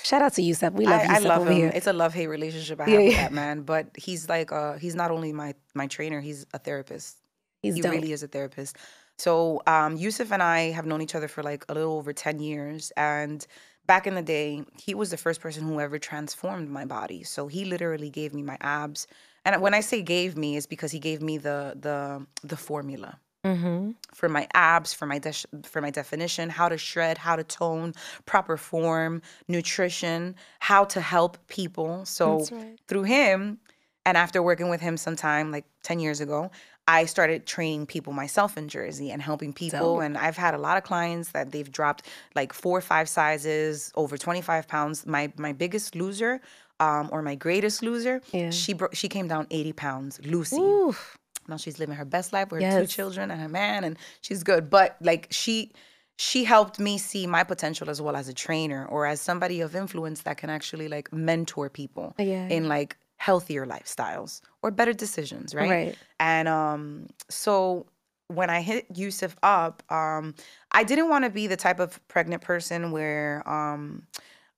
Shout 0.04 0.22
out 0.22 0.34
to 0.34 0.42
Yusef. 0.42 0.74
We 0.74 0.86
love 0.86 1.02
I, 1.02 1.16
I 1.16 1.20
love 1.20 1.42
over 1.42 1.52
him. 1.52 1.58
here. 1.58 1.72
It's 1.74 1.88
a 1.88 1.94
love 1.94 2.14
hate 2.14 2.28
relationship 2.28 2.80
I 2.80 2.86
have 2.86 2.92
Yeah, 2.94 3.08
with 3.08 3.16
that 3.18 3.32
man. 3.32 3.62
But 3.62 3.88
he's 3.96 4.30
like 4.30 4.52
uh 4.52 4.74
he's 4.74 4.96
not 4.96 5.12
only 5.12 5.34
my 5.34 5.56
my 5.74 5.88
trainer, 5.88 6.22
he's 6.22 6.46
a 6.54 6.60
therapist. 6.60 7.18
He's 7.62 7.76
he 7.76 7.82
dope. 7.82 7.92
really 7.92 8.12
is 8.12 8.22
a 8.24 8.28
therapist. 8.28 8.78
So 9.18 9.62
um 9.66 9.98
Yusuf 9.98 10.32
and 10.32 10.44
I 10.44 10.72
have 10.72 10.86
known 10.86 11.02
each 11.02 11.16
other 11.16 11.28
for 11.28 11.42
like 11.42 11.66
a 11.70 11.74
little 11.74 11.94
over 11.94 12.14
10 12.14 12.40
years 12.40 12.92
and 12.98 13.46
back 13.88 14.08
in 14.08 14.16
the 14.16 14.22
day, 14.22 14.64
he 14.78 14.96
was 14.96 15.10
the 15.12 15.18
first 15.18 15.42
person 15.42 15.64
who 15.64 15.80
ever 15.80 16.00
transformed 16.00 16.70
my 16.70 16.86
body. 16.86 17.24
So 17.24 17.48
he 17.48 17.66
literally 17.66 18.10
gave 18.10 18.34
me 18.34 18.42
my 18.42 18.58
abs. 18.62 19.08
And 19.46 19.62
when 19.62 19.74
I 19.76 19.82
say 19.82 20.02
gave 20.02 20.36
me 20.38 20.56
is 20.56 20.66
because 20.68 20.92
he 20.92 21.00
gave 21.00 21.22
me 21.22 21.38
the 21.38 21.76
the 21.80 22.26
the 22.44 22.58
formula 22.58 23.20
mm-hmm. 23.46 23.92
for 24.14 24.28
my 24.28 24.48
abs, 24.54 24.94
for 24.94 25.06
my 25.06 25.20
de- 25.20 25.64
for 25.64 25.82
my 25.82 25.92
definition, 25.92 26.50
how 26.50 26.68
to 26.70 26.78
shred, 26.78 27.18
how 27.18 27.36
to 27.36 27.44
tone, 27.44 27.94
proper 28.26 28.58
form, 28.58 29.22
nutrition, 29.48 30.36
how 30.60 30.84
to 30.86 31.02
help 31.02 31.38
people. 31.48 32.06
So 32.06 32.46
right. 32.52 32.80
through 32.88 33.04
him, 33.04 33.60
and 34.06 34.18
after 34.18 34.42
working 34.42 34.70
with 34.70 34.82
him 34.82 34.98
sometime 34.98 35.52
like 35.52 35.66
ten 35.84 36.00
years 36.00 36.20
ago, 36.22 36.52
I 36.88 37.06
started 37.06 37.46
training 37.46 37.88
people 37.88 38.14
myself 38.14 38.58
in 38.58 38.68
Jersey 38.68 39.10
and 39.12 39.22
helping 39.22 39.54
people. 39.54 39.96
Dope. 39.96 40.04
And 40.04 40.18
I've 40.18 40.38
had 40.38 40.54
a 40.54 40.60
lot 40.60 40.78
of 40.78 40.84
clients 40.84 41.32
that 41.32 41.52
they've 41.52 41.72
dropped 41.72 42.06
like 42.36 42.54
four 42.54 42.78
or 42.78 42.82
five 42.82 43.08
sizes, 43.10 43.92
over 43.96 44.18
twenty 44.18 44.42
five 44.42 44.68
pounds. 44.68 45.06
My 45.06 45.32
my 45.38 45.54
biggest 45.54 45.96
loser. 45.96 46.42
Um, 46.78 47.08
or 47.14 47.22
my 47.22 47.36
greatest 47.36 47.82
loser, 47.84 48.22
Yeah. 48.34 48.50
she 48.50 48.74
bro- 48.74 48.90
she 48.92 49.08
came 49.08 49.30
down 49.30 49.48
80 49.50 49.72
pounds, 49.72 50.20
Lucy 50.26 50.58
Oof. 50.58 51.18
Now 51.48 51.58
she's 51.58 51.80
living 51.80 51.96
her 51.96 52.06
best 52.06 52.34
life 52.34 52.52
with 52.52 52.62
her 52.64 52.82
two 52.82 52.88
children 52.88 53.32
and 53.32 53.42
her 53.42 53.50
man, 53.50 53.84
and 53.84 53.98
she's 54.22 54.44
good. 54.44 54.70
But 54.70 54.98
like 55.02 55.28
she 55.32 55.72
she 56.18 56.46
helped 56.46 56.80
me 56.80 56.98
see 56.98 57.28
my 57.28 57.44
potential 57.44 57.90
as 57.90 58.02
well 58.02 58.16
as 58.16 58.28
a 58.30 58.34
trainer 58.34 58.86
or 58.86 59.06
as 59.06 59.20
somebody 59.20 59.60
of 59.62 59.76
influence 59.76 60.22
that 60.22 60.38
can 60.38 60.50
actually 60.50 60.88
like 60.88 61.12
mentor 61.12 61.70
people 61.70 62.16
Yeah. 62.18 62.48
in 62.48 62.70
like 62.70 62.96
healthier 63.18 63.66
lifestyles 63.66 64.40
or 64.62 64.72
better 64.72 64.94
decisions, 64.94 65.54
right? 65.54 65.70
Right. 65.70 65.98
And 66.20 66.48
um, 66.48 67.08
so 67.30 67.88
when 68.28 68.50
I 68.50 68.62
hit 68.62 68.86
Yusuf 68.96 69.36
up, 69.44 69.84
um, 69.92 70.36
I 70.72 70.84
didn't 70.86 71.10
want 71.10 71.26
to 71.26 71.30
be 71.30 71.48
the 71.48 71.58
type 71.58 71.80
of 71.82 72.06
pregnant 72.08 72.42
person 72.42 72.92
where 72.92 73.44
um, 73.48 74.08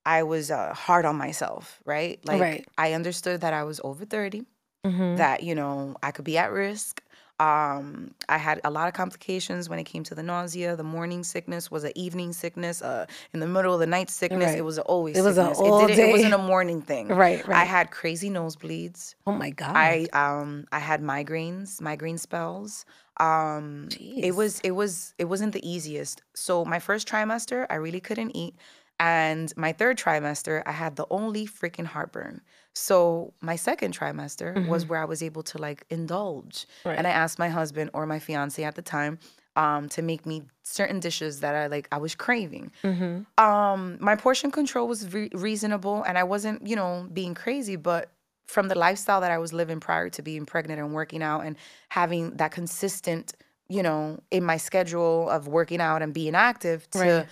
I 0.06 0.22
was 0.22 0.50
uh, 0.50 0.72
hard 0.74 1.04
on 1.04 1.16
myself, 1.16 1.80
right? 1.84 2.24
Like 2.24 2.40
Right. 2.40 2.66
I 2.78 2.92
understood 2.92 3.40
that 3.40 3.52
I 3.52 3.64
was 3.64 3.80
over 3.82 4.04
30, 4.04 4.44
Mhm. 4.88 5.16
that, 5.18 5.42
you 5.42 5.54
know, 5.54 5.96
I 6.02 6.10
could 6.10 6.24
be 6.24 6.38
at 6.38 6.50
risk. 6.52 7.02
Um, 7.40 8.14
I 8.28 8.36
had 8.36 8.60
a 8.64 8.70
lot 8.70 8.88
of 8.88 8.94
complications 8.94 9.68
when 9.68 9.78
it 9.78 9.84
came 9.84 10.02
to 10.04 10.14
the 10.14 10.24
nausea. 10.24 10.74
The 10.74 10.82
morning 10.82 11.22
sickness 11.22 11.70
was 11.70 11.84
an 11.84 11.92
evening 11.94 12.32
sickness. 12.32 12.82
Uh, 12.82 13.06
in 13.32 13.38
the 13.38 13.46
middle 13.46 13.72
of 13.72 13.78
the 13.78 13.86
night 13.86 14.10
sickness, 14.10 14.48
Right. 14.50 14.58
it 14.58 14.62
was 14.62 14.76
a 14.78 14.82
always. 14.82 15.16
It 15.16 15.22
was 15.22 15.38
a 15.38 15.42
sickness. 15.42 15.58
all 15.60 15.84
it, 15.84 15.88
didn't, 15.88 16.08
it 16.08 16.12
wasn't 16.12 16.34
a 16.34 16.38
morning 16.38 16.82
thing. 16.90 17.06
Right, 17.08 17.46
right. 17.46 17.56
I 17.56 17.64
had 17.64 17.92
crazy 17.92 18.28
nosebleeds. 18.28 19.14
Oh 19.24 19.32
my 19.32 19.50
God. 19.50 19.76
I 19.76 20.08
um 20.14 20.66
I 20.72 20.80
had 20.80 21.00
migraines, 21.00 21.80
migraine 21.80 22.18
spells. 22.18 22.84
Um 23.18 23.88
it 24.00 24.34
was 24.34 24.58
it 24.64 24.72
was 24.72 25.14
it 25.18 25.26
wasn't 25.26 25.52
the 25.52 25.62
easiest. 25.68 26.22
So 26.34 26.64
my 26.64 26.80
first 26.80 27.06
trimester, 27.08 27.66
I 27.70 27.76
really 27.76 28.00
couldn't 28.00 28.34
eat. 28.36 28.56
And 29.00 29.52
my 29.56 29.72
third 29.72 29.96
trimester, 29.96 30.62
I 30.66 30.72
had 30.72 30.96
the 30.96 31.06
only 31.10 31.46
freaking 31.46 31.86
heartburn. 31.86 32.40
So 32.78 33.32
my 33.40 33.56
second 33.56 33.92
trimester 33.98 34.66
was 34.68 34.86
where 34.86 35.00
I 35.00 35.04
was 35.04 35.20
able 35.22 35.42
to 35.44 35.58
like 35.58 35.84
indulge. 35.90 36.66
Right. 36.84 36.96
And 36.96 37.06
I 37.06 37.10
asked 37.10 37.38
my 37.38 37.48
husband 37.48 37.90
or 37.92 38.06
my 38.06 38.18
fiance 38.20 38.62
at 38.62 38.74
the 38.76 38.82
time 38.82 39.18
um, 39.56 39.88
to 39.88 40.02
make 40.02 40.24
me 40.24 40.42
certain 40.62 41.00
dishes 41.00 41.40
that 41.40 41.54
I 41.56 41.66
like 41.66 41.88
I 41.90 41.98
was 41.98 42.14
craving. 42.14 42.70
Mhm. 42.84 43.26
Um, 43.36 43.96
my 44.00 44.14
portion 44.14 44.50
control 44.52 44.86
was 44.86 45.12
re- 45.12 45.30
reasonable, 45.34 46.04
and 46.04 46.16
I 46.16 46.22
wasn't, 46.22 46.64
you 46.66 46.76
know, 46.76 47.08
being 47.12 47.34
crazy. 47.34 47.74
But 47.74 48.12
from 48.46 48.68
the 48.68 48.78
lifestyle 48.78 49.20
that 49.22 49.32
I 49.32 49.38
was 49.38 49.52
living 49.52 49.80
prior 49.80 50.08
to 50.10 50.22
being 50.22 50.46
pregnant 50.46 50.78
and 50.80 50.94
working 50.94 51.22
out 51.22 51.40
and 51.44 51.56
having 51.88 52.36
that 52.36 52.52
consistent, 52.52 53.34
you 53.68 53.82
know, 53.82 54.20
in 54.30 54.44
my 54.44 54.56
schedule 54.58 55.28
of 55.28 55.48
working 55.48 55.80
out 55.80 56.02
and 56.02 56.14
being 56.14 56.36
active 56.36 56.88
to 56.90 56.98
Right. 57.00 57.26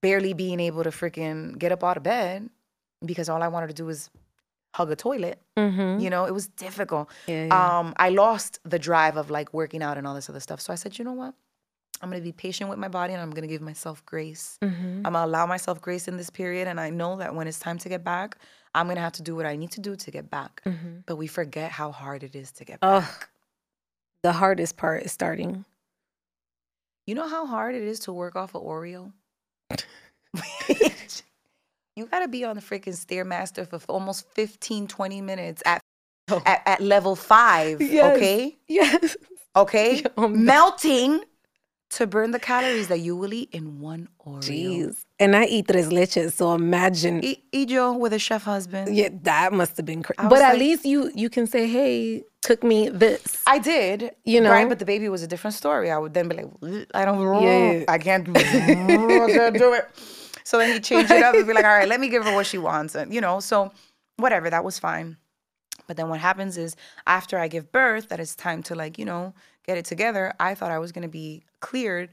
barely 0.00 0.32
being 0.32 0.58
able 0.58 0.82
to 0.82 0.90
freaking 0.90 1.56
get 1.56 1.70
up 1.70 1.84
out 1.84 1.96
of 1.96 2.02
bed 2.02 2.50
because 3.06 3.28
all 3.28 3.42
I 3.42 3.48
wanted 3.48 3.68
to 3.68 3.74
do 3.74 3.86
was 3.86 4.10
hug 4.74 4.90
a 4.90 4.96
toilet. 4.96 5.40
Mhm. 5.58 6.00
You 6.00 6.10
know, 6.10 6.24
it 6.26 6.32
was 6.34 6.48
difficult. 6.48 7.10
Yeah, 7.26 7.46
yeah. 7.46 7.78
Um, 7.80 7.94
I 7.96 8.10
lost 8.10 8.60
the 8.64 8.78
drive 8.78 9.16
of 9.16 9.30
like 9.30 9.52
working 9.52 9.82
out 9.82 9.98
and 9.98 10.06
all 10.06 10.14
this 10.14 10.28
other 10.30 10.40
stuff. 10.40 10.60
So 10.60 10.72
I 10.72 10.76
said, 10.76 10.98
you 10.98 11.04
know 11.04 11.12
what? 11.12 11.34
I'm 12.02 12.08
gonna 12.08 12.22
be 12.22 12.32
patient 12.32 12.70
with 12.70 12.78
my 12.78 12.88
body 12.88 13.12
and 13.12 13.20
I'm 13.20 13.30
gonna 13.30 13.46
give 13.46 13.60
myself 13.60 14.04
grace. 14.06 14.58
Mhm. 14.62 14.98
I'm 15.04 15.12
gonna 15.12 15.24
allow 15.26 15.44
myself 15.46 15.80
grace 15.82 16.08
in 16.08 16.16
this 16.16 16.30
period. 16.30 16.66
And 16.68 16.80
I 16.80 16.88
know 16.90 17.16
that 17.16 17.34
when 17.34 17.46
it's 17.46 17.58
time 17.58 17.78
to 17.78 17.88
get 17.90 18.02
back, 18.04 18.38
I'm 18.74 18.86
gonna 18.88 19.00
have 19.00 19.12
to 19.14 19.22
do 19.22 19.36
what 19.36 19.44
I 19.44 19.56
need 19.56 19.72
to 19.72 19.80
do 19.80 19.96
to 19.96 20.10
get 20.10 20.30
back. 20.30 20.62
Mhm. 20.64 21.02
But 21.06 21.16
we 21.16 21.26
forget 21.26 21.72
how 21.72 21.90
hard 21.92 22.22
it 22.22 22.34
is 22.34 22.52
to 22.52 22.64
get 22.64 22.78
Ugh. 22.82 23.02
back. 23.02 23.28
The 24.22 24.32
hardest 24.32 24.76
part 24.76 25.02
is 25.02 25.12
starting. 25.12 25.64
You 27.06 27.14
know 27.16 27.28
how 27.28 27.44
hard 27.46 27.74
it 27.74 27.82
is 27.82 27.98
to 28.00 28.12
work 28.12 28.36
off 28.36 28.54
an 28.54 28.60
Oreo? 28.62 29.12
you 31.96 32.06
gotta 32.06 32.28
be 32.28 32.44
on 32.44 32.56
the 32.56 32.62
freaking 32.62 32.94
Stairmaster 32.94 33.66
for 33.66 33.80
almost 33.88 34.26
15, 34.34 34.86
20 34.88 35.20
minutes 35.20 35.62
at, 35.66 35.80
oh. 36.30 36.42
at, 36.46 36.62
at 36.66 36.80
level 36.80 37.16
five, 37.16 37.80
Yes. 37.80 38.16
okay? 38.16 38.56
Yes. 38.68 39.16
Okay? 39.56 40.02
Oh. 40.16 40.28
Melting 40.28 41.22
to 41.90 42.06
burn 42.06 42.30
the 42.30 42.38
calories 42.38 42.86
that 42.86 43.00
you 43.00 43.16
will 43.16 43.34
eat 43.34 43.48
in 43.52 43.80
one 43.80 44.06
Oreo. 44.24 44.40
Jeez. 44.44 45.04
And 45.18 45.34
I 45.34 45.46
eat 45.46 45.66
tres 45.66 45.88
leches, 45.88 46.32
so 46.34 46.54
imagine. 46.54 47.20
Y 47.20 47.36
with 47.98 48.12
a 48.12 48.18
chef 48.20 48.44
husband. 48.44 48.94
Yeah, 48.96 49.08
that 49.22 49.52
must 49.52 49.76
have 49.76 49.86
been 49.86 50.04
crazy. 50.04 50.18
But 50.22 50.30
was 50.30 50.40
at 50.40 50.50
like- 50.50 50.58
least 50.60 50.84
you 50.84 51.10
you 51.16 51.28
can 51.28 51.48
say, 51.48 51.66
"Hey, 51.66 52.22
cook 52.44 52.62
me 52.62 52.88
this." 52.90 53.42
I 53.44 53.58
did, 53.58 54.12
You 54.24 54.40
know? 54.40 54.52
right? 54.52 54.68
But 54.68 54.78
the 54.78 54.84
baby 54.84 55.08
was 55.08 55.24
a 55.24 55.26
different 55.26 55.54
story. 55.54 55.90
I 55.90 55.98
would 55.98 56.14
then 56.14 56.28
be 56.28 56.36
like, 56.36 56.86
I 56.94 57.04
don't, 57.04 57.20
Yeah. 57.42 57.84
I 57.88 57.98
can't, 57.98 58.24
do- 58.24 58.32
I 58.36 59.28
can't 59.32 59.58
do 59.58 59.72
it. 59.74 59.88
So 60.50 60.58
then 60.58 60.72
he 60.72 60.80
changed 60.90 61.12
it 61.12 61.22
up 61.22 61.36
and 61.36 61.46
be 61.46 61.52
like, 61.52 61.64
all 61.64 61.70
right, 61.78 61.86
let 61.88 62.00
me 62.00 62.08
give 62.08 62.24
her 62.24 62.34
what 62.34 62.44
she 62.46 62.58
wants, 62.68 62.96
and 62.96 63.14
you 63.14 63.20
know, 63.20 63.38
so 63.38 63.70
whatever, 64.16 64.50
that 64.50 64.64
was 64.64 64.78
fine. 64.80 65.16
But 65.86 65.96
then 65.96 66.08
what 66.08 66.18
happens 66.20 66.56
is 66.58 66.74
after 67.06 67.38
I 67.38 67.46
give 67.48 67.70
birth, 67.70 68.08
that 68.08 68.18
it's 68.18 68.34
time 68.34 68.62
to 68.64 68.74
like, 68.74 68.98
you 68.98 69.04
know, 69.04 69.32
get 69.66 69.78
it 69.78 69.84
together. 69.84 70.34
I 70.40 70.54
thought 70.56 70.72
I 70.72 70.78
was 70.80 70.90
gonna 70.92 71.08
be 71.08 71.44
cleared 71.60 72.10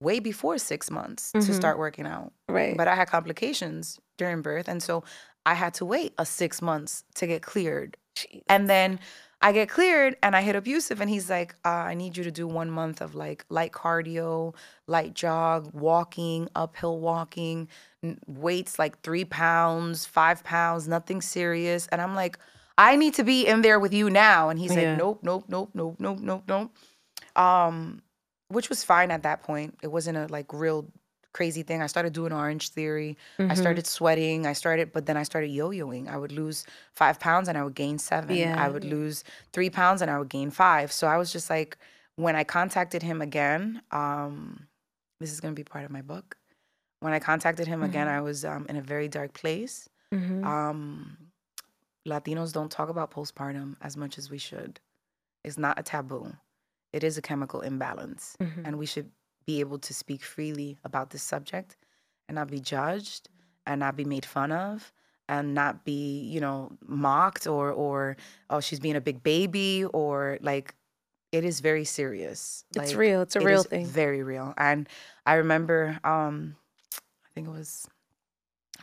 way 0.00 0.20
before 0.20 0.58
six 0.58 0.90
months 0.90 1.32
to 1.32 1.38
Mhm. 1.38 1.54
start 1.54 1.78
working 1.78 2.06
out. 2.06 2.32
Right. 2.48 2.76
But 2.76 2.86
I 2.86 2.94
had 2.94 3.08
complications 3.08 3.98
during 4.18 4.42
birth, 4.42 4.68
and 4.68 4.80
so 4.82 5.02
I 5.44 5.54
had 5.54 5.74
to 5.74 5.84
wait 5.84 6.14
a 6.18 6.26
six 6.26 6.62
months 6.62 7.02
to 7.16 7.26
get 7.26 7.42
cleared. 7.42 7.96
Jeez. 8.16 8.42
And 8.48 8.68
then 8.68 8.98
I 9.42 9.52
get 9.52 9.68
cleared 9.68 10.16
and 10.22 10.34
I 10.34 10.40
hit 10.40 10.56
up 10.56 10.66
Yusuf 10.66 10.98
and 11.00 11.10
he's 11.10 11.28
like, 11.28 11.54
uh, 11.64 11.68
I 11.68 11.94
need 11.94 12.16
you 12.16 12.24
to 12.24 12.30
do 12.30 12.46
one 12.48 12.70
month 12.70 13.00
of 13.02 13.14
like 13.14 13.44
light 13.50 13.72
cardio, 13.72 14.54
light 14.86 15.12
jog, 15.14 15.70
walking, 15.74 16.48
uphill 16.54 16.98
walking, 16.98 17.68
n- 18.02 18.18
weights 18.26 18.78
like 18.78 19.02
three 19.02 19.26
pounds, 19.26 20.06
five 20.06 20.42
pounds, 20.42 20.88
nothing 20.88 21.20
serious. 21.20 21.86
And 21.88 22.00
I'm 22.00 22.14
like, 22.14 22.38
I 22.78 22.96
need 22.96 23.14
to 23.14 23.24
be 23.24 23.46
in 23.46 23.60
there 23.62 23.78
with 23.78 23.92
you 23.92 24.08
now. 24.10 24.48
And 24.48 24.58
he's 24.58 24.74
Yeah. 24.74 24.90
like, 24.90 24.98
nope, 24.98 25.20
nope, 25.22 25.44
nope, 25.48 25.70
nope, 25.74 25.96
nope, 25.98 26.18
nope, 26.20 26.42
nope. 26.48 26.72
Um, 27.36 28.02
which 28.48 28.68
was 28.70 28.82
fine 28.84 29.10
at 29.10 29.22
that 29.24 29.42
point. 29.42 29.78
It 29.82 29.88
wasn't 29.88 30.16
a 30.16 30.26
like 30.28 30.52
real 30.52 30.86
crazy 31.36 31.62
thing. 31.62 31.82
I 31.82 31.86
started 31.86 32.12
doing 32.14 32.32
Orange 32.32 32.70
Theory. 32.70 33.16
I 33.38 33.42
Mhm. 33.42 33.56
started 33.64 33.86
sweating. 33.86 34.46
I 34.46 34.54
started, 34.54 34.86
but 34.92 35.04
then 35.06 35.16
I 35.18 35.22
started 35.30 35.48
yo-yoing. 35.60 36.08
I 36.08 36.16
would 36.16 36.32
lose 36.32 36.64
five 37.00 37.16
pounds 37.20 37.46
and 37.48 37.56
I 37.58 37.62
would 37.64 37.74
gain 37.74 37.98
seven. 37.98 38.34
Yeah. 38.36 38.56
I 38.64 38.68
would 38.68 38.84
lose 38.84 39.22
three 39.52 39.70
pounds 39.70 40.00
and 40.02 40.10
I 40.10 40.18
would 40.18 40.30
gain 40.30 40.50
five. 40.50 40.90
So 40.98 41.06
I 41.06 41.16
was 41.18 41.30
just 41.36 41.48
like, 41.50 41.76
when 42.16 42.34
I 42.34 42.44
contacted 42.44 43.02
him 43.02 43.20
again, 43.20 43.82
um, 43.90 44.66
this 45.20 45.30
is 45.32 45.40
gonna 45.40 45.54
be 45.62 45.64
part 45.74 45.84
of 45.84 45.90
my 45.90 46.02
book. 46.02 46.36
When 47.00 47.12
I 47.12 47.20
contacted 47.20 47.66
him 47.68 47.82
again, 47.82 48.06
Mm-hmm. 48.06 48.16
I 48.18 48.28
was 48.28 48.44
um, 48.52 48.64
in 48.70 48.76
a 48.76 48.82
very 48.94 49.08
dark 49.08 49.32
place. 49.34 49.88
Mhm. 50.14 50.42
Um, 50.44 51.18
Latinos 52.08 52.52
don't 52.52 52.70
talk 52.70 52.88
about 52.88 53.10
postpartum 53.10 53.76
as 53.82 53.96
much 53.96 54.16
as 54.16 54.30
we 54.30 54.38
should. 54.38 54.80
It's 55.44 55.58
not 55.58 55.78
a 55.78 55.82
taboo. 55.82 56.32
It 56.92 57.02
is 57.04 57.18
a 57.18 57.22
chemical 57.22 57.60
imbalance 57.60 58.36
Mhm. 58.40 58.62
and 58.64 58.78
we 58.78 58.86
should 58.86 59.10
be 59.46 59.60
able 59.60 59.78
to 59.78 59.94
speak 59.94 60.22
freely 60.22 60.76
about 60.84 61.10
this 61.10 61.22
subject 61.22 61.76
and 62.28 62.34
not 62.36 62.48
be 62.50 62.60
judged 62.60 63.28
and 63.66 63.80
not 63.80 63.96
be 63.96 64.04
made 64.04 64.24
fun 64.24 64.50
of 64.52 64.92
and 65.28 65.54
not 65.54 65.84
be 65.84 66.20
you 66.22 66.40
know 66.40 66.70
mocked 66.86 67.46
or 67.46 67.70
or 67.70 68.16
oh 68.50 68.60
she's 68.60 68.80
being 68.80 68.96
a 68.96 69.00
big 69.00 69.22
baby 69.22 69.84
or 69.92 70.38
like 70.40 70.74
it 71.32 71.44
is 71.44 71.60
very 71.60 71.84
serious 71.84 72.64
It's 72.74 72.90
Like, 72.92 72.98
real. 72.98 73.22
It's 73.22 73.36
a 73.36 73.40
it 73.40 73.44
real 73.44 73.62
thing. 73.64 73.86
very 73.86 74.22
real 74.22 74.54
and 74.56 74.88
i 75.26 75.34
remember 75.34 75.98
um 76.04 76.56
i 77.24 77.28
think 77.34 77.48
it 77.48 77.50
was 77.50 77.88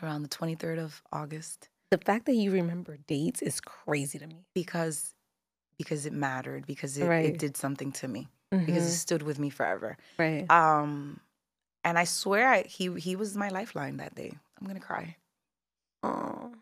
around 0.02 0.24
the 0.24 0.30
23rd 0.30 0.80
of 0.80 1.02
august 1.12 1.70
The 1.92 1.98
fact 1.98 2.26
that 2.26 2.36
you 2.36 2.52
remember 2.52 2.98
dates 3.08 3.42
is 3.42 3.60
crazy 3.62 4.18
to 4.20 4.28
me. 4.28 4.46
because 4.54 5.14
because 5.78 6.06
it 6.06 6.14
mattered 6.14 6.66
because 6.66 6.98
it, 6.98 7.08
Right. 7.08 7.26
it 7.26 7.38
did 7.38 7.58
something 7.58 7.92
to 7.94 8.08
me 8.08 8.28
because 8.66 8.86
it 8.86 8.90
Mhm. 8.90 8.98
stood 8.98 9.24
with 9.24 9.40
me 9.40 9.50
forever 9.50 9.98
Right. 10.18 10.50
Um, 10.50 11.20
and 11.84 11.98
I 12.00 12.06
swear 12.06 12.48
I, 12.50 12.64
he 12.64 12.94
he 13.00 13.16
was 13.16 13.36
my 13.36 13.50
lifeline 13.50 13.98
that 13.98 14.16
day. 14.16 14.32
I'm 14.60 14.68
gonna 14.68 14.80
cry. 14.80 15.18
Oh. 16.04 16.54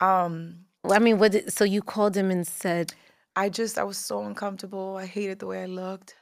Um, 0.00 0.66
Well, 0.84 0.94
I 0.94 0.98
mean, 1.00 1.18
what? 1.18 1.32
Did, 1.32 1.52
so 1.52 1.64
you 1.64 1.82
called 1.82 2.16
him 2.16 2.30
and 2.30 2.46
said, 2.46 2.94
I 3.34 3.48
just 3.48 3.78
I 3.78 3.84
was 3.84 3.98
so 3.98 4.22
uncomfortable. 4.24 4.96
I 4.96 5.06
hated 5.06 5.38
the 5.38 5.46
way 5.46 5.62
I 5.62 5.66
looked. 5.66 6.16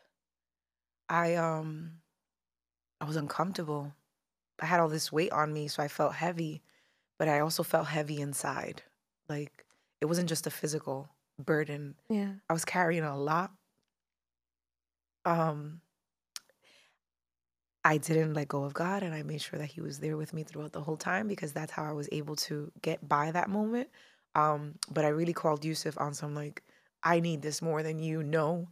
I 1.09 1.35
um, 1.37 2.01
I 3.01 3.05
was 3.05 3.17
uncomfortable. 3.17 3.93
I 4.61 4.67
had 4.67 4.81
all 4.81 4.89
this 4.89 5.13
weight 5.13 5.33
on 5.33 5.53
me, 5.53 5.69
so 5.69 5.83
I 5.83 5.89
felt 5.89 6.15
heavy, 6.15 6.63
but 7.19 7.29
I 7.29 7.41
also 7.41 7.63
felt 7.63 7.87
heavy 7.89 8.21
inside. 8.21 8.83
Like 9.29 9.67
it 10.01 10.07
wasn't 10.07 10.29
just 10.29 10.47
a 10.47 10.51
physical 10.51 11.09
burden. 11.39 11.95
"Yeah, 12.09 12.33
I 12.49 12.53
was 12.53 12.65
carrying 12.65 13.05
a 13.05 13.17
lot. 13.19 13.53
Um, 15.27 15.83
I 17.85 17.99
didn't 17.99 18.35
let 18.35 18.49
go 18.49 18.65
of 18.65 18.75
God 18.75 19.03
and 19.03 19.15
I 19.15 19.23
made 19.23 19.43
sure 19.43 19.59
that 19.59 19.67
He 19.67 19.81
was 19.81 19.99
there 19.99 20.17
with 20.17 20.33
me 20.33 20.43
throughout 20.43 20.73
the 20.73 20.81
whole 20.81 20.97
time 20.97 21.29
because 21.29 21.53
that's 21.53 21.73
how 21.73 21.85
I 21.85 21.93
was 21.93 22.09
able 22.11 22.37
to 22.37 22.73
get 22.83 23.07
by 23.07 23.31
that 23.33 23.51
moment. 23.51 23.91
Um, 24.35 24.75
but 24.91 25.05
I 25.05 25.09
really 25.09 25.33
called 25.33 25.65
Yusuf 25.65 25.99
on 25.99 26.15
some 26.15 26.35
like, 26.35 26.63
I 27.03 27.21
need 27.21 27.43
this 27.43 27.63
more 27.63 27.83
than 27.83 27.99
you 27.99 28.23
know. 28.23 28.69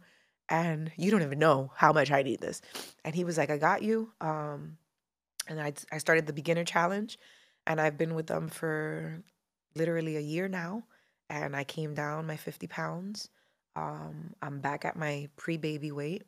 And 0.49 0.91
you 0.97 1.11
don't 1.11 1.21
even 1.21 1.39
know 1.39 1.71
how 1.75 1.93
much 1.93 2.11
I 2.11 2.23
need 2.23 2.41
this. 2.41 2.61
And 3.03 3.15
he 3.15 3.23
was 3.23 3.37
like, 3.37 3.49
I 3.49 3.57
got 3.57 3.81
you. 3.81 4.11
Um, 4.21 4.77
and 5.47 5.61
I, 5.61 5.73
I 5.91 5.97
started 5.97 6.27
the 6.27 6.33
beginner 6.33 6.63
challenge 6.63 7.17
and 7.65 7.79
I've 7.79 7.97
been 7.97 8.15
with 8.15 8.27
them 8.27 8.49
for 8.49 9.23
literally 9.75 10.17
a 10.17 10.21
year 10.21 10.47
now. 10.47 10.83
And 11.29 11.55
I 11.55 11.63
came 11.63 11.93
down 11.93 12.27
my 12.27 12.37
50 12.37 12.67
pounds 12.67 13.29
Um, 13.75 14.33
I'm 14.41 14.59
back 14.59 14.85
at 14.85 14.95
my 14.95 15.27
pre-baby 15.35 15.91
weight. 15.91 16.23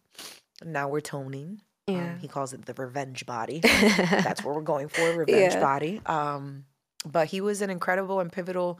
Now 0.63 0.89
we're 0.89 1.01
toning. 1.01 1.61
Yeah. 1.87 2.13
Um, 2.13 2.19
he 2.19 2.27
calls 2.27 2.51
it 2.53 2.65
the 2.65 2.73
revenge 2.73 3.25
body. 3.25 3.59
That's 3.61 4.43
what 4.43 4.55
we're 4.55 4.61
going 4.61 4.89
for, 4.89 5.11
revenge 5.11 5.53
Yeah. 5.53 5.61
body. 5.61 6.01
Um, 6.05 6.65
but 7.05 7.27
he 7.27 7.39
was 7.41 7.61
an 7.61 7.69
incredible 7.69 8.19
and 8.19 8.31
pivotal 8.31 8.79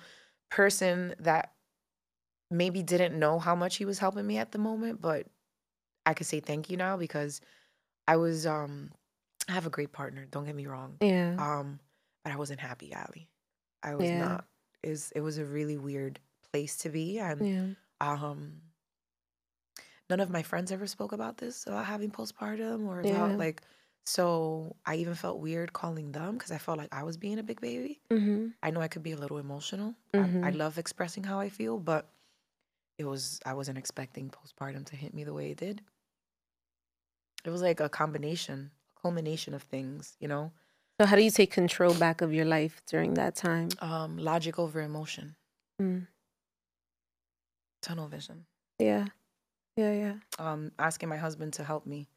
person 0.52 1.16
that 1.20 1.54
maybe 2.52 2.82
didn't 2.84 3.18
know 3.18 3.40
how 3.40 3.56
much 3.56 3.78
he 3.78 3.86
was 3.86 4.00
helping 4.00 4.26
me 4.28 4.38
at 4.38 4.52
the 4.52 4.58
moment, 4.58 5.02
but 5.02 5.28
I 6.06 6.14
could 6.14 6.28
say 6.28 6.40
thank 6.40 6.70
you 6.70 6.78
now 6.78 6.98
because 6.98 7.42
I 8.08 8.16
was 8.18 8.46
um 8.46 8.92
I 9.50 9.54
have 9.54 9.66
a 9.66 9.70
great 9.70 9.92
partner, 9.94 10.26
don't 10.30 10.46
get 10.46 10.56
me 10.56 10.66
wrong. 10.66 10.98
yeah. 11.02 11.36
Um, 11.38 11.80
but 12.24 12.34
I 12.34 12.36
wasn't 12.38 12.60
happy, 12.60 12.94
Ali. 12.94 13.30
I 13.84 13.96
was 13.96 14.10
Yeah. 14.10 14.18
not. 14.18 14.46
It 14.84 14.90
was, 14.90 15.12
it 15.14 15.22
was 15.22 15.38
a 15.38 15.46
really 15.46 15.78
weird 15.78 16.20
place 16.52 16.76
to 16.80 16.90
be 16.90 17.20
and 17.20 17.46
Yeah. 17.48 17.66
Um 18.02 18.62
none 20.10 20.20
of 20.20 20.30
my 20.30 20.44
friends 20.44 20.72
ever 20.72 20.88
spoke 20.88 21.12
about 21.12 21.38
this 21.38 21.66
about 21.68 21.86
having 21.86 22.12
postpartum 22.12 22.88
or 22.88 23.02
Yeah. 23.02 23.26
about 23.26 23.40
like 23.40 23.62
so 24.06 24.76
i 24.86 24.96
even 24.96 25.16
felt 25.16 25.40
weird 25.40 25.74
calling 25.74 26.12
them 26.12 26.34
because 26.34 26.52
i 26.52 26.58
felt 26.58 26.78
like 26.78 26.94
i 26.94 27.04
was 27.04 27.18
being 27.18 27.40
a 27.40 27.44
big 27.44 27.60
baby 27.62 28.02
Mm-hmm. 28.12 28.48
i 28.64 28.72
know 28.72 28.80
i 28.82 28.88
could 28.88 29.04
be 29.04 29.12
a 29.12 29.18
little 29.18 29.38
emotional 29.38 29.96
I, 30.14 30.20
I 30.20 30.52
Mhm. 30.52 30.58
love 30.58 30.78
expressing 30.78 31.24
how 31.24 31.40
i 31.40 31.50
feel 31.50 31.78
but 31.80 32.08
it 32.98 33.06
was 33.06 33.40
i 33.46 33.54
wasn't 33.54 33.78
expecting 33.78 34.30
postpartum 34.30 34.86
to 34.86 34.96
hit 34.96 35.14
me 35.14 35.24
the 35.24 35.34
way 35.34 35.52
it 35.52 35.58
did 35.58 35.82
it 37.46 37.50
was 37.50 37.62
like 37.62 37.80
a 37.80 37.90
combination 37.90 38.72
a 38.98 39.02
culmination 39.02 39.54
of 39.54 39.64
things 39.64 40.16
you 40.20 40.28
know 40.28 40.52
So 41.00 41.06
how 41.06 41.16
do 41.16 41.22
you 41.24 41.32
take 41.32 41.52
control 41.52 41.94
back 41.94 42.22
of 42.22 42.34
your 42.34 42.46
life 42.46 42.82
during 42.88 43.14
that 43.16 43.36
time? 43.36 43.70
um 43.80 44.18
logic 44.18 44.58
over 44.60 44.82
emotion 44.82 45.36
Mm. 45.82 46.08
Tunnel 47.82 48.08
vision 48.08 48.48
Yeah. 48.80 49.08
Yeah, 49.76 49.94
yeah. 49.94 50.20
um, 50.40 50.72
asking 50.80 51.10
my 51.10 51.18
husband 51.18 51.54
to 51.54 51.64
help 51.64 51.86
me 51.86 52.10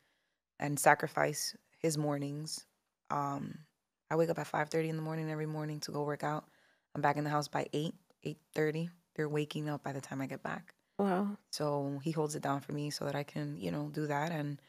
and 0.61 0.81
sacrifice 0.81 1.57
his 1.79 1.99
mornings. 1.99 2.67
Um, 3.11 3.67
I 4.11 4.17
wake 4.17 4.31
up 4.31 4.39
at 4.39 4.49
5:30 4.49 4.89
in 4.91 4.97
the 4.97 5.03
morning 5.03 5.31
every 5.31 5.47
morning 5.47 5.81
to 5.81 5.93
go 5.93 6.05
work 6.05 6.25
out. 6.25 6.49
I'm 6.95 7.03
back 7.03 7.17
in 7.17 7.25
the 7.25 7.31
house 7.31 7.49
by 7.49 7.69
8, 7.75 7.95
8:30. 8.25 8.91
They're 9.17 9.29
waking 9.29 9.69
up 9.69 9.83
by 9.85 9.93
the 9.93 10.01
time 10.01 10.21
I 10.21 10.27
get 10.27 10.43
back. 10.43 10.75
Wow. 10.99 11.39
So 11.53 12.01
he 12.05 12.13
holds 12.13 12.37
it 12.37 12.43
down 12.43 12.61
for 12.63 12.73
me 12.73 12.91
so 12.91 13.05
that 13.07 13.17
I 13.17 13.25
can, 13.25 13.59
you 13.59 13.73
know, 13.73 13.91
do 13.91 14.07
that 14.09 14.33
and 14.33 14.61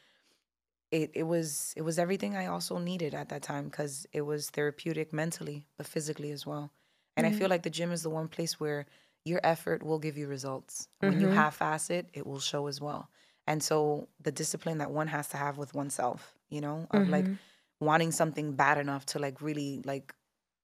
it 0.91 1.11
it 1.13 1.23
was 1.23 1.73
it 1.77 1.81
was 1.81 1.97
everything 1.99 2.35
I 2.35 2.47
also 2.47 2.77
needed 2.77 3.13
at 3.13 3.29
that 3.29 3.41
time 3.43 3.69
cuz 3.69 4.05
it 4.11 4.21
was 4.21 4.49
therapeutic 4.49 5.13
mentally 5.13 5.65
but 5.77 5.87
physically 5.87 6.31
as 6.31 6.45
well. 6.45 6.73
And 7.17 7.25
I 7.27 7.31
Mhm. 7.31 7.39
feel 7.39 7.49
like 7.49 7.63
the 7.63 7.69
gym 7.69 7.91
is 7.91 8.03
the 8.03 8.09
one 8.09 8.27
place 8.27 8.59
where 8.59 8.85
your 9.25 9.39
effort 9.43 9.83
will 9.83 9.99
give 9.99 10.17
you 10.17 10.27
results. 10.27 10.87
When 11.01 11.19
you 11.19 11.27
Mhm. 11.27 11.35
half-ass 11.35 11.89
it, 11.89 12.07
it 12.13 12.25
will 12.25 12.39
show 12.39 12.67
as 12.67 12.81
well. 12.81 13.09
And 13.47 13.61
so 13.63 14.07
the 14.21 14.31
discipline 14.31 14.77
that 14.79 14.91
one 14.91 15.07
has 15.07 15.27
to 15.29 15.37
have 15.37 15.57
with 15.57 15.73
oneself, 15.73 16.35
you 16.49 16.61
know, 16.61 16.87
of 16.91 17.07
like 17.09 17.25
Mhm. 17.25 17.37
wanting 17.79 18.11
something 18.11 18.53
bad 18.53 18.77
enough 18.77 19.05
to 19.07 19.19
like 19.19 19.41
really 19.41 19.81
like 19.85 20.13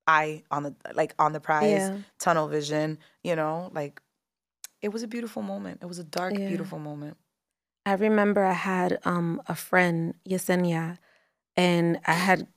eye 0.08 0.44
on 0.52 0.64
the 0.64 0.76
like 0.94 1.14
on 1.20 1.34
the 1.34 1.40
prize, 1.40 1.90
Yeah. 1.92 1.98
tunnel 2.20 2.48
vision, 2.48 3.00
you 3.24 3.36
know, 3.36 3.70
like 3.74 4.02
it 4.82 4.90
was 4.90 5.04
a 5.04 5.08
beautiful 5.08 5.42
moment. 5.42 5.80
It 5.82 5.88
was 5.88 6.00
a 6.00 6.04
dark, 6.04 6.36
Yeah. 6.36 6.48
beautiful 6.48 6.80
moment. 6.80 7.18
I 7.86 7.94
remember 7.94 8.44
I 8.44 8.54
had 8.54 9.00
um 9.06 9.42
a 9.48 9.56
friend, 9.56 10.14
Yesenia, 10.28 10.98
and 11.56 12.00
I 12.06 12.14
had 12.14 12.48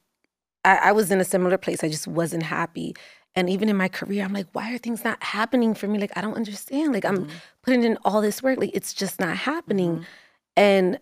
I, 0.64 0.76
I 0.76 0.92
was 0.92 1.10
in 1.10 1.20
a 1.20 1.24
similar 1.24 1.58
place. 1.58 1.82
I 1.82 1.88
just 1.88 2.06
wasn't 2.06 2.42
happy. 2.44 2.94
And 3.34 3.48
even 3.48 3.68
in 3.68 3.76
my 3.76 3.88
career, 3.88 4.24
I'm 4.24 4.32
like, 4.32 4.48
why 4.52 4.74
are 4.74 4.78
things 4.78 5.04
not 5.04 5.22
happening 5.22 5.74
for 5.74 5.86
me? 5.86 5.98
Like, 5.98 6.16
I 6.16 6.20
don't 6.20 6.34
understand. 6.34 6.92
Like, 6.92 7.04
I'm 7.04 7.26
Mhm. 7.26 7.30
putting 7.62 7.84
in 7.84 7.96
all 8.04 8.20
this 8.20 8.42
work. 8.42 8.58
Like, 8.58 8.74
it's 8.74 8.92
just 8.92 9.20
not 9.20 9.36
happening. 9.36 9.98
Mhm. 9.98 10.04
And 10.56 11.00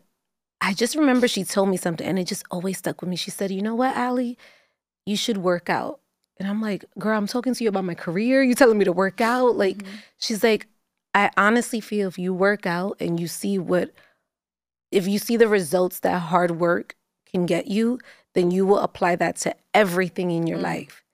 I 0.61 0.75
just 0.75 0.95
remember 0.95 1.27
she 1.29 1.45
told 1.45 1.69
me 1.71 1.77
something 1.77 2.07
and 2.07 2.19
it 2.19 2.25
just 2.25 2.45
always 2.51 2.79
stuck 2.79 3.01
with 3.01 3.09
me. 3.09 3.17
She 3.17 3.31
said, 3.31 3.51
You 3.51 3.63
know 3.63 3.75
what, 3.75 3.97
Allie? 3.97 4.37
You 5.07 5.17
should 5.17 5.39
work 5.39 5.71
out. 5.71 6.01
And 6.39 6.49
I'm 6.49 6.61
like, 6.61 6.85
Girl, 6.99 7.17
I'm 7.17 7.27
talking 7.27 7.55
to 7.55 7.65
you 7.65 7.69
about 7.71 7.85
my 7.85 7.95
career. 7.95 8.43
You 8.43 8.55
telling 8.55 8.77
me 8.77 8.85
to 8.85 8.93
work 8.93 9.21
out? 9.21 9.57
Like, 9.57 9.79
Mhm. 9.79 9.99
she's 10.19 10.43
like, 10.43 10.67
I 11.15 11.31
honestly 11.37 11.81
feel 11.81 12.09
if 12.09 12.19
you 12.19 12.35
work 12.35 12.67
out 12.67 12.97
and 13.01 13.19
you 13.19 13.27
see 13.27 13.59
what, 13.59 13.93
if 14.91 15.07
you 15.09 15.19
see 15.19 15.37
the 15.37 15.49
results 15.49 16.01
that 16.01 16.19
hard 16.19 16.53
work 16.61 16.95
can 17.31 17.47
get 17.47 17.69
you, 17.69 17.99
then 18.35 18.51
you 18.51 18.67
will 18.67 18.79
apply 18.81 19.17
that 19.17 19.37
to 19.37 19.57
everything 19.73 20.31
in 20.31 20.47
your 20.47 20.59
Mm. 20.59 20.63
life. 20.63 21.05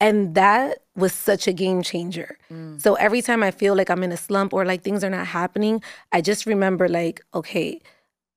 And 0.00 0.34
that 0.36 0.78
was 0.94 1.12
such 1.12 1.48
a 1.48 1.52
game 1.52 1.82
changer. 1.82 2.38
Mm. 2.52 2.80
So 2.80 2.94
every 2.94 3.20
time 3.22 3.42
I 3.42 3.50
feel 3.50 3.74
like 3.74 3.90
I'm 3.90 4.02
in 4.04 4.12
a 4.12 4.16
slump 4.16 4.52
or 4.52 4.64
like 4.64 4.82
things 4.82 5.02
are 5.02 5.10
not 5.10 5.26
happening, 5.26 5.82
I 6.12 6.20
just 6.20 6.46
remember 6.46 6.88
like, 6.88 7.20
okay, 7.34 7.80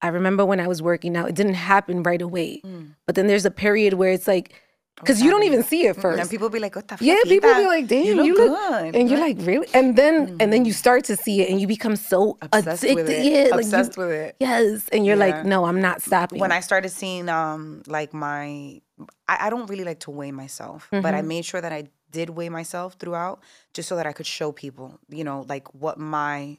I 0.02 0.08
remember 0.08 0.44
when 0.44 0.60
I 0.60 0.68
was 0.68 0.82
working 0.82 1.16
out, 1.16 1.30
it 1.30 1.36
didn't 1.36 1.54
happen 1.56 2.02
right 2.02 2.22
away. 2.22 2.62
Mm. 2.66 2.96
But 3.06 3.14
then 3.16 3.28
there's 3.28 3.46
a 3.46 3.52
period 3.52 3.94
where 3.94 4.12
it's 4.12 4.28
like, 4.28 4.54
because 4.96 5.22
you 5.22 5.32
don't 5.32 5.44
even 5.44 5.64
see 5.64 5.86
it 5.88 5.96
Mm, 5.96 6.02
first. 6.02 6.20
And 6.22 6.30
people 6.30 6.50
be 6.50 6.60
like, 6.60 6.76
"What 6.76 6.88
the 6.88 6.96
fuck?" 6.98 7.02
yeah, 7.02 7.16
people 7.24 7.52
be 7.56 7.66
like, 7.66 7.88
damn, 7.88 8.06
you 8.06 8.16
look, 8.16 8.26
you 8.28 8.36
look 8.36 8.70
good." 8.70 8.96
and 8.96 9.10
you're 9.10 9.20
like, 9.20 9.38
really? 9.40 9.68
And 9.74 9.96
then 9.96 10.36
and 10.40 10.52
then 10.54 10.66
you 10.66 10.74
Mhm. 10.74 10.84
start 10.86 11.06
to 11.06 11.16
see 11.16 11.42
it 11.42 11.50
and 11.50 11.60
you 11.62 11.66
become 11.66 11.96
so 11.96 12.38
obsessed 12.42 12.84
addicted. 12.84 12.96
with 12.96 13.10
it. 13.10 13.24
Yeah, 13.26 13.56
like 13.56 13.66
you- 13.66 13.92
with 14.04 14.12
it. 14.12 14.36
yes. 14.40 14.90
And 14.92 15.06
you're 15.06 15.16
Yeah. 15.18 15.26
like, 15.38 15.46
no, 15.46 15.66
I'm 15.66 15.82
not 15.82 16.02
stopping. 16.04 16.40
when 16.40 16.52
I 16.52 16.60
started 16.60 16.90
seeing 16.90 17.30
um 17.30 17.82
like 17.88 18.14
my 18.14 18.82
I, 19.28 19.48
I 19.48 19.50
don't 19.50 19.70
really 19.70 19.84
like 19.84 20.00
to 20.02 20.12
weigh 20.12 20.32
myself, 20.32 20.88
but 20.92 21.14
I 21.14 21.22
Mhm. 21.22 21.28
made 21.28 21.46
sure 21.46 21.62
that 21.62 21.72
I 21.72 21.90
did 22.12 22.30
weigh 22.32 22.50
myself 22.50 22.96
throughout 23.00 23.42
just 23.74 23.88
so 23.90 23.96
that 23.96 24.06
I 24.06 24.14
could 24.14 24.26
show 24.28 24.52
people, 24.52 25.00
you 25.10 25.24
know, 25.24 25.46
like 25.48 25.74
what 25.74 25.98
my 25.98 26.58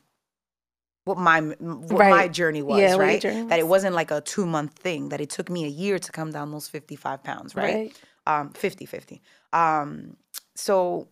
what 1.05 1.19
my 1.19 1.41
what 1.41 1.99
my 2.09 2.29
journey 2.29 2.63
was, 2.63 2.79
Yeah, 2.79 2.95
right? 2.95 3.21
journey 3.21 3.43
That 3.49 3.59
it 3.59 3.65
was. 3.65 3.71
wasn't 3.71 3.95
like 3.95 4.11
a 4.11 4.21
2 4.21 4.47
month 4.47 4.79
thing, 4.79 5.09
that 5.11 5.21
it 5.21 5.31
took 5.31 5.51
me 5.51 5.65
a 5.65 5.69
year 5.69 5.99
to 5.99 6.13
come 6.13 6.31
down 6.31 6.51
those 6.53 6.69
55 6.69 7.23
pounds, 7.25 7.57
right? 7.57 7.75
right? 7.75 7.97
Um 8.27 8.51
50 8.51 8.87
50. 8.87 9.21
Um 9.53 10.17
so 10.55 11.09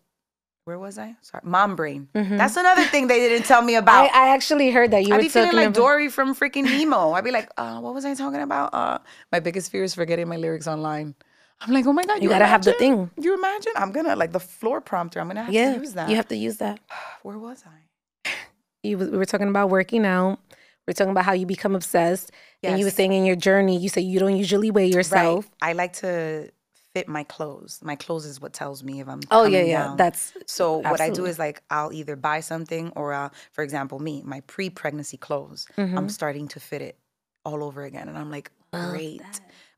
where 0.64 0.78
was 0.78 0.98
I? 0.98 1.16
Sorry. 1.22 1.42
Mom 1.44 1.74
brain. 1.76 2.08
Mhm. 2.14 2.38
That's 2.38 2.56
another 2.56 2.84
thing 2.84 3.06
they 3.06 3.18
didn't 3.28 3.46
tell 3.46 3.62
me 3.62 3.74
about. 3.82 4.10
I 4.12 4.34
actually 4.34 4.70
heard 4.70 4.90
that 4.92 5.04
you 5.06 5.14
I'd 5.14 5.20
be 5.20 5.28
feeling 5.28 5.52
like 5.52 5.68
about. 5.68 5.74
Dory 5.80 6.08
from 6.08 6.34
freaking 6.34 6.64
Nemo. 6.64 7.12
I'd 7.12 7.24
be 7.24 7.30
like, 7.30 7.48
uh, 7.56 7.80
what 7.80 7.94
was 7.94 8.04
I 8.04 8.14
talking 8.14 8.40
about? 8.42 8.72
Uh, 8.74 8.98
my 9.32 9.40
biggest 9.40 9.70
fear 9.72 9.82
is 9.84 9.94
forgetting 9.94 10.28
my 10.28 10.36
lyrics 10.36 10.66
online. 10.68 11.14
I'm 11.62 11.72
like, 11.74 11.86
oh 11.86 11.92
my 11.92 12.04
God, 12.04 12.22
you 12.22 12.28
gotta 12.28 12.46
have 12.46 12.64
the 12.64 12.72
thing. 12.74 13.10
You 13.18 13.34
imagine? 13.34 13.72
I'm 13.76 13.92
gonna, 13.92 14.16
like, 14.16 14.32
the 14.32 14.40
floor 14.40 14.80
prompter, 14.80 15.20
I'm 15.20 15.28
gonna 15.28 15.44
have 15.44 15.52
Yeah, 15.52 15.74
to 15.74 15.80
use 15.80 15.92
that. 15.92 16.08
you 16.08 16.16
have 16.16 16.28
to 16.28 16.36
use 16.36 16.56
that. 16.58 16.80
Where 17.22 17.38
was 17.38 17.64
I? 17.66 18.30
You 18.82 18.96
we 18.96 19.10
were 19.10 19.26
talking 19.26 19.48
about 19.48 19.68
working 19.68 20.06
out. 20.06 20.38
We 20.86 20.92
are 20.92 20.94
talking 20.94 21.10
about 21.10 21.26
how 21.26 21.32
you 21.34 21.44
become 21.44 21.74
obsessed. 21.74 22.30
And 22.62 22.78
you 22.78 22.86
were 22.86 22.90
saying 22.90 23.12
in 23.12 23.26
your 23.26 23.36
journey, 23.36 23.76
you 23.76 23.90
say 23.90 24.00
you 24.00 24.18
don't 24.18 24.36
usually 24.36 24.70
weigh 24.70 24.86
yourself. 24.86 25.44
Right. 25.62 25.70
I 25.70 25.72
like 25.74 25.92
to 26.04 26.50
fit 26.94 27.08
my 27.08 27.22
clothes. 27.24 27.80
My 27.82 27.96
clothes 27.96 28.24
is 28.26 28.40
what 28.40 28.52
tells 28.52 28.82
me 28.82 29.00
if 29.00 29.08
I'm 29.08 29.20
Oh 29.30 29.44
yeah, 29.44 29.62
yeah. 29.62 29.84
down. 29.86 29.96
That's 29.96 30.32
So 30.46 30.78
what 30.78 31.00
I 31.00 31.10
do 31.10 31.26
is 31.26 31.38
like 31.38 31.62
I'll 31.70 31.92
either 31.92 32.16
buy 32.16 32.40
something 32.40 32.92
or 32.96 33.12
uh, 33.12 33.28
for 33.52 33.62
example, 33.62 33.98
me, 33.98 34.22
my 34.24 34.40
pre-pregnancy 34.40 35.16
clothes, 35.16 35.66
I'm 35.78 36.06
Mhm. 36.06 36.10
starting 36.10 36.48
to 36.48 36.60
fit 36.60 36.82
it 36.82 36.98
all 37.44 37.62
over 37.62 37.84
again. 37.84 38.08
And 38.08 38.18
I'm 38.18 38.30
like, 38.30 38.50
great. 38.72 39.22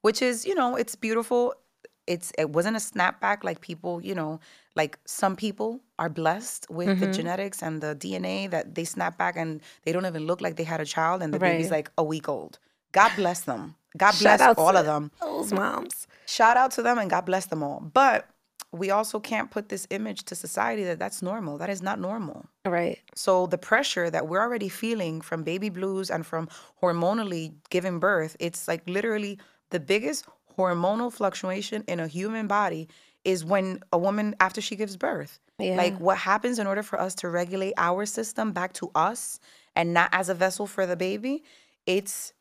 Which 0.02 0.22
is, 0.22 0.44
you 0.46 0.54
know, 0.54 0.76
it's 0.76 0.96
beautiful. 0.96 1.54
It's 2.06 2.32
it 2.36 2.50
wasn't 2.50 2.76
a 2.76 2.80
snapback 2.80 3.44
like 3.44 3.60
people, 3.60 4.00
you 4.02 4.14
know, 4.14 4.40
like 4.74 4.98
some 5.04 5.36
people 5.36 5.80
are 5.98 6.08
blessed 6.08 6.66
with 6.68 6.88
the 6.98 7.06
Mhm. 7.06 7.14
genetics 7.14 7.62
and 7.62 7.80
the 7.80 7.94
DNA 7.94 8.50
that 8.50 8.74
they 8.74 8.84
snap 8.84 9.16
back 9.18 9.36
and 9.36 9.60
they 9.84 9.92
don't 9.92 10.06
even 10.06 10.26
look 10.26 10.40
like 10.40 10.56
they 10.56 10.64
had 10.64 10.80
a 10.80 10.84
child 10.84 11.22
and 11.22 11.32
the 11.32 11.38
baby's 11.38 11.70
like 11.70 11.90
a 11.96 12.02
week 12.02 12.28
old. 12.28 12.58
God 12.92 13.12
bless 13.16 13.42
them. 13.42 13.76
God 13.96 14.14
bless 14.18 14.40
all 14.40 14.76
of 14.76 14.86
them. 14.86 15.10
those 15.20 15.52
moms. 15.52 16.06
Shout 16.26 16.56
out 16.56 16.70
to 16.72 16.82
them 16.82 16.98
and 16.98 17.10
God 17.10 17.26
bless 17.26 17.46
them 17.46 17.62
all. 17.62 17.80
But 17.80 18.28
we 18.72 18.90
also 18.90 19.20
can't 19.20 19.50
put 19.50 19.68
this 19.68 19.86
image 19.90 20.24
to 20.24 20.34
society 20.34 20.82
that 20.84 20.98
that's 20.98 21.20
normal. 21.20 21.58
That 21.58 21.68
is 21.68 21.82
not 21.82 22.00
normal. 22.00 22.46
Right. 22.64 22.98
So 23.14 23.46
the 23.46 23.58
pressure 23.58 24.08
that 24.08 24.28
we're 24.28 24.40
already 24.40 24.70
feeling 24.70 25.20
from 25.20 25.42
baby 25.42 25.68
blues 25.68 26.10
and 26.10 26.24
from 26.24 26.48
hormonally 26.82 27.52
giving 27.68 27.98
birth, 27.98 28.34
it's 28.40 28.66
like 28.68 28.82
literally 28.88 29.38
the 29.70 29.80
biggest 29.80 30.26
hormonal 30.56 31.12
fluctuation 31.12 31.84
in 31.86 32.00
a 32.00 32.06
human 32.06 32.46
body 32.46 32.88
is 33.24 33.44
when 33.44 33.80
a 33.92 33.98
woman 33.98 34.34
after 34.40 34.60
she 34.60 34.74
gives 34.74 34.96
birth. 34.96 35.38
Yeah. 35.58 35.76
Like 35.76 35.96
what 35.98 36.16
happens 36.18 36.58
in 36.58 36.66
order 36.66 36.82
for 36.82 37.00
us 37.00 37.14
to 37.16 37.28
regulate 37.28 37.74
our 37.76 38.06
system 38.06 38.52
back 38.52 38.72
to 38.74 38.90
us 38.94 39.38
and 39.76 39.92
not 39.92 40.08
as 40.12 40.28
a 40.28 40.34
vessel 40.34 40.66
for 40.66 40.86
the 40.86 40.96
baby, 40.96 41.44
it's 41.86 42.32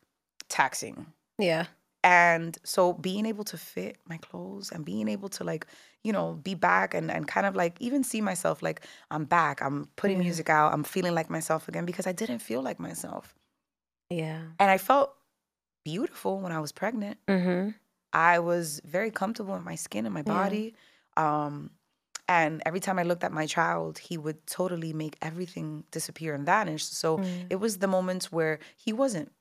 taxing. 0.48 1.06
Yeah. 1.42 1.66
And 2.04 2.58
so 2.64 2.94
being 2.94 3.26
able 3.26 3.44
to 3.44 3.56
fit 3.56 3.96
my 4.08 4.16
clothes 4.18 4.72
and 4.72 4.84
being 4.84 5.08
able 5.08 5.28
to 5.30 5.44
like, 5.44 5.66
you 6.02 6.12
know, 6.12 6.34
be 6.42 6.54
back 6.54 6.94
and, 6.94 7.10
and 7.10 7.28
kind 7.28 7.46
of 7.46 7.54
like 7.54 7.80
even 7.80 8.02
see 8.02 8.20
myself 8.20 8.62
like 8.62 8.86
I'm 9.10 9.24
back. 9.24 9.62
I'm 9.62 9.86
putting 9.96 10.18
Yeah. 10.18 10.24
music 10.24 10.50
out. 10.50 10.72
I'm 10.72 10.84
feeling 10.84 11.14
like 11.14 11.30
myself 11.30 11.68
again 11.68 11.86
because 11.86 12.06
I 12.08 12.12
didn't 12.12 12.40
feel 12.40 12.62
like 12.62 12.80
myself. 12.80 13.34
Yeah. 14.10 14.42
And 14.58 14.70
I 14.70 14.78
felt 14.78 15.14
beautiful 15.84 16.40
when 16.40 16.52
I 16.52 16.60
was 16.60 16.72
pregnant. 16.72 17.18
Mm-hmm. 17.28 17.70
I 18.12 18.38
was 18.40 18.80
very 18.84 19.10
comfortable 19.10 19.54
in 19.56 19.64
my 19.64 19.74
skin 19.76 20.06
and 20.06 20.14
my 20.14 20.22
Yeah. 20.26 20.34
body. 20.38 20.74
Um 21.16 21.70
And 22.28 22.62
every 22.66 22.80
time 22.80 22.98
I 22.98 23.02
looked 23.04 23.24
at 23.24 23.32
my 23.32 23.46
child, 23.46 23.98
he 23.98 24.16
would 24.18 24.46
totally 24.46 24.92
make 24.92 25.16
everything 25.22 25.84
disappear 25.90 26.34
and 26.34 26.46
vanish. 26.46 26.84
So 26.84 27.18
Mm. 27.18 27.46
it 27.50 27.56
was 27.56 27.78
the 27.78 27.88
moments 27.88 28.32
where 28.32 28.58
he 28.76 28.92
wasn't 28.92 29.32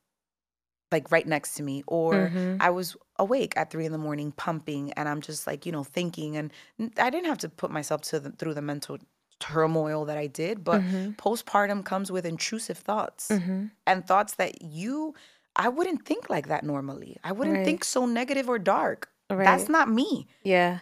like 0.92 1.12
right 1.12 1.26
next 1.26 1.56
to 1.56 1.64
me, 1.64 1.84
or 1.88 2.30
Mhm. 2.30 2.58
I 2.60 2.70
was 2.70 2.96
awake 3.18 3.54
at 3.56 3.70
three 3.72 3.86
in 3.86 3.92
the 3.92 3.98
morning 3.98 4.32
pumping, 4.34 4.92
and 4.94 5.08
I'm 5.08 5.22
just 5.22 5.48
like, 5.48 5.66
you 5.66 5.72
know, 5.72 5.84
thinking. 5.84 6.36
And 6.38 6.52
i 6.98 7.10
didn't 7.10 7.28
have 7.28 7.38
to 7.40 7.50
put 7.50 7.72
myself 7.72 8.02
to 8.02 8.20
the, 8.20 8.32
through 8.32 8.54
the 8.56 8.62
mental 8.62 8.98
turmoil 9.40 10.06
that 10.06 10.18
I 10.18 10.28
did, 10.28 10.64
but 10.64 10.82
Mhm. 10.82 11.16
postpartum 11.18 11.84
comes 11.84 12.12
with 12.12 12.26
intrusive 12.26 12.78
thoughts 12.78 13.30
Mhm. 13.30 13.72
and 13.88 14.06
thoughts 14.06 14.36
that 14.36 14.62
you, 14.62 15.16
I 15.56 15.68
wouldn't 15.70 16.06
think 16.06 16.30
like 16.30 16.48
that 16.48 16.64
normally. 16.64 17.18
I 17.24 17.32
wouldn't 17.32 17.58
Right. 17.58 17.66
think 17.66 17.84
so 17.84 18.06
negative 18.06 18.48
or 18.50 18.60
dark. 18.60 19.10
Right. 19.30 19.46
That's 19.46 19.68
not 19.70 19.90
me 19.90 20.28
Yeah. 20.44 20.80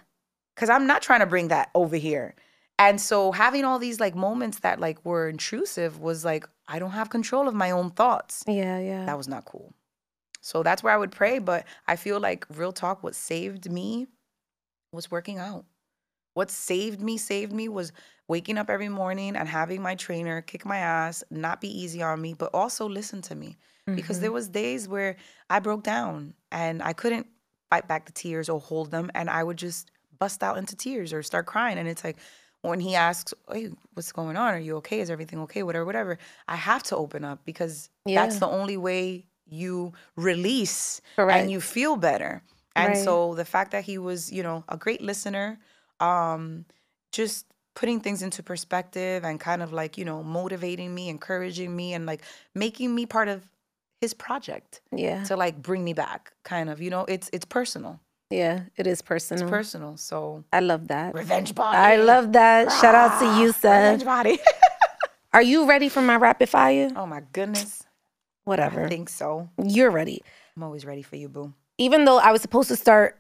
because 0.55 0.69
I'm 0.69 0.87
not 0.87 1.01
trying 1.01 1.21
to 1.21 1.25
bring 1.25 1.47
that 1.49 1.69
over 1.73 1.95
here. 1.95 2.35
And 2.77 2.99
so 2.99 3.31
having 3.31 3.63
all 3.65 3.79
these 3.79 3.99
like 3.99 4.15
moments 4.15 4.59
that 4.59 4.79
like 4.79 5.03
were 5.05 5.27
intrusive 5.29 5.99
was 5.99 6.23
like 6.25 6.47
I 6.67 6.79
don't 6.79 6.91
have 6.91 7.09
control 7.09 7.47
of 7.47 7.55
my 7.55 7.71
own 7.71 7.89
thoughts. 7.91 8.43
Yeah. 8.47 8.77
Yeah. 8.79 9.05
That 9.05 9.17
was 9.17 9.27
not 9.27 9.45
cool. 9.45 9.73
So 10.41 10.63
that's 10.63 10.83
where 10.83 10.93
I 10.93 10.97
would 10.97 11.11
pray, 11.11 11.39
but 11.39 11.65
I 11.87 11.95
feel 11.95 12.19
like 12.19 12.45
real 12.49 12.71
talk 12.71 13.03
what 13.03 13.15
saved 13.15 13.71
me 13.71 14.07
was 14.91 15.11
working 15.11 15.37
out. 15.39 15.65
What 16.33 16.51
saved 16.51 17.01
me 17.01 17.17
saved 17.17 17.51
me 17.53 17.69
was 17.69 17.91
waking 18.27 18.57
up 18.57 18.69
every 18.69 18.89
morning 18.89 19.35
and 19.35 19.47
having 19.49 19.81
my 19.81 19.95
trainer 19.95 20.41
kick 20.41 20.65
my 20.65 20.77
ass, 20.77 21.23
not 21.31 21.61
be 21.61 21.69
easy 21.69 22.01
on 22.03 22.21
me, 22.21 22.33
but 22.33 22.51
also 22.53 22.87
listen 22.87 23.21
to 23.23 23.35
me 23.35 23.57
because 23.95 24.19
Mm-hmm. 24.19 24.21
there 24.21 24.31
was 24.31 24.49
days 24.49 24.87
where 24.87 25.17
I 25.49 25.59
broke 25.59 25.83
down 25.83 26.35
and 26.51 26.81
I 26.83 26.93
couldn't 26.93 27.27
fight 27.69 27.87
back 27.87 28.05
the 28.05 28.11
tears 28.11 28.49
or 28.49 28.59
hold 28.59 28.91
them 28.91 29.11
and 29.15 29.29
I 29.29 29.43
would 29.43 29.57
just 29.57 29.91
bust 30.17 30.43
out 30.43 30.57
into 30.57 30.75
tears 30.75 31.13
or 31.13 31.23
start 31.23 31.45
crying 31.47 31.77
and 31.77 31.87
it's 31.87 32.03
like 32.03 32.19
when 32.61 32.79
he 32.81 32.95
asks, 32.95 33.33
"Hey, 33.51 33.69
what's 33.93 34.11
going 34.11 34.35
on? 34.35 34.53
Are 34.53 34.59
you 34.59 34.75
okay? 34.77 34.99
Is 34.99 35.09
everything 35.09 35.39
okay? 35.41 35.63
Whatever, 35.63 35.85
whatever." 35.85 36.17
I 36.47 36.55
have 36.57 36.83
to 36.83 36.97
open 36.97 37.23
up 37.23 37.45
because 37.45 37.89
that's 38.13 38.39
the 38.39 38.47
only 38.47 38.75
way 38.77 39.27
you 39.51 39.93
release 40.15 41.01
Correct. 41.15 41.39
and 41.41 41.51
you 41.51 41.61
feel 41.61 41.95
better. 41.95 42.43
And 42.75 42.93
Right. 42.93 43.03
so 43.03 43.33
the 43.35 43.45
fact 43.45 43.71
that 43.71 43.83
he 43.83 43.97
was, 43.97 44.31
you 44.31 44.43
know, 44.43 44.63
a 44.69 44.77
great 44.77 45.01
listener, 45.01 45.59
um, 45.99 46.65
just 47.11 47.45
putting 47.75 47.99
things 47.99 48.21
into 48.21 48.43
perspective 48.43 49.23
and 49.23 49.39
kind 49.39 49.61
of 49.61 49.71
like, 49.73 49.97
you 49.97 50.05
know, 50.05 50.21
motivating 50.23 50.93
me, 50.93 51.09
encouraging 51.09 51.75
me, 51.75 51.93
and 51.93 52.05
like 52.05 52.21
making 52.55 52.93
me 52.93 53.05
part 53.05 53.27
of 53.27 53.43
his 54.01 54.13
project 54.13 54.81
yeah. 54.95 55.23
to 55.25 55.35
like 55.35 55.61
bring 55.61 55.83
me 55.83 55.93
back. 55.93 56.33
Kind 56.43 56.69
of, 56.69 56.81
you 56.81 56.89
know, 56.89 57.05
it's 57.07 57.29
it's 57.33 57.45
personal. 57.45 57.99
Yeah. 58.29 58.61
It 58.77 58.85
is 58.85 59.01
personal. 59.01 59.43
It's 59.43 59.49
personal. 59.49 59.97
So 59.97 60.43
I 60.53 60.59
love 60.59 60.87
that. 60.89 61.13
revenge 61.15 61.55
body. 61.55 61.77
I 61.77 61.95
love 61.97 62.33
that. 62.33 62.71
Shout 62.79 62.95
out 62.95 63.19
to 63.19 63.25
you, 63.41 63.47
revenge 63.47 64.05
body. 64.05 64.39
Are 65.33 65.41
you 65.41 65.67
ready 65.67 65.89
for 65.89 66.01
my 66.01 66.15
rapid 66.15 66.49
fire? 66.49 66.89
oh 66.95 67.05
my 67.05 67.21
goodness. 67.33 67.83
Whatever. 68.49 68.85
I 68.85 68.89
think 68.89 69.09
so. 69.09 69.47
You're 69.63 69.91
ready. 69.91 70.23
I'm 70.57 70.63
always 70.63 70.83
ready 70.83 71.03
for 71.03 71.15
you, 71.15 71.29
boo. 71.29 71.53
Even 71.77 72.05
though 72.05 72.17
I 72.17 72.31
was 72.31 72.41
supposed 72.41 72.67
to 72.69 72.75
start 72.75 73.15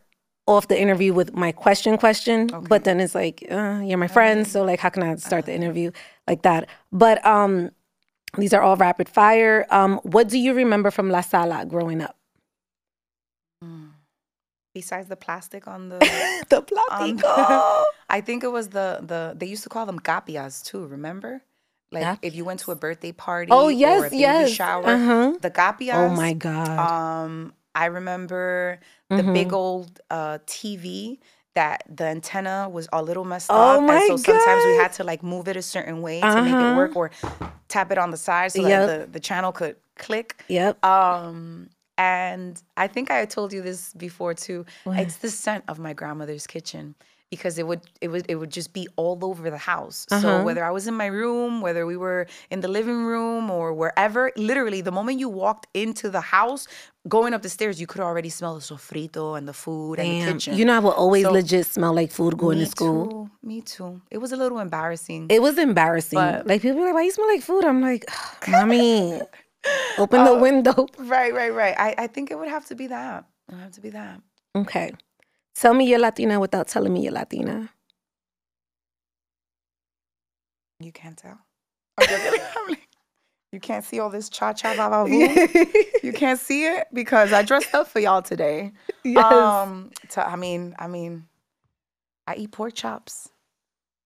off 0.47 0.67
the 0.67 0.81
interview 0.81 1.13
with 1.13 1.35
my 1.35 1.51
question 1.51 1.99
question, 1.99 2.47
but 2.67 2.83
then 2.83 2.99
it's 2.99 3.13
like, 3.13 3.45
uh, 3.51 3.79
you're 3.83 3.99
my 3.99 4.07
friend, 4.07 4.47
so 4.47 4.63
like 4.63 4.79
how 4.79 4.89
can 4.89 5.03
I 5.03 5.15
start 5.17 5.45
the 5.45 5.53
interview 5.53 5.91
like 6.27 6.41
that? 6.41 6.67
But 6.91 7.23
um 7.23 7.69
these 8.37 8.53
are 8.55 8.61
all 8.63 8.75
rapid 8.75 9.07
fire. 9.07 9.67
Um 9.69 9.99
what 10.01 10.29
do 10.29 10.39
you 10.39 10.55
remember 10.55 10.89
from 10.89 11.11
La 11.11 11.21
Sala 11.21 11.63
growing 11.67 12.01
up? 12.01 12.15
Besides 14.73 15.07
the 15.09 15.15
plastic 15.15 15.67
on 15.67 15.89
the 15.89 15.99
the 16.49 16.57
on 16.57 17.17
platico. 17.17 17.83
I 18.09 18.21
think 18.21 18.43
it 18.43 18.51
was 18.51 18.69
the 18.69 18.99
the 19.01 19.35
they 19.37 19.45
used 19.45 19.63
to 19.63 19.69
call 19.69 19.85
them 19.85 19.99
capias 19.99 20.61
too. 20.61 20.85
Remember, 20.87 21.43
like 21.91 22.19
if 22.21 22.35
you 22.35 22.45
went 22.45 22.59
to 22.61 22.71
a 22.71 22.75
birthday 22.75 23.11
party 23.11 23.51
Oh 23.51 23.67
or 23.67 23.71
yes, 23.71 24.07
a 24.07 24.09
baby 24.09 24.21
yes. 24.21 24.51
shower, 24.51 24.85
Uh-huh. 24.87 25.33
the 25.41 25.49
capias. 25.49 25.97
Oh 25.97 26.09
my 26.09 26.33
god. 26.33 26.79
Um, 26.79 27.53
I 27.75 27.85
remember 27.85 28.79
the 29.09 29.23
Mhm. 29.23 29.33
big 29.33 29.53
old 29.53 29.99
uh, 30.09 30.39
TV 30.45 31.19
that 31.55 31.83
the 31.89 32.05
antenna 32.05 32.69
was 32.69 32.87
a 32.93 33.01
little 33.01 33.25
messed 33.25 33.49
Oh 33.51 33.57
up, 33.75 33.89
and 33.89 34.01
so 34.07 34.17
sometimes 34.17 34.65
we 34.65 34.73
had 34.73 34.93
to 34.93 35.03
like 35.03 35.23
move 35.23 35.47
it 35.47 35.57
a 35.57 35.61
certain 35.61 36.01
way 36.01 36.19
to 36.21 36.41
make 36.41 36.53
Uh-huh. 36.55 36.65
it 36.71 36.75
work, 36.75 36.95
or 36.95 37.11
tap 37.67 37.91
it 37.91 37.97
on 37.97 38.11
the 38.11 38.17
side 38.17 38.51
so 38.51 38.61
Yep. 38.61 38.87
that 38.87 38.99
the, 38.99 39.11
the 39.11 39.19
channel 39.19 39.51
could 39.51 39.75
click. 39.95 40.43
Yep. 40.47 40.83
Um, 40.85 41.69
and 41.97 42.61
I 42.77 42.87
think 42.87 43.11
I 43.11 43.25
told 43.25 43.51
you 43.51 43.61
this 43.61 43.93
before 43.93 44.33
too. 44.33 44.65
What? 44.83 44.99
It's 44.99 45.17
the 45.17 45.29
scent 45.29 45.63
of 45.67 45.79
my 45.79 45.93
grandmother's 45.93 46.47
kitchen 46.47 46.95
because 47.29 47.57
it 47.59 47.65
would 47.67 47.81
it 48.01 48.07
would 48.09 48.25
it 48.27 48.35
would 48.35 48.49
just 48.51 48.73
be 48.73 48.87
all 48.95 49.17
over 49.23 49.49
the 49.49 49.57
house. 49.57 50.05
Uh-huh. 50.11 50.21
So 50.21 50.43
whether 50.43 50.63
I 50.63 50.71
was 50.71 50.87
in 50.87 50.95
my 50.95 51.05
room, 51.07 51.61
whether 51.61 51.85
we 51.85 51.95
were 51.97 52.25
in 52.49 52.61
the 52.61 52.67
living 52.67 53.05
room 53.05 53.51
or 53.51 53.73
wherever, 53.73 54.31
literally 54.35 54.81
the 54.81 54.91
moment 54.91 55.19
you 55.19 55.29
walked 55.29 55.67
into 55.73 56.09
the 56.09 56.21
house, 56.21 56.67
going 57.07 57.33
up 57.35 57.41
the 57.41 57.49
stairs, 57.49 57.79
you 57.79 57.87
could 57.87 58.01
already 58.01 58.29
smell 58.29 58.55
the 58.55 58.61
sofrito 58.61 59.37
and 59.37 59.47
the 59.47 59.53
food 59.53 59.99
and 59.99 60.09
the 60.27 60.33
kitchen. 60.33 60.55
You 60.57 60.65
know 60.65 60.75
I 60.75 60.79
will 60.79 60.91
always 61.03 61.23
So- 61.25 61.31
legit 61.31 61.65
smell 61.67 61.93
like 61.93 62.11
food 62.11 62.37
going 62.37 62.57
to 62.59 62.65
school. 62.65 63.05
Too, 63.07 63.47
me 63.47 63.61
too. 63.61 64.01
It 64.09 64.17
was 64.17 64.31
a 64.31 64.37
little 64.37 64.59
embarrassing. 64.59 65.27
It 65.29 65.41
was 65.41 65.57
embarrassing. 65.57 66.17
But- 66.17 66.47
like 66.47 66.61
people 66.61 66.79
were 66.79 66.85
like, 66.87 66.95
why 66.95 67.03
you 67.03 67.11
smell 67.11 67.27
like 67.27 67.43
food? 67.43 67.63
I'm 67.63 67.81
like, 67.81 68.05
mommy, 68.47 69.21
open 69.97 70.23
the 70.25 70.35
window. 70.47 70.87
right, 70.97 71.33
right, 71.33 71.53
right. 71.53 71.75
I, 71.77 71.95
I 72.03 72.07
think 72.07 72.31
it 72.31 72.37
would 72.39 72.49
have 72.49 72.65
to 72.67 72.75
be 72.75 72.87
that. 72.87 73.25
It 73.49 73.53
would 73.55 73.61
have 73.61 73.71
to 73.73 73.81
be 73.81 73.89
that. 73.91 74.21
Okay. 74.55 74.91
Tell 75.59 75.73
me 75.73 75.89
you're 75.89 75.99
Latina 75.99 76.39
without 76.39 76.69
telling 76.69 76.93
me 76.93 77.01
you're 77.03 77.11
Latina. 77.11 77.69
You 80.79 80.93
can't 80.93 81.17
tell. 81.17 81.37
I'm 81.97 82.07
joking. 82.07 82.39
I'm 82.57 82.69
like, 82.69 82.87
you 83.51 83.59
can't 83.59 83.83
see 83.83 83.99
all 83.99 84.09
this 84.09 84.29
cha 84.29 84.53
cha 84.53 84.73
ba 84.73 84.89
ba 84.89 85.03
boo. 85.03 85.73
You 86.01 86.13
can't 86.13 86.39
see 86.39 86.63
it 86.63 86.87
because 86.93 87.33
I 87.33 87.41
dressed 87.41 87.75
up 87.75 87.89
for 87.89 87.99
y'all 87.99 88.21
today. 88.21 88.71
yes. 89.03 89.25
Um, 89.25 89.91
to, 90.11 90.25
I 90.25 90.37
mean, 90.37 90.75
I 90.79 90.87
mean, 90.87 91.27
I 92.25 92.35
eat 92.35 92.53
pork 92.53 92.73
chops 92.73 93.27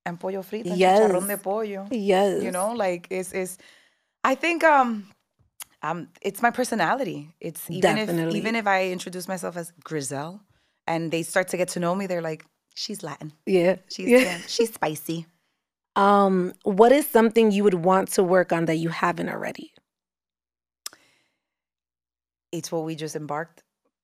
and 0.07 0.19
pollo 0.19 0.41
frito, 0.41 0.71
and 0.71 0.81
chicharrón 0.81 1.27
de 1.27 1.37
pollo. 1.37 1.87
yes. 1.91 2.41
You 2.41 2.49
know, 2.49 2.71
like 2.71 3.05
it's 3.11 3.31
it's. 3.31 3.59
I 4.23 4.33
think 4.33 4.63
um, 4.63 5.07
um, 5.83 6.07
it's 6.19 6.41
my 6.41 6.49
personality. 6.49 7.35
It's 7.39 7.69
even 7.69 7.95
Definitely. 7.95 8.39
if 8.39 8.43
even 8.43 8.55
if 8.55 8.65
I 8.65 8.89
introduce 8.89 9.27
myself 9.27 9.55
as 9.55 9.71
Grizel, 9.83 10.41
and 10.87 11.11
they 11.11 11.23
start 11.23 11.47
to 11.49 11.57
get 11.57 11.69
to 11.69 11.79
know 11.79 11.95
me, 11.95 12.07
they're 12.07 12.21
like, 12.21 12.45
she's 12.75 13.03
Latin. 13.03 13.33
Yeah. 13.45 13.77
She's 13.89 14.09
yeah. 14.09 14.19
yeah, 14.19 14.37
she's 14.47 14.73
spicy. 14.73 15.25
Um, 15.95 16.53
what 16.63 16.91
is 16.91 17.07
something 17.07 17.51
you 17.51 17.63
would 17.63 17.85
want 17.85 18.09
to 18.13 18.23
work 18.23 18.51
on 18.51 18.65
that 18.65 18.77
you 18.77 18.89
haven't 18.89 19.29
already? 19.29 19.73
it's 22.53 22.71
what 22.71 22.85
we 22.85 22.95
just 22.95 23.15
embarked 23.15 23.63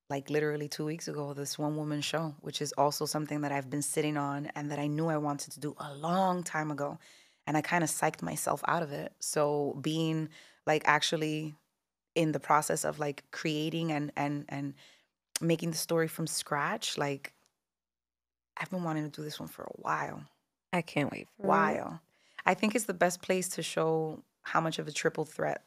like 0.10 0.30
literally 0.30 0.68
two 0.68 0.84
weeks 0.84 1.08
ago 1.08 1.34
this 1.34 1.58
one 1.58 1.78
woman 1.78 2.02
show 2.02 2.34
which 2.42 2.62
is 2.62 2.74
also 2.74 3.06
something 3.06 3.42
that 3.42 3.52
i've 3.52 3.70
been 3.70 3.82
sitting 3.82 4.18
on 4.18 4.48
and 4.56 4.72
that 4.72 4.80
i 4.80 4.88
knew 4.88 5.08
i 5.08 5.16
wanted 5.16 5.52
to 5.52 5.60
do 5.60 5.76
a 5.80 5.94
long 5.94 6.44
time 6.44 6.72
ago 6.72 6.98
and 7.46 7.56
i 7.56 7.62
kind 7.62 7.84
of 7.84 7.90
psyched 7.90 8.24
myself 8.24 8.62
out 8.68 8.82
of 8.84 8.92
it 8.92 9.14
so 9.20 9.78
being 9.82 10.28
like 10.66 10.82
actually 10.86 11.56
in 12.16 12.32
the 12.32 12.40
process 12.40 12.84
of 12.84 12.98
like 12.98 13.24
creating 13.32 13.92
and 13.92 14.12
and 14.18 14.46
and 14.50 14.74
making 15.42 15.72
the 15.72 15.78
story 15.78 16.08
from 16.08 16.28
scratch 16.28 16.98
like 16.98 17.34
i've 18.60 18.70
been 18.70 18.84
wanting 18.84 19.04
to 19.10 19.10
do 19.10 19.24
this 19.24 19.40
one 19.40 19.50
for 19.50 19.64
a 19.64 19.72
while 19.82 20.22
I 20.74 20.82
can't 20.82 21.12
wait 21.12 21.28
for 21.38 21.44
it. 21.44 21.48
while 21.48 22.02
i 22.46 22.54
think 22.54 22.76
it's 22.76 22.86
the 22.86 22.94
best 22.94 23.22
place 23.22 23.50
to 23.50 23.64
show 23.64 24.24
how 24.44 24.62
much 24.62 24.80
of 24.80 24.88
a 24.88 24.92
triple 24.92 25.26
threat 25.26 25.64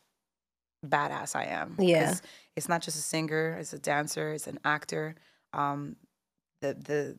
badass 0.84 1.36
I 1.36 1.44
am. 1.44 1.76
Yeah. 1.78 2.16
It's 2.56 2.68
not 2.68 2.82
just 2.82 2.96
a 2.98 3.02
singer, 3.02 3.56
it's 3.60 3.72
a 3.72 3.78
dancer, 3.78 4.32
it's 4.32 4.48
an 4.48 4.58
actor. 4.64 5.14
Um, 5.52 5.94
the 6.60 6.74
the 6.74 7.16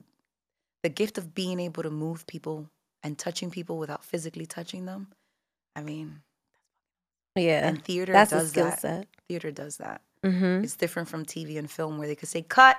the 0.81 0.89
gift 0.89 1.17
of 1.17 1.33
being 1.33 1.61
able 1.61 1.81
to 1.83 1.89
move 1.89 2.27
people 2.27 2.69
and 3.03 3.17
touching 3.17 3.49
people 3.51 3.77
without 3.77 4.03
physically 4.03 4.45
touching 4.45 4.83
them. 4.85 5.07
I 5.77 5.81
mean, 5.81 6.23
Yeah. 7.37 7.65
and 7.65 7.81
theater 7.81 8.11
That's 8.11 8.33
a 8.33 8.39
does 8.39 8.49
skill 8.49 8.65
that. 8.65 8.81
set. 8.81 9.07
Theater 9.29 9.51
does 9.51 9.77
that. 9.77 10.01
Mm-hmm. 10.23 10.63
It's 10.63 10.75
different 10.75 11.09
from 11.09 11.25
TV 11.25 11.57
and 11.57 11.69
film 11.69 11.97
where 11.97 12.07
they 12.07 12.15
could 12.15 12.29
say 12.29 12.41
cut. 12.41 12.77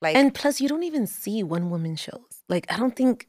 Like 0.00 0.16
And 0.16 0.34
plus, 0.34 0.60
you 0.60 0.68
don't 0.68 0.84
even 0.84 1.06
see 1.06 1.42
one 1.42 1.70
woman 1.70 1.96
shows. 1.96 2.20
Like, 2.48 2.70
I 2.72 2.76
don't 2.76 2.94
think 2.94 3.26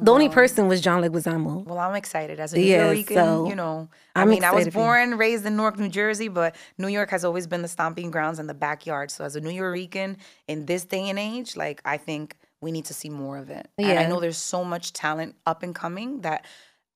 the 0.00 0.12
only 0.12 0.28
person 0.28 0.68
was 0.68 0.80
John 0.80 1.02
Leguizamo. 1.02 1.64
Well, 1.64 1.78
I'm 1.78 1.96
excited 1.96 2.38
as 2.38 2.52
a 2.52 2.56
New 2.58 2.62
Yeah, 2.62 2.92
Yorker. 2.92 3.14
so 3.14 3.48
you 3.48 3.54
know, 3.56 3.88
I 4.14 4.24
mean, 4.24 4.44
I 4.44 4.52
was 4.52 4.66
excited 4.66 4.72
for 4.72 4.78
you. 4.80 4.84
born, 4.84 5.18
raised 5.18 5.46
in 5.46 5.56
Newark, 5.56 5.78
New 5.78 5.88
Jersey, 5.88 6.28
but 6.28 6.54
New 6.78 6.88
York 6.88 7.10
has 7.10 7.24
always 7.24 7.46
been 7.48 7.62
the 7.62 7.68
stomping 7.68 8.10
grounds 8.10 8.38
and 8.38 8.48
the 8.48 8.54
backyard. 8.54 9.10
So, 9.10 9.24
as 9.24 9.34
a 9.36 9.40
Nuyorican 9.40 10.16
in 10.46 10.66
this 10.66 10.84
day 10.84 11.08
and 11.08 11.18
age, 11.18 11.56
like 11.56 11.80
I 11.84 11.96
think 11.96 12.36
we 12.60 12.70
need 12.70 12.84
to 12.86 12.94
see 12.94 13.08
more 13.08 13.36
of 13.38 13.50
it. 13.50 13.68
And 13.78 13.98
I 13.98 14.06
know 14.06 14.20
there's 14.20 14.36
so 14.36 14.62
much 14.64 14.92
talent 14.92 15.34
up 15.46 15.62
and 15.64 15.74
coming 15.74 16.20
that 16.20 16.44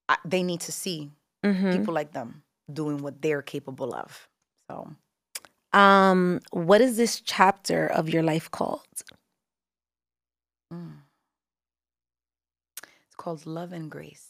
I, 0.09 0.17
they 0.25 0.43
need 0.43 0.61
to 0.63 0.73
see 0.73 1.11
Mm-hmm. 1.45 1.73
people 1.77 1.93
like 1.93 2.13
them 2.13 2.43
doing 2.73 2.99
what 3.03 3.21
they're 3.21 3.43
capable 3.43 3.95
of. 3.95 4.29
So, 4.71 4.95
Um, 5.75 6.41
what 6.53 6.81
is 6.81 6.97
this 6.97 7.21
chapter 7.21 7.87
of 7.87 8.09
your 8.09 8.23
life 8.23 8.51
called? 8.51 8.87
mm. 10.73 10.93
called 13.17 13.47
Love 13.47 13.73
and 13.73 13.91
Grace. 13.91 14.29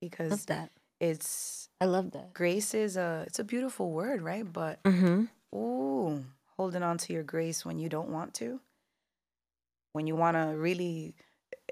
Because 0.00 0.44
that. 0.46 0.70
it's 1.00 1.68
I 1.80 1.86
love 1.86 2.10
that. 2.12 2.32
grace 2.34 2.74
is 2.74 2.96
a 2.96 3.24
it's 3.26 3.38
a 3.38 3.44
beautiful 3.44 3.90
word, 3.90 4.22
right? 4.22 4.50
But 4.50 4.80
Mm-hmm. 4.84 5.24
ooh, 5.56 6.24
holding 6.56 6.82
on 6.82 6.98
to 6.98 7.12
your 7.12 7.22
grace 7.22 7.64
when 7.64 7.78
you 7.78 7.88
don't 7.88 8.10
want 8.10 8.34
to. 8.34 8.60
When 9.92 10.06
you 10.06 10.16
want 10.16 10.36
to 10.36 10.54
really 10.56 11.14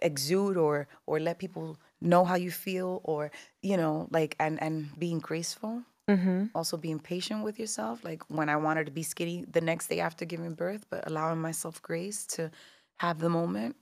exude 0.03 0.57
or 0.57 0.89
or 1.07 1.21
let 1.21 1.39
people 1.39 1.79
know 2.01 2.25
how 2.25 2.35
you 2.37 2.51
feel 2.51 3.01
or 3.05 3.31
you 3.63 3.77
know 3.77 4.09
like 4.11 4.35
and 4.41 4.61
and 4.63 4.91
being 4.99 5.19
graceful 5.21 5.83
Mm-hmm. 6.09 6.45
also 6.55 6.77
being 6.77 6.99
patient 6.99 7.43
with 7.45 7.59
yourself 7.59 8.05
like 8.05 8.23
when 8.29 8.51
i 8.51 8.57
wanted 8.57 8.85
to 8.85 8.93
be 8.93 9.03
skinny 9.03 9.45
the 9.51 9.61
next 9.63 9.87
day 9.89 10.01
after 10.01 10.27
giving 10.27 10.53
birth 10.55 10.85
but 10.91 11.07
allowing 11.07 11.41
myself 11.41 11.81
grace 11.81 12.27
to 12.27 12.51
have 12.97 13.19
the 13.21 13.31
moment 13.31 13.75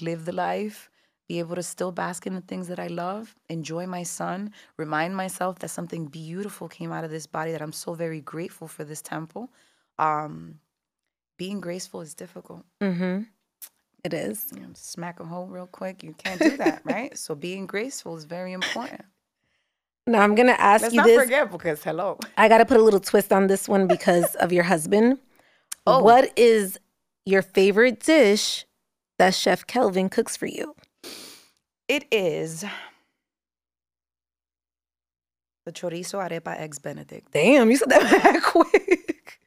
live 0.00 0.24
the 0.24 0.32
life 0.32 0.90
be 1.28 1.38
able 1.38 1.54
to 1.54 1.62
still 1.62 1.92
bask 1.92 2.26
in 2.26 2.34
the 2.34 2.40
things 2.40 2.66
that 2.66 2.80
i 2.80 2.88
love 2.88 3.36
enjoy 3.48 3.86
my 3.86 4.02
son 4.02 4.52
remind 4.78 5.14
myself 5.16 5.60
that 5.60 5.68
something 5.68 6.06
beautiful 6.06 6.66
came 6.66 6.90
out 6.90 7.04
of 7.04 7.10
this 7.12 7.26
body 7.28 7.52
that 7.52 7.62
i'm 7.62 7.72
so 7.72 7.94
very 7.94 8.20
grateful 8.20 8.66
for 8.66 8.82
this 8.82 9.00
temple 9.00 9.48
um 10.00 10.58
being 11.38 11.60
graceful 11.60 12.00
is 12.00 12.14
difficult 12.14 12.64
Mm-hmm. 12.82 13.22
It 14.02 14.14
is. 14.14 14.50
you 14.54 14.62
know, 14.62 14.68
smack 14.74 15.20
a 15.20 15.24
hole 15.24 15.46
real 15.46 15.66
quick 15.68 16.02
you 16.02 16.14
can't 16.14 16.42
do 16.42 16.56
that 16.56 16.80
right 16.84 17.16
so 17.16 17.34
being 17.36 17.66
graceful 17.66 18.16
is 18.16 18.24
very 18.24 18.52
important 18.52 19.02
Now 20.10 20.22
I'm 20.22 20.34
gonna 20.34 20.52
ask 20.58 20.82
you. 20.82 20.86
let's 20.86 20.94
you 20.94 20.96
not 20.98 21.06
this. 21.06 21.22
forget 21.22 21.52
because 21.52 21.84
hello 21.84 22.18
I 22.36 22.48
got 22.48 22.58
to 22.58 22.64
put 22.66 22.78
a 22.78 22.82
little 22.82 22.98
twist 23.00 23.32
on 23.32 23.46
this 23.46 23.68
one 23.68 23.86
because 23.86 24.34
of 24.36 24.52
your 24.52 24.64
husband. 24.64 25.18
Oh. 25.86 26.02
What 26.02 26.30
is 26.38 26.78
your 27.24 27.40
favorite 27.40 28.00
dish 28.00 28.66
that 29.18 29.34
Chef 29.34 29.66
Kelvin 29.66 30.10
cooks 30.10 30.36
for 30.36 30.46
you? 30.46 30.76
It 31.88 32.04
is 32.12 32.66
the 35.64 35.72
chorizo 35.72 36.18
arepa 36.20 36.58
eggs 36.60 36.78
benedict 36.78 37.32
Damn, 37.32 37.70
you 37.70 37.76
said 37.76 37.88
that 37.88 38.42
quick. 38.44 39.40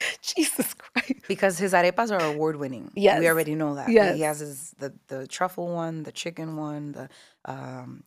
Jesus 0.22 0.74
Christ. 0.74 1.14
because 1.28 1.56
his 1.56 1.72
arepas 1.72 2.10
are 2.10 2.24
award 2.34 2.56
winning. 2.56 2.90
Yes. 2.94 3.20
we 3.20 3.28
already 3.28 3.54
know 3.54 3.76
that. 3.76 3.88
Yes. 3.88 4.16
he 4.16 4.22
has 4.22 4.40
his 4.40 4.74
the 4.78 4.92
the 5.06 5.26
truffle 5.28 5.68
one, 5.72 6.02
the 6.02 6.12
chicken 6.12 6.56
one, 6.56 6.92
the 6.92 7.08
um, 7.44 8.02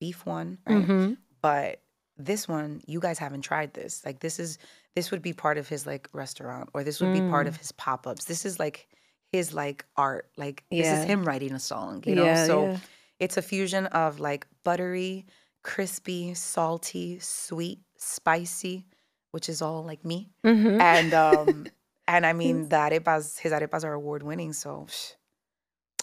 beef 0.00 0.24
one, 0.26 0.58
right? 0.66 0.78
Mm-hmm. 0.78 1.12
But 1.42 1.80
this 2.16 2.48
one, 2.48 2.80
you 2.86 3.00
guys 3.00 3.18
haven't 3.18 3.42
tried 3.42 3.74
this. 3.74 4.04
Like 4.04 4.20
this 4.20 4.38
is 4.38 4.58
this 4.96 5.10
would 5.10 5.22
be 5.22 5.32
part 5.32 5.58
of 5.58 5.68
his 5.68 5.86
like 5.86 6.08
restaurant, 6.12 6.70
or 6.74 6.82
this 6.84 7.00
would 7.00 7.12
be 7.12 7.20
part 7.20 7.46
of 7.46 7.54
Mm. 7.54 7.58
his 7.58 7.72
pop 7.72 8.06
ups. 8.06 8.24
This 8.24 8.44
is 8.44 8.58
like 8.58 8.88
his 9.32 9.54
like 9.54 9.84
art. 9.96 10.28
Like 10.36 10.64
this 10.70 10.86
is 10.88 11.04
him 11.04 11.24
writing 11.24 11.52
a 11.52 11.60
song. 11.60 12.02
You 12.06 12.16
know, 12.16 12.24
Yeah, 12.24 12.46
so. 12.46 12.64
yeah. 12.66 12.78
It's 13.20 13.36
a 13.36 13.42
fusion 13.42 13.86
of 13.86 14.20
like 14.20 14.46
buttery, 14.64 15.26
crispy, 15.64 16.34
salty, 16.34 17.18
sweet, 17.18 17.80
spicy, 17.96 18.86
which 19.32 19.48
is 19.48 19.60
all 19.60 19.82
like 19.84 20.04
me. 20.04 20.30
Mm-hmm. 20.44 20.80
And 20.80 21.14
um 21.14 21.66
and 22.08 22.24
I 22.24 22.32
mean 22.32 22.68
the 22.68 22.76
arepas, 22.76 23.38
his 23.38 23.52
arepas 23.52 23.84
are 23.84 23.92
award 23.92 24.22
winning, 24.22 24.52
so 24.52 24.86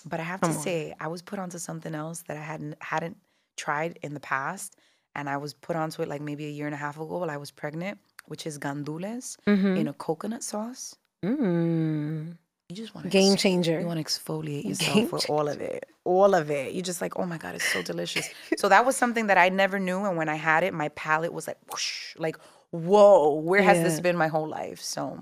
but 0.06 0.20
I 0.20 0.24
have 0.24 0.42
to 0.42 0.48
on. 0.48 0.54
say, 0.54 0.94
I 1.00 1.08
was 1.08 1.22
put 1.22 1.40
onto 1.40 1.58
something 1.58 1.96
else 1.96 2.22
that 2.28 2.38
I 2.38 2.42
hadn't 2.42 2.76
hadn't 2.82 3.18
tried 3.56 4.00
in 4.02 4.14
the 4.14 4.20
past. 4.20 4.76
And 5.18 5.30
I 5.30 5.38
was 5.38 5.54
put 5.54 5.76
onto 5.76 6.02
it 6.02 6.10
like 6.10 6.22
maybe 6.22 6.46
a 6.46 6.50
year 6.50 6.66
and 6.66 6.76
a 6.76 6.78
half 6.78 6.98
ago 6.98 7.18
while 7.20 7.30
I 7.32 7.38
was 7.38 7.50
pregnant, 7.52 8.00
which 8.26 8.46
is 8.46 8.58
gandules 8.58 9.38
Mm-hmm. 9.48 9.78
in 9.78 9.88
a 9.88 9.94
coconut 9.94 10.44
sauce. 10.44 10.96
Mm. 11.24 12.38
You 12.70 12.76
just 12.76 12.96
want 12.96 13.10
Game 13.10 13.36
changer. 13.38 13.80
you 13.80 13.86
want 13.86 14.00
to 14.00 14.04
exfoliate 14.04 14.64
Game 14.64 14.70
yourself 14.70 15.12
with 15.12 15.30
all 15.30 15.48
of 15.48 15.62
it. 15.62 15.86
All 16.04 16.34
of 16.34 16.50
it. 16.50 16.74
You're 16.74 16.84
just 16.84 17.00
like, 17.00 17.18
oh 17.18 17.26
my 17.26 17.38
God, 17.38 17.56
it's 17.56 17.72
so 17.72 17.82
delicious. 17.82 18.28
so 18.58 18.68
that 18.70 18.86
was 18.86 18.98
something 18.98 19.28
that 19.28 19.38
I 19.38 19.50
never 19.50 19.80
knew. 19.80 20.04
And 20.04 20.18
when 20.18 20.30
I 20.30 20.36
had 20.36 20.64
it, 20.64 20.74
my 20.74 20.90
palate 20.90 21.32
was 21.32 21.48
like, 21.48 21.58
whoosh, 21.72 22.16
like, 22.18 22.38
whoa, 22.72 23.36
where 23.36 23.62
has 23.62 23.82
this 23.84 24.00
been 24.00 24.18
my 24.18 24.28
whole 24.28 24.48
life? 24.50 24.82
So, 24.82 25.18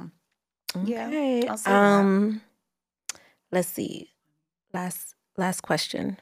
yeah. 0.83 1.07
Okay. 1.07 1.47
I'll 1.47 1.57
say 1.57 1.69
that. 1.69 1.77
Um, 1.77 2.41
let's 3.51 3.67
see. 3.67 4.09
Last 4.73 5.13
last 5.37 5.61
question. 5.61 6.17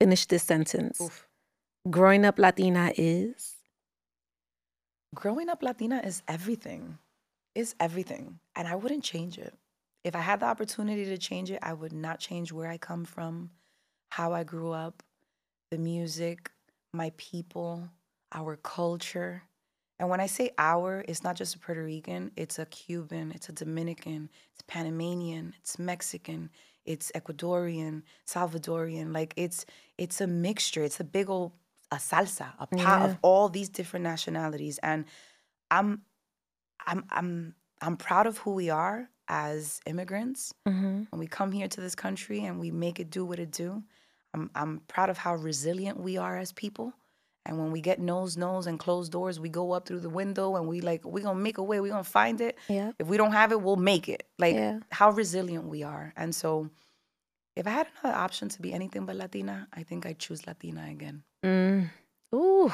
Finish 0.00 0.26
this 0.26 0.42
sentence. 0.42 1.00
oof. 1.00 1.26
Growing 1.88 2.24
up 2.24 2.38
Latina 2.38 2.92
is. 2.96 3.56
growing 5.14 5.48
up 5.48 5.62
Latina 5.62 6.00
is 6.04 6.22
everything. 6.26 6.98
Is 7.54 7.74
everything. 7.80 8.38
And 8.56 8.66
I 8.66 8.76
wouldn't 8.76 9.04
change 9.04 9.36
it. 9.38 9.54
If 10.04 10.16
I 10.16 10.20
had 10.20 10.40
the 10.40 10.46
opportunity 10.46 11.04
to 11.04 11.18
change 11.18 11.50
it, 11.50 11.58
I 11.62 11.74
would 11.74 11.92
not 11.92 12.18
change 12.20 12.52
where 12.52 12.68
I 12.68 12.78
come 12.78 13.04
from, 13.04 13.50
how 14.08 14.32
I 14.32 14.44
grew 14.44 14.72
up, 14.72 15.02
the 15.70 15.78
music, 15.78 16.50
my 16.94 17.12
people, 17.18 17.88
our 18.32 18.56
culture. 18.56 19.42
And 19.98 20.08
when 20.08 20.20
I 20.20 20.26
say 20.26 20.52
our, 20.56 21.04
it's 21.06 21.22
not 21.22 21.36
just 21.36 21.56
a 21.56 21.58
Puerto 21.58 21.84
Rican, 21.84 22.30
it's 22.36 22.58
a 22.58 22.64
Cuban, 22.66 23.32
it's 23.34 23.50
a 23.50 23.52
Dominican, 23.52 24.30
it's 24.54 24.62
Panamanian, 24.66 25.54
it's 25.60 25.78
Mexican, 25.78 26.48
it's 26.84 27.12
Ecuadorian, 27.14 28.02
Salvadorian. 28.26 29.12
Like 29.14 29.34
it's 29.36 29.66
it's 29.98 30.20
a 30.20 30.26
mixture. 30.26 30.82
It's 30.82 31.00
a 31.00 31.04
big 31.04 31.28
old 31.30 31.52
a 31.92 31.96
salsa, 31.96 32.52
a 32.58 32.66
pot 32.66 33.00
Yeah. 33.00 33.04
of 33.06 33.18
all 33.22 33.48
these 33.48 33.68
different 33.68 34.04
nationalities. 34.04 34.78
And 34.82 35.04
I'm 35.70 36.02
I'm 36.86 37.04
I'm 37.10 37.54
I'm 37.82 37.96
proud 37.96 38.26
of 38.26 38.38
who 38.38 38.52
we 38.54 38.70
are 38.70 39.08
as 39.28 39.80
immigrants 39.86 40.52
Mm-hmm. 40.68 41.04
when 41.10 41.18
we 41.18 41.26
come 41.26 41.52
here 41.52 41.68
to 41.68 41.80
this 41.80 41.94
country 41.94 42.44
and 42.44 42.58
we 42.60 42.70
make 42.70 42.98
it 43.00 43.10
do 43.10 43.24
what 43.24 43.38
it 43.38 43.50
do. 43.50 43.82
I'm 44.34 44.50
I'm 44.54 44.80
proud 44.88 45.10
of 45.10 45.18
how 45.18 45.34
resilient 45.34 45.98
we 45.98 46.16
are 46.16 46.36
as 46.38 46.52
people. 46.52 46.92
And 47.50 47.58
when 47.58 47.72
we 47.72 47.80
get 47.80 47.98
nose 47.98 48.36
nose 48.36 48.68
and 48.68 48.78
closed 48.78 49.10
doors, 49.10 49.40
we 49.40 49.48
go 49.48 49.72
up 49.72 49.84
through 49.84 49.98
the 50.00 50.08
window 50.08 50.54
and 50.54 50.68
we 50.68 50.80
like 50.80 51.04
we 51.04 51.20
gonna 51.20 51.36
make 51.48 51.58
a 51.58 51.62
way. 51.64 51.80
We 51.80 51.88
gonna 51.88 52.04
find 52.04 52.40
it. 52.40 52.56
Yeah. 52.68 52.92
If 53.00 53.08
we 53.08 53.16
don't 53.16 53.32
have 53.32 53.50
it, 53.50 53.60
we'll 53.60 53.74
make 53.74 54.08
it. 54.08 54.22
Like 54.38 54.54
Yeah. 54.54 54.78
how 54.92 55.10
resilient 55.10 55.64
we 55.66 55.82
are. 55.82 56.12
And 56.16 56.32
so, 56.32 56.70
if 57.56 57.66
I 57.66 57.70
had 57.70 57.88
another 58.04 58.16
option 58.16 58.48
to 58.50 58.62
be 58.62 58.72
anything 58.72 59.04
but 59.04 59.16
Latina, 59.16 59.66
I 59.72 59.82
think 59.82 60.06
I'd 60.06 60.20
choose 60.20 60.46
Latina 60.46 60.86
again. 60.88 61.24
Mm. 61.44 61.90
Ooh. 62.32 62.72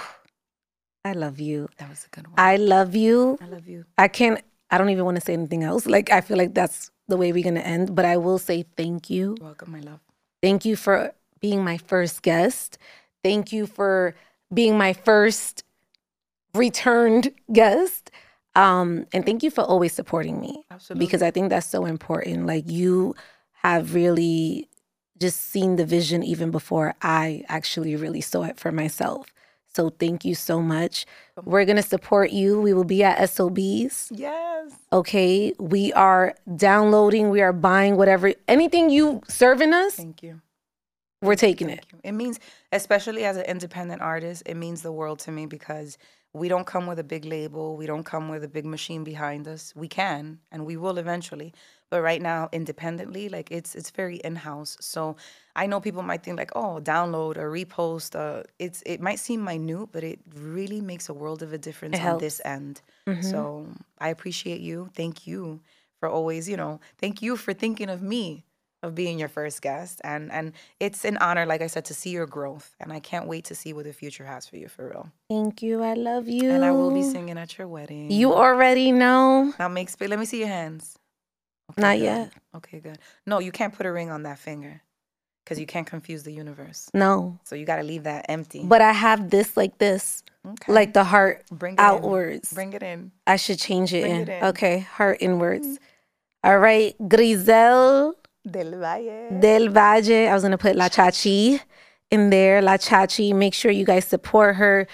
I 1.07 1.13
love 1.13 1.41
you. 1.41 1.69
That 1.79 1.89
was 1.89 2.05
a 2.05 2.15
good 2.15 2.27
one. 2.27 2.35
I 2.37 2.57
love 2.57 2.95
you. 2.95 3.39
I 3.41 3.47
love 3.47 3.67
you. 3.67 3.87
I 3.97 4.09
can't, 4.09 4.43
I 4.71 4.77
don't 4.77 4.91
even 4.91 5.07
want 5.07 5.15
to 5.15 5.23
say 5.23 5.33
anything 5.33 5.63
else. 5.63 5.87
Like, 5.87 6.11
I 6.11 6.21
feel 6.21 6.37
like 6.37 6.53
that's 6.53 6.91
the 7.09 7.17
way 7.17 7.33
we're 7.33 7.45
to 7.45 7.67
end. 7.67 7.95
But 7.95 8.05
I 8.05 8.19
will 8.19 8.39
say 8.39 8.67
thank 8.77 9.09
you. 9.09 9.37
You're 9.39 9.47
welcome, 9.47 9.73
my 9.73 9.81
love. 9.81 10.01
Thank 10.43 10.67
you 10.67 10.77
for 10.77 11.15
being 11.41 11.65
my 11.65 11.79
first 11.79 12.21
guest. 12.23 12.77
Thank 13.25 13.53
you 13.53 13.67
for 13.67 14.15
being 14.53 14.79
my 14.79 14.93
first 14.93 15.65
returned 16.55 17.33
guest. 17.53 18.11
Um, 18.55 19.07
and 19.13 19.27
thank 19.27 19.43
you 19.43 19.51
for 19.51 19.63
always 19.63 19.93
supporting 19.93 20.41
me 20.41 20.65
Absolutely. 20.71 21.05
because 21.07 21.23
I 21.23 21.31
think 21.31 21.51
that's 21.51 21.67
so 21.69 21.85
important. 21.85 22.47
Like, 22.47 22.71
you 22.71 23.15
have 23.63 23.95
really 23.95 24.69
just 25.19 25.51
seen 25.51 25.77
the 25.77 25.85
vision 25.85 26.23
even 26.23 26.51
before 26.51 26.95
I 27.03 27.45
actually 27.49 27.97
really 27.97 28.21
saw 28.23 28.45
it 28.45 28.59
for 28.59 28.73
myself. 28.73 29.27
So, 29.75 29.91
thank 29.91 30.25
you 30.25 30.35
so 30.35 30.63
much. 30.63 31.05
We're 31.45 31.67
going 31.67 31.77
to 31.77 31.83
support 31.83 32.31
you. 32.31 32.59
We 32.59 32.73
will 32.73 32.85
be 32.85 33.05
at 33.05 33.29
SOBs. 33.29 34.11
yes. 34.15 34.73
Okay. 34.91 35.53
We 35.59 35.93
are 35.93 36.35
downloading, 36.57 37.29
we 37.29 37.43
are 37.43 37.53
buying 37.53 37.97
whatever, 37.97 38.33
anything 38.49 38.89
you 38.89 39.21
serving 39.29 39.75
us, 39.75 39.97
Thank 39.97 40.23
you. 40.23 40.41
We're 41.23 41.37
taking 41.37 41.69
it. 41.71 41.85
It 42.05 42.13
means, 42.13 42.39
especially 42.73 43.25
as 43.25 43.37
an 43.37 43.45
independent 43.45 44.03
artist, 44.03 44.43
it 44.47 44.55
means 44.57 44.83
the 44.83 44.93
world 44.93 45.19
to 45.21 45.33
me 45.33 45.47
because 45.47 45.99
we 46.33 46.49
don't 46.49 46.67
come 46.67 46.87
with 46.87 46.99
a 46.99 47.05
big 47.05 47.25
label. 47.25 47.77
We 47.77 47.87
don't 47.87 48.05
come 48.05 48.29
with 48.29 48.45
a 48.45 48.49
big 48.49 48.67
machine 48.67 49.05
behind 49.05 49.49
us. 49.49 49.73
We 49.75 49.89
can, 49.89 50.39
and 50.53 50.67
we 50.67 50.77
will 50.77 50.99
eventually. 50.99 51.55
But 51.89 52.03
right 52.03 52.21
now, 52.21 52.49
independently, 52.53 53.29
like 53.29 53.51
it's 53.51 53.75
it's 53.75 53.91
very 53.91 54.17
in 54.17 54.37
house. 54.37 54.77
So 54.81 55.17
I 55.55 55.67
know 55.67 55.81
people 55.81 56.03
might 56.03 56.23
think 56.23 56.37
like, 56.37 56.51
oh, 56.55 56.81
download 56.83 57.37
or 57.39 57.51
repost. 57.51 58.15
Uh, 58.15 58.43
it's 58.59 58.83
it 58.85 59.01
might 59.01 59.19
seem 59.19 59.43
minute, 59.45 59.89
but 59.93 60.05
it 60.05 60.19
really 60.35 60.81
makes 60.81 61.09
a 61.09 61.15
world 61.15 61.43
of 61.43 61.53
a 61.53 61.59
difference 61.59 61.99
on 61.99 62.19
this 62.19 62.41
end. 62.45 62.83
Mhm. 63.09 63.23
So 63.25 63.69
I 63.99 64.09
appreciate 64.11 64.61
you. 64.61 64.91
Thank 64.95 65.27
you 65.27 65.61
for 66.01 66.09
always, 66.09 66.49
you 66.49 66.57
know, 66.57 66.81
thank 66.99 67.23
you 67.23 67.37
for 67.37 67.55
thinking 67.55 67.89
of 67.89 68.03
me, 68.03 68.45
of 68.83 68.95
being 68.95 69.19
your 69.19 69.29
first 69.29 69.63
guest. 69.63 70.01
And 70.05 70.31
and 70.31 70.53
it's 70.81 71.05
an 71.05 71.17
honor, 71.19 71.47
like 71.47 71.63
I 71.63 71.67
said, 71.67 71.85
to 71.87 71.95
see 71.95 72.11
your 72.11 72.27
growth. 72.27 72.75
And 72.81 72.93
I 72.93 73.01
can't 73.01 73.27
wait 73.27 73.45
to 73.47 73.55
see 73.55 73.73
what 73.73 73.85
the 73.85 73.93
future 73.93 74.25
has 74.25 74.47
for 74.47 74.57
you 74.57 74.69
for 74.69 74.89
real. 74.89 75.11
Thank 75.29 75.63
you. 75.63 75.83
I 75.83 75.95
love 75.95 76.29
you. 76.29 76.51
And 76.51 76.65
I 76.65 76.71
will 76.73 76.93
be 76.93 77.03
singing 77.03 77.39
at 77.39 77.57
your 77.59 77.69
wedding. 77.69 78.11
You 78.11 78.35
already 78.35 78.93
know. 78.93 79.53
now 79.59 79.69
make 79.69 79.89
space. 79.89 80.09
Let 80.09 80.19
me 80.19 80.25
see 80.27 80.39
your 80.41 80.49
hands. 80.49 80.97
Okay, 81.73 81.83
Not 81.83 81.97
good. 81.97 82.03
yet. 82.05 82.33
Okay, 82.55 82.79
good. 82.81 82.99
No, 83.27 83.41
you 83.41 83.51
can't 83.51 83.75
put 83.75 83.87
a 83.87 83.93
ring 83.93 84.11
on 84.11 84.23
that 84.23 84.39
finger 84.39 84.83
because 85.45 85.59
you 85.59 85.67
can't 85.67 85.87
confuse 85.87 86.23
the 86.23 86.33
universe. 86.33 86.89
No. 86.95 87.39
So 87.45 87.57
you 87.57 87.65
got 87.67 87.77
to 87.77 87.83
leave 87.83 88.05
that 88.05 88.27
empty. 88.29 88.63
But 88.65 88.83
I 88.83 88.93
have 88.93 89.31
this 89.31 89.57
like 89.57 89.79
this, 89.79 90.23
Okay. 90.47 90.73
like 90.73 90.93
the 90.93 91.03
heart 91.03 91.45
bring 91.51 91.75
it 91.75 91.81
outwards. 91.81 92.53
In. 92.53 92.55
Bring 92.55 92.73
it 92.75 92.83
in. 92.85 93.11
I 93.27 93.35
should 93.37 93.59
change 93.59 93.93
it 93.93 94.03
Bring 94.03 94.15
in. 94.15 94.23
it 94.23 94.29
in. 94.29 94.45
Okay. 94.45 94.79
Heart 94.81 95.19
inwards. 95.21 95.67
Mm-hmm. 95.67 96.49
All 96.51 96.59
right. 96.59 96.95
Grizel 97.09 98.15
Del 98.49 98.79
Valle. 98.79 99.41
Del 99.41 99.69
Valle. 99.69 100.29
I 100.29 100.33
was 100.33 100.43
gonna 100.43 100.59
put 100.59 100.77
La 100.77 100.89
Chachi 100.89 101.61
in 102.11 102.31
there. 102.31 102.63
La 102.63 102.77
Chachi. 102.77 103.35
Make 103.35 103.55
sure 103.55 103.71
you 103.71 103.85
guys 103.85 104.05
support 104.05 104.57
her. 104.57 104.87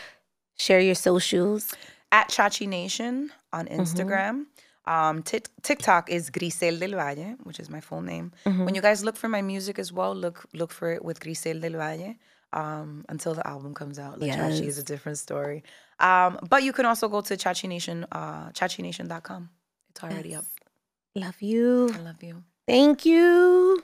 Share 0.58 0.80
your 0.80 0.94
socials. 0.94 1.74
At 2.10 2.28
Chachi 2.28 2.68
Nation 2.68 3.32
on 3.52 3.66
Instagram. 3.66 4.46
Um, 4.84 5.22
Tik 5.22 5.48
TikTok 5.62 6.10
is 6.10 6.28
Grizel 6.30 6.78
del 6.78 6.90
Valle, 6.90 7.36
which 7.44 7.60
is 7.60 7.70
my 7.70 7.80
full 7.80 8.02
name. 8.02 8.32
When 8.44 8.74
you 8.74 8.82
guys 8.82 9.04
look 9.04 9.16
for 9.16 9.28
my 9.28 9.40
music 9.42 9.78
as 9.78 9.92
well, 9.92 10.14
look 10.14 10.44
look 10.54 10.72
for 10.72 10.90
it 10.92 11.04
with 11.04 11.20
Grizel 11.20 11.60
del 11.60 11.72
Valle. 11.72 12.16
Um, 12.54 13.04
until 13.08 13.32
the 13.32 13.46
album 13.46 13.72
comes 13.74 13.98
out, 13.98 14.20
La 14.20 14.26
Chachi 14.26 14.66
is 14.66 14.76
a 14.78 14.82
different 14.82 15.16
story. 15.18 15.62
Um, 16.00 16.38
but 16.50 16.62
you 16.62 16.72
can 16.72 16.84
also 16.84 17.08
go 17.08 17.20
to 17.22 17.34
Chachi 17.36 17.66
Nation, 17.68 18.04
uh, 18.12 18.50
ChachiNation.com. 18.50 19.48
It's 19.90 20.02
already 20.04 20.34
up. 20.34 20.44
Love 21.14 21.40
you. 21.40 21.90
I 21.94 21.98
love 22.00 22.22
you. 22.22 22.44
Thank 22.66 23.04
you. 23.06 23.82